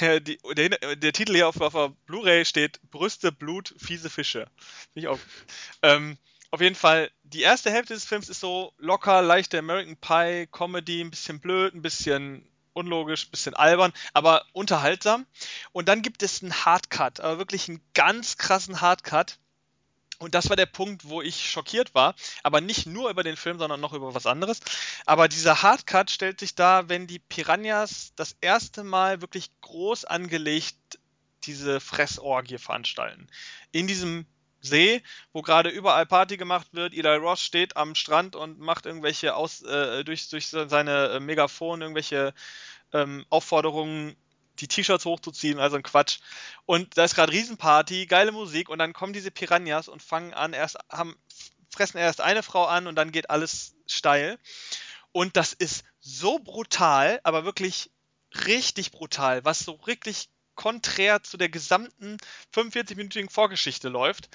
Der, 0.00 0.20
die, 0.20 0.38
der, 0.56 0.96
der, 0.96 1.12
Titel 1.12 1.34
hier 1.34 1.48
auf, 1.48 1.60
auf 1.60 1.72
der 1.72 1.94
Blu-ray 2.06 2.44
steht 2.44 2.80
Brüste, 2.90 3.30
Blut, 3.30 3.74
fiese 3.78 4.10
Fische. 4.10 4.48
Ich 4.94 5.06
auch. 5.06 5.20
Ähm, 5.82 6.18
auf 6.50 6.60
jeden 6.60 6.74
Fall, 6.74 7.10
die 7.24 7.42
erste 7.42 7.70
Hälfte 7.70 7.94
des 7.94 8.04
Films 8.04 8.28
ist 8.28 8.40
so 8.40 8.72
locker, 8.78 9.22
leichte 9.22 9.58
American 9.58 9.96
Pie, 9.96 10.46
Comedy, 10.50 11.00
ein 11.00 11.10
bisschen 11.10 11.40
blöd, 11.40 11.74
ein 11.74 11.82
bisschen 11.82 12.48
unlogisch, 12.74 13.26
ein 13.26 13.30
bisschen 13.30 13.54
albern, 13.54 13.92
aber 14.12 14.44
unterhaltsam. 14.52 15.26
Und 15.72 15.88
dann 15.88 16.02
gibt 16.02 16.22
es 16.22 16.42
einen 16.42 16.64
Hardcut, 16.64 17.20
aber 17.20 17.38
wirklich 17.38 17.68
einen 17.68 17.80
ganz 17.94 18.36
krassen 18.36 18.80
Hardcut, 18.80 19.38
Und 20.18 20.34
das 20.34 20.48
war 20.48 20.56
der 20.56 20.66
Punkt, 20.66 21.08
wo 21.08 21.22
ich 21.22 21.50
schockiert 21.50 21.94
war. 21.94 22.14
Aber 22.42 22.60
nicht 22.60 22.86
nur 22.86 23.10
über 23.10 23.22
den 23.22 23.36
Film, 23.36 23.58
sondern 23.58 23.80
noch 23.80 23.92
über 23.92 24.14
was 24.14 24.26
anderes. 24.26 24.60
Aber 25.06 25.28
dieser 25.28 25.62
Hardcut 25.62 26.10
stellt 26.10 26.40
sich 26.40 26.54
da, 26.54 26.88
wenn 26.88 27.06
die 27.06 27.18
Piranhas 27.18 28.12
das 28.16 28.36
erste 28.40 28.84
Mal 28.84 29.20
wirklich 29.20 29.50
groß 29.60 30.04
angelegt 30.04 30.76
diese 31.44 31.80
Fressorgie 31.80 32.58
veranstalten. 32.58 33.26
In 33.72 33.86
diesem 33.86 34.26
See, 34.64 35.02
wo 35.34 35.42
gerade 35.42 35.68
überall 35.68 36.06
Party 36.06 36.38
gemacht 36.38 36.68
wird. 36.72 36.94
Eli 36.94 37.16
Ross 37.16 37.42
steht 37.42 37.76
am 37.76 37.94
Strand 37.94 38.34
und 38.34 38.58
macht 38.58 38.86
irgendwelche 38.86 39.34
aus, 39.34 39.60
äh, 39.60 40.04
durch, 40.04 40.30
durch 40.30 40.48
seine 40.48 41.18
Megafon 41.20 41.82
irgendwelche 41.82 42.32
ähm, 42.94 43.26
Aufforderungen, 43.28 44.16
die 44.60 44.68
T-Shirts 44.68 45.04
hochzuziehen, 45.04 45.58
also 45.58 45.76
ein 45.76 45.82
Quatsch. 45.82 46.18
Und 46.66 46.96
da 46.96 47.04
ist 47.04 47.14
gerade 47.14 47.32
Riesenparty, 47.32 48.06
geile 48.06 48.32
Musik 48.32 48.68
und 48.68 48.78
dann 48.78 48.92
kommen 48.92 49.12
diese 49.12 49.30
Piranhas 49.30 49.88
und 49.88 50.02
fangen 50.02 50.34
an, 50.34 50.52
erst 50.52 50.78
haben, 50.90 51.16
fressen 51.70 51.98
erst 51.98 52.20
eine 52.20 52.42
Frau 52.42 52.66
an 52.66 52.86
und 52.86 52.94
dann 52.94 53.12
geht 53.12 53.30
alles 53.30 53.74
steil. 53.86 54.38
Und 55.12 55.36
das 55.36 55.52
ist 55.52 55.84
so 56.00 56.38
brutal, 56.38 57.20
aber 57.22 57.44
wirklich 57.44 57.90
richtig 58.46 58.90
brutal, 58.90 59.44
was 59.44 59.60
so 59.60 59.78
wirklich 59.86 60.28
konträr 60.54 61.22
zu 61.22 61.36
der 61.36 61.48
gesamten 61.48 62.16
45-minütigen 62.54 63.30
Vorgeschichte 63.30 63.88
läuft. 63.88 64.28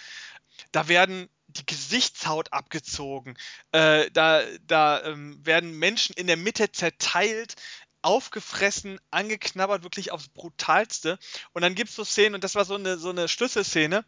Da 0.72 0.88
werden 0.88 1.30
die 1.48 1.66
Gesichtshaut 1.66 2.54
abgezogen, 2.54 3.36
äh, 3.72 4.12
da, 4.12 4.44
da 4.68 5.04
ähm, 5.04 5.44
werden 5.44 5.72
Menschen 5.72 6.14
in 6.16 6.28
der 6.28 6.38
Mitte 6.38 6.72
zerteilt, 6.72 7.56
aufgefressen, 8.02 9.00
angeknabbert, 9.12 9.84
wirklich 9.84 10.12
aufs 10.12 10.30
Brutalste. 10.30 11.20
Und 11.54 11.62
dann 11.62 11.76
gibt 11.76 11.90
es 11.90 11.96
so 11.96 12.04
Szenen, 12.04 12.36
und 12.36 12.44
das 12.44 12.56
war 12.56 12.66
so 12.66 12.76
eine, 12.76 12.98
so 12.98 13.10
eine 13.10 13.28
Schlüsselszene, 13.28 14.06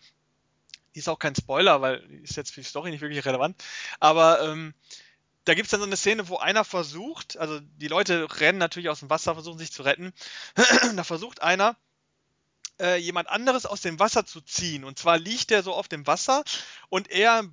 die 0.96 1.00
ist 1.00 1.10
auch 1.10 1.20
kein 1.20 1.36
Spoiler, 1.36 1.82
weil 1.82 2.06
die 2.08 2.24
ist 2.24 2.36
jetzt 2.36 2.52
für 2.52 2.62
die 2.62 2.68
Story 2.68 2.92
nicht 2.92 3.02
wirklich 3.02 3.26
relevant, 3.26 3.62
aber 4.00 4.42
ähm, 4.42 4.74
da 5.46 5.54
gibt 5.54 5.66
es 5.66 5.72
dann 5.72 5.80
so 5.80 5.86
eine 5.86 5.98
Szene, 5.98 6.28
wo 6.28 6.38
einer 6.38 6.64
versucht, 6.64 7.38
also 7.38 7.60
die 7.60 7.88
Leute 7.88 8.28
rennen 8.40 8.60
natürlich 8.60 8.90
aus 8.90 9.00
dem 9.00 9.10
Wasser, 9.10 9.34
versuchen 9.34 9.58
sich 9.58 9.72
zu 9.72 9.84
retten, 9.84 10.14
da 10.96 11.04
versucht 11.04 11.42
einer, 11.42 11.76
äh, 12.80 12.98
jemand 12.98 13.30
anderes 13.30 13.66
aus 13.66 13.82
dem 13.82 14.00
Wasser 14.00 14.26
zu 14.26 14.42
ziehen. 14.42 14.84
Und 14.84 15.00
zwar 15.00 15.18
liegt 15.18 15.52
er 15.52 15.64
so 15.64 15.74
auf 15.74 15.88
dem 15.88 16.06
Wasser 16.08 16.44
und 16.90 17.10
er 17.10 17.44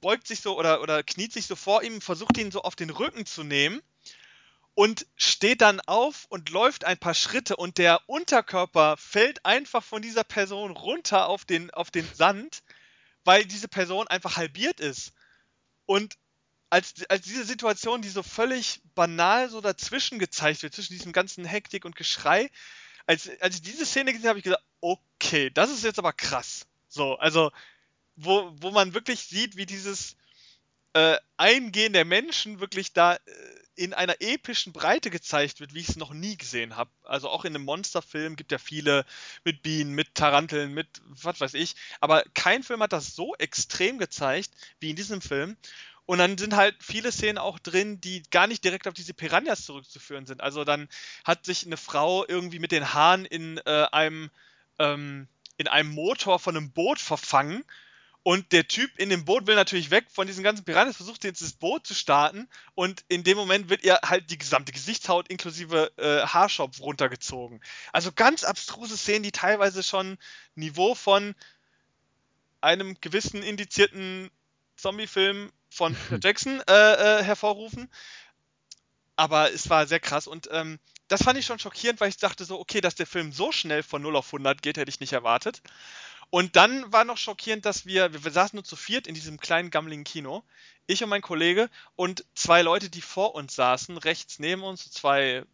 beugt 0.00 0.26
sich 0.26 0.40
so 0.40 0.58
oder, 0.58 0.82
oder 0.82 1.02
kniet 1.02 1.32
sich 1.32 1.46
so 1.46 1.56
vor 1.56 1.82
ihm, 1.82 2.00
versucht 2.00 2.38
ihn 2.38 2.50
so 2.50 2.62
auf 2.62 2.74
den 2.74 2.90
Rücken 2.90 3.26
zu 3.26 3.44
nehmen 3.44 3.82
und 4.74 5.06
steht 5.16 5.60
dann 5.60 5.80
auf 5.80 6.26
und 6.28 6.50
läuft 6.50 6.84
ein 6.84 6.98
paar 6.98 7.14
Schritte 7.14 7.56
und 7.56 7.78
der 7.78 8.08
Unterkörper 8.08 8.96
fällt 8.96 9.44
einfach 9.44 9.82
von 9.82 10.02
dieser 10.02 10.24
Person 10.24 10.70
runter 10.70 11.28
auf 11.28 11.44
den, 11.44 11.70
auf 11.70 11.90
den 11.90 12.08
Sand, 12.14 12.62
weil 13.24 13.44
diese 13.44 13.68
Person 13.68 14.08
einfach 14.08 14.36
halbiert 14.36 14.80
ist. 14.80 15.12
Und 15.86 16.16
als, 16.70 16.94
als 17.08 17.22
diese 17.22 17.44
Situation, 17.44 18.00
die 18.00 18.08
so 18.08 18.22
völlig 18.22 18.80
banal 18.94 19.50
so 19.50 19.60
dazwischen 19.60 20.18
gezeigt 20.18 20.62
wird, 20.62 20.74
zwischen 20.74 20.94
diesem 20.94 21.12
ganzen 21.12 21.44
Hektik 21.44 21.84
und 21.84 21.96
Geschrei, 21.96 22.50
als, 23.06 23.28
als 23.40 23.56
ich 23.56 23.62
diese 23.62 23.84
Szene 23.84 24.12
gesehen 24.12 24.28
habe, 24.28 24.30
habe 24.30 24.38
ich 24.38 24.44
gesagt, 24.44 24.64
okay, 24.80 25.50
das 25.50 25.70
ist 25.70 25.82
jetzt 25.82 25.98
aber 25.98 26.12
krass. 26.12 26.66
So, 26.88 27.16
also, 27.16 27.50
wo, 28.14 28.52
wo 28.60 28.70
man 28.70 28.94
wirklich 28.94 29.20
sieht, 29.20 29.56
wie 29.56 29.66
dieses 29.66 30.16
äh, 30.94 31.16
Eingehen 31.36 31.92
der 31.92 32.04
Menschen 32.04 32.60
wirklich 32.60 32.92
da 32.92 33.14
äh, 33.14 33.18
in 33.76 33.94
einer 33.94 34.20
epischen 34.20 34.72
Breite 34.72 35.10
gezeigt 35.10 35.60
wird, 35.60 35.72
wie 35.72 35.80
ich 35.80 35.88
es 35.88 35.96
noch 35.96 36.12
nie 36.12 36.36
gesehen 36.36 36.76
habe. 36.76 36.90
Also 37.04 37.30
auch 37.30 37.44
in 37.44 37.54
einem 37.54 37.64
Monsterfilm 37.64 38.36
gibt 38.36 38.52
ja 38.52 38.58
viele 38.58 39.06
mit 39.44 39.62
Bienen, 39.62 39.94
mit 39.94 40.14
Taranteln, 40.14 40.74
mit 40.74 41.00
was 41.06 41.40
weiß 41.40 41.54
ich. 41.54 41.76
Aber 42.00 42.22
kein 42.34 42.62
Film 42.62 42.82
hat 42.82 42.92
das 42.92 43.14
so 43.14 43.34
extrem 43.36 43.98
gezeigt 43.98 44.50
wie 44.80 44.90
in 44.90 44.96
diesem 44.96 45.22
Film. 45.22 45.56
Und 46.04 46.18
dann 46.18 46.36
sind 46.36 46.56
halt 46.56 46.76
viele 46.80 47.12
Szenen 47.12 47.38
auch 47.38 47.58
drin, 47.58 48.00
die 48.00 48.22
gar 48.30 48.48
nicht 48.48 48.64
direkt 48.64 48.88
auf 48.88 48.94
diese 48.94 49.14
Piranhas 49.14 49.64
zurückzuführen 49.64 50.26
sind. 50.26 50.42
Also 50.42 50.64
dann 50.64 50.88
hat 51.24 51.46
sich 51.46 51.64
eine 51.64 51.76
Frau 51.76 52.26
irgendwie 52.26 52.58
mit 52.58 52.72
den 52.72 52.92
Haaren 52.92 53.24
in 53.24 53.58
äh, 53.64 53.86
einem 53.92 54.30
ähm, 54.78 55.28
in 55.56 55.68
einem 55.68 55.90
Motor 55.90 56.38
von 56.38 56.56
einem 56.56 56.72
Boot 56.72 56.98
verfangen. 56.98 57.64
Und 58.22 58.52
der 58.52 58.68
Typ 58.68 58.90
in 58.98 59.08
dem 59.08 59.24
Boot 59.24 59.46
will 59.46 59.54
natürlich 59.54 59.90
weg 59.90 60.06
von 60.10 60.26
diesen 60.26 60.44
ganzen 60.44 60.64
Piranhas, 60.64 60.96
versucht 60.96 61.24
jetzt 61.24 61.40
das 61.40 61.52
Boot 61.52 61.86
zu 61.86 61.94
starten. 61.94 62.48
Und 62.74 63.02
in 63.08 63.24
dem 63.24 63.38
Moment 63.38 63.70
wird 63.70 63.82
ihr 63.82 63.98
halt 64.04 64.30
die 64.30 64.36
gesamte 64.36 64.72
Gesichtshaut 64.72 65.28
inklusive 65.28 65.90
äh, 65.96 66.26
Haarschopf 66.26 66.80
runtergezogen. 66.80 67.62
Also 67.92 68.12
ganz 68.12 68.44
abstruse 68.44 68.98
Szenen, 68.98 69.22
die 69.22 69.32
teilweise 69.32 69.82
schon 69.82 70.18
Niveau 70.54 70.94
von 70.94 71.34
einem 72.60 72.94
gewissen 73.00 73.42
indizierten 73.42 74.30
Zombie-Film 74.76 75.50
von 75.70 75.96
Jackson 76.22 76.62
äh, 76.68 77.20
äh, 77.20 77.22
hervorrufen. 77.22 77.90
Aber 79.16 79.52
es 79.52 79.70
war 79.70 79.86
sehr 79.86 80.00
krass 80.00 80.26
und 80.26 80.48
ähm, 80.50 80.78
das 81.08 81.24
fand 81.24 81.38
ich 81.38 81.44
schon 81.44 81.58
schockierend, 81.58 82.00
weil 82.00 82.08
ich 82.08 82.18
dachte 82.18 82.44
so, 82.44 82.60
okay, 82.60 82.80
dass 82.80 82.94
der 82.94 83.06
Film 83.06 83.32
so 83.32 83.50
schnell 83.50 83.82
von 83.82 84.00
0 84.00 84.16
auf 84.16 84.26
100 84.26 84.62
geht, 84.62 84.76
hätte 84.76 84.90
ich 84.90 85.00
nicht 85.00 85.12
erwartet. 85.12 85.60
Und 86.30 86.54
dann 86.56 86.92
war 86.92 87.04
noch 87.04 87.18
schockierend, 87.18 87.64
dass 87.64 87.86
wir, 87.86 88.24
wir 88.24 88.30
saßen 88.30 88.56
nur 88.56 88.64
zu 88.64 88.76
viert 88.76 89.06
in 89.06 89.14
diesem 89.14 89.38
kleinen 89.38 89.70
gammeligen 89.70 90.04
Kino. 90.04 90.44
Ich 90.86 91.02
und 91.02 91.10
mein 91.10 91.22
Kollege 91.22 91.68
und 91.96 92.24
zwei 92.34 92.62
Leute, 92.62 92.88
die 92.88 93.02
vor 93.02 93.34
uns 93.34 93.54
saßen, 93.54 93.96
rechts 93.98 94.38
neben 94.38 94.62
uns, 94.62 94.90
zwei 94.90 95.44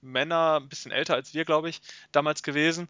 Männer, 0.00 0.60
ein 0.60 0.68
bisschen 0.68 0.92
älter 0.92 1.14
als 1.14 1.34
wir, 1.34 1.44
glaube 1.44 1.68
ich, 1.68 1.80
damals 2.12 2.42
gewesen. 2.42 2.88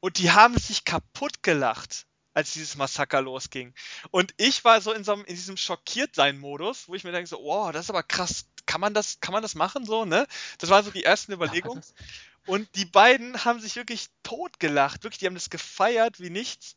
Und 0.00 0.18
die 0.18 0.30
haben 0.30 0.58
sich 0.58 0.84
kaputt 0.84 1.42
gelacht 1.42 2.06
als 2.32 2.52
dieses 2.52 2.76
Massaker 2.76 3.20
losging. 3.20 3.74
Und 4.10 4.34
ich 4.36 4.64
war 4.64 4.80
so 4.80 4.92
in, 4.92 5.04
so 5.04 5.12
einem, 5.12 5.24
in 5.24 5.34
diesem 5.34 5.56
Schockiertsein-Modus, 5.56 6.88
wo 6.88 6.94
ich 6.94 7.04
mir 7.04 7.12
denke 7.12 7.28
so, 7.28 7.38
wow, 7.42 7.72
das 7.72 7.86
ist 7.86 7.90
aber 7.90 8.02
krass, 8.02 8.46
kann 8.66 8.80
man 8.80 8.94
das, 8.94 9.20
kann 9.20 9.32
man 9.32 9.42
das 9.42 9.54
machen 9.54 9.84
so, 9.84 10.04
ne? 10.04 10.26
Das 10.58 10.70
waren 10.70 10.84
so 10.84 10.90
die 10.90 11.04
ersten 11.04 11.32
Überlegungen. 11.32 11.82
Und 12.46 12.68
die 12.74 12.84
beiden 12.84 13.44
haben 13.44 13.60
sich 13.60 13.76
wirklich 13.76 14.08
totgelacht, 14.22 15.04
wirklich, 15.04 15.18
die 15.18 15.26
haben 15.26 15.34
das 15.34 15.50
gefeiert 15.50 16.20
wie 16.20 16.30
nichts. 16.30 16.76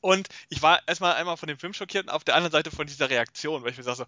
Und 0.00 0.28
ich 0.48 0.62
war 0.62 0.86
erstmal 0.86 1.14
einmal 1.14 1.36
von 1.36 1.48
dem 1.48 1.58
Film 1.58 1.74
schockiert 1.74 2.06
und 2.06 2.12
auf 2.12 2.24
der 2.24 2.36
anderen 2.36 2.52
Seite 2.52 2.70
von 2.70 2.86
dieser 2.86 3.10
Reaktion, 3.10 3.62
weil 3.62 3.72
ich 3.72 3.78
mir 3.78 3.82
sage 3.82 3.96
so, 3.96 4.06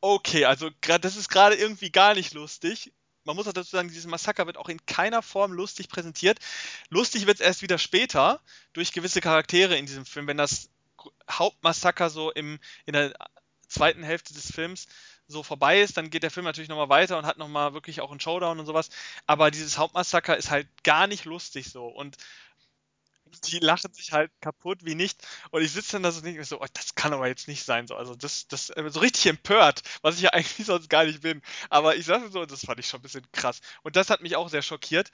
okay, 0.00 0.44
also 0.44 0.68
das 0.82 1.16
ist 1.16 1.28
gerade 1.28 1.54
irgendwie 1.54 1.90
gar 1.90 2.14
nicht 2.14 2.34
lustig 2.34 2.92
man 3.24 3.36
muss 3.36 3.46
auch 3.46 3.52
dazu 3.52 3.70
sagen, 3.70 3.88
dieses 3.88 4.06
Massaker 4.06 4.46
wird 4.46 4.56
auch 4.56 4.68
in 4.68 4.84
keiner 4.86 5.22
Form 5.22 5.52
lustig 5.52 5.88
präsentiert. 5.88 6.38
Lustig 6.90 7.26
wird 7.26 7.40
es 7.40 7.46
erst 7.46 7.62
wieder 7.62 7.78
später 7.78 8.40
durch 8.72 8.92
gewisse 8.92 9.20
Charaktere 9.20 9.76
in 9.76 9.86
diesem 9.86 10.06
Film, 10.06 10.26
wenn 10.26 10.36
das 10.36 10.70
Hauptmassaker 11.30 12.10
so 12.10 12.30
im, 12.32 12.58
in 12.84 12.94
der 12.94 13.14
zweiten 13.68 14.02
Hälfte 14.02 14.34
des 14.34 14.50
Films 14.52 14.86
so 15.32 15.42
vorbei 15.42 15.80
ist, 15.80 15.96
dann 15.96 16.10
geht 16.10 16.22
der 16.22 16.30
Film 16.30 16.44
natürlich 16.44 16.68
nochmal 16.68 16.88
weiter 16.88 17.18
und 17.18 17.26
hat 17.26 17.38
nochmal 17.38 17.74
wirklich 17.74 18.00
auch 18.00 18.10
einen 18.10 18.20
Showdown 18.20 18.60
und 18.60 18.66
sowas. 18.66 18.90
Aber 19.26 19.50
dieses 19.50 19.78
Hauptmassaker 19.78 20.36
ist 20.36 20.50
halt 20.50 20.68
gar 20.84 21.06
nicht 21.06 21.24
lustig 21.24 21.70
so. 21.70 21.86
Und 21.86 22.16
die 23.40 23.58
lachen 23.58 23.92
sich 23.92 24.12
halt 24.12 24.30
kaputt 24.40 24.84
wie 24.84 24.94
nicht. 24.94 25.26
Und 25.50 25.62
ich 25.62 25.72
sitze 25.72 25.92
dann 25.92 26.02
da 26.02 26.12
so 26.12 26.18
und 26.18 26.26
denke 26.26 26.44
so, 26.44 26.60
oh, 26.60 26.66
das 26.72 26.94
kann 26.94 27.12
aber 27.12 27.28
jetzt 27.28 27.48
nicht 27.48 27.64
sein. 27.64 27.86
So, 27.86 27.94
also 27.94 28.14
das, 28.14 28.46
das 28.48 28.70
äh, 28.70 28.90
so 28.90 29.00
richtig 29.00 29.26
empört, 29.26 29.82
was 30.02 30.16
ich 30.16 30.22
ja 30.22 30.30
eigentlich 30.32 30.66
sonst 30.66 30.88
gar 30.88 31.04
nicht 31.04 31.22
bin. 31.22 31.42
Aber 31.70 31.96
ich 31.96 32.06
sage 32.06 32.30
so, 32.30 32.44
das 32.44 32.64
fand 32.64 32.80
ich 32.80 32.86
schon 32.86 33.00
ein 33.00 33.02
bisschen 33.02 33.26
krass. 33.32 33.60
Und 33.82 33.96
das 33.96 34.10
hat 34.10 34.22
mich 34.22 34.36
auch 34.36 34.48
sehr 34.48 34.62
schockiert. 34.62 35.10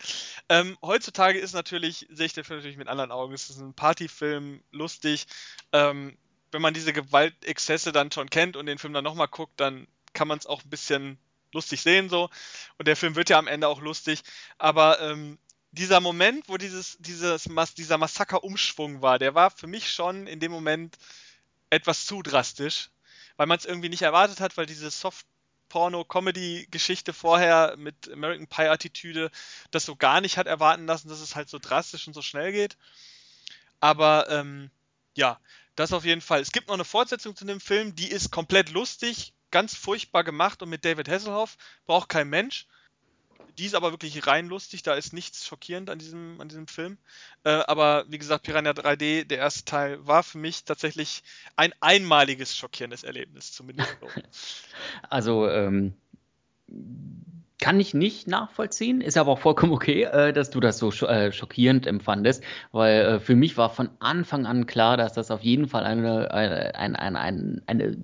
Ähm, 0.48 0.76
heutzutage 0.82 1.38
ist 1.38 1.54
natürlich, 1.54 2.06
sehe 2.10 2.26
ich 2.26 2.32
den 2.32 2.44
Film 2.44 2.58
natürlich 2.58 2.78
mit 2.78 2.88
anderen 2.88 3.12
Augen. 3.12 3.34
Es 3.34 3.50
ist 3.50 3.58
ein 3.58 3.74
Partyfilm, 3.74 4.62
lustig. 4.70 5.26
Ähm, 5.72 6.16
wenn 6.50 6.62
man 6.62 6.74
diese 6.74 6.92
Gewaltexzesse 6.92 7.92
dann 7.92 8.10
schon 8.10 8.30
kennt 8.30 8.56
und 8.56 8.66
den 8.66 8.78
Film 8.78 8.92
dann 8.94 9.04
nochmal 9.04 9.28
guckt, 9.28 9.60
dann 9.60 9.86
kann 10.18 10.28
man 10.28 10.38
es 10.38 10.46
auch 10.46 10.64
ein 10.64 10.70
bisschen 10.70 11.18
lustig 11.52 11.80
sehen 11.80 12.08
so. 12.08 12.28
Und 12.76 12.88
der 12.88 12.96
Film 12.96 13.14
wird 13.14 13.30
ja 13.30 13.38
am 13.38 13.46
Ende 13.46 13.68
auch 13.68 13.80
lustig. 13.80 14.24
Aber 14.58 15.00
ähm, 15.00 15.38
dieser 15.70 16.00
Moment, 16.00 16.48
wo 16.48 16.56
dieses, 16.56 16.96
dieses, 16.98 17.48
dieser 17.76 17.98
Massaker-Umschwung 17.98 19.00
war, 19.00 19.20
der 19.20 19.36
war 19.36 19.52
für 19.52 19.68
mich 19.68 19.88
schon 19.90 20.26
in 20.26 20.40
dem 20.40 20.50
Moment 20.50 20.98
etwas 21.70 22.06
zu 22.06 22.22
drastisch, 22.22 22.90
weil 23.36 23.46
man 23.46 23.58
es 23.58 23.64
irgendwie 23.64 23.88
nicht 23.88 24.02
erwartet 24.02 24.40
hat, 24.40 24.56
weil 24.56 24.66
diese 24.66 24.90
Soft-Porno-Comedy-Geschichte 24.90 27.12
vorher 27.12 27.76
mit 27.78 28.10
American 28.12 28.48
Pie-Attitüde 28.48 29.30
das 29.70 29.84
so 29.84 29.94
gar 29.94 30.20
nicht 30.20 30.36
hat 30.36 30.48
erwarten 30.48 30.86
lassen, 30.86 31.08
dass 31.08 31.20
es 31.20 31.36
halt 31.36 31.48
so 31.48 31.60
drastisch 31.60 32.08
und 32.08 32.14
so 32.14 32.22
schnell 32.22 32.50
geht. 32.50 32.76
Aber 33.78 34.28
ähm, 34.30 34.72
ja, 35.16 35.38
das 35.76 35.92
auf 35.92 36.04
jeden 36.04 36.22
Fall. 36.22 36.40
Es 36.40 36.50
gibt 36.50 36.66
noch 36.66 36.74
eine 36.74 36.84
Fortsetzung 36.84 37.36
zu 37.36 37.44
dem 37.44 37.60
Film, 37.60 37.94
die 37.94 38.10
ist 38.10 38.32
komplett 38.32 38.70
lustig, 38.70 39.32
ganz 39.50 39.74
furchtbar 39.74 40.24
gemacht 40.24 40.62
und 40.62 40.68
mit 40.68 40.84
David 40.84 41.08
Hasselhoff, 41.08 41.56
braucht 41.86 42.08
kein 42.08 42.28
Mensch 42.28 42.66
die 43.58 43.66
ist 43.66 43.74
aber 43.74 43.90
wirklich 43.90 44.26
rein 44.26 44.46
lustig, 44.46 44.82
da 44.82 44.94
ist 44.94 45.12
nichts 45.12 45.46
schockierend 45.46 45.90
an 45.90 45.98
diesem, 45.98 46.40
an 46.40 46.48
diesem 46.48 46.68
Film. 46.68 46.96
Äh, 47.44 47.50
aber 47.50 48.04
wie 48.08 48.18
gesagt, 48.18 48.44
Piranha 48.44 48.70
3D, 48.70 49.24
der 49.24 49.38
erste 49.38 49.64
Teil, 49.64 50.06
war 50.06 50.22
für 50.22 50.38
mich 50.38 50.64
tatsächlich 50.64 51.22
ein 51.56 51.72
einmaliges 51.80 52.56
schockierendes 52.56 53.02
Erlebnis, 53.02 53.52
zumindest 53.52 53.96
so. 54.00 54.06
Also, 55.10 55.48
ähm, 55.48 55.94
kann 57.60 57.80
ich 57.80 57.92
nicht 57.92 58.28
nachvollziehen, 58.28 59.00
ist 59.00 59.16
aber 59.16 59.32
auch 59.32 59.40
vollkommen 59.40 59.72
okay, 59.72 60.04
äh, 60.04 60.32
dass 60.32 60.50
du 60.50 60.60
das 60.60 60.78
so 60.78 60.90
äh, 61.06 61.32
schockierend 61.32 61.88
empfandest, 61.88 62.44
weil 62.70 63.00
äh, 63.00 63.20
für 63.20 63.34
mich 63.34 63.56
war 63.56 63.70
von 63.70 63.90
Anfang 63.98 64.46
an 64.46 64.66
klar, 64.66 64.96
dass 64.96 65.14
das 65.14 65.32
auf 65.32 65.42
jeden 65.42 65.66
Fall 65.66 65.82
eine, 65.82 66.30
eine, 66.30 66.76
eine, 66.76 67.00
eine, 67.00 67.62
eine 67.66 67.96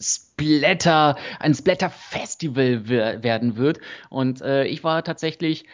Splatter, 0.00 1.16
ein 1.38 1.54
Splatter-Festival 1.54 2.88
werden 2.88 3.56
wird. 3.56 3.78
Und 4.10 4.42
äh, 4.42 4.64
ich 4.64 4.84
war 4.84 5.04
tatsächlich 5.04 5.64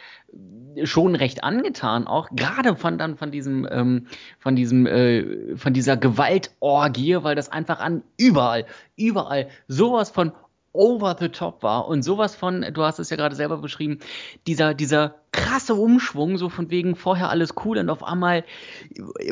schon 0.83 1.15
recht 1.15 1.43
angetan, 1.43 2.07
auch 2.07 2.29
gerade 2.31 2.75
von 2.75 2.97
dann 2.97 3.17
von 3.17 3.31
diesem, 3.31 3.67
ähm, 3.69 4.07
von 4.39 4.55
diesem, 4.55 4.85
äh, 4.85 5.57
von 5.57 5.73
dieser 5.73 5.97
Gewaltorgie, 5.97 7.17
weil 7.21 7.35
das 7.35 7.49
einfach 7.49 7.79
an 7.79 8.03
überall, 8.17 8.65
überall 8.95 9.49
sowas 9.67 10.09
von 10.09 10.31
over 10.73 11.17
the 11.19 11.29
top 11.29 11.63
war 11.63 11.87
und 11.87 12.01
sowas 12.03 12.35
von, 12.35 12.65
du 12.73 12.83
hast 12.83 12.99
es 12.99 13.09
ja 13.09 13.17
gerade 13.17 13.35
selber 13.35 13.57
beschrieben, 13.57 13.99
dieser, 14.47 14.73
dieser 14.73 15.15
krasse 15.33 15.75
Umschwung, 15.75 16.37
so 16.37 16.49
von 16.49 16.69
wegen 16.69 16.95
vorher 16.95 17.29
alles 17.29 17.55
cool 17.65 17.77
und 17.77 17.89
auf 17.89 18.03
einmal 18.03 18.45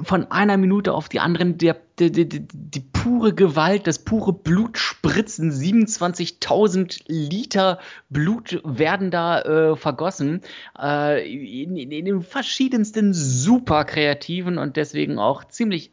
von 0.03 0.29
einer 0.31 0.57
Minute 0.57 0.93
auf 0.93 1.07
die 1.07 1.19
anderen 1.19 1.57
der, 1.57 1.77
die, 1.99 2.11
die, 2.11 2.27
die, 2.27 2.47
die 2.51 2.79
pure 3.03 3.33
Gewalt, 3.33 3.87
das 3.87 3.99
pure 3.99 4.33
Blutspritzen, 4.33 5.51
27.000 5.51 7.03
Liter 7.07 7.79
Blut 8.09 8.61
werden 8.65 9.09
da 9.09 9.41
äh, 9.41 9.75
vergossen, 9.77 10.41
äh, 10.77 11.25
in, 11.31 11.77
in, 11.77 11.91
in 11.91 12.05
den 12.05 12.21
verschiedensten 12.21 13.13
super 13.13 13.85
kreativen 13.85 14.57
und 14.57 14.75
deswegen 14.75 15.17
auch 15.17 15.45
ziemlich 15.45 15.91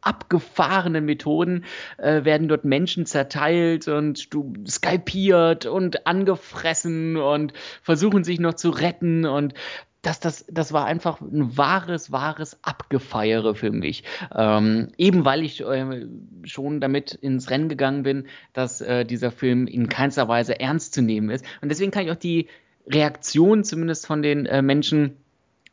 abgefahrenen 0.00 1.04
Methoden 1.04 1.64
äh, 1.98 2.24
werden 2.24 2.48
dort 2.48 2.64
Menschen 2.64 3.04
zerteilt 3.04 3.86
und 3.88 4.32
du 4.32 4.54
skalpiert 4.66 5.66
und 5.66 6.06
angefressen 6.06 7.18
und 7.18 7.52
versuchen 7.82 8.24
sich 8.24 8.40
noch 8.40 8.54
zu 8.54 8.70
retten 8.70 9.26
und 9.26 9.52
das, 10.02 10.20
das, 10.20 10.44
das 10.48 10.72
war 10.72 10.86
einfach 10.86 11.20
ein 11.20 11.56
wahres, 11.56 12.10
wahres 12.10 12.58
Abgefeiere 12.62 13.54
für 13.54 13.70
mich. 13.70 14.04
Ähm, 14.34 14.88
eben 14.96 15.24
weil 15.24 15.42
ich 15.42 15.60
äh, 15.60 16.06
schon 16.44 16.80
damit 16.80 17.12
ins 17.12 17.50
Rennen 17.50 17.68
gegangen 17.68 18.02
bin, 18.02 18.26
dass 18.52 18.80
äh, 18.80 19.04
dieser 19.04 19.30
Film 19.30 19.66
in 19.66 19.88
keinster 19.88 20.28
Weise 20.28 20.58
ernst 20.58 20.94
zu 20.94 21.02
nehmen 21.02 21.30
ist. 21.30 21.44
Und 21.60 21.68
deswegen 21.68 21.90
kann 21.90 22.04
ich 22.04 22.10
auch 22.10 22.16
die 22.16 22.48
Reaktion 22.86 23.62
zumindest 23.62 24.06
von 24.06 24.22
den 24.22 24.46
äh, 24.46 24.62
Menschen 24.62 25.16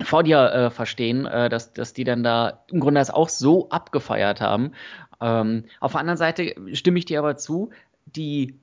vor 0.01 0.23
dir 0.23 0.51
äh, 0.51 0.69
verstehen, 0.69 1.25
äh, 1.25 1.49
dass, 1.49 1.73
dass 1.73 1.93
die 1.93 2.03
dann 2.03 2.23
da 2.23 2.63
im 2.69 2.79
Grunde 2.79 2.99
das 2.99 3.09
auch 3.09 3.29
so 3.29 3.69
abgefeiert 3.69 4.41
haben. 4.41 4.73
Ähm, 5.21 5.65
auf 5.79 5.93
der 5.93 6.01
anderen 6.01 6.17
Seite 6.17 6.53
stimme 6.73 6.99
ich 6.99 7.05
dir 7.05 7.19
aber 7.19 7.37
zu, 7.37 7.71
die 8.05 8.59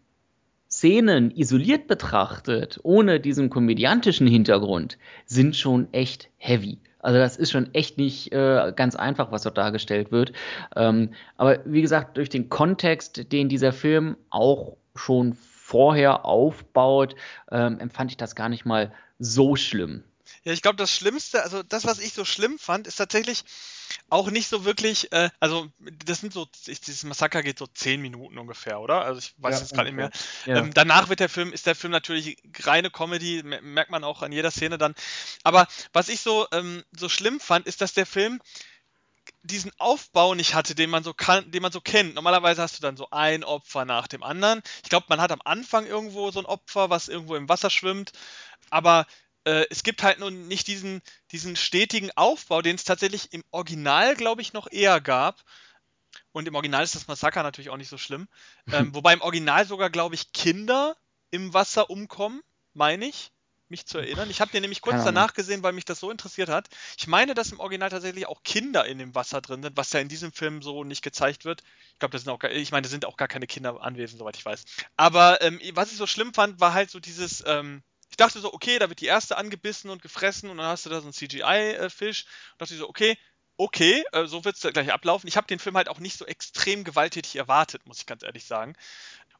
Szenen 0.74 1.30
isoliert 1.30 1.86
betrachtet, 1.86 2.80
ohne 2.82 3.20
diesen 3.20 3.48
komödiantischen 3.48 4.26
Hintergrund, 4.26 4.98
sind 5.24 5.56
schon 5.56 5.92
echt 5.92 6.30
heavy. 6.36 6.78
Also 6.98 7.18
das 7.18 7.36
ist 7.36 7.52
schon 7.52 7.72
echt 7.74 7.96
nicht 7.96 8.32
äh, 8.32 8.72
ganz 8.74 8.96
einfach, 8.96 9.30
was 9.30 9.42
dort 9.42 9.56
dargestellt 9.56 10.10
wird. 10.10 10.32
Ähm, 10.74 11.10
aber 11.36 11.60
wie 11.64 11.82
gesagt, 11.82 12.16
durch 12.16 12.28
den 12.28 12.48
Kontext, 12.48 13.30
den 13.30 13.48
dieser 13.48 13.72
Film 13.72 14.16
auch 14.30 14.76
schon 14.96 15.34
vorher 15.34 16.24
aufbaut, 16.24 17.14
ähm, 17.52 17.78
empfand 17.78 18.10
ich 18.10 18.16
das 18.16 18.34
gar 18.34 18.48
nicht 18.48 18.64
mal 18.64 18.92
so 19.18 19.54
schlimm. 19.54 20.02
Ja, 20.42 20.52
ich 20.52 20.62
glaube, 20.62 20.76
das 20.76 20.90
Schlimmste, 20.90 21.42
also 21.42 21.62
das, 21.62 21.84
was 21.84 22.00
ich 22.00 22.14
so 22.14 22.24
schlimm 22.24 22.58
fand, 22.58 22.86
ist 22.86 22.96
tatsächlich 22.96 23.44
auch 24.10 24.30
nicht 24.30 24.48
so 24.48 24.64
wirklich, 24.64 25.12
äh, 25.12 25.30
also 25.40 25.68
das 26.04 26.20
sind 26.20 26.32
so, 26.32 26.46
ich, 26.66 26.80
dieses 26.80 27.04
Massaker 27.04 27.42
geht 27.42 27.58
so 27.58 27.66
zehn 27.66 28.00
Minuten 28.00 28.38
ungefähr, 28.38 28.80
oder? 28.80 29.04
Also 29.04 29.18
ich 29.18 29.34
weiß 29.38 29.56
ja, 29.56 29.60
jetzt 29.60 29.74
gerade 29.74 29.88
nicht 29.88 29.96
mehr. 29.96 30.10
Ja. 30.46 30.58
Ähm, 30.58 30.72
danach 30.74 31.08
wird 31.08 31.20
der 31.20 31.28
Film, 31.28 31.52
ist 31.52 31.66
der 31.66 31.74
Film 31.74 31.90
natürlich 31.90 32.36
reine 32.60 32.90
Comedy, 32.90 33.42
merkt 33.42 33.90
man 33.90 34.04
auch 34.04 34.22
an 34.22 34.32
jeder 34.32 34.50
Szene 34.50 34.78
dann. 34.78 34.94
Aber 35.42 35.66
was 35.92 36.08
ich 36.08 36.20
so, 36.20 36.46
ähm, 36.52 36.84
so 36.96 37.08
schlimm 37.08 37.40
fand, 37.40 37.66
ist, 37.66 37.80
dass 37.80 37.94
der 37.94 38.06
Film 38.06 38.40
diesen 39.42 39.72
Aufbau 39.78 40.34
nicht 40.34 40.54
hatte, 40.54 40.74
den 40.74 40.90
man 40.90 41.02
so 41.02 41.14
kann, 41.14 41.50
den 41.50 41.62
man 41.62 41.72
so 41.72 41.80
kennt. 41.80 42.14
Normalerweise 42.14 42.62
hast 42.62 42.78
du 42.78 42.82
dann 42.82 42.96
so 42.96 43.08
ein 43.10 43.44
Opfer 43.44 43.84
nach 43.84 44.06
dem 44.06 44.22
anderen. 44.22 44.62
Ich 44.82 44.90
glaube, 44.90 45.06
man 45.08 45.20
hat 45.20 45.32
am 45.32 45.42
Anfang 45.44 45.86
irgendwo 45.86 46.30
so 46.30 46.40
ein 46.40 46.46
Opfer, 46.46 46.90
was 46.90 47.08
irgendwo 47.08 47.36
im 47.36 47.48
Wasser 47.48 47.70
schwimmt, 47.70 48.12
aber 48.70 49.06
äh, 49.44 49.66
es 49.70 49.82
gibt 49.82 50.02
halt 50.02 50.18
nun 50.18 50.48
nicht 50.48 50.66
diesen, 50.66 51.02
diesen 51.30 51.56
stetigen 51.56 52.10
Aufbau, 52.16 52.62
den 52.62 52.76
es 52.76 52.84
tatsächlich 52.84 53.32
im 53.32 53.44
Original, 53.50 54.16
glaube 54.16 54.42
ich, 54.42 54.52
noch 54.52 54.70
eher 54.70 55.00
gab. 55.00 55.42
Und 56.32 56.48
im 56.48 56.54
Original 56.54 56.84
ist 56.84 56.94
das 56.94 57.08
Massaker 57.08 57.42
natürlich 57.42 57.70
auch 57.70 57.76
nicht 57.76 57.88
so 57.88 57.98
schlimm. 57.98 58.28
ähm, 58.72 58.94
wobei 58.94 59.12
im 59.12 59.20
Original 59.20 59.66
sogar, 59.66 59.90
glaube 59.90 60.14
ich, 60.14 60.32
Kinder 60.32 60.96
im 61.30 61.52
Wasser 61.52 61.90
umkommen, 61.90 62.42
meine 62.72 63.06
ich, 63.06 63.32
mich 63.68 63.86
zu 63.86 63.98
erinnern. 63.98 64.30
Ich 64.30 64.40
habe 64.40 64.52
den 64.52 64.60
nämlich 64.60 64.82
kurz 64.82 65.04
danach 65.04 65.34
gesehen, 65.34 65.62
weil 65.62 65.72
mich 65.72 65.84
das 65.84 65.98
so 65.98 66.10
interessiert 66.10 66.48
hat. 66.48 66.68
Ich 66.98 67.06
meine, 67.06 67.34
dass 67.34 67.50
im 67.50 67.60
Original 67.60 67.88
tatsächlich 67.88 68.26
auch 68.26 68.42
Kinder 68.42 68.84
in 68.84 68.98
dem 68.98 69.14
Wasser 69.14 69.40
drin 69.40 69.62
sind, 69.62 69.76
was 69.76 69.92
ja 69.92 70.00
in 70.00 70.08
diesem 70.08 70.32
Film 70.32 70.62
so 70.62 70.84
nicht 70.84 71.02
gezeigt 71.02 71.44
wird. 71.44 71.62
Ich 71.92 71.98
glaube, 71.98 72.12
das 72.12 72.22
sind 72.22 72.32
auch, 72.32 72.42
ich 72.42 72.70
meine, 72.72 72.82
da 72.82 72.88
sind 72.88 73.04
auch 73.04 73.16
gar 73.16 73.26
keine 73.26 73.46
Kinder 73.46 73.80
anwesend, 73.80 74.18
soweit 74.18 74.36
ich 74.36 74.44
weiß. 74.44 74.64
Aber 74.96 75.40
ähm, 75.42 75.60
was 75.72 75.90
ich 75.90 75.98
so 75.98 76.06
schlimm 76.06 76.34
fand, 76.34 76.60
war 76.60 76.74
halt 76.74 76.90
so 76.90 77.00
dieses, 77.00 77.42
ähm, 77.46 77.82
ich 78.14 78.16
dachte 78.16 78.38
so, 78.38 78.54
okay, 78.54 78.78
da 78.78 78.88
wird 78.88 79.00
die 79.00 79.06
erste 79.06 79.36
angebissen 79.36 79.90
und 79.90 80.00
gefressen 80.00 80.48
und 80.48 80.58
dann 80.58 80.68
hast 80.68 80.86
du 80.86 80.90
da 80.90 81.00
so 81.00 81.06
einen 81.06 81.12
CGI-Fisch. 81.12 82.26
Und 82.52 82.60
dachte 82.60 82.72
ich 82.72 82.78
so, 82.78 82.88
okay, 82.88 83.18
okay, 83.56 84.04
äh, 84.12 84.26
so 84.26 84.44
wird 84.44 84.54
es 84.54 84.72
gleich 84.72 84.92
ablaufen. 84.92 85.26
Ich 85.26 85.36
habe 85.36 85.48
den 85.48 85.58
Film 85.58 85.76
halt 85.76 85.88
auch 85.88 85.98
nicht 85.98 86.16
so 86.16 86.24
extrem 86.24 86.84
gewalttätig 86.84 87.34
erwartet, 87.34 87.84
muss 87.88 87.98
ich 87.98 88.06
ganz 88.06 88.22
ehrlich 88.22 88.44
sagen. 88.44 88.76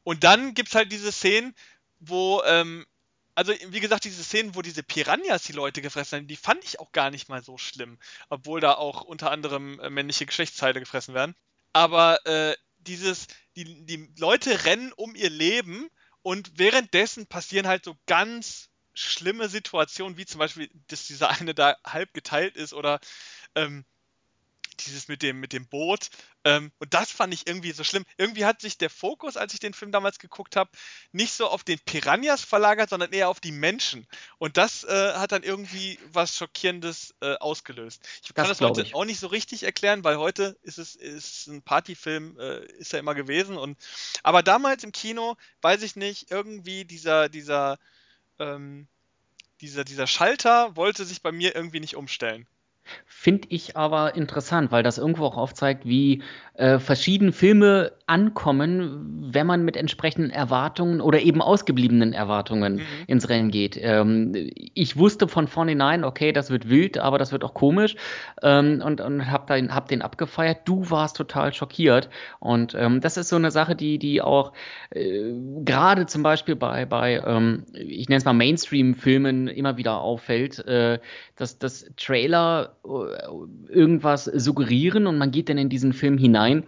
Und 0.03 0.25
dann 0.25 0.55
gibt 0.55 0.67
es 0.67 0.75
halt 0.75 0.91
diese 0.91 1.13
Szenen, 1.13 1.55
wo, 2.01 2.43
ähm, 2.43 2.85
also 3.33 3.53
wie 3.67 3.79
gesagt, 3.79 4.03
diese 4.03 4.25
Szenen, 4.25 4.55
wo 4.55 4.61
diese 4.61 4.83
Piranhas 4.83 5.43
die 5.43 5.53
Leute 5.53 5.81
gefressen 5.81 6.17
haben, 6.17 6.27
die 6.27 6.35
fand 6.35 6.61
ich 6.65 6.81
auch 6.81 6.91
gar 6.91 7.11
nicht 7.11 7.29
mal 7.29 7.41
so 7.41 7.57
schlimm. 7.57 7.97
Obwohl 8.27 8.59
da 8.59 8.73
auch 8.73 9.03
unter 9.03 9.31
anderem 9.31 9.79
äh, 9.79 9.89
männliche 9.89 10.25
Geschlechtsteile 10.25 10.81
gefressen 10.81 11.13
werden. 11.13 11.33
Aber 11.71 12.25
äh, 12.25 12.57
dieses, 12.79 13.27
die, 13.55 13.85
die 13.85 14.13
Leute 14.17 14.65
rennen 14.65 14.91
um 14.91 15.15
ihr 15.15 15.29
Leben 15.29 15.89
und 16.25 16.57
währenddessen 16.57 17.27
passieren 17.27 17.67
halt 17.67 17.85
so 17.85 17.95
ganz 18.07 18.71
schlimme 18.95 19.47
Situationen, 19.47 20.17
wie 20.17 20.25
zum 20.25 20.39
Beispiel, 20.39 20.71
dass 20.87 21.05
dieser 21.05 21.29
eine 21.29 21.53
da 21.53 21.77
halb 21.85 22.15
geteilt 22.15 22.57
ist 22.57 22.73
oder 22.73 22.99
ähm, 23.53 23.85
dieses 24.77 25.07
mit 25.07 25.21
dem, 25.21 25.39
mit 25.39 25.53
dem 25.53 25.67
Boot. 25.67 26.09
Ähm, 26.43 26.71
und 26.79 26.93
das 26.93 27.11
fand 27.11 27.33
ich 27.33 27.47
irgendwie 27.47 27.71
so 27.71 27.83
schlimm. 27.83 28.05
Irgendwie 28.17 28.45
hat 28.45 28.61
sich 28.61 28.77
der 28.77 28.89
Fokus, 28.89 29.37
als 29.37 29.53
ich 29.53 29.59
den 29.59 29.73
Film 29.73 29.91
damals 29.91 30.19
geguckt 30.19 30.55
habe, 30.55 30.69
nicht 31.11 31.33
so 31.33 31.47
auf 31.47 31.63
den 31.63 31.79
Piranhas 31.79 32.41
verlagert, 32.43 32.89
sondern 32.89 33.11
eher 33.11 33.29
auf 33.29 33.39
die 33.39 33.51
Menschen. 33.51 34.07
Und 34.37 34.57
das 34.57 34.83
äh, 34.83 35.13
hat 35.13 35.31
dann 35.31 35.43
irgendwie 35.43 35.99
was 36.11 36.35
Schockierendes 36.35 37.15
äh, 37.21 37.35
ausgelöst. 37.35 38.01
Ich 38.23 38.33
kann 38.33 38.47
das, 38.47 38.59
das 38.59 38.69
heute 38.69 38.81
ich. 38.81 38.95
auch 38.95 39.05
nicht 39.05 39.19
so 39.19 39.27
richtig 39.27 39.63
erklären, 39.63 40.03
weil 40.03 40.17
heute 40.17 40.57
ist 40.61 40.77
es 40.77 40.95
ist 40.95 41.47
ein 41.47 41.61
Partyfilm, 41.61 42.37
äh, 42.39 42.65
ist 42.73 42.93
er 42.93 42.99
immer 42.99 43.15
gewesen. 43.15 43.57
Und 43.57 43.77
aber 44.23 44.43
damals 44.43 44.83
im 44.83 44.91
Kino, 44.91 45.35
weiß 45.61 45.81
ich 45.81 45.95
nicht, 45.95 46.31
irgendwie 46.31 46.85
dieser, 46.85 47.29
dieser, 47.29 47.79
ähm, 48.39 48.87
dieser, 49.61 49.83
dieser 49.83 50.07
Schalter 50.07 50.75
wollte 50.75 51.05
sich 51.05 51.21
bei 51.21 51.31
mir 51.31 51.55
irgendwie 51.55 51.79
nicht 51.79 51.95
umstellen. 51.95 52.47
Finde 53.05 53.47
ich 53.49 53.75
aber 53.75 54.15
interessant, 54.15 54.71
weil 54.71 54.83
das 54.83 54.97
irgendwo 54.97 55.25
auch 55.25 55.37
aufzeigt, 55.37 55.85
wie 55.85 56.21
äh, 56.57 56.79
verschiedene 56.79 57.31
Filme 57.31 57.91
ankommen, 58.07 59.29
wenn 59.33 59.47
man 59.47 59.65
mit 59.65 59.75
entsprechenden 59.75 60.29
Erwartungen 60.29 61.01
oder 61.01 61.19
eben 61.19 61.41
ausgebliebenen 61.41 62.13
Erwartungen 62.13 62.75
mhm. 62.75 62.81
ins 63.07 63.27
Rennen 63.27 63.51
geht. 63.51 63.77
Ähm, 63.81 64.51
ich 64.73 64.95
wusste 64.95 65.27
von 65.27 65.47
vornherein, 65.47 66.03
okay, 66.03 66.31
das 66.31 66.51
wird 66.51 66.69
wild, 66.69 66.97
aber 66.97 67.17
das 67.17 67.31
wird 67.31 67.43
auch 67.43 67.53
komisch 67.53 67.95
ähm, 68.43 68.81
und, 68.85 69.01
und 69.01 69.29
hab, 69.29 69.47
den, 69.47 69.73
hab 69.73 69.87
den 69.87 70.01
abgefeiert. 70.01 70.59
Du 70.65 70.89
warst 70.89 71.17
total 71.17 71.53
schockiert 71.53 72.09
und 72.39 72.75
ähm, 72.75 73.01
das 73.01 73.17
ist 73.17 73.29
so 73.29 73.35
eine 73.35 73.51
Sache, 73.51 73.75
die, 73.75 73.97
die 73.97 74.21
auch 74.21 74.53
äh, 74.91 75.33
gerade 75.63 76.05
zum 76.05 76.23
Beispiel 76.23 76.55
bei, 76.55 76.85
bei 76.85 77.21
ähm, 77.25 77.65
ich 77.73 78.07
nenne 78.07 78.19
es 78.19 78.25
mal 78.25 78.33
Mainstream-Filmen 78.33 79.47
immer 79.47 79.77
wieder 79.77 79.99
auffällt, 79.99 80.65
äh, 80.67 80.99
dass 81.35 81.59
das 81.59 81.89
Trailer 81.97 82.74
irgendwas 83.67 84.25
suggerieren 84.25 85.07
und 85.07 85.17
man 85.17 85.31
geht 85.31 85.49
dann 85.49 85.57
in 85.57 85.69
diesen 85.69 85.93
Film 85.93 86.17
hinein 86.17 86.65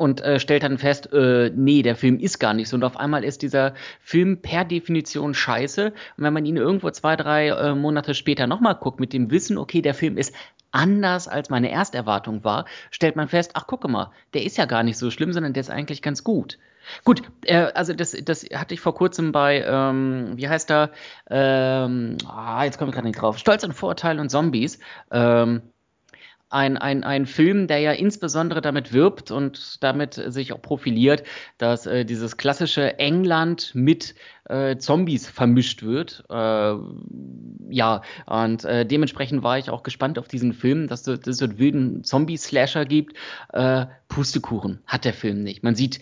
und 0.00 0.22
äh, 0.22 0.40
stellt 0.40 0.62
dann 0.62 0.78
fest, 0.78 1.12
äh, 1.12 1.50
nee, 1.54 1.82
der 1.82 1.94
Film 1.94 2.18
ist 2.18 2.38
gar 2.38 2.54
nicht 2.54 2.70
so. 2.70 2.76
Und 2.76 2.84
auf 2.84 2.96
einmal 2.96 3.22
ist 3.22 3.42
dieser 3.42 3.74
Film 4.00 4.38
per 4.38 4.64
Definition 4.64 5.34
scheiße. 5.34 5.92
Und 6.16 6.24
wenn 6.24 6.32
man 6.32 6.46
ihn 6.46 6.56
irgendwo 6.56 6.90
zwei, 6.90 7.16
drei 7.16 7.48
äh, 7.48 7.74
Monate 7.74 8.14
später 8.14 8.46
nochmal 8.46 8.76
guckt, 8.76 8.98
mit 8.98 9.12
dem 9.12 9.30
Wissen, 9.30 9.58
okay, 9.58 9.82
der 9.82 9.92
Film 9.92 10.16
ist 10.16 10.34
anders 10.70 11.28
als 11.28 11.50
meine 11.50 11.70
Ersterwartung 11.70 12.44
war, 12.44 12.64
stellt 12.90 13.14
man 13.14 13.28
fest, 13.28 13.50
ach 13.54 13.66
gucke 13.66 13.88
mal, 13.88 14.10
der 14.32 14.44
ist 14.44 14.56
ja 14.56 14.64
gar 14.64 14.84
nicht 14.84 14.96
so 14.96 15.10
schlimm, 15.10 15.34
sondern 15.34 15.52
der 15.52 15.60
ist 15.60 15.70
eigentlich 15.70 16.00
ganz 16.00 16.24
gut. 16.24 16.56
Gut, 17.04 17.22
äh, 17.44 17.70
also 17.74 17.92
das, 17.92 18.16
das 18.24 18.44
hatte 18.54 18.74
ich 18.74 18.80
vor 18.80 18.94
kurzem 18.94 19.32
bei, 19.32 19.64
ähm, 19.66 20.32
wie 20.36 20.48
heißt 20.48 20.70
er? 20.70 20.90
Ähm, 21.28 22.16
ah, 22.26 22.64
jetzt 22.64 22.78
komme 22.78 22.90
ich 22.90 22.94
gerade 22.94 23.06
nicht 23.06 23.20
drauf. 23.20 23.38
Stolz 23.38 23.64
und 23.64 23.72
Vorurteil 23.72 24.18
und 24.20 24.30
Zombies. 24.30 24.78
Ähm, 25.10 25.62
ein, 26.50 26.76
ein, 26.76 27.04
ein 27.04 27.26
Film, 27.26 27.68
der 27.68 27.78
ja 27.78 27.92
insbesondere 27.92 28.60
damit 28.60 28.92
wirbt 28.92 29.30
und 29.30 29.82
damit 29.82 30.14
sich 30.14 30.52
auch 30.52 30.60
profiliert, 30.60 31.22
dass 31.58 31.86
äh, 31.86 32.04
dieses 32.04 32.36
klassische 32.36 32.98
England 32.98 33.70
mit 33.74 34.16
äh, 34.48 34.76
Zombies 34.76 35.28
vermischt 35.28 35.84
wird. 35.84 36.24
Äh, 36.28 36.74
ja, 37.70 38.02
und 38.26 38.64
äh, 38.64 38.84
dementsprechend 38.84 39.44
war 39.44 39.58
ich 39.58 39.70
auch 39.70 39.84
gespannt 39.84 40.18
auf 40.18 40.26
diesen 40.26 40.52
Film, 40.52 40.88
dass, 40.88 41.04
dass 41.04 41.20
es 41.24 41.38
so 41.38 41.44
einen 41.44 41.58
wilden 41.58 42.02
Zombie-Slasher 42.02 42.84
gibt. 42.84 43.16
Äh, 43.52 43.86
Pustekuchen 44.08 44.80
hat 44.86 45.04
der 45.04 45.14
Film 45.14 45.44
nicht. 45.44 45.62
Man 45.62 45.76
sieht 45.76 46.00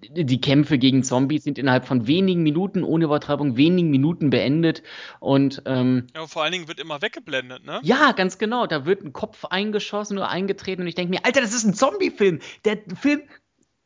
die 0.00 0.40
Kämpfe 0.40 0.78
gegen 0.78 1.02
Zombies 1.02 1.44
sind 1.44 1.58
innerhalb 1.58 1.86
von 1.86 2.06
wenigen 2.06 2.42
Minuten, 2.42 2.84
ohne 2.84 3.04
Übertreibung, 3.04 3.56
wenigen 3.56 3.90
Minuten 3.90 4.30
beendet. 4.30 4.82
Und 5.20 5.62
ähm, 5.66 6.06
ja, 6.14 6.26
vor 6.26 6.42
allen 6.42 6.52
Dingen 6.52 6.68
wird 6.68 6.78
immer 6.78 7.02
weggeblendet, 7.02 7.64
ne? 7.64 7.80
Ja, 7.82 8.12
ganz 8.12 8.38
genau. 8.38 8.66
Da 8.66 8.86
wird 8.86 9.02
ein 9.02 9.12
Kopf 9.12 9.44
eingeschossen 9.44 10.16
oder 10.16 10.28
eingetreten 10.28 10.82
und 10.82 10.88
ich 10.88 10.94
denke 10.94 11.10
mir, 11.10 11.24
Alter, 11.24 11.40
das 11.40 11.52
ist 11.52 11.64
ein 11.64 11.74
Zombie-Film. 11.74 12.40
Der 12.64 12.78
Film 13.00 13.22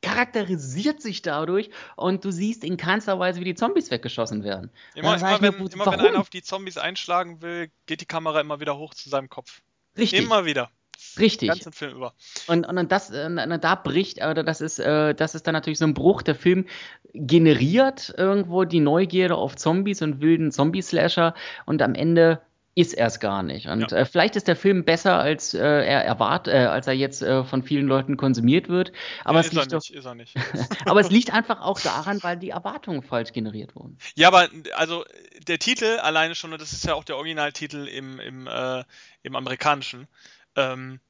charakterisiert 0.02 1.00
sich 1.00 1.22
dadurch 1.22 1.70
und 1.96 2.24
du 2.24 2.30
siehst 2.30 2.64
in 2.64 2.76
keinster 2.76 3.18
Weise, 3.18 3.40
wie 3.40 3.44
die 3.44 3.54
Zombies 3.54 3.90
weggeschossen 3.90 4.44
werden. 4.44 4.70
Immer, 4.94 5.16
immer, 5.16 5.40
wenn, 5.40 5.58
mir, 5.58 5.72
immer 5.72 5.86
wenn 5.86 6.00
einer 6.00 6.20
auf 6.20 6.28
die 6.28 6.42
Zombies 6.42 6.76
einschlagen 6.76 7.40
will, 7.40 7.70
geht 7.86 8.00
die 8.00 8.06
Kamera 8.06 8.40
immer 8.40 8.60
wieder 8.60 8.76
hoch 8.76 8.94
zu 8.94 9.08
seinem 9.08 9.28
Kopf. 9.28 9.62
Richtig. 9.96 10.22
Immer 10.22 10.44
wieder. 10.44 10.70
Richtig. 11.18 11.48
Den 11.48 11.54
ganzen 11.54 11.72
Film 11.72 11.96
über. 11.96 12.14
Und, 12.46 12.66
und 12.66 12.92
das, 12.92 13.10
äh, 13.10 13.58
da 13.58 13.74
bricht, 13.74 14.18
oder 14.18 14.44
das 14.44 14.60
ist, 14.60 14.78
äh, 14.78 15.14
das 15.14 15.34
ist 15.34 15.46
dann 15.46 15.52
natürlich 15.54 15.78
so 15.78 15.84
ein 15.84 15.94
Bruch. 15.94 16.22
Der 16.22 16.34
Film 16.34 16.66
generiert 17.14 18.14
irgendwo 18.16 18.64
die 18.64 18.80
Neugierde 18.80 19.36
auf 19.36 19.56
Zombies 19.56 20.02
und 20.02 20.20
wilden 20.20 20.52
Zombie-Slasher 20.52 21.34
und 21.66 21.82
am 21.82 21.94
Ende 21.94 22.40
ist 22.74 22.94
er 22.94 23.08
es 23.08 23.20
gar 23.20 23.42
nicht. 23.42 23.68
Und 23.68 23.90
ja. 23.90 23.98
äh, 23.98 24.04
vielleicht 24.06 24.34
ist 24.36 24.48
der 24.48 24.56
Film 24.56 24.84
besser, 24.84 25.18
als 25.18 25.52
äh, 25.52 25.58
er 25.58 26.04
erwartet, 26.04 26.54
äh, 26.54 26.58
als 26.58 26.86
er 26.86 26.94
jetzt 26.94 27.22
äh, 27.22 27.44
von 27.44 27.62
vielen 27.62 27.86
Leuten 27.86 28.16
konsumiert 28.16 28.68
wird. 28.68 28.92
Aber 29.24 29.40
ja, 29.40 29.40
es 29.40 29.52
liegt 29.52 29.70
nicht, 29.70 29.72
doch, 29.72 29.94
ist 29.94 30.04
er 30.06 30.14
nicht. 30.14 30.34
aber 30.86 31.00
es 31.00 31.10
liegt 31.10 31.34
einfach 31.34 31.60
auch 31.60 31.78
daran, 31.80 32.22
weil 32.22 32.38
die 32.38 32.50
Erwartungen 32.50 33.02
falsch 33.02 33.32
generiert 33.32 33.76
wurden. 33.76 33.98
Ja, 34.14 34.28
aber 34.28 34.48
also 34.74 35.04
der 35.46 35.58
Titel 35.58 35.98
alleine 35.98 36.34
schon, 36.34 36.54
und 36.54 36.62
das 36.62 36.72
ist 36.72 36.86
ja 36.86 36.94
auch 36.94 37.04
der 37.04 37.16
Originaltitel 37.16 37.86
im, 37.88 38.18
im, 38.18 38.46
äh, 38.46 38.84
im 39.22 39.36
amerikanischen, 39.36 40.08
ähm, 40.56 41.00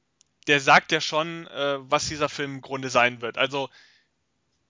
der 0.47 0.59
sagt 0.59 0.91
ja 0.91 1.01
schon, 1.01 1.47
äh, 1.47 1.77
was 1.79 2.07
dieser 2.07 2.29
Film 2.29 2.55
im 2.55 2.61
Grunde 2.61 2.89
sein 2.89 3.21
wird. 3.21 3.37
Also 3.37 3.69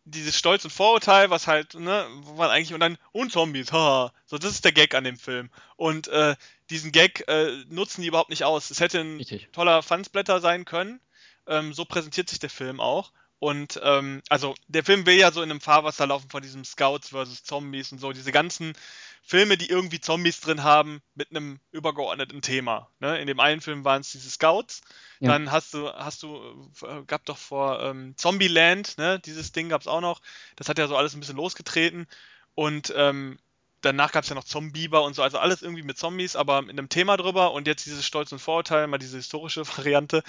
dieses 0.05 0.37
Stolz 0.37 0.65
und 0.65 0.71
Vorurteil, 0.71 1.29
was 1.29 1.47
halt, 1.47 1.75
ne, 1.75 2.05
wo 2.23 2.33
man 2.33 2.49
eigentlich 2.49 2.73
und 2.73 2.81
dann 2.81 2.97
und 3.11 3.31
Zombies, 3.31 3.71
haha. 3.71 4.13
So, 4.25 4.37
das 4.37 4.51
ist 4.51 4.65
der 4.65 4.73
Gag 4.73 4.95
an 4.95 5.05
dem 5.05 5.17
Film. 5.17 5.49
Und 5.77 6.07
äh, 6.09 6.35
diesen 6.69 6.91
Gag 6.91 7.27
äh, 7.27 7.63
nutzen 7.69 8.01
die 8.01 8.07
überhaupt 8.07 8.29
nicht 8.29 8.43
aus. 8.43 8.69
Es 8.69 8.79
hätte 8.79 8.99
ein 8.99 9.17
Richtig. 9.17 9.49
toller 9.51 9.81
Fansblätter 9.81 10.41
sein 10.41 10.65
können. 10.65 10.99
Ähm, 11.47 11.73
so 11.73 11.85
präsentiert 11.85 12.29
sich 12.29 12.39
der 12.39 12.49
Film 12.49 12.79
auch. 12.79 13.11
Und 13.43 13.77
ähm, 13.83 14.21
also 14.29 14.55
der 14.69 14.85
Film 14.85 15.05
will 15.05 15.17
ja 15.17 15.29
so 15.33 15.41
in 15.41 15.51
einem 15.51 15.59
Fahrwasser 15.59 16.07
laufen 16.07 16.29
von 16.29 16.41
diesem 16.41 16.63
Scouts 16.63 17.09
versus 17.09 17.43
Zombies 17.43 17.91
und 17.91 17.97
so. 17.97 18.13
Diese 18.13 18.31
ganzen 18.31 18.71
Filme, 19.21 19.57
die 19.57 19.67
irgendwie 19.69 19.99
Zombies 19.99 20.39
drin 20.39 20.63
haben, 20.63 21.01
mit 21.13 21.31
einem 21.31 21.59
übergeordneten 21.73 22.41
Thema. 22.41 22.89
Ne? 23.01 23.19
In 23.19 23.27
dem 23.27 23.41
einen 23.41 23.59
Film 23.59 23.83
waren 23.83 23.99
es 23.99 24.13
diese 24.13 24.29
Scouts. 24.29 24.79
Ja. 25.19 25.27
Dann 25.27 25.51
hast 25.51 25.73
du, 25.73 25.89
hast 25.89 26.23
du, 26.23 26.71
äh, 26.83 27.03
gab 27.05 27.25
doch 27.25 27.37
vor 27.37 27.81
ähm, 27.81 28.13
Zombieland, 28.15 28.97
ne? 28.97 29.19
dieses 29.19 29.51
Ding 29.51 29.67
gab 29.67 29.81
es 29.81 29.87
auch 29.87 29.99
noch. 29.99 30.21
Das 30.55 30.69
hat 30.69 30.77
ja 30.77 30.87
so 30.87 30.95
alles 30.95 31.13
ein 31.13 31.19
bisschen 31.19 31.35
losgetreten. 31.35 32.07
Und 32.55 32.93
ähm, 32.95 33.37
danach 33.81 34.13
gab 34.13 34.23
es 34.23 34.29
ja 34.29 34.35
noch 34.35 34.45
Zombieber 34.45 35.03
und 35.03 35.15
so, 35.15 35.21
also 35.21 35.37
alles 35.37 35.63
irgendwie 35.63 35.83
mit 35.83 35.97
Zombies, 35.97 36.37
aber 36.37 36.61
mit 36.61 36.71
einem 36.71 36.87
Thema 36.87 37.17
drüber. 37.17 37.51
Und 37.51 37.67
jetzt 37.67 37.85
dieses 37.85 38.05
Stolz 38.05 38.31
und 38.31 38.39
Vorurteil, 38.39 38.87
mal 38.87 38.99
diese 38.99 39.17
historische 39.17 39.67
Variante. 39.77 40.23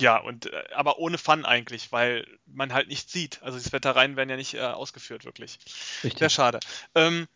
Ja, 0.00 0.16
und 0.18 0.46
äh, 0.46 0.64
aber 0.74 0.98
ohne 0.98 1.18
Fun 1.18 1.44
eigentlich, 1.44 1.92
weil 1.92 2.26
man 2.46 2.72
halt 2.72 2.88
nichts 2.88 3.12
sieht. 3.12 3.42
Also 3.42 3.58
die 3.58 3.72
Wettereien 3.72 4.16
werden 4.16 4.30
ja 4.30 4.36
nicht 4.36 4.54
äh, 4.54 4.60
ausgeführt, 4.60 5.24
wirklich. 5.24 5.58
Richtig. 6.02 6.18
Sehr 6.18 6.30
schade. 6.30 6.60
Ähm, 6.94 7.28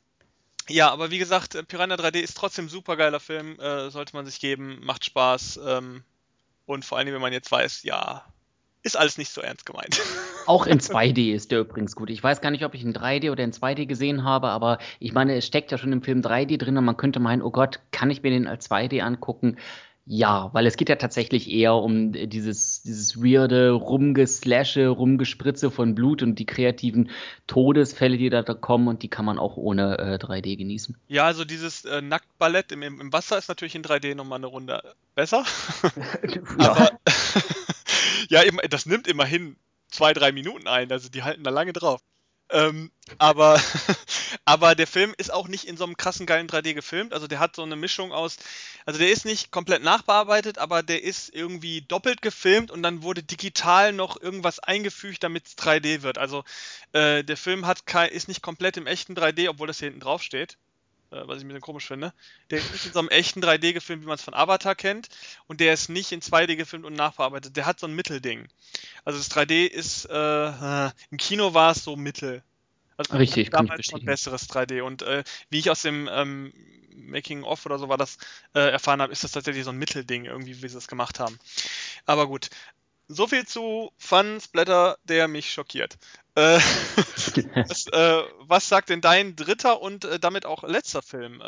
ja, 0.68 0.90
aber 0.90 1.10
wie 1.10 1.18
gesagt, 1.18 1.54
äh, 1.54 1.62
Piranha 1.62 1.94
3D 1.94 2.18
ist 2.18 2.36
trotzdem 2.36 2.68
super 2.68 2.96
geiler 2.96 3.20
Film, 3.20 3.58
äh, 3.60 3.90
sollte 3.90 4.14
man 4.14 4.26
sich 4.26 4.40
geben, 4.40 4.80
macht 4.82 5.04
Spaß 5.04 5.60
ähm, 5.66 6.04
und 6.66 6.84
vor 6.84 6.98
allem, 6.98 7.12
wenn 7.12 7.20
man 7.20 7.32
jetzt 7.32 7.50
weiß, 7.50 7.84
ja, 7.84 8.24
ist 8.82 8.96
alles 8.96 9.18
nicht 9.18 9.30
so 9.32 9.40
ernst 9.40 9.66
gemeint. 9.66 10.00
Auch 10.46 10.66
in 10.66 10.80
2D 10.80 11.34
ist 11.34 11.50
der 11.50 11.60
übrigens 11.60 11.94
gut. 11.94 12.10
Ich 12.10 12.22
weiß 12.22 12.40
gar 12.40 12.50
nicht, 12.50 12.64
ob 12.64 12.74
ich 12.74 12.82
in 12.82 12.94
3D 12.94 13.30
oder 13.30 13.44
in 13.44 13.52
2D 13.52 13.86
gesehen 13.86 14.24
habe, 14.24 14.48
aber 14.48 14.78
ich 14.98 15.12
meine, 15.12 15.36
es 15.36 15.46
steckt 15.46 15.70
ja 15.72 15.78
schon 15.78 15.92
im 15.92 16.02
Film 16.02 16.22
3D 16.22 16.58
drin 16.58 16.76
und 16.76 16.84
man 16.84 16.96
könnte 16.96 17.20
meinen, 17.20 17.42
oh 17.42 17.50
Gott, 17.50 17.80
kann 17.90 18.10
ich 18.10 18.22
mir 18.22 18.30
den 18.30 18.46
als 18.46 18.70
2D 18.70 19.00
angucken? 19.00 19.58
Ja, 20.10 20.48
weil 20.54 20.66
es 20.66 20.78
geht 20.78 20.88
ja 20.88 20.96
tatsächlich 20.96 21.50
eher 21.50 21.74
um 21.74 22.12
dieses, 22.12 22.80
dieses 22.80 23.18
weirde 23.18 23.72
Rumgeslashe, 23.72 24.88
Rumgespritze 24.88 25.70
von 25.70 25.94
Blut 25.94 26.22
und 26.22 26.38
die 26.38 26.46
kreativen 26.46 27.10
Todesfälle, 27.46 28.16
die 28.16 28.30
da, 28.30 28.42
kommen 28.42 28.88
und 28.88 29.02
die 29.02 29.10
kann 29.10 29.26
man 29.26 29.38
auch 29.38 29.58
ohne 29.58 29.98
äh, 29.98 30.14
3D 30.14 30.56
genießen. 30.56 30.96
Ja, 31.08 31.26
also 31.26 31.44
dieses 31.44 31.84
äh, 31.84 32.00
Nacktballett 32.00 32.72
im, 32.72 32.82
im 32.82 33.12
Wasser 33.12 33.36
ist 33.36 33.48
natürlich 33.48 33.74
in 33.74 33.82
3D 33.82 34.14
nochmal 34.14 34.38
eine 34.38 34.46
Runde 34.46 34.82
besser. 35.14 35.44
ja. 36.58 36.70
Aber 36.70 36.90
ja, 38.30 38.42
das 38.70 38.86
nimmt 38.86 39.08
immerhin 39.08 39.56
zwei, 39.90 40.14
drei 40.14 40.32
Minuten 40.32 40.68
ein, 40.68 40.90
also 40.90 41.10
die 41.10 41.22
halten 41.22 41.44
da 41.44 41.50
lange 41.50 41.74
drauf. 41.74 42.00
Ähm, 42.50 42.90
aber, 43.18 43.60
aber 44.44 44.74
der 44.74 44.86
Film 44.86 45.14
ist 45.18 45.32
auch 45.32 45.48
nicht 45.48 45.64
in 45.64 45.76
so 45.76 45.84
einem 45.84 45.96
krassen 45.96 46.26
geilen 46.26 46.48
3D 46.48 46.74
gefilmt. 46.74 47.12
Also 47.12 47.26
der 47.26 47.40
hat 47.40 47.56
so 47.56 47.62
eine 47.62 47.76
Mischung 47.76 48.12
aus, 48.12 48.36
also 48.86 48.98
der 48.98 49.10
ist 49.10 49.24
nicht 49.24 49.50
komplett 49.50 49.82
nachbearbeitet, 49.82 50.58
aber 50.58 50.82
der 50.82 51.02
ist 51.02 51.34
irgendwie 51.34 51.82
doppelt 51.82 52.22
gefilmt 52.22 52.70
und 52.70 52.82
dann 52.82 53.02
wurde 53.02 53.22
digital 53.22 53.92
noch 53.92 54.20
irgendwas 54.20 54.60
eingefügt, 54.60 55.22
damit 55.22 55.46
es 55.46 55.58
3D 55.58 56.02
wird. 56.02 56.18
Also 56.18 56.44
äh, 56.92 57.22
der 57.22 57.36
Film 57.36 57.66
hat 57.66 57.82
ist 58.10 58.28
nicht 58.28 58.42
komplett 58.42 58.76
im 58.76 58.86
echten 58.86 59.14
3D, 59.14 59.48
obwohl 59.48 59.66
das 59.66 59.78
hier 59.78 59.88
hinten 59.88 60.00
drauf 60.00 60.22
steht. 60.22 60.58
Äh, 61.10 61.26
was 61.26 61.38
ich 61.38 61.44
ein 61.44 61.48
bisschen 61.48 61.62
komisch 61.62 61.86
finde. 61.86 62.12
Der 62.50 62.58
ist 62.58 62.72
nicht 62.72 62.86
in 62.86 62.92
so 62.92 62.98
einem 62.98 63.08
echten 63.08 63.40
3D 63.40 63.72
gefilmt, 63.72 64.02
wie 64.02 64.06
man 64.06 64.16
es 64.16 64.22
von 64.22 64.34
Avatar 64.34 64.74
kennt. 64.74 65.08
Und 65.46 65.60
der 65.60 65.72
ist 65.72 65.88
nicht 65.88 66.12
in 66.12 66.20
2D 66.20 66.56
gefilmt 66.56 66.84
und 66.84 66.94
nachbearbeitet. 66.94 67.56
Der 67.56 67.66
hat 67.66 67.80
so 67.80 67.86
ein 67.86 67.94
Mittelding. 67.94 68.46
Also 69.04 69.18
das 69.18 69.30
3D 69.30 69.66
ist, 69.66 70.04
äh, 70.06 70.90
im 71.10 71.16
Kino 71.16 71.54
war 71.54 71.72
es 71.72 71.84
so 71.84 71.96
mittel. 71.96 72.42
Also 72.98 73.16
Richtig, 73.16 73.50
kann 73.50 73.66
damals 73.66 73.86
schon 73.86 74.04
besseres 74.04 74.48
3D. 74.50 74.82
Und 74.82 75.02
äh, 75.02 75.24
wie 75.50 75.60
ich 75.60 75.70
aus 75.70 75.82
dem 75.82 76.08
ähm, 76.12 76.52
Making 76.94 77.44
of 77.44 77.64
oder 77.64 77.78
so 77.78 77.88
war 77.88 77.96
das 77.96 78.18
äh, 78.54 78.70
erfahren 78.70 79.00
habe, 79.00 79.12
ist 79.12 79.24
das 79.24 79.32
tatsächlich 79.32 79.64
so 79.64 79.70
ein 79.70 79.78
Mittelding, 79.78 80.26
irgendwie, 80.26 80.62
wie 80.62 80.68
sie 80.68 80.74
das 80.74 80.88
gemacht 80.88 81.20
haben. 81.20 81.38
Aber 82.04 82.26
gut. 82.26 82.50
So 83.08 83.26
viel 83.26 83.46
zu 83.46 83.90
Fun 83.96 84.38
Splatter, 84.40 84.98
der 85.04 85.28
mich 85.28 85.50
schockiert. 85.50 85.98
Äh, 86.34 86.58
was, 87.68 87.86
äh, 87.88 88.22
was, 88.40 88.68
sagt 88.68 88.90
denn 88.90 89.00
dein 89.00 89.34
dritter 89.34 89.80
und 89.80 90.04
äh, 90.04 90.20
damit 90.20 90.46
auch 90.46 90.62
letzter 90.62 91.02
Film 91.02 91.42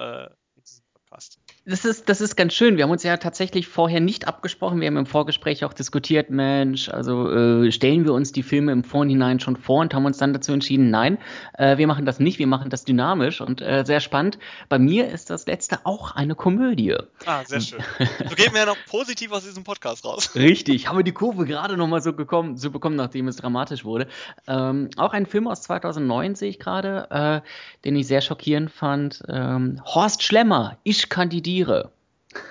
Podcast? 1.11 1.39
Das 1.66 1.85
ist, 1.85 2.09
das 2.09 2.20
ist 2.20 2.37
ganz 2.37 2.55
schön. 2.55 2.77
Wir 2.77 2.85
haben 2.85 2.91
uns 2.91 3.03
ja 3.03 3.16
tatsächlich 3.16 3.69
vorher 3.69 4.01
nicht 4.01 4.27
abgesprochen. 4.27 4.81
Wir 4.81 4.87
haben 4.87 4.97
im 4.97 5.07
Vorgespräch 5.07 5.65
auch 5.65 5.73
diskutiert, 5.73 6.31
Mensch, 6.31 6.89
also 6.89 7.31
äh, 7.31 7.70
stellen 7.70 8.05
wir 8.05 8.12
uns 8.12 8.32
die 8.32 8.43
Filme 8.43 8.73
im 8.73 8.82
Vorhinein 8.82 9.41
schon 9.41 9.57
vor 9.57 9.81
und 9.81 9.93
haben 9.93 10.05
uns 10.07 10.19
dann 10.19 10.32
dazu 10.32 10.53
entschieden, 10.53 10.91
nein, 10.91 11.19
äh, 11.59 11.77
wir 11.77 11.87
machen 11.87 12.07
das 12.07 12.19
nicht, 12.19 12.39
wir 12.39 12.47
machen 12.47 12.70
das 12.70 12.85
dynamisch 12.85 13.41
und 13.41 13.61
äh, 13.61 13.85
sehr 13.85 14.01
spannend. 14.01 14.39
Bei 14.69 14.78
mir 14.78 15.09
ist 15.09 15.31
das 15.31 15.47
letzte 15.47 15.85
auch 15.85 16.15
eine 16.15 16.35
Komödie. 16.35 16.97
Ah, 17.27 17.45
sehr 17.45 17.61
schön. 17.61 17.81
So 17.99 18.35
gehen 18.37 18.53
wir 18.53 18.61
ja 18.61 18.66
noch 18.66 18.78
positiv 18.89 19.32
aus 19.32 19.45
diesem 19.45 19.65
Podcast 19.65 20.05
raus. 20.05 20.31
Richtig, 20.35 20.89
haben 20.89 20.97
wir 20.97 21.05
die 21.05 21.12
Kurve 21.12 21.45
gerade 21.45 21.77
noch 21.77 21.89
mal 21.89 22.01
so, 22.01 22.12
gekommen, 22.12 22.57
so 22.57 22.70
bekommen, 22.70 22.97
nachdem 22.97 23.28
es 23.28 23.37
dramatisch 23.37 23.85
wurde. 23.85 24.07
Ähm, 24.47 24.91
auch 24.97 25.12
ein 25.12 25.27
Film 25.27 25.47
aus 25.47 25.62
2009 25.62 26.37
sehe 26.37 26.51
ich 26.51 26.59
gerade, 26.59 27.07
äh, 27.11 27.85
den 27.85 27.97
ich 27.97 28.07
sehr 28.07 28.20
schockierend 28.20 28.70
fand. 28.70 29.23
Ähm, 29.28 29.82
Horst 29.85 30.23
Schlemmer, 30.23 30.78
ich 30.85 30.99
kandidiere 31.09 31.60
studiere. 31.60 31.90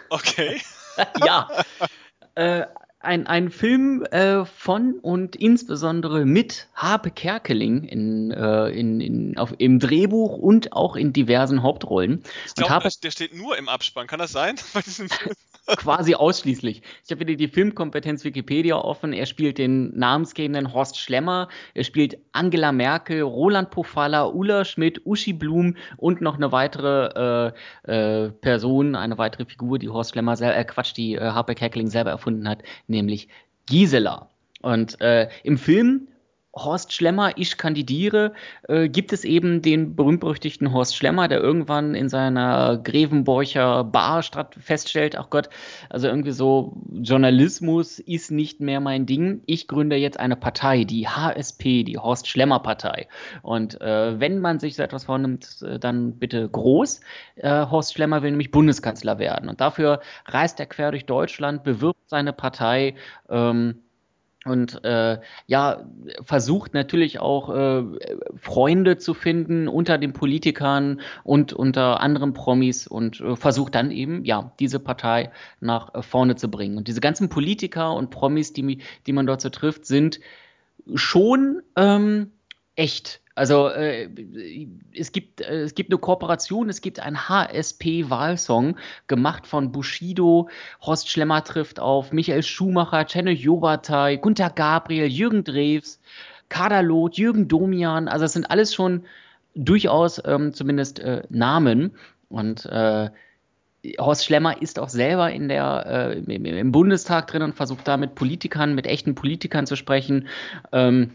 Okay. 0.10 0.62
ja. 1.26 1.50
Äh, 2.36 2.66
ein, 3.02 3.28
ein 3.28 3.50
Film 3.50 4.04
äh, 4.12 4.46
von 4.46 5.00
und 5.00 5.38
insbesondere 5.38 6.26
mit 6.26 6.68
Harpe 6.74 7.12
Kerkeling 7.12 7.86
in, 7.86 8.32
äh, 8.32 8.68
in, 8.70 9.00
in, 9.00 9.38
auf, 9.38 9.54
im 9.58 9.80
Drehbuch 9.80 10.38
und 10.38 10.74
auch 10.74 10.98
in 10.98 11.14
diversen 11.14 11.64
Hauptrollen. 11.64 12.24
Ich 12.46 12.56
glaube, 12.56 12.90
der 13.02 13.12
steht 13.12 13.34
nur 13.34 13.58
im 13.58 13.70
Abspann. 13.70 14.08
Kann 14.08 14.20
das 14.20 14.34
sein? 14.34 14.56
Bei 14.74 14.82
diesem 14.82 15.10
Film? 15.10 15.34
Quasi 15.78 16.16
ausschließlich. 16.16 16.82
Ich 17.04 17.12
habe 17.12 17.22
wieder 17.22 17.36
die 17.36 17.48
Filmkompetenz 17.48 18.24
Wikipedia 18.24 18.76
offen. 18.76 19.14
Er 19.14 19.26
spielt 19.26 19.58
den 19.58 19.98
namensgebenden 19.98 20.74
Horst 20.74 20.98
Schlemmer. 20.98 21.48
Er 21.74 21.84
spielt 21.84 22.18
Angela 22.32 22.72
Merkel, 22.72 23.22
Roland 23.22 23.70
Pofalla, 23.70 24.26
Ulla 24.26 24.66
Schmidt, 24.66 25.02
Uschi 25.06 25.34
Blum 25.34 25.76
und 25.98 26.22
noch 26.22 26.36
eine 26.36 26.52
weitere 26.52 27.54
äh, 27.86 28.26
äh, 28.26 28.30
Person, 28.30 28.96
eine 28.96 29.18
weitere 29.18 29.46
Figur, 29.46 29.80
die 29.80 29.90
Horst 29.90 30.12
Schlemmer 30.12 30.36
selber, 30.36 30.58
äh, 30.58 30.66
Quatsch, 30.66 30.96
die 30.96 31.16
äh, 31.16 31.20
Harper 31.20 31.56
Kerkeling 31.56 31.88
selber 31.88 32.12
erfunden 32.12 32.48
hat, 32.48 32.64
nämlich 32.88 33.28
Gisela. 33.66 34.30
Und 34.62 35.00
äh, 35.02 35.30
im 35.44 35.58
Film 35.58 36.08
Horst 36.64 36.94
Schlemmer, 36.94 37.32
ich 37.38 37.58
kandidiere, 37.58 38.34
äh, 38.68 38.90
gibt 38.90 39.14
es 39.14 39.24
eben 39.24 39.62
den 39.62 39.96
berühmt-berüchtigten 39.96 40.74
Horst 40.74 40.96
Schlemmer, 40.96 41.28
der 41.28 41.40
irgendwann 41.40 41.96
in 41.96 42.10
seiner 42.10 42.78
Grevenborcher 42.78 43.84
Bar 43.84 44.24
feststellt, 44.60 45.18
ach 45.18 45.30
Gott, 45.30 45.50
also 45.90 46.08
irgendwie 46.08 46.32
so, 46.32 46.78
Journalismus 46.92 48.00
ist 48.00 48.32
nicht 48.32 48.60
mehr 48.60 48.80
mein 48.80 49.06
Ding. 49.06 49.42
Ich 49.46 49.68
gründe 49.68 49.96
jetzt 49.96 50.20
eine 50.20 50.36
Partei, 50.36 50.84
die 50.84 51.08
HSP, 51.08 51.84
die 51.84 51.98
Horst 51.98 52.28
Schlemmer 52.28 52.60
Partei. 52.60 53.08
Und 53.42 53.80
äh, 53.82 54.20
wenn 54.20 54.40
man 54.40 54.60
sich 54.60 54.76
so 54.76 54.84
etwas 54.84 55.06
vornimmt, 55.06 55.62
äh, 55.62 55.80
dann 55.80 56.18
bitte 56.20 56.48
groß. 56.48 57.02
Äh, 57.36 57.66
Horst 57.68 57.94
Schlemmer 57.94 58.22
will 58.22 58.32
nämlich 58.32 58.52
Bundeskanzler 58.52 59.20
werden. 59.20 59.50
Und 59.50 59.62
dafür 59.62 60.02
reist 60.26 60.60
er 60.60 60.66
quer 60.66 60.92
durch 60.92 61.06
Deutschland, 61.06 61.64
bewirbt 61.64 62.10
seine 62.10 62.34
Partei, 62.34 62.96
ähm, 63.30 63.76
und 64.50 64.84
äh, 64.84 65.20
ja, 65.48 65.86
versucht 66.24 66.74
natürlich 66.74 67.20
auch 67.20 67.50
äh, 67.50 67.84
Freunde 68.36 68.98
zu 68.98 69.14
finden 69.14 69.68
unter 69.68 69.98
den 69.98 70.14
Politikern 70.14 71.02
und 71.24 71.54
unter 71.54 72.02
anderen 72.02 72.34
Promis 72.34 72.88
und 72.88 73.22
äh, 73.22 73.36
versucht 73.36 73.76
dann 73.76 73.92
eben, 73.92 74.26
ja, 74.26 74.52
diese 74.60 74.80
Partei 74.80 75.32
nach 75.60 76.04
vorne 76.04 76.36
zu 76.36 76.50
bringen. 76.50 76.78
Und 76.78 76.88
diese 76.88 77.02
ganzen 77.02 77.30
Politiker 77.30 77.94
und 77.94 78.10
Promis, 78.10 78.54
die, 78.54 78.80
die 79.06 79.14
man 79.14 79.26
dort 79.28 79.42
so 79.42 79.50
trifft, 79.50 79.86
sind 79.86 80.20
schon 80.96 81.62
ähm, 81.76 82.32
echt. 82.76 83.22
Also 83.40 83.70
äh, 83.70 84.10
es, 84.94 85.14
gibt, 85.14 85.40
äh, 85.40 85.62
es 85.62 85.74
gibt 85.74 85.90
eine 85.92 85.98
Kooperation, 85.98 86.68
es 86.68 86.82
gibt 86.82 87.00
einen 87.00 87.30
HSP-Wahlsong, 87.30 88.76
gemacht 89.08 89.48
von 89.48 89.72
Bushido, 89.72 90.50
Horst 90.82 91.10
Schlemmer 91.10 91.42
trifft 91.46 91.80
auf 91.80 92.12
Michael 92.12 92.44
Schumacher, 92.44 93.08
Cenne 93.08 93.32
Jobatai, 93.32 94.18
Gunter 94.18 94.50
Gabriel, 94.50 95.08
Jürgen 95.08 95.46
Drews, 95.46 96.02
Kaderlot, 96.50 97.16
Jürgen 97.16 97.48
Domian, 97.48 98.10
also 98.10 98.26
es 98.26 98.34
sind 98.34 98.52
alles 98.52 98.74
schon 98.76 99.06
durchaus 99.56 100.22
ähm, 100.26 100.52
zumindest 100.52 101.00
äh, 101.00 101.24
Namen 101.30 101.96
und 102.28 102.66
äh, 102.66 103.10
Horst 103.98 104.26
Schlemmer 104.26 104.62
ist 104.62 104.80
auch 104.80 104.90
selber 104.90 105.32
in 105.32 105.48
der, 105.48 105.86
äh, 105.88 106.20
im, 106.20 106.44
im, 106.44 106.72
Bundestag 106.74 107.28
drin 107.28 107.44
und 107.44 107.56
versucht 107.56 107.88
da 107.88 107.96
mit 107.96 108.16
Politikern, 108.16 108.76
mit 108.76 108.86
echten 108.86 109.16
Politikern 109.16 109.66
zu 109.66 109.78
sprechen. 109.78 110.28
Ähm, 110.74 111.12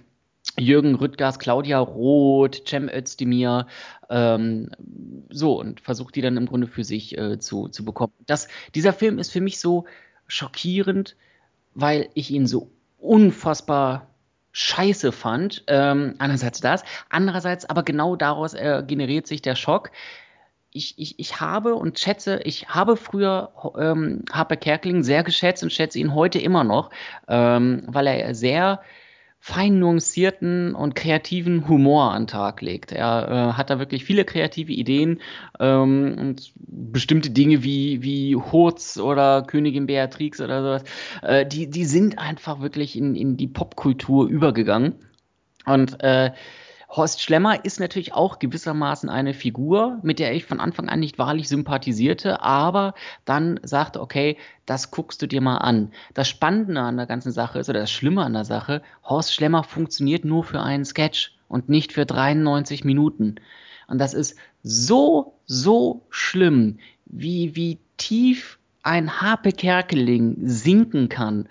Jürgen 0.58 0.94
Rüttgers, 0.94 1.38
Claudia 1.38 1.78
Roth, 1.78 2.68
Cem 2.68 2.88
Özdemir, 2.88 3.66
ähm, 4.08 4.70
so 5.30 5.58
und 5.58 5.80
versucht 5.80 6.14
die 6.14 6.20
dann 6.20 6.36
im 6.36 6.46
Grunde 6.46 6.66
für 6.66 6.84
sich 6.84 7.16
äh, 7.18 7.38
zu, 7.38 7.68
zu 7.68 7.84
bekommen. 7.84 8.12
Das, 8.26 8.48
dieser 8.74 8.92
Film 8.92 9.18
ist 9.18 9.30
für 9.30 9.40
mich 9.40 9.58
so 9.58 9.84
schockierend, 10.26 11.16
weil 11.74 12.08
ich 12.14 12.30
ihn 12.30 12.46
so 12.46 12.70
unfassbar 12.98 14.08
scheiße 14.52 15.10
fand. 15.12 15.64
Ähm, 15.66 16.14
einerseits 16.18 16.60
das, 16.60 16.84
andererseits 17.10 17.68
aber 17.68 17.82
genau 17.82 18.14
daraus 18.14 18.54
äh, 18.54 18.82
generiert 18.86 19.26
sich 19.26 19.42
der 19.42 19.56
Schock. 19.56 19.90
Ich, 20.70 20.98
ich, 20.98 21.18
ich 21.18 21.40
habe 21.40 21.74
und 21.74 21.98
schätze, 21.98 22.40
ich 22.44 22.68
habe 22.68 22.96
früher 22.96 23.52
ähm, 23.78 24.24
Harper 24.32 24.56
Kerkeling 24.56 25.02
sehr 25.02 25.22
geschätzt 25.22 25.62
und 25.62 25.72
schätze 25.72 25.98
ihn 25.98 26.14
heute 26.14 26.38
immer 26.38 26.64
noch, 26.64 26.90
ähm, 27.28 27.82
weil 27.86 28.06
er 28.06 28.34
sehr 28.34 28.80
fein 29.46 29.78
nuancierten 29.78 30.74
und 30.74 30.94
kreativen 30.94 31.68
Humor 31.68 32.12
an 32.12 32.22
den 32.22 32.28
Tag 32.28 32.62
legt. 32.62 32.92
Er 32.92 33.28
äh, 33.28 33.52
hat 33.52 33.68
da 33.68 33.78
wirklich 33.78 34.02
viele 34.02 34.24
kreative 34.24 34.72
Ideen 34.72 35.20
ähm, 35.60 36.16
und 36.18 36.52
bestimmte 36.56 37.28
Dinge 37.28 37.62
wie, 37.62 38.02
wie 38.02 38.36
Hurz 38.36 38.96
oder 38.96 39.42
Königin 39.42 39.86
Beatrix 39.86 40.40
oder 40.40 40.62
sowas, 40.62 40.84
äh, 41.20 41.44
die, 41.44 41.68
die 41.68 41.84
sind 41.84 42.18
einfach 42.18 42.62
wirklich 42.62 42.96
in, 42.96 43.14
in 43.16 43.36
die 43.36 43.46
Popkultur 43.46 44.28
übergegangen. 44.28 44.94
Und 45.66 46.02
äh, 46.02 46.32
Horst 46.96 47.20
Schlemmer 47.22 47.64
ist 47.64 47.80
natürlich 47.80 48.14
auch 48.14 48.38
gewissermaßen 48.38 49.08
eine 49.08 49.34
Figur, 49.34 49.98
mit 50.02 50.20
der 50.20 50.32
ich 50.32 50.44
von 50.44 50.60
Anfang 50.60 50.88
an 50.88 51.00
nicht 51.00 51.18
wahrlich 51.18 51.48
sympathisierte, 51.48 52.40
aber 52.40 52.94
dann 53.24 53.58
sagte, 53.64 54.00
okay, 54.00 54.36
das 54.64 54.92
guckst 54.92 55.20
du 55.20 55.26
dir 55.26 55.40
mal 55.40 55.56
an. 55.56 55.90
Das 56.14 56.28
Spannende 56.28 56.80
an 56.80 56.96
der 56.96 57.06
ganzen 57.06 57.32
Sache 57.32 57.58
ist, 57.58 57.68
oder 57.68 57.80
das 57.80 57.90
Schlimme 57.90 58.22
an 58.22 58.34
der 58.34 58.44
Sache, 58.44 58.80
Horst 59.02 59.34
Schlemmer 59.34 59.64
funktioniert 59.64 60.24
nur 60.24 60.44
für 60.44 60.60
einen 60.60 60.84
Sketch 60.84 61.36
und 61.48 61.68
nicht 61.68 61.92
für 61.92 62.06
93 62.06 62.84
Minuten. 62.84 63.36
Und 63.88 63.98
das 63.98 64.14
ist 64.14 64.36
so, 64.62 65.34
so 65.46 66.06
schlimm, 66.10 66.78
wie, 67.06 67.56
wie 67.56 67.80
tief 67.96 68.60
ein 68.84 69.20
Harpe 69.20 69.50
Kerkeling 69.50 70.36
sinken 70.42 71.08
kann 71.08 71.48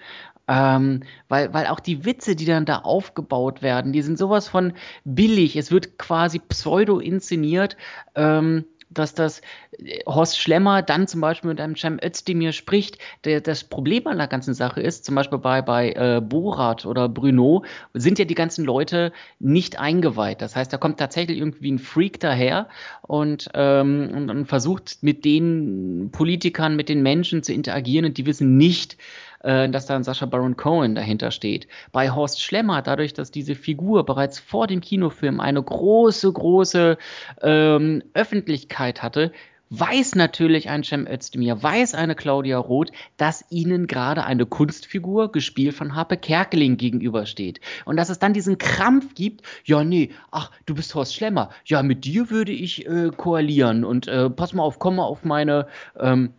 ähm, 0.48 1.03
weil, 1.30 1.53
weil 1.53 1.68
auch 1.68 1.80
die 1.80 2.06
Witze, 2.06 2.36
die 2.36 2.45
dann 2.45 2.65
da 2.65 2.80
aufgebaut 2.80 3.61
werden, 3.61 3.94
die 3.94 4.02
sind 4.02 4.18
sowas 4.18 4.48
von 4.48 4.74
billig. 5.06 5.56
Es 5.56 5.72
wird 5.72 5.98
quasi 5.98 6.40
pseudo 6.40 6.99
inszeniert. 6.99 7.78
Ähm, 8.15 8.65
dass 8.94 9.14
das 9.14 9.41
äh, 9.78 9.99
Horst 10.06 10.40
Schlemmer 10.40 10.82
dann 10.82 11.07
zum 11.07 11.22
Beispiel 11.22 11.49
mit 11.49 11.60
einem 11.60 11.76
Cem 11.76 11.99
Özdemir 12.03 12.52
spricht. 12.52 12.98
Der, 13.24 13.41
das 13.41 13.64
Problem 13.64 14.07
an 14.07 14.18
der 14.18 14.28
ganzen 14.28 14.53
Sache 14.53 14.82
ist, 14.82 15.06
zum 15.06 15.15
Beispiel 15.15 15.40
bei, 15.40 15.61
bei 15.61 15.91
äh, 15.91 16.22
Borat 16.22 16.86
oder 16.86 17.10
Bruno, 17.10 17.64
sind 17.94 18.20
ja 18.20 18.26
die 18.26 18.36
ganzen 18.36 18.65
Leute 18.65 19.11
nicht 19.40 19.80
eingeweiht. 19.80 20.41
Das 20.41 20.56
heißt, 20.56 20.72
da 20.72 20.78
kommt 20.78 20.99
tatsächlich 20.99 21.38
irgendwie 21.38 21.72
ein 21.72 21.80
Freak 21.80 22.20
daher 22.20 22.68
und, 23.02 23.49
ähm, 23.53 24.11
und, 24.14 24.30
und 24.30 24.45
versucht 24.45 24.99
mit 25.02 25.26
den 25.26 26.10
Politikern, 26.11 26.76
mit 26.76 26.90
den 26.90 27.02
Menschen 27.02 27.44
zu 27.44 27.53
interagieren 27.53 28.06
und 28.06 28.18
die 28.18 28.26
wissen 28.26 28.57
nicht, 28.57 28.98
äh, 29.44 29.70
dass 29.70 29.86
da 29.86 29.95
ein 29.95 30.03
Sascha 30.03 30.26
Baron 30.26 30.57
Cohen 30.57 30.95
dahinter 30.95 31.32
steht. 31.32 31.68
Bei 31.91 32.10
Horst 32.10 32.41
Schlemmer, 32.41 32.82
dadurch, 32.82 33.14
dass 33.14 33.32
diese 33.32 33.56
Figur 33.56 34.06
bereits 34.06 34.40
vor 34.40 34.68
dem 34.68 34.82
Kinofilm 34.82 35.40
eine 35.40 35.61
große, 35.61 36.32
große 36.32 36.98
ähm, 37.41 38.03
Öffentlichkeit 38.14 39.03
hatte, 39.03 39.32
weiß 39.80 40.15
natürlich 40.15 40.70
ein 40.70 40.84
Cem 40.84 41.07
Özdemir, 41.07 41.61
weiß 41.61 41.95
eine 41.95 42.14
Claudia 42.14 42.60
Roth, 42.60 42.91
dass 43.18 43.44
ihnen 43.49 43.88
gerade 43.88 44.24
eine 44.24 44.45
Kunstfigur, 44.45 45.32
gespielt 45.32 45.74
von 45.74 45.95
Harpe 45.95 46.18
Kerkeling, 46.18 46.78
gegenübersteht. 46.78 47.60
Und 47.86 47.98
dass 47.98 48.10
es 48.10 48.20
dann 48.20 48.34
diesen 48.34 48.60
Krampf 48.60 49.15
gibt, 49.15 49.41
ja, 49.65 49.84
nee, 49.84 50.11
ach, 50.30 50.52
du 50.68 50.76
bist 50.76 50.94
Horst 50.94 51.15
Schlemmer, 51.15 51.49
ja, 51.65 51.82
mit 51.82 52.06
dir 52.06 52.30
würde 52.30 52.52
ich 52.52 52.86
äh, 52.86 53.10
koalieren 53.15 53.84
und 53.84 54.07
äh, 54.07 54.30
pass 54.30 54.53
mal 54.53 54.64
auf, 54.64 54.78
komm 54.78 54.98
mal 54.98 55.06
auf 55.06 55.24
meine 55.24 55.68
ähm, 55.99 56.34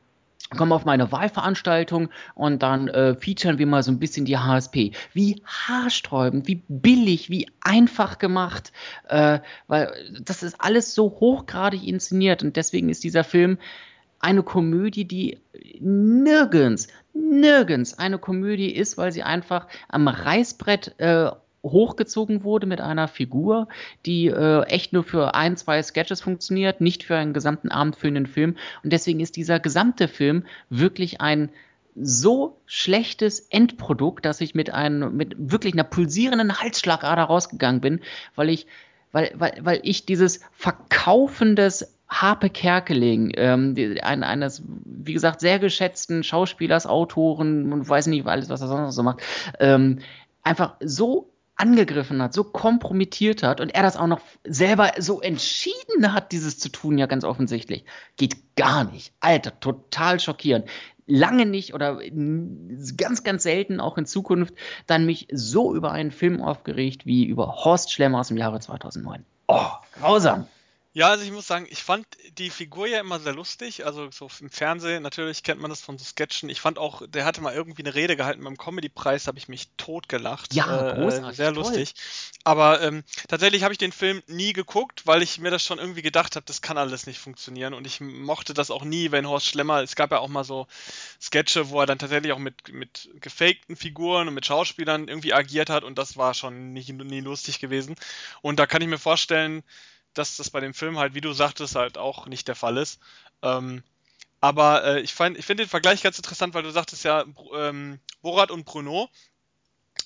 komm 0.54 0.72
auf 0.72 0.84
meine 0.84 1.12
Wahlveranstaltung 1.12 2.08
und 2.34 2.62
dann 2.62 2.88
äh, 2.88 3.14
featuren 3.14 3.58
wir 3.58 3.66
mal 3.66 3.82
so 3.82 3.90
ein 3.92 3.98
bisschen 3.98 4.24
die 4.24 4.38
HSP. 4.38 4.92
Wie 5.12 5.42
haarsträubend, 5.44 6.46
wie 6.46 6.62
billig, 6.68 7.30
wie 7.30 7.48
einfach 7.60 8.18
gemacht, 8.18 8.72
äh, 9.08 9.40
weil 9.66 9.92
das 10.20 10.42
ist 10.42 10.56
alles 10.58 10.94
so 10.94 11.04
hochgradig 11.20 11.86
inszeniert 11.86 12.42
und 12.42 12.56
deswegen 12.56 12.88
ist 12.88 13.04
dieser 13.04 13.24
Film 13.24 13.58
eine 14.20 14.42
Komödie, 14.42 15.04
die 15.04 15.38
nirgends, 15.80 16.88
nirgends 17.12 17.98
eine 17.98 18.18
Komödie 18.18 18.72
ist, 18.72 18.96
weil 18.96 19.12
sie 19.12 19.22
einfach 19.22 19.68
am 19.88 20.08
Reißbrett 20.08 20.94
äh, 20.98 21.30
hochgezogen 21.64 22.44
wurde 22.44 22.66
mit 22.66 22.80
einer 22.80 23.08
Figur, 23.08 23.68
die 24.06 24.26
äh, 24.26 24.62
echt 24.64 24.92
nur 24.92 25.02
für 25.02 25.34
ein, 25.34 25.56
zwei 25.56 25.82
Sketches 25.82 26.20
funktioniert, 26.20 26.80
nicht 26.80 27.02
für 27.04 27.16
einen 27.16 27.32
gesamten 27.32 27.70
Abend 27.70 27.96
füllenden 27.96 28.26
Film. 28.26 28.56
Und 28.82 28.92
deswegen 28.92 29.20
ist 29.20 29.36
dieser 29.36 29.58
gesamte 29.58 30.06
Film 30.06 30.44
wirklich 30.68 31.20
ein 31.20 31.50
so 31.96 32.58
schlechtes 32.66 33.40
Endprodukt, 33.40 34.24
dass 34.24 34.40
ich 34.40 34.54
mit 34.54 34.70
einem, 34.70 35.16
mit 35.16 35.34
wirklich 35.38 35.74
einer 35.74 35.84
pulsierenden 35.84 36.60
Halsschlagader 36.60 37.22
rausgegangen 37.22 37.80
bin, 37.80 38.00
weil 38.34 38.48
ich, 38.50 38.66
weil, 39.12 39.32
weil, 39.36 39.58
weil 39.60 39.80
ich 39.84 40.04
dieses 40.04 40.40
Verkaufen 40.52 41.56
des 41.56 41.94
Harpe 42.08 42.50
Kerkeling, 42.50 43.32
ähm, 43.36 43.74
ein, 44.02 44.22
eines, 44.22 44.62
wie 44.84 45.14
gesagt, 45.14 45.40
sehr 45.40 45.58
geschätzten 45.58 46.22
Schauspielers, 46.22 46.86
Autoren 46.86 47.72
und 47.72 47.88
weiß 47.88 48.08
nicht 48.08 48.26
alles, 48.26 48.48
was 48.48 48.60
er 48.60 48.68
sonst 48.68 48.94
so 48.94 49.02
macht, 49.02 49.22
ähm, 49.58 50.00
einfach 50.42 50.74
so 50.80 51.30
angegriffen 51.56 52.20
hat, 52.20 52.34
so 52.34 52.44
kompromittiert 52.44 53.42
hat 53.42 53.60
und 53.60 53.74
er 53.74 53.82
das 53.82 53.96
auch 53.96 54.06
noch 54.06 54.20
selber 54.44 54.92
so 54.98 55.20
entschieden 55.20 56.12
hat, 56.12 56.32
dieses 56.32 56.58
zu 56.58 56.68
tun, 56.68 56.98
ja 56.98 57.06
ganz 57.06 57.24
offensichtlich. 57.24 57.84
Geht 58.16 58.56
gar 58.56 58.84
nicht. 58.84 59.12
Alter, 59.20 59.58
total 59.60 60.18
schockierend. 60.20 60.68
Lange 61.06 61.46
nicht 61.46 61.74
oder 61.74 62.00
ganz, 62.96 63.24
ganz 63.24 63.42
selten 63.42 63.78
auch 63.78 63.98
in 63.98 64.06
Zukunft 64.06 64.54
dann 64.86 65.04
mich 65.06 65.28
so 65.30 65.74
über 65.74 65.92
einen 65.92 66.10
Film 66.10 66.40
aufgeregt 66.40 67.04
wie 67.04 67.24
über 67.24 67.64
Horst 67.64 67.92
Schlemmer 67.92 68.20
aus 68.20 68.28
dem 68.28 68.38
Jahre 68.38 68.58
2009. 68.58 69.24
Oh, 69.46 69.66
grausam. 69.92 70.46
Ja, 70.96 71.08
also 71.08 71.24
ich 71.24 71.32
muss 71.32 71.48
sagen, 71.48 71.66
ich 71.70 71.82
fand 71.82 72.06
die 72.38 72.50
Figur 72.50 72.86
ja 72.86 73.00
immer 73.00 73.18
sehr 73.18 73.34
lustig. 73.34 73.84
Also 73.84 74.12
so 74.12 74.30
im 74.40 74.48
Fernsehen, 74.48 75.02
natürlich 75.02 75.42
kennt 75.42 75.60
man 75.60 75.68
das 75.68 75.80
von 75.80 75.98
so 75.98 76.04
Sketchen. 76.04 76.48
Ich 76.48 76.60
fand 76.60 76.78
auch, 76.78 77.02
der 77.08 77.24
hatte 77.24 77.40
mal 77.40 77.52
irgendwie 77.52 77.82
eine 77.82 77.96
Rede 77.96 78.14
gehalten 78.16 78.44
beim 78.44 78.56
Comedy-Preis, 78.56 79.26
habe 79.26 79.36
ich 79.36 79.48
mich 79.48 79.70
totgelacht. 79.76 80.54
Ja, 80.54 80.90
Äh, 80.90 80.92
äh, 80.92 80.94
großartig, 80.94 81.36
sehr 81.36 81.52
toll. 81.52 81.64
lustig. 81.64 81.94
Aber 82.44 82.80
ähm, 82.80 83.02
tatsächlich 83.26 83.64
habe 83.64 83.72
ich 83.74 83.78
den 83.78 83.90
Film 83.90 84.22
nie 84.28 84.52
geguckt, 84.52 85.04
weil 85.04 85.20
ich 85.22 85.40
mir 85.40 85.50
das 85.50 85.64
schon 85.64 85.80
irgendwie 85.80 86.02
gedacht 86.02 86.36
habe, 86.36 86.46
das 86.46 86.62
kann 86.62 86.78
alles 86.78 87.06
nicht 87.08 87.18
funktionieren. 87.18 87.74
Und 87.74 87.88
ich 87.88 88.00
mochte 88.00 88.54
das 88.54 88.70
auch 88.70 88.84
nie, 88.84 89.10
wenn 89.10 89.28
Horst 89.28 89.46
Schlemmer, 89.46 89.82
es 89.82 89.96
gab 89.96 90.12
ja 90.12 90.20
auch 90.20 90.28
mal 90.28 90.44
so 90.44 90.68
Sketche, 91.20 91.70
wo 91.70 91.80
er 91.80 91.86
dann 91.86 91.98
tatsächlich 91.98 92.30
auch 92.30 92.38
mit, 92.38 92.72
mit 92.72 93.10
gefakten 93.20 93.74
Figuren 93.74 94.28
und 94.28 94.34
mit 94.34 94.46
Schauspielern 94.46 95.08
irgendwie 95.08 95.34
agiert 95.34 95.70
hat 95.70 95.82
und 95.82 95.98
das 95.98 96.16
war 96.16 96.34
schon 96.34 96.72
nie, 96.72 96.84
nie 96.92 97.20
lustig 97.20 97.58
gewesen. 97.58 97.96
Und 98.42 98.60
da 98.60 98.66
kann 98.66 98.80
ich 98.80 98.86
mir 98.88 98.98
vorstellen, 98.98 99.64
dass 100.14 100.36
das 100.36 100.50
bei 100.50 100.60
dem 100.60 100.74
Film 100.74 100.98
halt, 100.98 101.14
wie 101.14 101.20
du 101.20 101.32
sagtest, 101.32 101.74
halt 101.74 101.98
auch 101.98 102.26
nicht 102.26 102.48
der 102.48 102.54
Fall 102.54 102.76
ist. 102.76 103.00
Ähm, 103.42 103.82
aber 104.40 104.84
äh, 104.84 105.00
ich, 105.00 105.12
ich 105.12 105.46
finde 105.46 105.64
den 105.64 105.68
Vergleich 105.68 106.02
ganz 106.02 106.18
interessant, 106.18 106.54
weil 106.54 106.62
du 106.62 106.70
sagtest 106.70 107.04
ja, 107.04 107.24
ähm, 107.54 107.98
Borat 108.22 108.50
und 108.50 108.64
Bruno. 108.64 109.08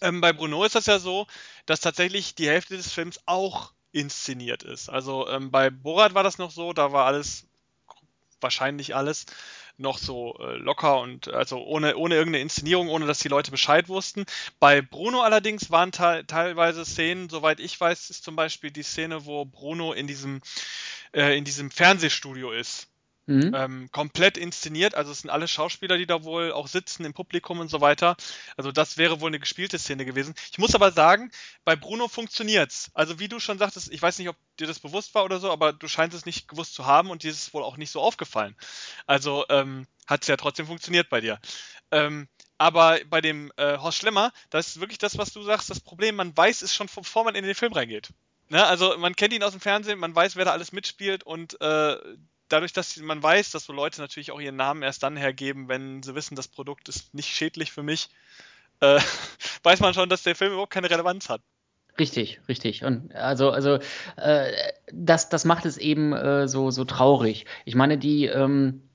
Ähm, 0.01 0.21
bei 0.21 0.33
Bruno 0.33 0.65
ist 0.65 0.75
das 0.75 0.87
ja 0.87 0.99
so, 0.99 1.27
dass 1.67 1.81
tatsächlich 1.81 2.35
die 2.35 2.49
Hälfte 2.49 2.77
des 2.77 2.93
Films 2.93 3.21
auch 3.27 3.73
inszeniert 3.93 4.63
ist. 4.63 4.91
Also 4.91 5.29
ähm, 5.29 5.51
bei 5.51 5.71
Borat 5.71 6.15
war 6.15 6.23
das 6.23 6.39
noch 6.39 6.51
so, 6.51 6.73
da 6.73 6.93
war 6.93 7.07
alles, 7.07 7.47
wahrscheinlich 8.41 8.95
alles, 8.95 9.27
noch 9.79 9.99
so 9.99 10.37
äh, 10.39 10.57
locker 10.57 11.01
und 11.01 11.29
also 11.29 11.59
ohne, 11.65 11.97
ohne 11.97 12.15
irgendeine 12.17 12.43
Inszenierung, 12.43 12.89
ohne 12.89 13.07
dass 13.07 13.21
die 13.21 13.29
Leute 13.29 13.51
Bescheid 13.51 13.89
wussten. 13.89 14.25
Bei 14.59 14.83
Bruno 14.83 15.23
allerdings 15.23 15.71
waren 15.71 15.93
te 15.93 16.25
teilweise 16.27 16.85
Szenen, 16.85 17.29
soweit 17.29 17.61
ich 17.61 17.81
weiß, 17.81 18.11
ist 18.11 18.25
zum 18.25 18.37
Beispiel 18.37 18.71
die 18.71 18.83
Szene, 18.83 19.25
wo 19.25 19.45
Bruno 19.45 19.93
in 19.93 20.07
diesem, 20.07 20.41
äh, 21.13 21.37
in 21.37 21.45
diesem 21.45 21.71
Fernsehstudio 21.71 22.53
ist. 22.53 22.89
Mhm. 23.29 23.53
Ähm, 23.55 23.89
komplett 23.93 24.39
inszeniert, 24.39 24.95
also 24.95 25.13
es 25.13 25.21
sind 25.21 25.29
alle 25.29 25.47
Schauspieler, 25.49 25.99
die 25.99 26.07
da 26.07 26.25
wohl 26.25 26.51
auch 26.51 26.67
sitzen 26.67 27.05
im 27.05 27.13
Publikum 27.13 27.61
und 27.61 27.69
so 27.69 27.83
weiter. 27.83 28.17
Also 28.57 28.73
das 28.73 28.97
wäre 28.97 29.21
wohl 29.21 29.29
eine 29.29 29.39
gespielte 29.39 29.79
Szene 29.79 30.07
gewesen. 30.07 30.35
Ich 30.51 30.57
muss 30.57 30.75
aber 30.75 30.93
sagen, 30.93 31.31
bei 31.63 31.77
Bruno 31.77 32.09
funktioniert's. 32.09 32.91
Also 32.95 33.19
wie 33.19 33.29
du 33.29 33.39
schon 33.39 33.59
sagtest, 33.59 33.93
ich 33.93 34.01
weiß 34.01 34.19
nicht, 34.19 34.31
ob 34.31 34.37
dir 34.59 34.67
das 34.67 34.81
bewusst 34.81 35.15
war 35.15 35.25
oder 35.25 35.41
so, 35.41 35.53
aber 35.53 35.75
du 35.75 35.89
scheinst 35.89 36.17
es 36.17 36.25
nicht 36.25 36.49
gewusst 36.49 36.73
zu 36.73 36.87
haben 36.87 37.11
und 37.11 37.23
dir 37.23 37.31
ist 37.31 37.43
es 37.43 37.53
wohl 37.53 37.63
auch 37.63 37.77
nicht 37.77 37.91
so 37.91 38.01
aufgefallen. 38.01 38.57
Also 39.07 39.45
ähm, 39.51 39.87
hat 40.07 40.23
es 40.23 40.29
ja 40.29 40.39
trotzdem 40.39 40.67
funktioniert 40.67 41.11
bei 41.11 41.21
dir. 41.21 41.39
Ähm, 41.91 42.29
aber 42.57 42.99
bei 43.11 43.21
dem 43.21 43.53
äh, 43.59 43.77
Horst 43.77 43.99
Schlemmer, 43.99 44.33
das 44.49 44.69
ist 44.69 44.81
wirklich 44.81 44.97
das, 44.97 45.19
was 45.19 45.35
du 45.35 45.43
sagst, 45.43 45.69
das 45.69 45.81
Problem, 45.81 46.17
man 46.17 46.35
weiß 46.35 46.63
es 46.63 46.75
schon, 46.75 46.89
bevor 46.95 47.25
man 47.25 47.35
in 47.35 47.45
den 47.45 47.55
Film 47.55 47.75
reingeht. 47.75 48.09
Ne? 48.49 48.65
Also 48.65 48.97
man 48.97 49.15
kennt 49.15 49.35
ihn 49.35 49.43
aus 49.43 49.53
dem 49.53 49.61
Fernsehen, 49.61 49.99
man 49.99 50.15
weiß, 50.15 50.37
wer 50.37 50.47
da 50.47 50.53
alles 50.53 50.73
mitspielt 50.73 51.25
und 51.25 51.61
äh, 51.61 51.97
dadurch, 52.49 52.73
dass 52.73 52.97
man 52.99 53.23
weiß, 53.23 53.51
dass 53.51 53.65
so 53.65 53.73
Leute 53.73 54.01
natürlich 54.01 54.31
auch 54.31 54.41
ihren 54.41 54.57
Namen 54.57 54.83
erst 54.83 55.03
dann 55.03 55.17
hergeben, 55.17 55.69
wenn 55.69 56.03
sie 56.03 56.15
wissen, 56.15 56.37
das 56.37 56.49
Produkt 56.49 56.89
ist 56.89 57.15
nicht 57.15 57.29
schädlich 57.29 57.73
für 57.73 57.83
mich, 57.83 58.09
äh, 58.81 59.01
weiß 59.63 59.81
man 59.81 59.95
schon, 59.95 60.09
dass 60.09 60.23
der 60.23 60.35
Film 60.35 60.53
überhaupt 60.53 60.73
keine 60.73 60.91
Relevanz 60.91 61.29
hat. 61.29 61.43
Richtig, 61.99 62.41
richtig. 62.49 62.85
Und 62.85 63.13
also, 63.15 63.51
also 63.51 63.79
äh, 64.17 64.53
das, 64.93 65.29
das 65.29 65.45
macht 65.45 65.65
es 65.65 65.77
eben 65.77 66.13
äh, 66.13 66.47
so, 66.47 66.71
so 66.71 66.85
traurig. 66.85 67.45
Ich 67.65 67.75
meine, 67.75 67.99
die, 67.99 68.27
ähm, 68.27 68.88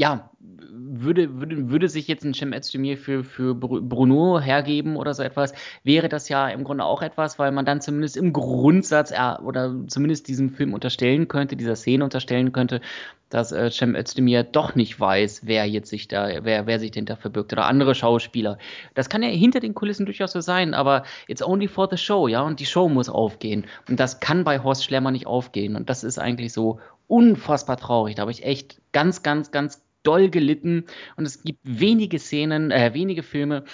ja, 0.00 0.30
würde, 0.72 1.40
würde, 1.40 1.68
würde 1.68 1.90
sich 1.90 2.08
jetzt 2.08 2.24
ein 2.24 2.32
Cem 2.32 2.54
Özdemir 2.54 2.96
für, 2.96 3.22
für 3.22 3.52
Bru- 3.52 3.82
Bruno 3.82 4.40
hergeben 4.40 4.96
oder 4.96 5.12
so 5.12 5.22
etwas, 5.22 5.52
wäre 5.84 6.08
das 6.08 6.30
ja 6.30 6.48
im 6.48 6.64
Grunde 6.64 6.84
auch 6.84 7.02
etwas, 7.02 7.38
weil 7.38 7.52
man 7.52 7.66
dann 7.66 7.82
zumindest 7.82 8.16
im 8.16 8.32
Grundsatz 8.32 9.10
äh, 9.10 9.34
oder 9.44 9.74
zumindest 9.88 10.28
diesem 10.28 10.48
Film 10.48 10.72
unterstellen 10.72 11.28
könnte, 11.28 11.54
dieser 11.54 11.76
Szene 11.76 12.02
unterstellen 12.02 12.52
könnte, 12.52 12.80
dass 13.28 13.52
äh, 13.52 13.70
Cem 13.70 13.94
Özdemir 13.94 14.42
doch 14.42 14.74
nicht 14.74 14.98
weiß, 14.98 15.42
wer 15.44 15.66
jetzt 15.66 15.90
sich 15.90 16.08
da, 16.08 16.30
wer, 16.44 16.66
wer 16.66 16.78
sich 16.78 16.92
denn 16.92 17.04
da 17.04 17.16
verbirgt 17.16 17.52
oder 17.52 17.66
andere 17.66 17.94
Schauspieler. 17.94 18.56
Das 18.94 19.10
kann 19.10 19.22
ja 19.22 19.28
hinter 19.28 19.60
den 19.60 19.74
Kulissen 19.74 20.06
durchaus 20.06 20.32
so 20.32 20.40
sein, 20.40 20.72
aber 20.72 21.04
it's 21.28 21.42
only 21.42 21.68
for 21.68 21.88
the 21.90 21.98
show, 21.98 22.26
ja, 22.26 22.40
und 22.40 22.58
die 22.58 22.64
Show 22.64 22.88
muss 22.88 23.10
aufgehen. 23.10 23.66
Und 23.86 24.00
das 24.00 24.20
kann 24.20 24.44
bei 24.44 24.60
Horst 24.62 24.82
Schlemmer 24.82 25.10
nicht 25.10 25.26
aufgehen. 25.26 25.76
Und 25.76 25.90
das 25.90 26.04
ist 26.04 26.18
eigentlich 26.18 26.54
so 26.54 26.80
unfassbar 27.06 27.76
traurig. 27.76 28.14
Da 28.14 28.22
habe 28.22 28.30
ich 28.30 28.44
echt 28.46 28.80
ganz, 28.92 29.22
ganz, 29.22 29.50
ganz 29.50 29.82
doll 30.02 30.30
gelitten. 30.30 30.84
Und 31.16 31.26
es 31.26 31.42
gibt 31.42 31.60
wenige 31.62 32.18
Szenen, 32.18 32.70
äh, 32.70 32.94
wenige 32.94 33.22
Filme, 33.22 33.64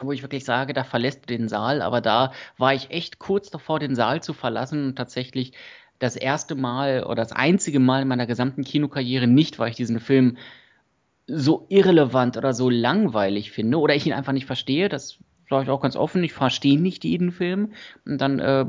wo 0.00 0.12
ich 0.12 0.22
wirklich 0.22 0.44
sage, 0.44 0.72
da 0.72 0.84
verlässt 0.84 1.22
du 1.22 1.26
den 1.26 1.48
Saal, 1.48 1.82
aber 1.82 2.00
da 2.00 2.32
war 2.56 2.74
ich 2.74 2.90
echt 2.90 3.18
kurz 3.18 3.50
davor, 3.50 3.78
den 3.78 3.94
Saal 3.94 4.22
zu 4.22 4.32
verlassen. 4.32 4.86
Und 4.86 4.96
tatsächlich 4.96 5.52
das 5.98 6.16
erste 6.16 6.54
Mal 6.54 7.04
oder 7.04 7.16
das 7.16 7.32
einzige 7.32 7.78
Mal 7.78 8.02
in 8.02 8.08
meiner 8.08 8.26
gesamten 8.26 8.64
Kinokarriere 8.64 9.26
nicht, 9.26 9.58
weil 9.58 9.70
ich 9.70 9.76
diesen 9.76 10.00
Film 10.00 10.38
so 11.26 11.66
irrelevant 11.68 12.36
oder 12.36 12.54
so 12.54 12.70
langweilig 12.70 13.52
finde 13.52 13.78
oder 13.78 13.94
ich 13.94 14.06
ihn 14.06 14.12
einfach 14.12 14.32
nicht 14.32 14.46
verstehe, 14.46 14.88
das 14.88 15.18
sage 15.48 15.64
ich 15.64 15.70
auch 15.70 15.80
ganz 15.80 15.96
offen, 15.96 16.24
ich 16.24 16.32
verstehe 16.32 16.80
nicht 16.80 17.04
jeden 17.04 17.32
Film. 17.32 17.72
Und 18.06 18.20
dann 18.20 18.38
äh, 18.38 18.64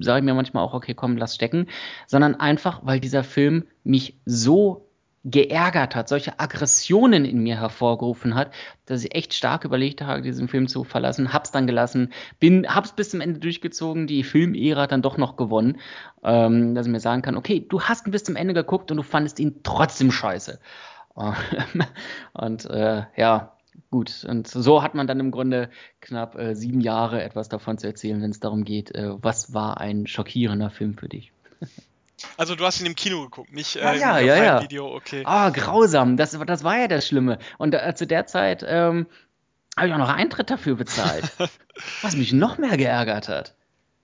sage 0.00 0.18
ich 0.18 0.24
mir 0.24 0.34
manchmal 0.34 0.64
auch, 0.64 0.74
okay, 0.74 0.94
komm, 0.94 1.16
lass 1.16 1.34
stecken, 1.34 1.68
sondern 2.06 2.34
einfach, 2.34 2.80
weil 2.84 3.00
dieser 3.00 3.22
Film 3.22 3.64
mich 3.84 4.18
so 4.24 4.88
geärgert 5.24 5.94
hat, 5.94 6.08
solche 6.08 6.40
Aggressionen 6.40 7.24
in 7.24 7.42
mir 7.42 7.60
hervorgerufen 7.60 8.34
hat, 8.34 8.52
dass 8.86 9.04
ich 9.04 9.14
echt 9.14 9.34
stark 9.34 9.64
überlegt 9.64 10.02
habe, 10.02 10.22
diesen 10.22 10.48
Film 10.48 10.66
zu 10.66 10.82
verlassen, 10.82 11.32
hab's 11.32 11.52
dann 11.52 11.66
gelassen, 11.66 12.12
bin, 12.40 12.66
hab's 12.66 12.92
bis 12.92 13.10
zum 13.10 13.20
Ende 13.20 13.38
durchgezogen, 13.38 14.06
die 14.06 14.24
Filmära 14.24 14.86
dann 14.86 15.02
doch 15.02 15.18
noch 15.18 15.36
gewonnen, 15.36 15.78
ähm, 16.24 16.74
dass 16.74 16.86
ich 16.86 16.92
mir 16.92 17.00
sagen 17.00 17.22
kann, 17.22 17.36
okay, 17.36 17.64
du 17.66 17.82
hast 17.82 18.06
ihn 18.06 18.10
bis 18.10 18.24
zum 18.24 18.36
Ende 18.36 18.54
geguckt 18.54 18.90
und 18.90 18.96
du 18.96 19.02
fandest 19.02 19.38
ihn 19.38 19.60
trotzdem 19.62 20.10
scheiße. 20.10 20.58
und 22.32 22.64
äh, 22.66 23.02
ja, 23.16 23.56
gut. 23.90 24.24
Und 24.28 24.48
so 24.48 24.82
hat 24.82 24.94
man 24.94 25.06
dann 25.06 25.20
im 25.20 25.30
Grunde 25.30 25.70
knapp 26.00 26.36
äh, 26.36 26.54
sieben 26.54 26.80
Jahre 26.80 27.22
etwas 27.22 27.48
davon 27.48 27.78
zu 27.78 27.86
erzählen, 27.86 28.22
wenn 28.22 28.30
es 28.30 28.40
darum 28.40 28.64
geht, 28.64 28.94
äh, 28.94 29.10
was 29.22 29.54
war 29.54 29.78
ein 29.78 30.06
schockierender 30.06 30.70
Film 30.70 30.94
für 30.94 31.08
dich. 31.08 31.32
Also 32.36 32.54
du 32.54 32.64
hast 32.64 32.80
ihn 32.80 32.86
im 32.86 32.96
Kino 32.96 33.22
geguckt, 33.22 33.52
nicht 33.52 33.74
Ja, 33.74 33.92
äh, 33.92 33.98
ja, 33.98 34.18
im 34.18 34.26
ja, 34.26 34.36
ja. 34.36 34.62
Video, 34.62 34.94
okay. 34.94 35.22
Ah, 35.24 35.50
grausam. 35.50 36.16
Das, 36.16 36.30
das 36.46 36.64
war 36.64 36.78
ja 36.78 36.88
das 36.88 37.06
Schlimme. 37.06 37.38
Und 37.58 37.74
äh, 37.74 37.94
zu 37.94 38.06
der 38.06 38.26
Zeit 38.26 38.64
ähm, 38.66 39.06
habe 39.76 39.88
ich 39.88 39.94
auch 39.94 39.98
noch 39.98 40.08
Eintritt 40.08 40.50
dafür 40.50 40.76
bezahlt. 40.76 41.24
was 42.02 42.16
mich 42.16 42.32
noch 42.32 42.58
mehr 42.58 42.76
geärgert 42.76 43.28
hat. 43.28 43.54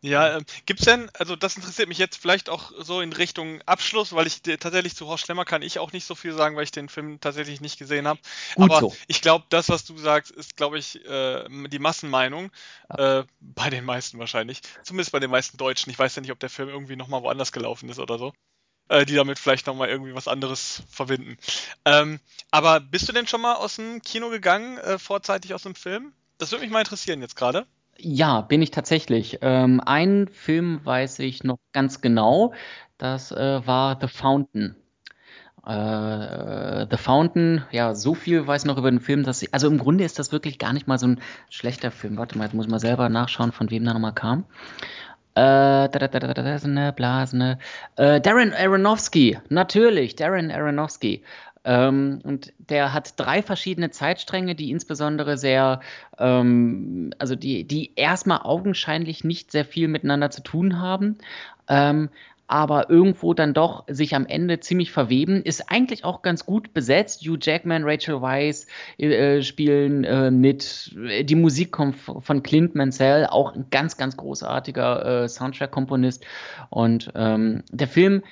Ja, 0.00 0.36
ähm, 0.36 0.44
gibt's 0.64 0.84
denn, 0.84 1.10
also 1.14 1.34
das 1.34 1.56
interessiert 1.56 1.88
mich 1.88 1.98
jetzt 1.98 2.16
vielleicht 2.18 2.48
auch 2.48 2.70
so 2.78 3.00
in 3.00 3.12
Richtung 3.12 3.60
Abschluss, 3.62 4.12
weil 4.12 4.28
ich 4.28 4.42
dir- 4.42 4.58
tatsächlich 4.58 4.94
zu 4.94 5.08
Horst 5.08 5.24
Schlemmer 5.24 5.44
kann 5.44 5.62
ich 5.62 5.80
auch 5.80 5.90
nicht 5.92 6.04
so 6.04 6.14
viel 6.14 6.32
sagen, 6.34 6.54
weil 6.54 6.62
ich 6.62 6.70
den 6.70 6.88
Film 6.88 7.18
tatsächlich 7.20 7.60
nicht 7.60 7.78
gesehen 7.80 8.06
habe. 8.06 8.20
Aber 8.56 8.78
so. 8.78 8.96
ich 9.08 9.20
glaube, 9.22 9.46
das, 9.48 9.68
was 9.68 9.84
du 9.84 9.98
sagst, 9.98 10.30
ist, 10.30 10.56
glaube 10.56 10.78
ich, 10.78 11.04
äh, 11.04 11.44
die 11.68 11.80
Massenmeinung. 11.80 12.52
Äh, 12.90 13.24
bei 13.40 13.70
den 13.70 13.84
meisten 13.84 14.20
wahrscheinlich. 14.20 14.60
Zumindest 14.84 15.10
bei 15.10 15.18
den 15.18 15.30
meisten 15.30 15.56
Deutschen. 15.56 15.90
Ich 15.90 15.98
weiß 15.98 16.14
ja 16.14 16.22
nicht, 16.22 16.32
ob 16.32 16.38
der 16.38 16.50
Film 16.50 16.68
irgendwie 16.68 16.96
nochmal 16.96 17.22
woanders 17.22 17.50
gelaufen 17.50 17.88
ist 17.88 17.98
oder 17.98 18.18
so. 18.18 18.32
Äh, 18.88 19.04
die 19.04 19.16
damit 19.16 19.38
vielleicht 19.40 19.66
nochmal 19.66 19.88
irgendwie 19.88 20.14
was 20.14 20.28
anderes 20.28 20.82
verbinden. 20.88 21.36
Ähm, 21.84 22.20
aber 22.52 22.78
bist 22.78 23.08
du 23.08 23.12
denn 23.12 23.26
schon 23.26 23.40
mal 23.40 23.54
aus 23.56 23.76
dem 23.76 24.00
Kino 24.00 24.30
gegangen, 24.30 24.78
äh, 24.78 24.98
vorzeitig 24.98 25.54
aus 25.54 25.64
dem 25.64 25.74
Film? 25.74 26.12
Das 26.38 26.52
würde 26.52 26.62
mich 26.62 26.72
mal 26.72 26.80
interessieren 26.80 27.20
jetzt 27.20 27.34
gerade. 27.34 27.66
Ja, 28.00 28.42
bin 28.42 28.62
ich 28.62 28.70
tatsächlich. 28.70 29.38
Ähm, 29.42 29.80
einen 29.80 30.28
Film 30.28 30.80
weiß 30.84 31.18
ich 31.20 31.42
noch 31.44 31.58
ganz 31.72 32.00
genau. 32.00 32.52
Das 32.96 33.32
äh, 33.32 33.66
war 33.66 33.98
The 34.00 34.06
Fountain. 34.08 34.76
Äh, 35.66 36.86
The 36.90 36.96
Fountain, 36.96 37.64
ja, 37.72 37.94
so 37.94 38.14
viel 38.14 38.46
weiß 38.46 38.62
ich 38.62 38.66
noch 38.66 38.78
über 38.78 38.90
den 38.90 39.00
Film, 39.00 39.24
dass 39.24 39.42
ich, 39.42 39.52
also 39.52 39.68
im 39.68 39.78
Grunde 39.78 40.04
ist 40.04 40.18
das 40.18 40.32
wirklich 40.32 40.58
gar 40.58 40.72
nicht 40.72 40.86
mal 40.86 40.98
so 40.98 41.08
ein 41.08 41.20
schlechter 41.50 41.90
Film. 41.90 42.16
Warte 42.16 42.38
mal, 42.38 42.44
jetzt 42.44 42.54
muss 42.54 42.66
ich 42.66 42.70
mal 42.70 42.78
selber 42.80 43.08
nachschauen, 43.08 43.52
von 43.52 43.70
wem 43.70 43.84
der 43.84 43.94
nochmal 43.94 44.14
kam. 44.14 44.44
Äh, 45.34 45.40
da, 45.40 45.88
da, 45.88 46.08
da, 46.08 46.18
da, 46.18 46.34
da, 46.34 46.58
da, 46.58 46.68
ne, 46.68 46.92
Blasene. 46.92 47.58
Äh, 47.96 48.20
Darren 48.20 48.52
Aronofsky, 48.52 49.38
natürlich, 49.50 50.16
Darren 50.16 50.50
Aronofsky. 50.50 51.22
Ähm, 51.64 52.20
und 52.24 52.52
der 52.58 52.92
hat 52.92 53.14
drei 53.18 53.42
verschiedene 53.42 53.90
Zeitstränge, 53.90 54.54
die 54.54 54.70
insbesondere 54.70 55.36
sehr, 55.36 55.80
ähm, 56.18 57.10
also 57.18 57.34
die, 57.34 57.64
die 57.64 57.92
erstmal 57.96 58.40
augenscheinlich 58.42 59.24
nicht 59.24 59.52
sehr 59.52 59.64
viel 59.64 59.88
miteinander 59.88 60.30
zu 60.30 60.42
tun 60.42 60.80
haben. 60.80 61.18
Ähm, 61.68 62.10
aber 62.48 62.88
irgendwo 62.88 63.34
dann 63.34 63.52
doch 63.52 63.84
sich 63.88 64.14
am 64.14 64.24
Ende 64.26 64.58
ziemlich 64.58 64.90
verweben. 64.90 65.42
Ist 65.42 65.70
eigentlich 65.70 66.04
auch 66.04 66.22
ganz 66.22 66.46
gut 66.46 66.72
besetzt. 66.72 67.20
Hugh 67.20 67.38
Jackman, 67.40 67.84
Rachel 67.84 68.22
Weisz 68.22 68.66
äh, 68.96 69.42
spielen 69.42 70.02
äh, 70.04 70.30
mit. 70.30 70.96
Die 70.96 71.34
Musik 71.34 71.72
kommt 71.72 71.96
von 71.98 72.42
Clint 72.42 72.74
Mansell, 72.74 73.26
auch 73.26 73.54
ein 73.54 73.66
ganz, 73.70 73.98
ganz 73.98 74.16
großartiger 74.16 75.24
äh, 75.24 75.28
Soundtrack-Komponist. 75.28 76.24
Und 76.70 77.12
ähm, 77.14 77.64
der 77.70 77.86
Film 77.86 78.22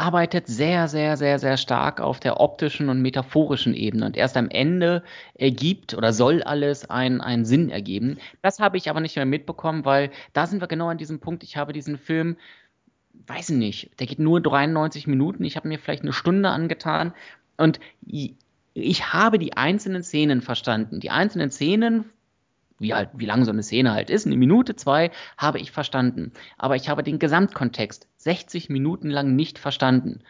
arbeitet 0.00 0.46
sehr, 0.46 0.88
sehr, 0.88 1.16
sehr, 1.16 1.38
sehr 1.38 1.56
stark 1.56 2.00
auf 2.00 2.20
der 2.20 2.40
optischen 2.40 2.88
und 2.88 3.02
metaphorischen 3.02 3.74
Ebene. 3.74 4.06
Und 4.06 4.16
erst 4.16 4.36
am 4.36 4.48
Ende 4.48 5.02
ergibt 5.34 5.94
oder 5.94 6.12
soll 6.12 6.42
alles 6.42 6.88
einen, 6.88 7.20
einen 7.20 7.44
Sinn 7.44 7.68
ergeben. 7.68 8.18
Das 8.42 8.60
habe 8.60 8.78
ich 8.78 8.88
aber 8.88 9.00
nicht 9.00 9.16
mehr 9.16 9.26
mitbekommen, 9.26 9.84
weil 9.84 10.10
da 10.32 10.46
sind 10.46 10.60
wir 10.60 10.68
genau 10.68 10.88
an 10.88 10.98
diesem 10.98 11.20
Punkt. 11.20 11.42
Ich 11.42 11.56
habe 11.56 11.72
diesen 11.72 11.98
Film 11.98 12.36
weiß 13.26 13.50
ich 13.50 13.56
nicht, 13.56 14.00
der 14.00 14.06
geht 14.06 14.18
nur 14.18 14.40
93 14.40 15.06
Minuten. 15.06 15.44
Ich 15.44 15.56
habe 15.56 15.68
mir 15.68 15.78
vielleicht 15.78 16.02
eine 16.02 16.12
Stunde 16.12 16.48
angetan 16.48 17.12
und 17.56 17.78
ich 18.02 19.12
habe 19.12 19.38
die 19.38 19.56
einzelnen 19.56 20.02
Szenen 20.02 20.40
verstanden. 20.40 21.00
Die 21.00 21.10
einzelnen 21.10 21.50
Szenen, 21.50 22.06
wie 22.80 22.94
halt, 22.94 23.10
wie 23.14 23.26
lang 23.26 23.44
so 23.44 23.52
eine 23.52 23.62
Szene 23.62 23.92
halt 23.92 24.10
ist, 24.10 24.26
eine 24.26 24.36
Minute, 24.36 24.74
zwei, 24.74 25.12
habe 25.36 25.60
ich 25.60 25.70
verstanden. 25.70 26.32
Aber 26.58 26.74
ich 26.74 26.88
habe 26.88 27.04
den 27.04 27.20
Gesamtkontext 27.20 28.08
60 28.16 28.70
Minuten 28.70 29.10
lang 29.10 29.36
nicht 29.36 29.58
verstanden. 29.58 30.22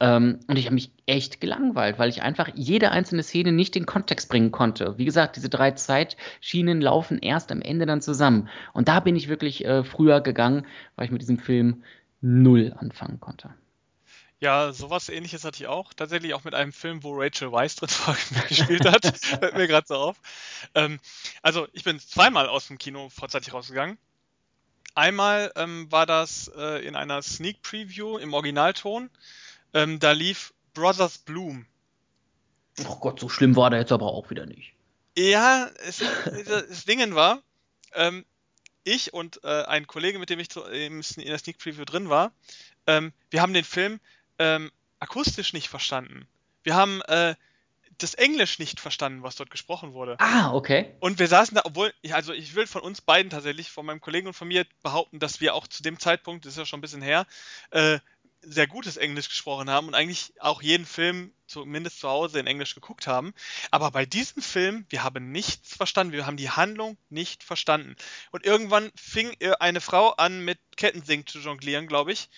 Ähm, 0.00 0.38
und 0.46 0.56
ich 0.56 0.66
habe 0.66 0.74
mich 0.74 0.92
echt 1.06 1.40
gelangweilt, 1.40 1.98
weil 1.98 2.08
ich 2.08 2.22
einfach 2.22 2.48
jede 2.54 2.92
einzelne 2.92 3.24
Szene 3.24 3.52
nicht 3.52 3.74
in 3.76 3.84
Kontext 3.84 4.30
bringen 4.30 4.52
konnte. 4.52 4.96
Wie 4.96 5.04
gesagt, 5.04 5.36
diese 5.36 5.48
drei 5.48 5.72
Zeitschienen 5.72 6.80
laufen 6.80 7.18
erst 7.18 7.50
am 7.50 7.60
Ende 7.60 7.84
dann 7.84 8.00
zusammen. 8.00 8.48
Und 8.72 8.88
da 8.88 9.00
bin 9.00 9.16
ich 9.16 9.28
wirklich 9.28 9.64
äh, 9.64 9.82
früher 9.82 10.20
gegangen, 10.20 10.66
weil 10.94 11.06
ich 11.06 11.12
mit 11.12 11.20
diesem 11.20 11.38
Film 11.38 11.82
null 12.20 12.74
anfangen 12.76 13.18
konnte. 13.20 13.50
Ja, 14.40 14.72
sowas 14.72 15.08
ähnliches 15.08 15.44
hatte 15.44 15.62
ich 15.62 15.66
auch. 15.66 15.92
Tatsächlich 15.92 16.32
auch 16.34 16.44
mit 16.44 16.54
einem 16.54 16.72
Film, 16.72 17.02
wo 17.02 17.12
Rachel 17.14 17.50
Weisz 17.50 17.74
drin 17.76 17.88
gespielt 18.48 18.84
hat. 18.84 19.04
Fällt 19.18 19.56
mir 19.56 19.66
gerade 19.66 19.86
so 19.86 19.96
auf. 19.96 20.16
Ähm, 20.74 21.00
also, 21.42 21.66
ich 21.72 21.82
bin 21.82 21.98
zweimal 21.98 22.48
aus 22.48 22.68
dem 22.68 22.78
Kino 22.78 23.08
vorzeitig 23.08 23.52
rausgegangen. 23.52 23.98
Einmal 24.94 25.52
ähm, 25.56 25.90
war 25.90 26.06
das 26.06 26.50
äh, 26.56 26.86
in 26.86 26.94
einer 26.94 27.20
Sneak 27.22 27.62
Preview 27.62 28.18
im 28.18 28.32
Originalton. 28.32 29.10
Ähm, 29.74 29.98
da 29.98 30.12
lief 30.12 30.54
Brothers 30.72 31.18
Bloom. 31.18 31.66
Oh 32.86 32.96
Gott, 32.96 33.18
so 33.18 33.28
schlimm 33.28 33.56
war 33.56 33.70
der 33.70 33.80
jetzt 33.80 33.92
aber 33.92 34.06
auch 34.06 34.30
wieder 34.30 34.46
nicht. 34.46 34.72
Ja, 35.16 35.68
es, 35.84 36.00
das 36.46 36.84
Ding 36.84 37.14
war, 37.16 37.42
ähm, 37.92 38.24
ich 38.84 39.12
und 39.12 39.42
äh, 39.42 39.64
ein 39.64 39.88
Kollege, 39.88 40.20
mit 40.20 40.30
dem 40.30 40.38
ich 40.38 40.48
zu, 40.48 40.62
in 40.62 41.02
der 41.16 41.38
Sneak 41.38 41.58
Preview 41.58 41.84
drin 41.84 42.08
war, 42.08 42.32
ähm, 42.86 43.12
wir 43.30 43.42
haben 43.42 43.52
den 43.52 43.64
Film 43.64 44.00
ähm, 44.38 44.70
akustisch 44.98 45.52
nicht 45.52 45.68
verstanden. 45.68 46.26
Wir 46.62 46.74
haben 46.74 47.02
äh, 47.02 47.34
das 47.98 48.14
Englisch 48.14 48.58
nicht 48.58 48.80
verstanden, 48.80 49.22
was 49.22 49.36
dort 49.36 49.50
gesprochen 49.50 49.92
wurde. 49.92 50.16
Ah, 50.20 50.52
okay. 50.52 50.94
Und 51.00 51.18
wir 51.18 51.26
saßen 51.26 51.54
da, 51.54 51.62
obwohl, 51.64 51.92
also 52.10 52.32
ich 52.32 52.54
will 52.54 52.66
von 52.66 52.82
uns 52.82 53.00
beiden 53.00 53.30
tatsächlich, 53.30 53.70
von 53.70 53.86
meinem 53.86 54.00
Kollegen 54.00 54.28
und 54.28 54.34
von 54.34 54.48
mir 54.48 54.66
behaupten, 54.82 55.18
dass 55.18 55.40
wir 55.40 55.54
auch 55.54 55.66
zu 55.66 55.82
dem 55.82 55.98
Zeitpunkt, 55.98 56.44
das 56.44 56.52
ist 56.52 56.58
ja 56.58 56.66
schon 56.66 56.78
ein 56.78 56.82
bisschen 56.82 57.02
her, 57.02 57.26
äh, 57.70 57.98
sehr 58.40 58.68
gutes 58.68 58.96
Englisch 58.96 59.28
gesprochen 59.28 59.68
haben 59.68 59.88
und 59.88 59.94
eigentlich 59.94 60.32
auch 60.38 60.62
jeden 60.62 60.86
Film 60.86 61.32
zumindest 61.48 61.98
zu 61.98 62.08
Hause 62.08 62.38
in 62.38 62.46
Englisch 62.46 62.74
geguckt 62.74 63.06
haben. 63.06 63.34
Aber 63.72 63.90
bei 63.90 64.06
diesem 64.06 64.42
Film, 64.42 64.86
wir 64.90 65.02
haben 65.02 65.32
nichts 65.32 65.76
verstanden. 65.76 66.12
Wir 66.12 66.26
haben 66.26 66.36
die 66.36 66.50
Handlung 66.50 66.96
nicht 67.08 67.42
verstanden. 67.42 67.96
Und 68.30 68.46
irgendwann 68.46 68.92
fing 68.94 69.34
eine 69.58 69.80
Frau 69.80 70.10
an, 70.10 70.44
mit 70.44 70.58
Kettensing 70.76 71.26
zu 71.26 71.40
jonglieren, 71.40 71.88
glaube 71.88 72.12
ich. 72.12 72.28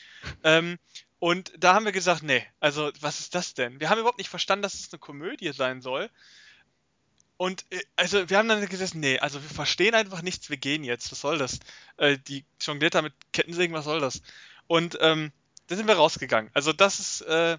Ähm, 0.42 0.78
und 1.20 1.52
da 1.58 1.74
haben 1.74 1.84
wir 1.84 1.92
gesagt, 1.92 2.22
nee, 2.22 2.44
also 2.60 2.90
was 3.00 3.20
ist 3.20 3.34
das 3.34 3.52
denn? 3.52 3.78
Wir 3.78 3.90
haben 3.90 3.98
überhaupt 3.98 4.18
nicht 4.18 4.30
verstanden, 4.30 4.62
dass 4.62 4.74
es 4.74 4.90
eine 4.90 4.98
Komödie 4.98 5.52
sein 5.52 5.82
soll. 5.82 6.10
Und 7.36 7.66
äh, 7.70 7.80
also 7.94 8.28
wir 8.30 8.38
haben 8.38 8.48
dann 8.48 8.66
gesagt, 8.66 8.94
nee, 8.94 9.18
also 9.18 9.42
wir 9.42 9.50
verstehen 9.50 9.94
einfach 9.94 10.22
nichts, 10.22 10.48
wir 10.48 10.56
gehen 10.56 10.82
jetzt. 10.82 11.12
Was 11.12 11.20
soll 11.20 11.36
das? 11.36 11.60
Äh, 11.98 12.16
die 12.16 12.46
jongliert 12.60 12.94
da 12.94 13.02
mit 13.02 13.12
Kettensägen, 13.32 13.76
was 13.76 13.84
soll 13.84 14.00
das? 14.00 14.22
Und 14.66 14.96
ähm, 15.02 15.30
da 15.66 15.76
sind 15.76 15.86
wir 15.86 15.94
rausgegangen. 15.94 16.50
Also 16.54 16.72
das 16.72 16.98
ist 17.00 17.20
äh, 17.22 17.58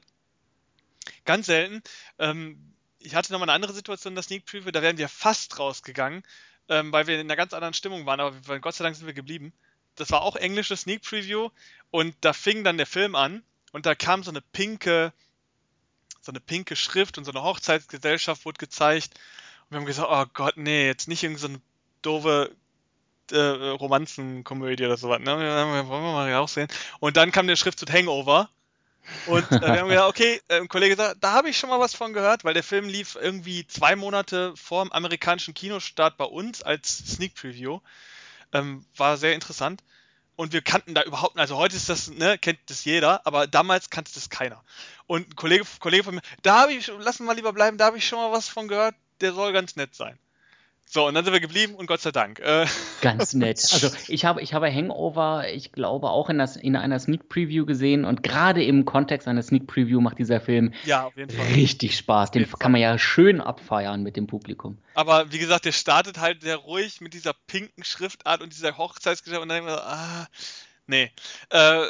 ganz 1.26 1.46
selten. 1.46 1.84
Ähm, 2.18 2.74
ich 2.98 3.14
hatte 3.14 3.32
nochmal 3.32 3.48
eine 3.50 3.56
andere 3.56 3.74
Situation 3.74 4.12
in 4.12 4.16
der 4.16 4.24
Sneak 4.24 4.46
Preview, 4.46 4.72
da 4.72 4.82
wären 4.82 4.98
wir 4.98 5.08
fast 5.08 5.60
rausgegangen, 5.60 6.24
ähm, 6.68 6.92
weil 6.92 7.06
wir 7.06 7.16
in 7.16 7.28
einer 7.28 7.36
ganz 7.36 7.54
anderen 7.54 7.76
Stimmung 7.76 8.08
waren, 8.08 8.20
aber 8.20 8.60
Gott 8.60 8.74
sei 8.74 8.84
Dank 8.84 8.96
sind 8.96 9.06
wir 9.06 9.14
geblieben. 9.14 9.54
Das 9.96 10.10
war 10.10 10.24
auch 10.24 10.36
englische 10.36 10.76
Sneak 10.76 11.04
Preview 11.04 11.50
und 11.92 12.16
da 12.22 12.34
fing 12.34 12.64
dann 12.64 12.78
der 12.78 12.88
Film 12.88 13.16
an 13.16 13.44
und 13.72 13.85
da 13.85 13.95
kam 13.95 14.23
so 14.23 14.31
eine 14.31 14.41
pinke, 14.41 15.14
so 16.22 16.31
eine 16.31 16.39
pinke 16.39 16.76
Schrift 16.76 17.18
und 17.18 17.26
so 17.26 17.31
eine 17.31 17.43
Hochzeitsgesellschaft 17.43 18.45
wurde 18.45 18.57
gezeigt. 18.57 19.19
Und 19.64 19.72
wir 19.72 19.77
haben 19.80 19.85
gesagt, 19.85 20.10
oh 20.11 20.26
Gott, 20.34 20.57
nee, 20.57 20.85
jetzt 20.85 21.07
nicht 21.07 21.23
irgendeine 21.23 21.56
so 21.56 21.61
doofe 22.02 22.52
äh, 23.31 23.38
Romanzenkomödie 23.38 24.85
oder 24.85 24.98
sowas. 24.98 25.19
Ne? 25.19 25.31
Wollen 25.31 25.88
wir 25.88 26.11
mal 26.11 26.34
raussehen. 26.34 26.68
Und 26.99 27.18
dann 27.18 27.31
kam 27.31 27.48
der 27.48 27.56
Schrift 27.56 27.80
zu 27.80 27.85
Hangover. 27.85 28.49
Und 29.26 29.52
äh, 29.52 29.61
wir 29.61 29.80
haben 29.80 29.89
gesagt, 29.89 30.10
okay, 30.10 30.41
äh, 30.48 30.57
ein 30.57 30.68
Kollege 30.68 30.95
sagt, 30.95 31.23
da 31.23 31.31
habe 31.31 31.49
ich 31.49 31.57
schon 31.57 31.69
mal 31.69 31.80
was 31.80 31.95
von 31.95 32.14
gehört, 32.14 32.43
weil 32.43 32.53
der 32.53 32.64
Film 32.64 32.88
lief 32.88 33.18
irgendwie 33.19 33.65
zwei 33.65 33.95
Monate 33.95 34.53
vor 34.56 34.84
dem 34.84 34.91
amerikanischen 34.91 35.53
Kinostart 35.53 36.18
bei 36.18 36.26
uns 36.26 36.61
als 36.61 36.98
Sneak 36.98 37.34
Preview. 37.34 37.80
Ähm, 38.53 38.85
war 38.98 39.18
sehr 39.18 39.34
interessant 39.34 39.81
und 40.36 40.53
wir 40.53 40.62
kannten 40.62 40.94
da 40.94 41.03
überhaupt 41.03 41.36
nicht. 41.36 41.41
Also 41.41 41.58
heute 41.58 41.76
ist 41.76 41.90
das, 41.90 42.10
ne, 42.10 42.38
kennt 42.38 42.60
das 42.68 42.86
jeder, 42.86 43.26
aber 43.26 43.48
damals 43.48 43.90
kannte 43.90 44.12
das 44.14 44.30
keiner. 44.30 44.64
Und 45.08 45.30
ein 45.30 45.36
Kollege, 45.36 45.66
Kollege 45.80 46.03
von 46.03 46.16
mir, 46.16 46.22
da 46.41 46.62
habe 46.62 46.74
ich, 46.74 46.88
lassen 46.88 47.26
wir 47.26 47.36
lieber 47.36 47.53
bleiben, 47.53 47.78
da 47.78 47.86
habe 47.86 47.98
ich 47.98 48.08
schon 48.08 48.20
mal 48.20 48.32
was 48.32 48.48
von 48.48 48.68
gehört, 48.68 48.95
der 49.20 49.34
soll 49.34 49.53
ganz 49.53 49.76
nett 49.76 49.95
sein. 49.95 50.18
So, 50.93 51.07
und 51.07 51.13
dann 51.13 51.23
sind 51.23 51.31
wir 51.31 51.39
geblieben 51.39 51.76
und 51.76 51.85
Gott 51.85 52.01
sei 52.01 52.11
Dank. 52.11 52.41
Äh, 52.41 52.65
Ganz 52.99 53.34
nett. 53.34 53.65
Also 53.72 53.91
ich 54.09 54.26
habe, 54.26 54.41
ich 54.41 54.53
habe 54.53 54.69
Hangover, 54.69 55.45
ich 55.47 55.72
glaube, 55.72 56.09
auch 56.09 56.30
in, 56.30 56.38
das, 56.38 56.57
in 56.57 56.76
einer 56.76 56.99
Sneak 56.99 57.30
Preview 57.30 57.65
gesehen 57.65 58.03
und 58.03 58.23
gerade 58.23 58.61
im 58.61 58.84
Kontext 58.84 59.26
einer 59.30 59.41
Sneak 59.41 59.68
Preview 59.68 60.01
macht 60.01 60.19
dieser 60.19 60.41
Film 60.41 60.73
ja, 60.84 61.09
richtig 61.55 61.95
Spaß. 61.95 62.31
Den 62.31 62.45
kann 62.59 62.73
man 62.73 62.81
ja 62.81 62.97
schön 62.97 63.39
abfeiern 63.39 64.03
mit 64.03 64.18
dem 64.18 64.27
Publikum. 64.27 64.80
Aber 64.93 65.31
wie 65.31 65.39
gesagt, 65.39 65.63
der 65.63 65.72
startet 65.72 66.19
halt 66.19 66.41
sehr 66.41 66.57
ruhig 66.57 66.99
mit 66.99 67.13
dieser 67.13 67.31
pinken 67.47 67.85
Schriftart 67.85 68.41
und 68.41 68.51
dieser 68.51 68.77
Hochzeitsgeschichte 68.77 69.41
und 69.41 69.47
dann 69.47 69.63
denken 69.63 69.72
wir, 69.72 69.88
ah, 69.88 70.27
Nee. 70.91 71.09
Äh, 71.51 71.85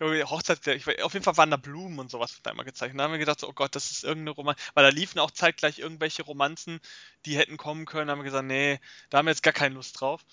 Hochzeit, 0.26 0.64
ich, 0.68 1.02
auf 1.02 1.12
jeden 1.12 1.24
Fall 1.24 1.36
waren 1.36 1.50
da 1.50 1.56
Blumen 1.56 1.98
und 1.98 2.08
sowas 2.08 2.38
da 2.44 2.52
immer 2.52 2.62
gezeichnet. 2.62 3.00
Da 3.00 3.02
haben 3.02 3.10
wir 3.10 3.18
gedacht, 3.18 3.40
so, 3.40 3.48
oh 3.48 3.52
Gott, 3.52 3.74
das 3.74 3.90
ist 3.90 4.04
irgendeine 4.04 4.30
Roman, 4.30 4.54
weil 4.74 4.84
da 4.84 4.90
liefen 4.90 5.18
auch 5.18 5.32
zeitgleich 5.32 5.80
irgendwelche 5.80 6.22
Romanzen, 6.22 6.78
die 7.26 7.36
hätten 7.36 7.56
kommen 7.56 7.86
können. 7.86 8.06
Da 8.06 8.12
haben 8.12 8.20
wir 8.20 8.24
gesagt, 8.24 8.46
nee, 8.46 8.78
da 9.10 9.18
haben 9.18 9.26
wir 9.26 9.32
jetzt 9.32 9.42
gar 9.42 9.52
keine 9.52 9.74
Lust 9.74 10.00
drauf. 10.00 10.24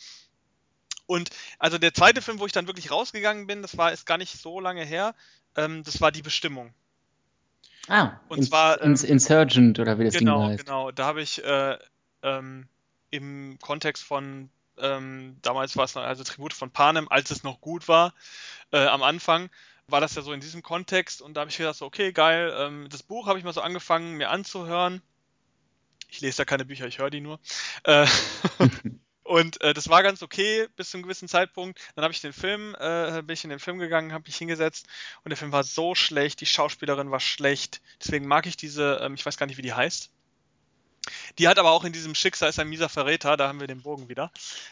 Und 1.07 1.31
also 1.57 1.79
der 1.79 1.95
zweite 1.95 2.21
Film, 2.21 2.37
wo 2.37 2.45
ich 2.45 2.51
dann 2.51 2.67
wirklich 2.67 2.91
rausgegangen 2.91 3.47
bin, 3.47 3.63
das 3.63 3.75
war 3.75 3.91
ist 3.91 4.05
gar 4.05 4.19
nicht 4.19 4.39
so 4.39 4.59
lange 4.59 4.85
her, 4.85 5.15
ähm, 5.55 5.83
das 5.83 5.99
war 5.99 6.11
die 6.11 6.21
Bestimmung. 6.21 6.75
Ah, 7.87 8.19
und 8.27 8.37
ins, 8.37 8.49
zwar 8.49 8.79
ähm, 8.83 8.91
ins 8.91 9.03
Insurgent 9.03 9.79
oder 9.79 9.97
wie 9.97 10.03
das 10.03 10.13
genau, 10.13 10.41
Ding 10.41 10.49
heißt. 10.51 10.65
Genau, 10.65 10.85
genau. 10.85 10.91
Da 10.91 11.05
habe 11.05 11.23
ich 11.23 11.43
äh, 11.43 11.75
ähm, 12.21 12.67
im 13.09 13.57
Kontext 13.59 14.03
von 14.03 14.51
ähm, 14.79 15.37
damals 15.41 15.75
war 15.77 15.85
es 15.85 15.95
noch 15.95 16.03
also 16.03 16.23
Tribut 16.23 16.53
von 16.53 16.71
Panem, 16.71 17.07
als 17.09 17.31
es 17.31 17.43
noch 17.43 17.61
gut 17.61 17.87
war, 17.87 18.13
äh, 18.71 18.85
am 18.85 19.03
Anfang 19.03 19.49
war 19.87 20.01
das 20.01 20.15
ja 20.15 20.21
so 20.21 20.33
in 20.33 20.41
diesem 20.41 20.63
Kontext 20.63 21.21
und 21.21 21.35
da 21.35 21.41
habe 21.41 21.51
ich 21.51 21.57
gedacht, 21.57 21.77
so, 21.77 21.85
okay, 21.85 22.11
geil, 22.11 22.53
ähm, 22.57 22.87
das 22.89 23.03
Buch 23.03 23.27
habe 23.27 23.39
ich 23.39 23.45
mal 23.45 23.53
so 23.53 23.61
angefangen, 23.61 24.17
mir 24.17 24.29
anzuhören. 24.29 25.01
Ich 26.09 26.21
lese 26.21 26.39
ja 26.39 26.45
keine 26.45 26.65
Bücher, 26.65 26.87
ich 26.87 26.99
höre 26.99 27.09
die 27.09 27.21
nur. 27.21 27.39
Äh, 27.83 28.05
und 29.23 29.61
äh, 29.61 29.73
das 29.73 29.89
war 29.89 30.03
ganz 30.03 30.21
okay 30.21 30.67
bis 30.75 30.91
zu 30.91 30.97
einem 30.97 31.03
gewissen 31.03 31.29
Zeitpunkt. 31.29 31.79
Dann 31.95 32.03
habe 32.03 32.13
ich 32.13 32.21
den 32.21 32.33
Film, 32.33 32.75
äh, 32.79 33.21
bin 33.23 33.33
ich 33.33 33.43
in 33.45 33.49
den 33.49 33.59
Film 33.59 33.77
gegangen, 33.79 34.11
habe 34.11 34.25
mich 34.27 34.37
hingesetzt 34.37 34.87
und 35.23 35.29
der 35.29 35.37
Film 35.37 35.53
war 35.53 35.63
so 35.63 35.95
schlecht, 35.95 36.41
die 36.41 36.45
Schauspielerin 36.45 37.11
war 37.11 37.21
schlecht. 37.21 37.81
Deswegen 38.03 38.27
mag 38.27 38.45
ich 38.45 38.57
diese, 38.57 38.99
ähm, 39.01 39.13
ich 39.13 39.25
weiß 39.25 39.37
gar 39.37 39.45
nicht, 39.45 39.57
wie 39.57 39.61
die 39.61 39.73
heißt. 39.73 40.11
Die 41.37 41.47
hat 41.47 41.59
aber 41.59 41.71
auch 41.71 41.83
in 41.83 41.93
diesem 41.93 42.15
Schicksal 42.15 42.49
ist 42.49 42.59
ein 42.59 42.69
mieser 42.69 42.89
Verräter, 42.89 43.37
da 43.37 43.47
haben 43.47 43.59
wir 43.59 43.67
den 43.67 43.81
Bogen 43.81 44.09
wieder, 44.09 44.31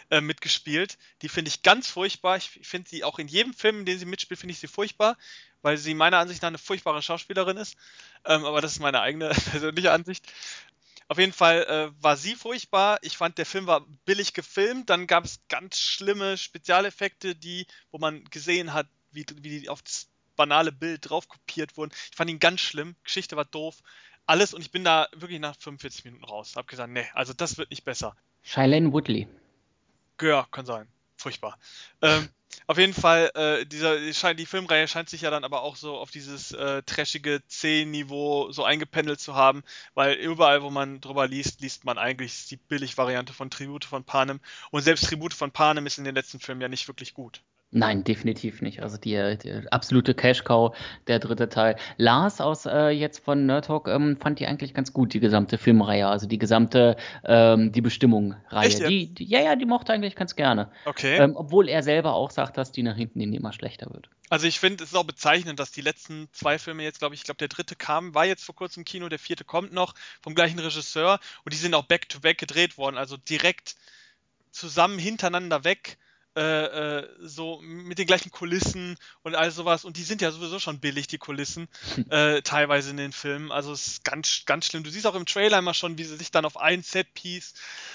äh, 0.09 0.21
mitgespielt. 0.21 0.97
Die 1.21 1.29
finde 1.29 1.49
ich 1.49 1.61
ganz 1.61 1.89
furchtbar. 1.89 2.37
Ich 2.37 2.49
finde 2.49 2.89
sie 2.89 3.03
auch 3.03 3.19
in 3.19 3.27
jedem 3.27 3.53
Film, 3.53 3.79
in 3.79 3.85
dem 3.85 3.97
sie 3.99 4.05
mitspielt, 4.05 4.39
finde 4.39 4.53
ich 4.53 4.59
sie 4.59 4.67
furchtbar, 4.67 5.17
weil 5.61 5.77
sie 5.77 5.93
meiner 5.93 6.17
Ansicht 6.17 6.41
nach 6.41 6.47
eine 6.47 6.57
furchtbare 6.57 7.01
Schauspielerin 7.01 7.57
ist. 7.57 7.75
Ähm, 8.25 8.45
aber 8.45 8.61
das 8.61 8.73
ist 8.73 8.79
meine 8.79 9.01
eigene 9.01 9.29
persönliche 9.51 9.91
Ansicht. 9.91 10.25
Auf 11.07 11.19
jeden 11.19 11.33
Fall 11.33 11.63
äh, 11.65 12.03
war 12.03 12.17
sie 12.17 12.35
furchtbar. 12.35 12.97
Ich 13.03 13.17
fand, 13.17 13.37
der 13.37 13.45
Film 13.45 13.67
war 13.67 13.85
billig 14.05 14.33
gefilmt. 14.33 14.89
Dann 14.89 15.05
gab 15.05 15.25
es 15.25 15.39
ganz 15.49 15.77
schlimme 15.77 16.37
Spezialeffekte, 16.37 17.35
die, 17.35 17.67
wo 17.91 17.99
man 17.99 18.23
gesehen 18.25 18.73
hat, 18.73 18.87
wie, 19.11 19.25
wie 19.35 19.59
die 19.59 19.69
auf 19.69 19.83
das 19.83 20.07
banale 20.35 20.71
Bild 20.71 21.09
drauf 21.09 21.27
kopiert 21.27 21.77
wurden. 21.77 21.91
Ich 22.09 22.17
fand 22.17 22.29
ihn 22.29 22.39
ganz 22.39 22.61
schlimm. 22.61 22.95
Geschichte 23.03 23.35
war 23.35 23.45
doof 23.45 23.81
alles 24.25 24.53
und 24.53 24.61
ich 24.61 24.71
bin 24.71 24.83
da 24.83 25.07
wirklich 25.15 25.39
nach 25.39 25.55
45 25.57 26.05
Minuten 26.05 26.23
raus. 26.23 26.53
Hab 26.55 26.67
gesagt, 26.67 26.91
nee, 26.91 27.05
also 27.13 27.33
das 27.33 27.57
wird 27.57 27.69
nicht 27.69 27.85
besser. 27.85 28.15
Shailene 28.43 28.91
Woodley. 28.91 29.27
Ja, 30.21 30.47
kann 30.51 30.65
sein. 30.65 30.87
Furchtbar. 31.17 31.57
Ähm, 32.01 32.29
auf 32.67 32.77
jeden 32.77 32.93
Fall, 32.93 33.31
äh, 33.35 33.65
dieser, 33.65 34.33
die 34.33 34.45
Filmreihe 34.45 34.87
scheint 34.87 35.09
sich 35.09 35.21
ja 35.21 35.29
dann 35.29 35.43
aber 35.43 35.61
auch 35.61 35.75
so 35.75 35.97
auf 35.97 36.09
dieses 36.09 36.51
äh, 36.51 36.81
trashige 36.83 37.41
C-Niveau 37.47 38.51
so 38.51 38.63
eingependelt 38.63 39.19
zu 39.19 39.35
haben, 39.35 39.63
weil 39.93 40.15
überall, 40.15 40.63
wo 40.63 40.69
man 40.69 41.01
drüber 41.01 41.27
liest, 41.27 41.61
liest 41.61 41.85
man 41.85 41.97
eigentlich 41.97 42.47
die 42.47 42.57
Billig-Variante 42.57 43.33
von 43.33 43.49
Tribute 43.49 43.85
von 43.85 44.03
Panem. 44.03 44.39
Und 44.71 44.81
selbst 44.81 45.05
Tribute 45.05 45.33
von 45.33 45.51
Panem 45.51 45.85
ist 45.85 45.97
in 45.97 46.05
den 46.05 46.15
letzten 46.15 46.39
Filmen 46.39 46.61
ja 46.61 46.67
nicht 46.67 46.87
wirklich 46.87 47.13
gut. 47.13 47.41
Nein, 47.75 48.05
definitiv 48.05 48.61
nicht. 48.61 48.81
Also 48.81 48.95
die, 48.95 49.37
die 49.37 49.51
absolute 49.69 50.13
Cash-Cow, 50.13 50.73
der 51.07 51.19
dritte 51.19 51.49
Teil. 51.49 51.75
Lars 51.97 52.39
aus 52.39 52.65
äh, 52.65 52.87
jetzt 52.87 53.19
von 53.19 53.45
Nerd 53.45 53.65
Talk 53.65 53.89
ähm, 53.89 54.15
fand 54.15 54.39
die 54.39 54.47
eigentlich 54.47 54.73
ganz 54.73 54.93
gut, 54.93 55.13
die 55.13 55.19
gesamte 55.19 55.57
Filmreihe, 55.57 56.07
also 56.07 56.25
die 56.25 56.37
gesamte 56.37 56.95
ähm, 57.25 57.73
Die 57.73 57.81
Bestimmung-Reihe. 57.81 58.69
Die, 58.87 59.13
die, 59.13 59.25
ja, 59.25 59.41
ja, 59.41 59.57
die 59.57 59.65
mochte 59.65 59.91
eigentlich 59.91 60.15
ganz 60.15 60.37
gerne. 60.37 60.71
Okay. 60.85 61.17
Ähm, 61.17 61.35
obwohl 61.35 61.67
er 61.67 61.83
selber 61.83 62.13
auch 62.13 62.31
sagt, 62.31 62.55
dass 62.55 62.71
die 62.71 62.81
nach 62.81 62.95
hinten 62.95 63.19
hin 63.19 63.33
immer 63.33 63.51
schlechter 63.51 63.93
wird. 63.93 64.09
Also 64.29 64.47
ich 64.47 64.57
finde, 64.57 64.81
es 64.85 64.91
ist 64.91 64.95
auch 64.95 65.03
bezeichnend, 65.03 65.59
dass 65.59 65.73
die 65.73 65.81
letzten 65.81 66.29
zwei 66.31 66.57
Filme 66.57 66.81
jetzt, 66.83 66.99
glaube 66.99 67.13
ich, 67.13 67.21
ich 67.21 67.25
glaube, 67.25 67.39
der 67.39 67.49
dritte 67.49 67.75
kam, 67.75 68.15
war 68.15 68.25
jetzt 68.25 68.45
vor 68.45 68.55
kurzem 68.55 68.81
im 68.81 68.85
Kino, 68.85 69.09
der 69.09 69.19
vierte 69.19 69.43
kommt 69.43 69.73
noch 69.73 69.95
vom 70.21 70.33
gleichen 70.33 70.59
Regisseur 70.59 71.19
und 71.43 71.51
die 71.51 71.57
sind 71.57 71.73
auch 71.73 71.83
back-to-back 71.83 72.37
-back 72.37 72.39
gedreht 72.39 72.77
worden, 72.77 72.97
also 72.97 73.17
direkt 73.17 73.75
zusammen 74.51 74.97
hintereinander 74.97 75.65
weg 75.65 75.97
äh, 76.35 76.99
äh, 76.99 77.09
so 77.19 77.61
mit 77.61 77.97
den 77.97 78.07
gleichen 78.07 78.31
Kulissen 78.31 78.97
und 79.23 79.35
all 79.35 79.51
sowas. 79.51 79.85
Und 79.85 79.97
die 79.97 80.03
sind 80.03 80.21
ja 80.21 80.31
sowieso 80.31 80.59
schon 80.59 80.79
billig, 80.79 81.07
die 81.07 81.17
Kulissen, 81.17 81.67
äh, 82.09 82.41
teilweise 82.41 82.89
in 82.89 82.97
den 82.97 83.11
Filmen. 83.11 83.51
Also 83.51 83.71
es 83.71 83.87
ist 83.87 84.03
ganz, 84.03 84.43
ganz 84.45 84.65
schlimm. 84.65 84.83
Du 84.83 84.89
siehst 84.89 85.07
auch 85.07 85.15
im 85.15 85.25
Trailer 85.25 85.59
immer 85.59 85.73
schon, 85.73 85.97
wie 85.97 86.03
sie 86.03 86.17
sich 86.17 86.31
dann 86.31 86.45
auf 86.45 86.57
ein 86.57 86.83
Setpiece 86.83 87.53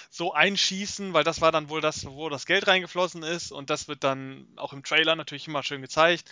so 0.08 0.32
einschießen, 0.32 1.12
weil 1.12 1.24
das 1.24 1.40
war 1.40 1.52
dann 1.52 1.68
wohl 1.68 1.80
das, 1.80 2.06
wo 2.06 2.28
das 2.28 2.46
Geld 2.46 2.66
reingeflossen 2.66 3.22
ist. 3.22 3.52
Und 3.52 3.70
das 3.70 3.88
wird 3.88 4.04
dann 4.04 4.46
auch 4.56 4.72
im 4.72 4.82
Trailer 4.82 5.16
natürlich 5.16 5.46
immer 5.46 5.62
schön 5.62 5.82
gezeigt. 5.82 6.30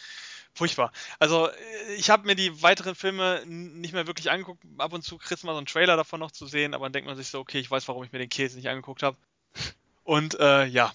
Furchtbar. 0.55 0.93
Also 1.19 1.49
äh, 1.49 1.95
ich 1.97 2.11
habe 2.11 2.27
mir 2.27 2.35
die 2.35 2.63
weiteren 2.63 2.95
Filme 2.95 3.43
nicht 3.47 3.93
mehr 3.93 4.07
wirklich 4.07 4.31
angeguckt. 4.31 4.65
Ab 4.79 4.93
und 4.93 5.03
zu 5.03 5.19
kriegst 5.19 5.43
du 5.43 5.47
mal 5.47 5.53
so 5.53 5.59
einen 5.59 5.67
Trailer 5.67 5.97
davon 5.97 6.21
noch 6.21 6.31
zu 6.31 6.47
sehen, 6.47 6.75
aber 6.75 6.87
dann 6.87 6.93
denkt 6.95 7.07
man 7.07 7.17
sich 7.17 7.29
so, 7.29 7.39
okay, 7.39 7.59
ich 7.59 7.71
weiß, 7.71 7.87
warum 7.89 8.03
ich 8.03 8.13
mir 8.13 8.19
den 8.19 8.29
Käse 8.29 8.57
nicht 8.57 8.69
angeguckt 8.69 9.03
habe. 9.03 9.17
Und 10.05 10.41
äh, 10.41 10.65
ja, 10.65 10.93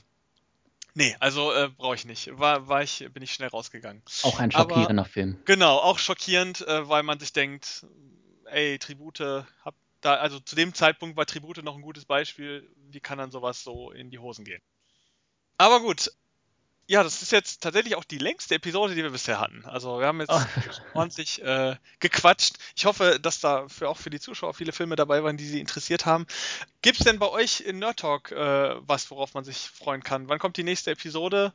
Nee, 0.95 1.15
also 1.20 1.52
äh, 1.53 1.70
brauche 1.70 1.95
ich 1.95 2.06
nicht. 2.06 2.38
War, 2.38 2.68
war 2.68 2.84
ich, 2.84 3.07
bin 3.11 3.24
ich 3.24 3.34
schnell 3.34 3.49
rausgegangen. 3.49 4.03
Auch 4.22 4.40
ein 4.40 4.52
schockierender 4.52 5.03
Aber, 5.03 5.10
Film. 5.10 5.40
Genau, 5.45 5.78
auch 5.78 5.98
schockierend, 5.98 6.61
äh, 6.68 6.88
weil 6.88 7.03
man 7.03 7.20
sich 7.20 7.34
denkt, 7.34 7.86
ey, 8.45 8.78
Tribute, 8.78 9.20
hab 9.20 9.76
da, 10.02 10.15
also 10.15 10.40
zu 10.40 10.56
dem 10.56 10.74
Zeitpunkt 10.74 11.18
war 11.18 11.26
Tribute 11.26 11.64
noch 11.64 11.76
ein 11.76 11.82
gutes 11.82 12.06
Beispiel, 12.06 12.70
wie 12.90 12.99
kann 12.99 13.18
dann 13.18 13.32
sowas 13.32 13.64
so 13.64 13.91
in 13.91 14.11
die 14.11 14.20
Hosen 14.20 14.45
gehen. 14.45 14.61
Aber 15.57 15.80
gut, 15.80 16.11
ja, 16.88 17.02
das 17.04 17.22
ist 17.22 17.32
jetzt 17.32 17.62
tatsächlich 17.62 17.96
auch 17.96 18.04
die 18.04 18.18
längste 18.18 18.56
Episode, 18.56 18.94
die 18.96 19.04
wir 19.04 19.12
bisher 19.12 19.40
hatten. 19.40 19.64
Also 19.66 20.00
wir 20.00 20.08
haben 20.08 20.20
jetzt 20.20 20.32
oh. 20.32 20.42
ordentlich 20.94 21.42
äh, 21.42 21.76
gequatscht. 22.00 22.58
Ich 22.76 22.86
hoffe, 22.86 23.20
dass 23.22 23.40
da 23.40 23.68
für, 23.70 23.88
auch 23.88 23.98
für 23.98 24.10
die 24.10 24.20
Zuschauer 24.20 24.54
viele 24.54 24.74
Filme 24.74 24.96
dabei 24.96 25.24
waren, 25.24 25.38
die 25.38 25.48
sie 25.48 25.62
interessiert 25.62 26.06
haben. 26.06 26.26
Gibt 26.82 27.00
es 27.00 27.06
denn 27.06 27.20
bei 27.20 27.30
euch 27.30 27.62
in 27.62 27.80
Nerd 27.80 28.00
Talk 28.00 28.32
äh, 28.32 28.76
was, 28.82 29.10
worauf 29.12 29.34
man 29.34 29.46
sich 29.46 29.58
freuen 29.58 30.04
kann? 30.04 30.28
Wann 30.28 30.40
kommt 30.40 30.58
die 30.58 30.64
nächste 30.64 30.92
Episode? 30.92 31.54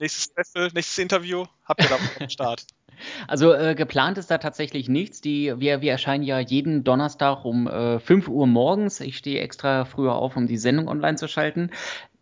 Nächstes 0.00 0.32
Special, 0.32 0.70
nächstes 0.72 0.98
Interview? 0.98 1.44
Habt 1.66 1.82
ihr 1.82 1.88
da 1.90 1.98
am 2.20 2.30
Start? 2.30 2.64
Also 3.28 3.54
äh, 3.54 3.74
geplant 3.74 4.18
ist 4.18 4.30
da 4.30 4.36
tatsächlich 4.36 4.86
nichts. 4.86 5.22
Die, 5.22 5.54
wir, 5.56 5.80
wir 5.80 5.90
erscheinen 5.90 6.22
ja 6.22 6.38
jeden 6.38 6.84
Donnerstag 6.84 7.46
um 7.46 7.66
äh, 7.66 7.98
5 7.98 8.28
Uhr 8.28 8.46
morgens. 8.46 9.00
Ich 9.00 9.16
stehe 9.16 9.40
extra 9.40 9.86
früher 9.86 10.16
auf, 10.16 10.36
um 10.36 10.46
die 10.46 10.58
Sendung 10.58 10.86
online 10.86 11.16
zu 11.16 11.26
schalten. 11.26 11.70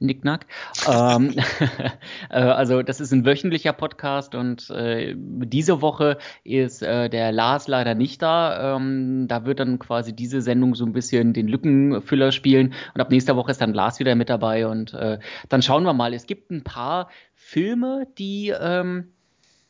Nicknack. 0.00 0.46
ähm, 0.88 1.34
äh, 2.30 2.38
also 2.38 2.82
das 2.82 3.00
ist 3.00 3.12
ein 3.12 3.26
wöchentlicher 3.26 3.72
Podcast 3.72 4.36
und 4.36 4.70
äh, 4.70 5.14
diese 5.16 5.82
Woche 5.82 6.18
ist 6.44 6.82
äh, 6.82 7.08
der 7.08 7.32
Lars 7.32 7.66
leider 7.66 7.94
nicht 7.94 8.22
da. 8.22 8.76
Ähm, 8.76 9.26
da 9.26 9.44
wird 9.44 9.58
dann 9.58 9.80
quasi 9.80 10.14
diese 10.14 10.40
Sendung 10.40 10.76
so 10.76 10.84
ein 10.86 10.92
bisschen 10.92 11.32
den 11.32 11.48
Lückenfüller 11.48 12.30
spielen 12.30 12.74
und 12.94 13.00
ab 13.00 13.10
nächster 13.10 13.34
Woche 13.34 13.50
ist 13.50 13.60
dann 13.60 13.74
Lars 13.74 13.98
wieder 13.98 14.14
mit 14.14 14.30
dabei 14.30 14.68
und 14.68 14.94
äh, 14.94 15.18
dann 15.48 15.62
schauen 15.62 15.82
wir 15.82 15.94
mal. 15.94 16.14
Es 16.14 16.26
gibt 16.26 16.50
ein 16.52 16.62
paar 16.62 17.08
Filme, 17.48 18.06
die 18.18 18.50
ähm, 18.50 19.08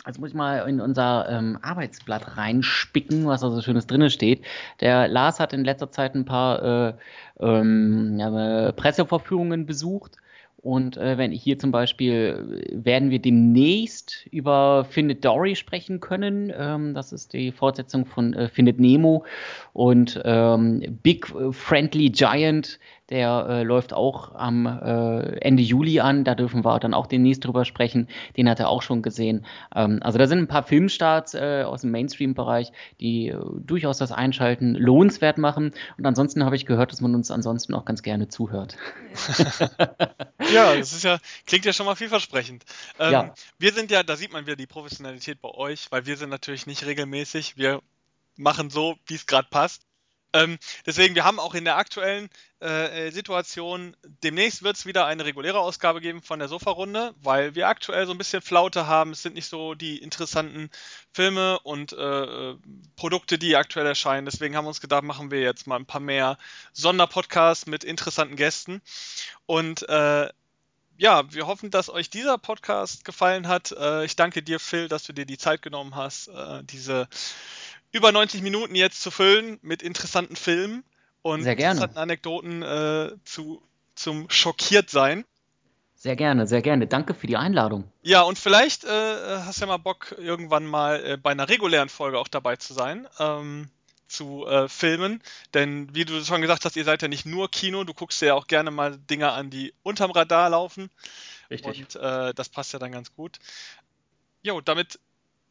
also 0.03 0.21
muss 0.21 0.31
ich 0.31 0.35
mal 0.35 0.69
in 0.69 0.81
unser 0.81 1.29
ähm, 1.29 1.59
Arbeitsblatt 1.63 2.37
reinspicken, 2.37 3.25
was 3.27 3.43
da 3.43 3.51
so 3.51 3.61
Schönes 3.63 3.87
drin 3.87 4.11
steht. 4.11 4.43
Der 4.81 5.07
Lars 5.07 5.39
hat 5.39 5.53
in 5.53 5.65
letzter 5.65 5.93
Zeit 5.93 6.17
ein 6.17 6.25
paar 6.25 6.89
äh, 6.89 6.95
ähm, 7.39 8.17
ja, 8.19 8.73
Pressevorführungen 8.73 9.65
besucht. 9.65 10.17
Und 10.61 10.97
äh, 10.97 11.17
wenn 11.19 11.31
hier 11.31 11.57
zum 11.61 11.71
Beispiel 11.71 12.65
werden 12.73 13.11
wir 13.11 13.21
demnächst 13.21 14.27
über 14.33 14.85
Findet 14.85 15.25
Dory 15.25 15.55
sprechen 15.55 16.01
können. 16.01 16.53
Ähm, 16.57 16.95
das 16.95 17.13
ist 17.13 17.33
die 17.33 17.53
Fortsetzung 17.53 18.07
von 18.07 18.35
äh, 18.35 18.49
Findet 18.49 18.81
Nemo. 18.81 19.25
Und 19.73 20.21
ähm, 20.25 20.99
Big 21.05 21.29
Friendly 21.53 22.11
Giant 22.11 22.81
der 23.11 23.47
äh, 23.49 23.63
läuft 23.63 23.93
auch 23.93 24.35
am 24.35 24.67
äh, 24.67 25.39
Ende 25.41 25.63
Juli 25.63 26.01
an. 26.01 26.25
Da 26.25 26.35
dürfen 26.35 26.65
wir 26.65 26.79
dann 26.79 26.93
auch 26.93 27.07
demnächst 27.07 27.45
drüber 27.45 27.65
sprechen. 27.65 28.09
Den 28.37 28.49
hat 28.49 28.61
er 28.61 28.69
auch 28.69 28.83
schon 28.83 29.03
gesehen. 29.03 29.47
Ähm, 29.75 30.01
also 30.03 30.19
da 30.19 30.27
sind 30.27 30.39
ein 30.39 30.49
paar 30.49 30.63
Filmstarts 30.63 31.35
äh, 31.35 31.63
aus 31.67 31.81
dem 31.81 31.91
Mainstream-Bereich, 31.91 32.73
die 33.01 33.29
äh, 33.29 33.39
durchaus 33.61 33.99
das 33.99 34.13
Einschalten 34.13 34.75
lohnenswert 34.75 35.39
machen. 35.39 35.73
Und 35.97 36.07
ansonsten 36.07 36.45
habe 36.45 36.57
ich 36.57 36.67
gehört, 36.67 36.93
dass 36.93 37.01
man 37.01 37.15
uns 37.15 37.31
ansonsten 37.31 37.75
auch 37.75 37.87
ganz 37.87 38.03
gerne 38.03 38.29
zuhört. 38.29 38.77
ja, 40.53 40.77
das 40.77 40.93
ist 40.93 41.05
ja, 41.05 41.19
klingt 41.47 41.65
ja 41.65 41.73
schon 41.73 41.87
mal 41.87 41.97
vielversprechend. 41.97 42.65
Ähm, 42.99 43.13
ja. 43.13 43.35
Wir 43.59 43.73
sind 43.73 43.91
ja, 43.91 44.03
da 44.03 44.17
sieht 44.17 44.33
man 44.33 44.45
wieder 44.45 44.57
die 44.57 44.67
Professionalität 44.67 45.41
bei 45.41 45.51
euch, 45.51 45.91
weil 45.91 46.05
wir 46.05 46.17
sind 46.17 46.29
natürlich 46.29 46.67
nicht 46.67 46.85
regelmäßig. 46.85 47.57
Wir 47.57 47.81
machen 48.37 48.69
so, 48.71 48.97
wie 49.07 49.15
es 49.15 49.27
gerade 49.27 49.49
passt. 49.51 49.88
Ähm, 50.35 50.59
deswegen, 50.85 51.15
wir 51.15 51.25
haben 51.25 51.41
auch 51.41 51.55
in 51.55 51.65
der 51.65 51.77
aktuellen 51.77 52.29
äh, 52.61 53.07
äh 53.07 53.11
Situation, 53.11 53.97
demnächst 54.23 54.63
wird 54.63 54.77
es 54.77 54.85
wieder 54.85 55.07
eine 55.07 55.25
reguläre 55.25 55.59
Ausgabe 55.59 56.01
geben 56.01 56.21
von 56.23 56.39
der 56.39 56.49
Sofa-Runde, 56.49 57.15
weil 57.23 57.55
wir 57.55 57.69
aktuell 57.69 58.07
so 58.07 58.13
ein 58.13 58.19
bisschen 58.19 58.43
Flaute 58.43 58.87
haben. 58.87 59.13
Es 59.13 59.23
sind 59.23 59.35
nicht 59.35 59.49
so 59.49 59.75
die 59.75 59.99
interessanten 59.99 60.71
Filme 61.13 61.59
und 61.61 61.93
äh, 61.95 62.55
Produkte, 62.97 63.39
die 63.39 63.57
aktuell 63.57 63.87
erscheinen. 63.87 64.27
Deswegen 64.27 64.55
haben 64.55 64.65
wir 64.65 64.71
uns 64.71 64.81
gedacht, 64.81 65.03
machen 65.03 65.31
wir 65.31 65.41
jetzt 65.41 65.67
mal 65.67 65.77
ein 65.77 65.87
paar 65.87 66.01
mehr 66.01 66.37
Sonderpodcasts 66.73 67.67
mit 67.67 67.85
interessanten 67.85 68.37
Gästen. 68.37 68.83
Und 69.47 69.89
äh, 69.89 70.29
ja, 70.99 71.33
wir 71.33 71.47
hoffen, 71.47 71.71
dass 71.71 71.89
euch 71.89 72.11
dieser 72.11 72.39
Podcast 72.39 73.05
gefallen 73.05 73.47
hat. 73.47 73.71
Äh, 73.73 74.05
ich 74.05 74.17
danke 74.17 74.43
dir, 74.43 74.59
Phil, 74.59 74.89
dass 74.89 75.05
du 75.05 75.13
dir 75.13 75.27
die 75.27 75.39
Zeit 75.39 75.63
genommen 75.63 75.95
hast, 75.95 76.27
äh, 76.29 76.65
diese 76.65 77.09
über 77.93 78.13
90 78.13 78.43
Minuten 78.43 78.75
jetzt 78.75 79.01
zu 79.01 79.11
füllen 79.11 79.59
mit 79.63 79.83
interessanten 79.83 80.37
Filmen 80.37 80.85
und 81.23 81.43
sehr 81.43 81.57
gerne. 81.57 81.73
interessanten 81.73 81.99
Anekdoten 81.99 82.63
äh, 82.63 83.13
zu, 83.25 83.63
zum 83.95 84.29
schockiert 84.31 84.91
sein. 84.91 85.25
Sehr 85.95 86.15
gerne, 86.15 86.47
sehr 86.47 86.63
gerne. 86.63 86.87
Danke 86.87 87.13
für 87.13 87.27
die 87.27 87.37
Einladung. 87.37 87.91
Ja, 88.03 88.23
und 88.23 88.39
vielleicht 88.39 88.85
äh, 88.85 88.89
hast 88.89 89.59
du 89.59 89.63
ja 89.63 89.67
mal 89.67 89.79
Bock, 89.79 90.15
irgendwann 90.17 90.65
mal 90.65 91.05
äh, 91.05 91.17
bei 91.17 91.33
einer 91.33 91.49
regulären 91.49 91.89
Folge 91.89 92.19
auch 92.19 92.29
dabei 92.29 92.57
zu 92.57 92.73
sein. 92.73 93.09
Ähm, 93.19 93.69
zu 94.09 94.47
äh, 94.47 94.69
Filmen. 94.69 95.23
Denn 95.55 95.95
wie 95.95 96.05
du 96.05 96.25
schon 96.25 96.41
gesagt 96.41 96.65
hast, 96.65 96.77
ihr 96.77 96.85
seid 96.85 97.03
ja 97.03 97.09
nicht 97.09 97.27
nur 97.27 97.51
Kino, 97.51 97.85
du 97.85 97.95
guckst 97.95 98.21
dir 98.21 98.27
ja 98.27 98.35
auch 98.35 98.47
gerne 98.47 98.71
mal 98.71 98.99
Dinge 98.99 99.33
an, 99.33 99.51
die 99.51 99.75
unterm 99.83 100.11
Radar 100.11 100.51
laufen. 100.51 100.91
Richtig. 101.51 101.81
Und 101.81 101.97
äh, 101.97 102.35
das 102.35 102.49
passt 102.49 102.73
ja 102.73 102.79
dann 102.79 102.93
ganz 102.93 103.15
gut. 103.15 103.39
Jo, 104.43 104.61
damit 104.61 104.99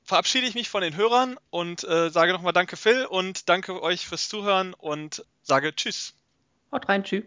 verabschiede 0.08 0.48
ich 0.48 0.56
mich 0.56 0.70
von 0.70 0.82
den 0.82 0.96
Hörern 0.96 1.38
und 1.50 1.84
äh, 1.84 2.10
sage 2.10 2.32
nochmal 2.32 2.54
Danke 2.54 2.78
Phil 2.78 3.06
und 3.06 3.50
danke 3.50 3.82
euch 3.82 4.08
fürs 4.08 4.30
Zuhören 4.30 4.74
und 4.74 5.26
sage 5.44 5.76
Tschüss. 5.76 6.16
Haut 6.72 6.88
rein, 6.90 7.04
tschüss. 7.04 7.24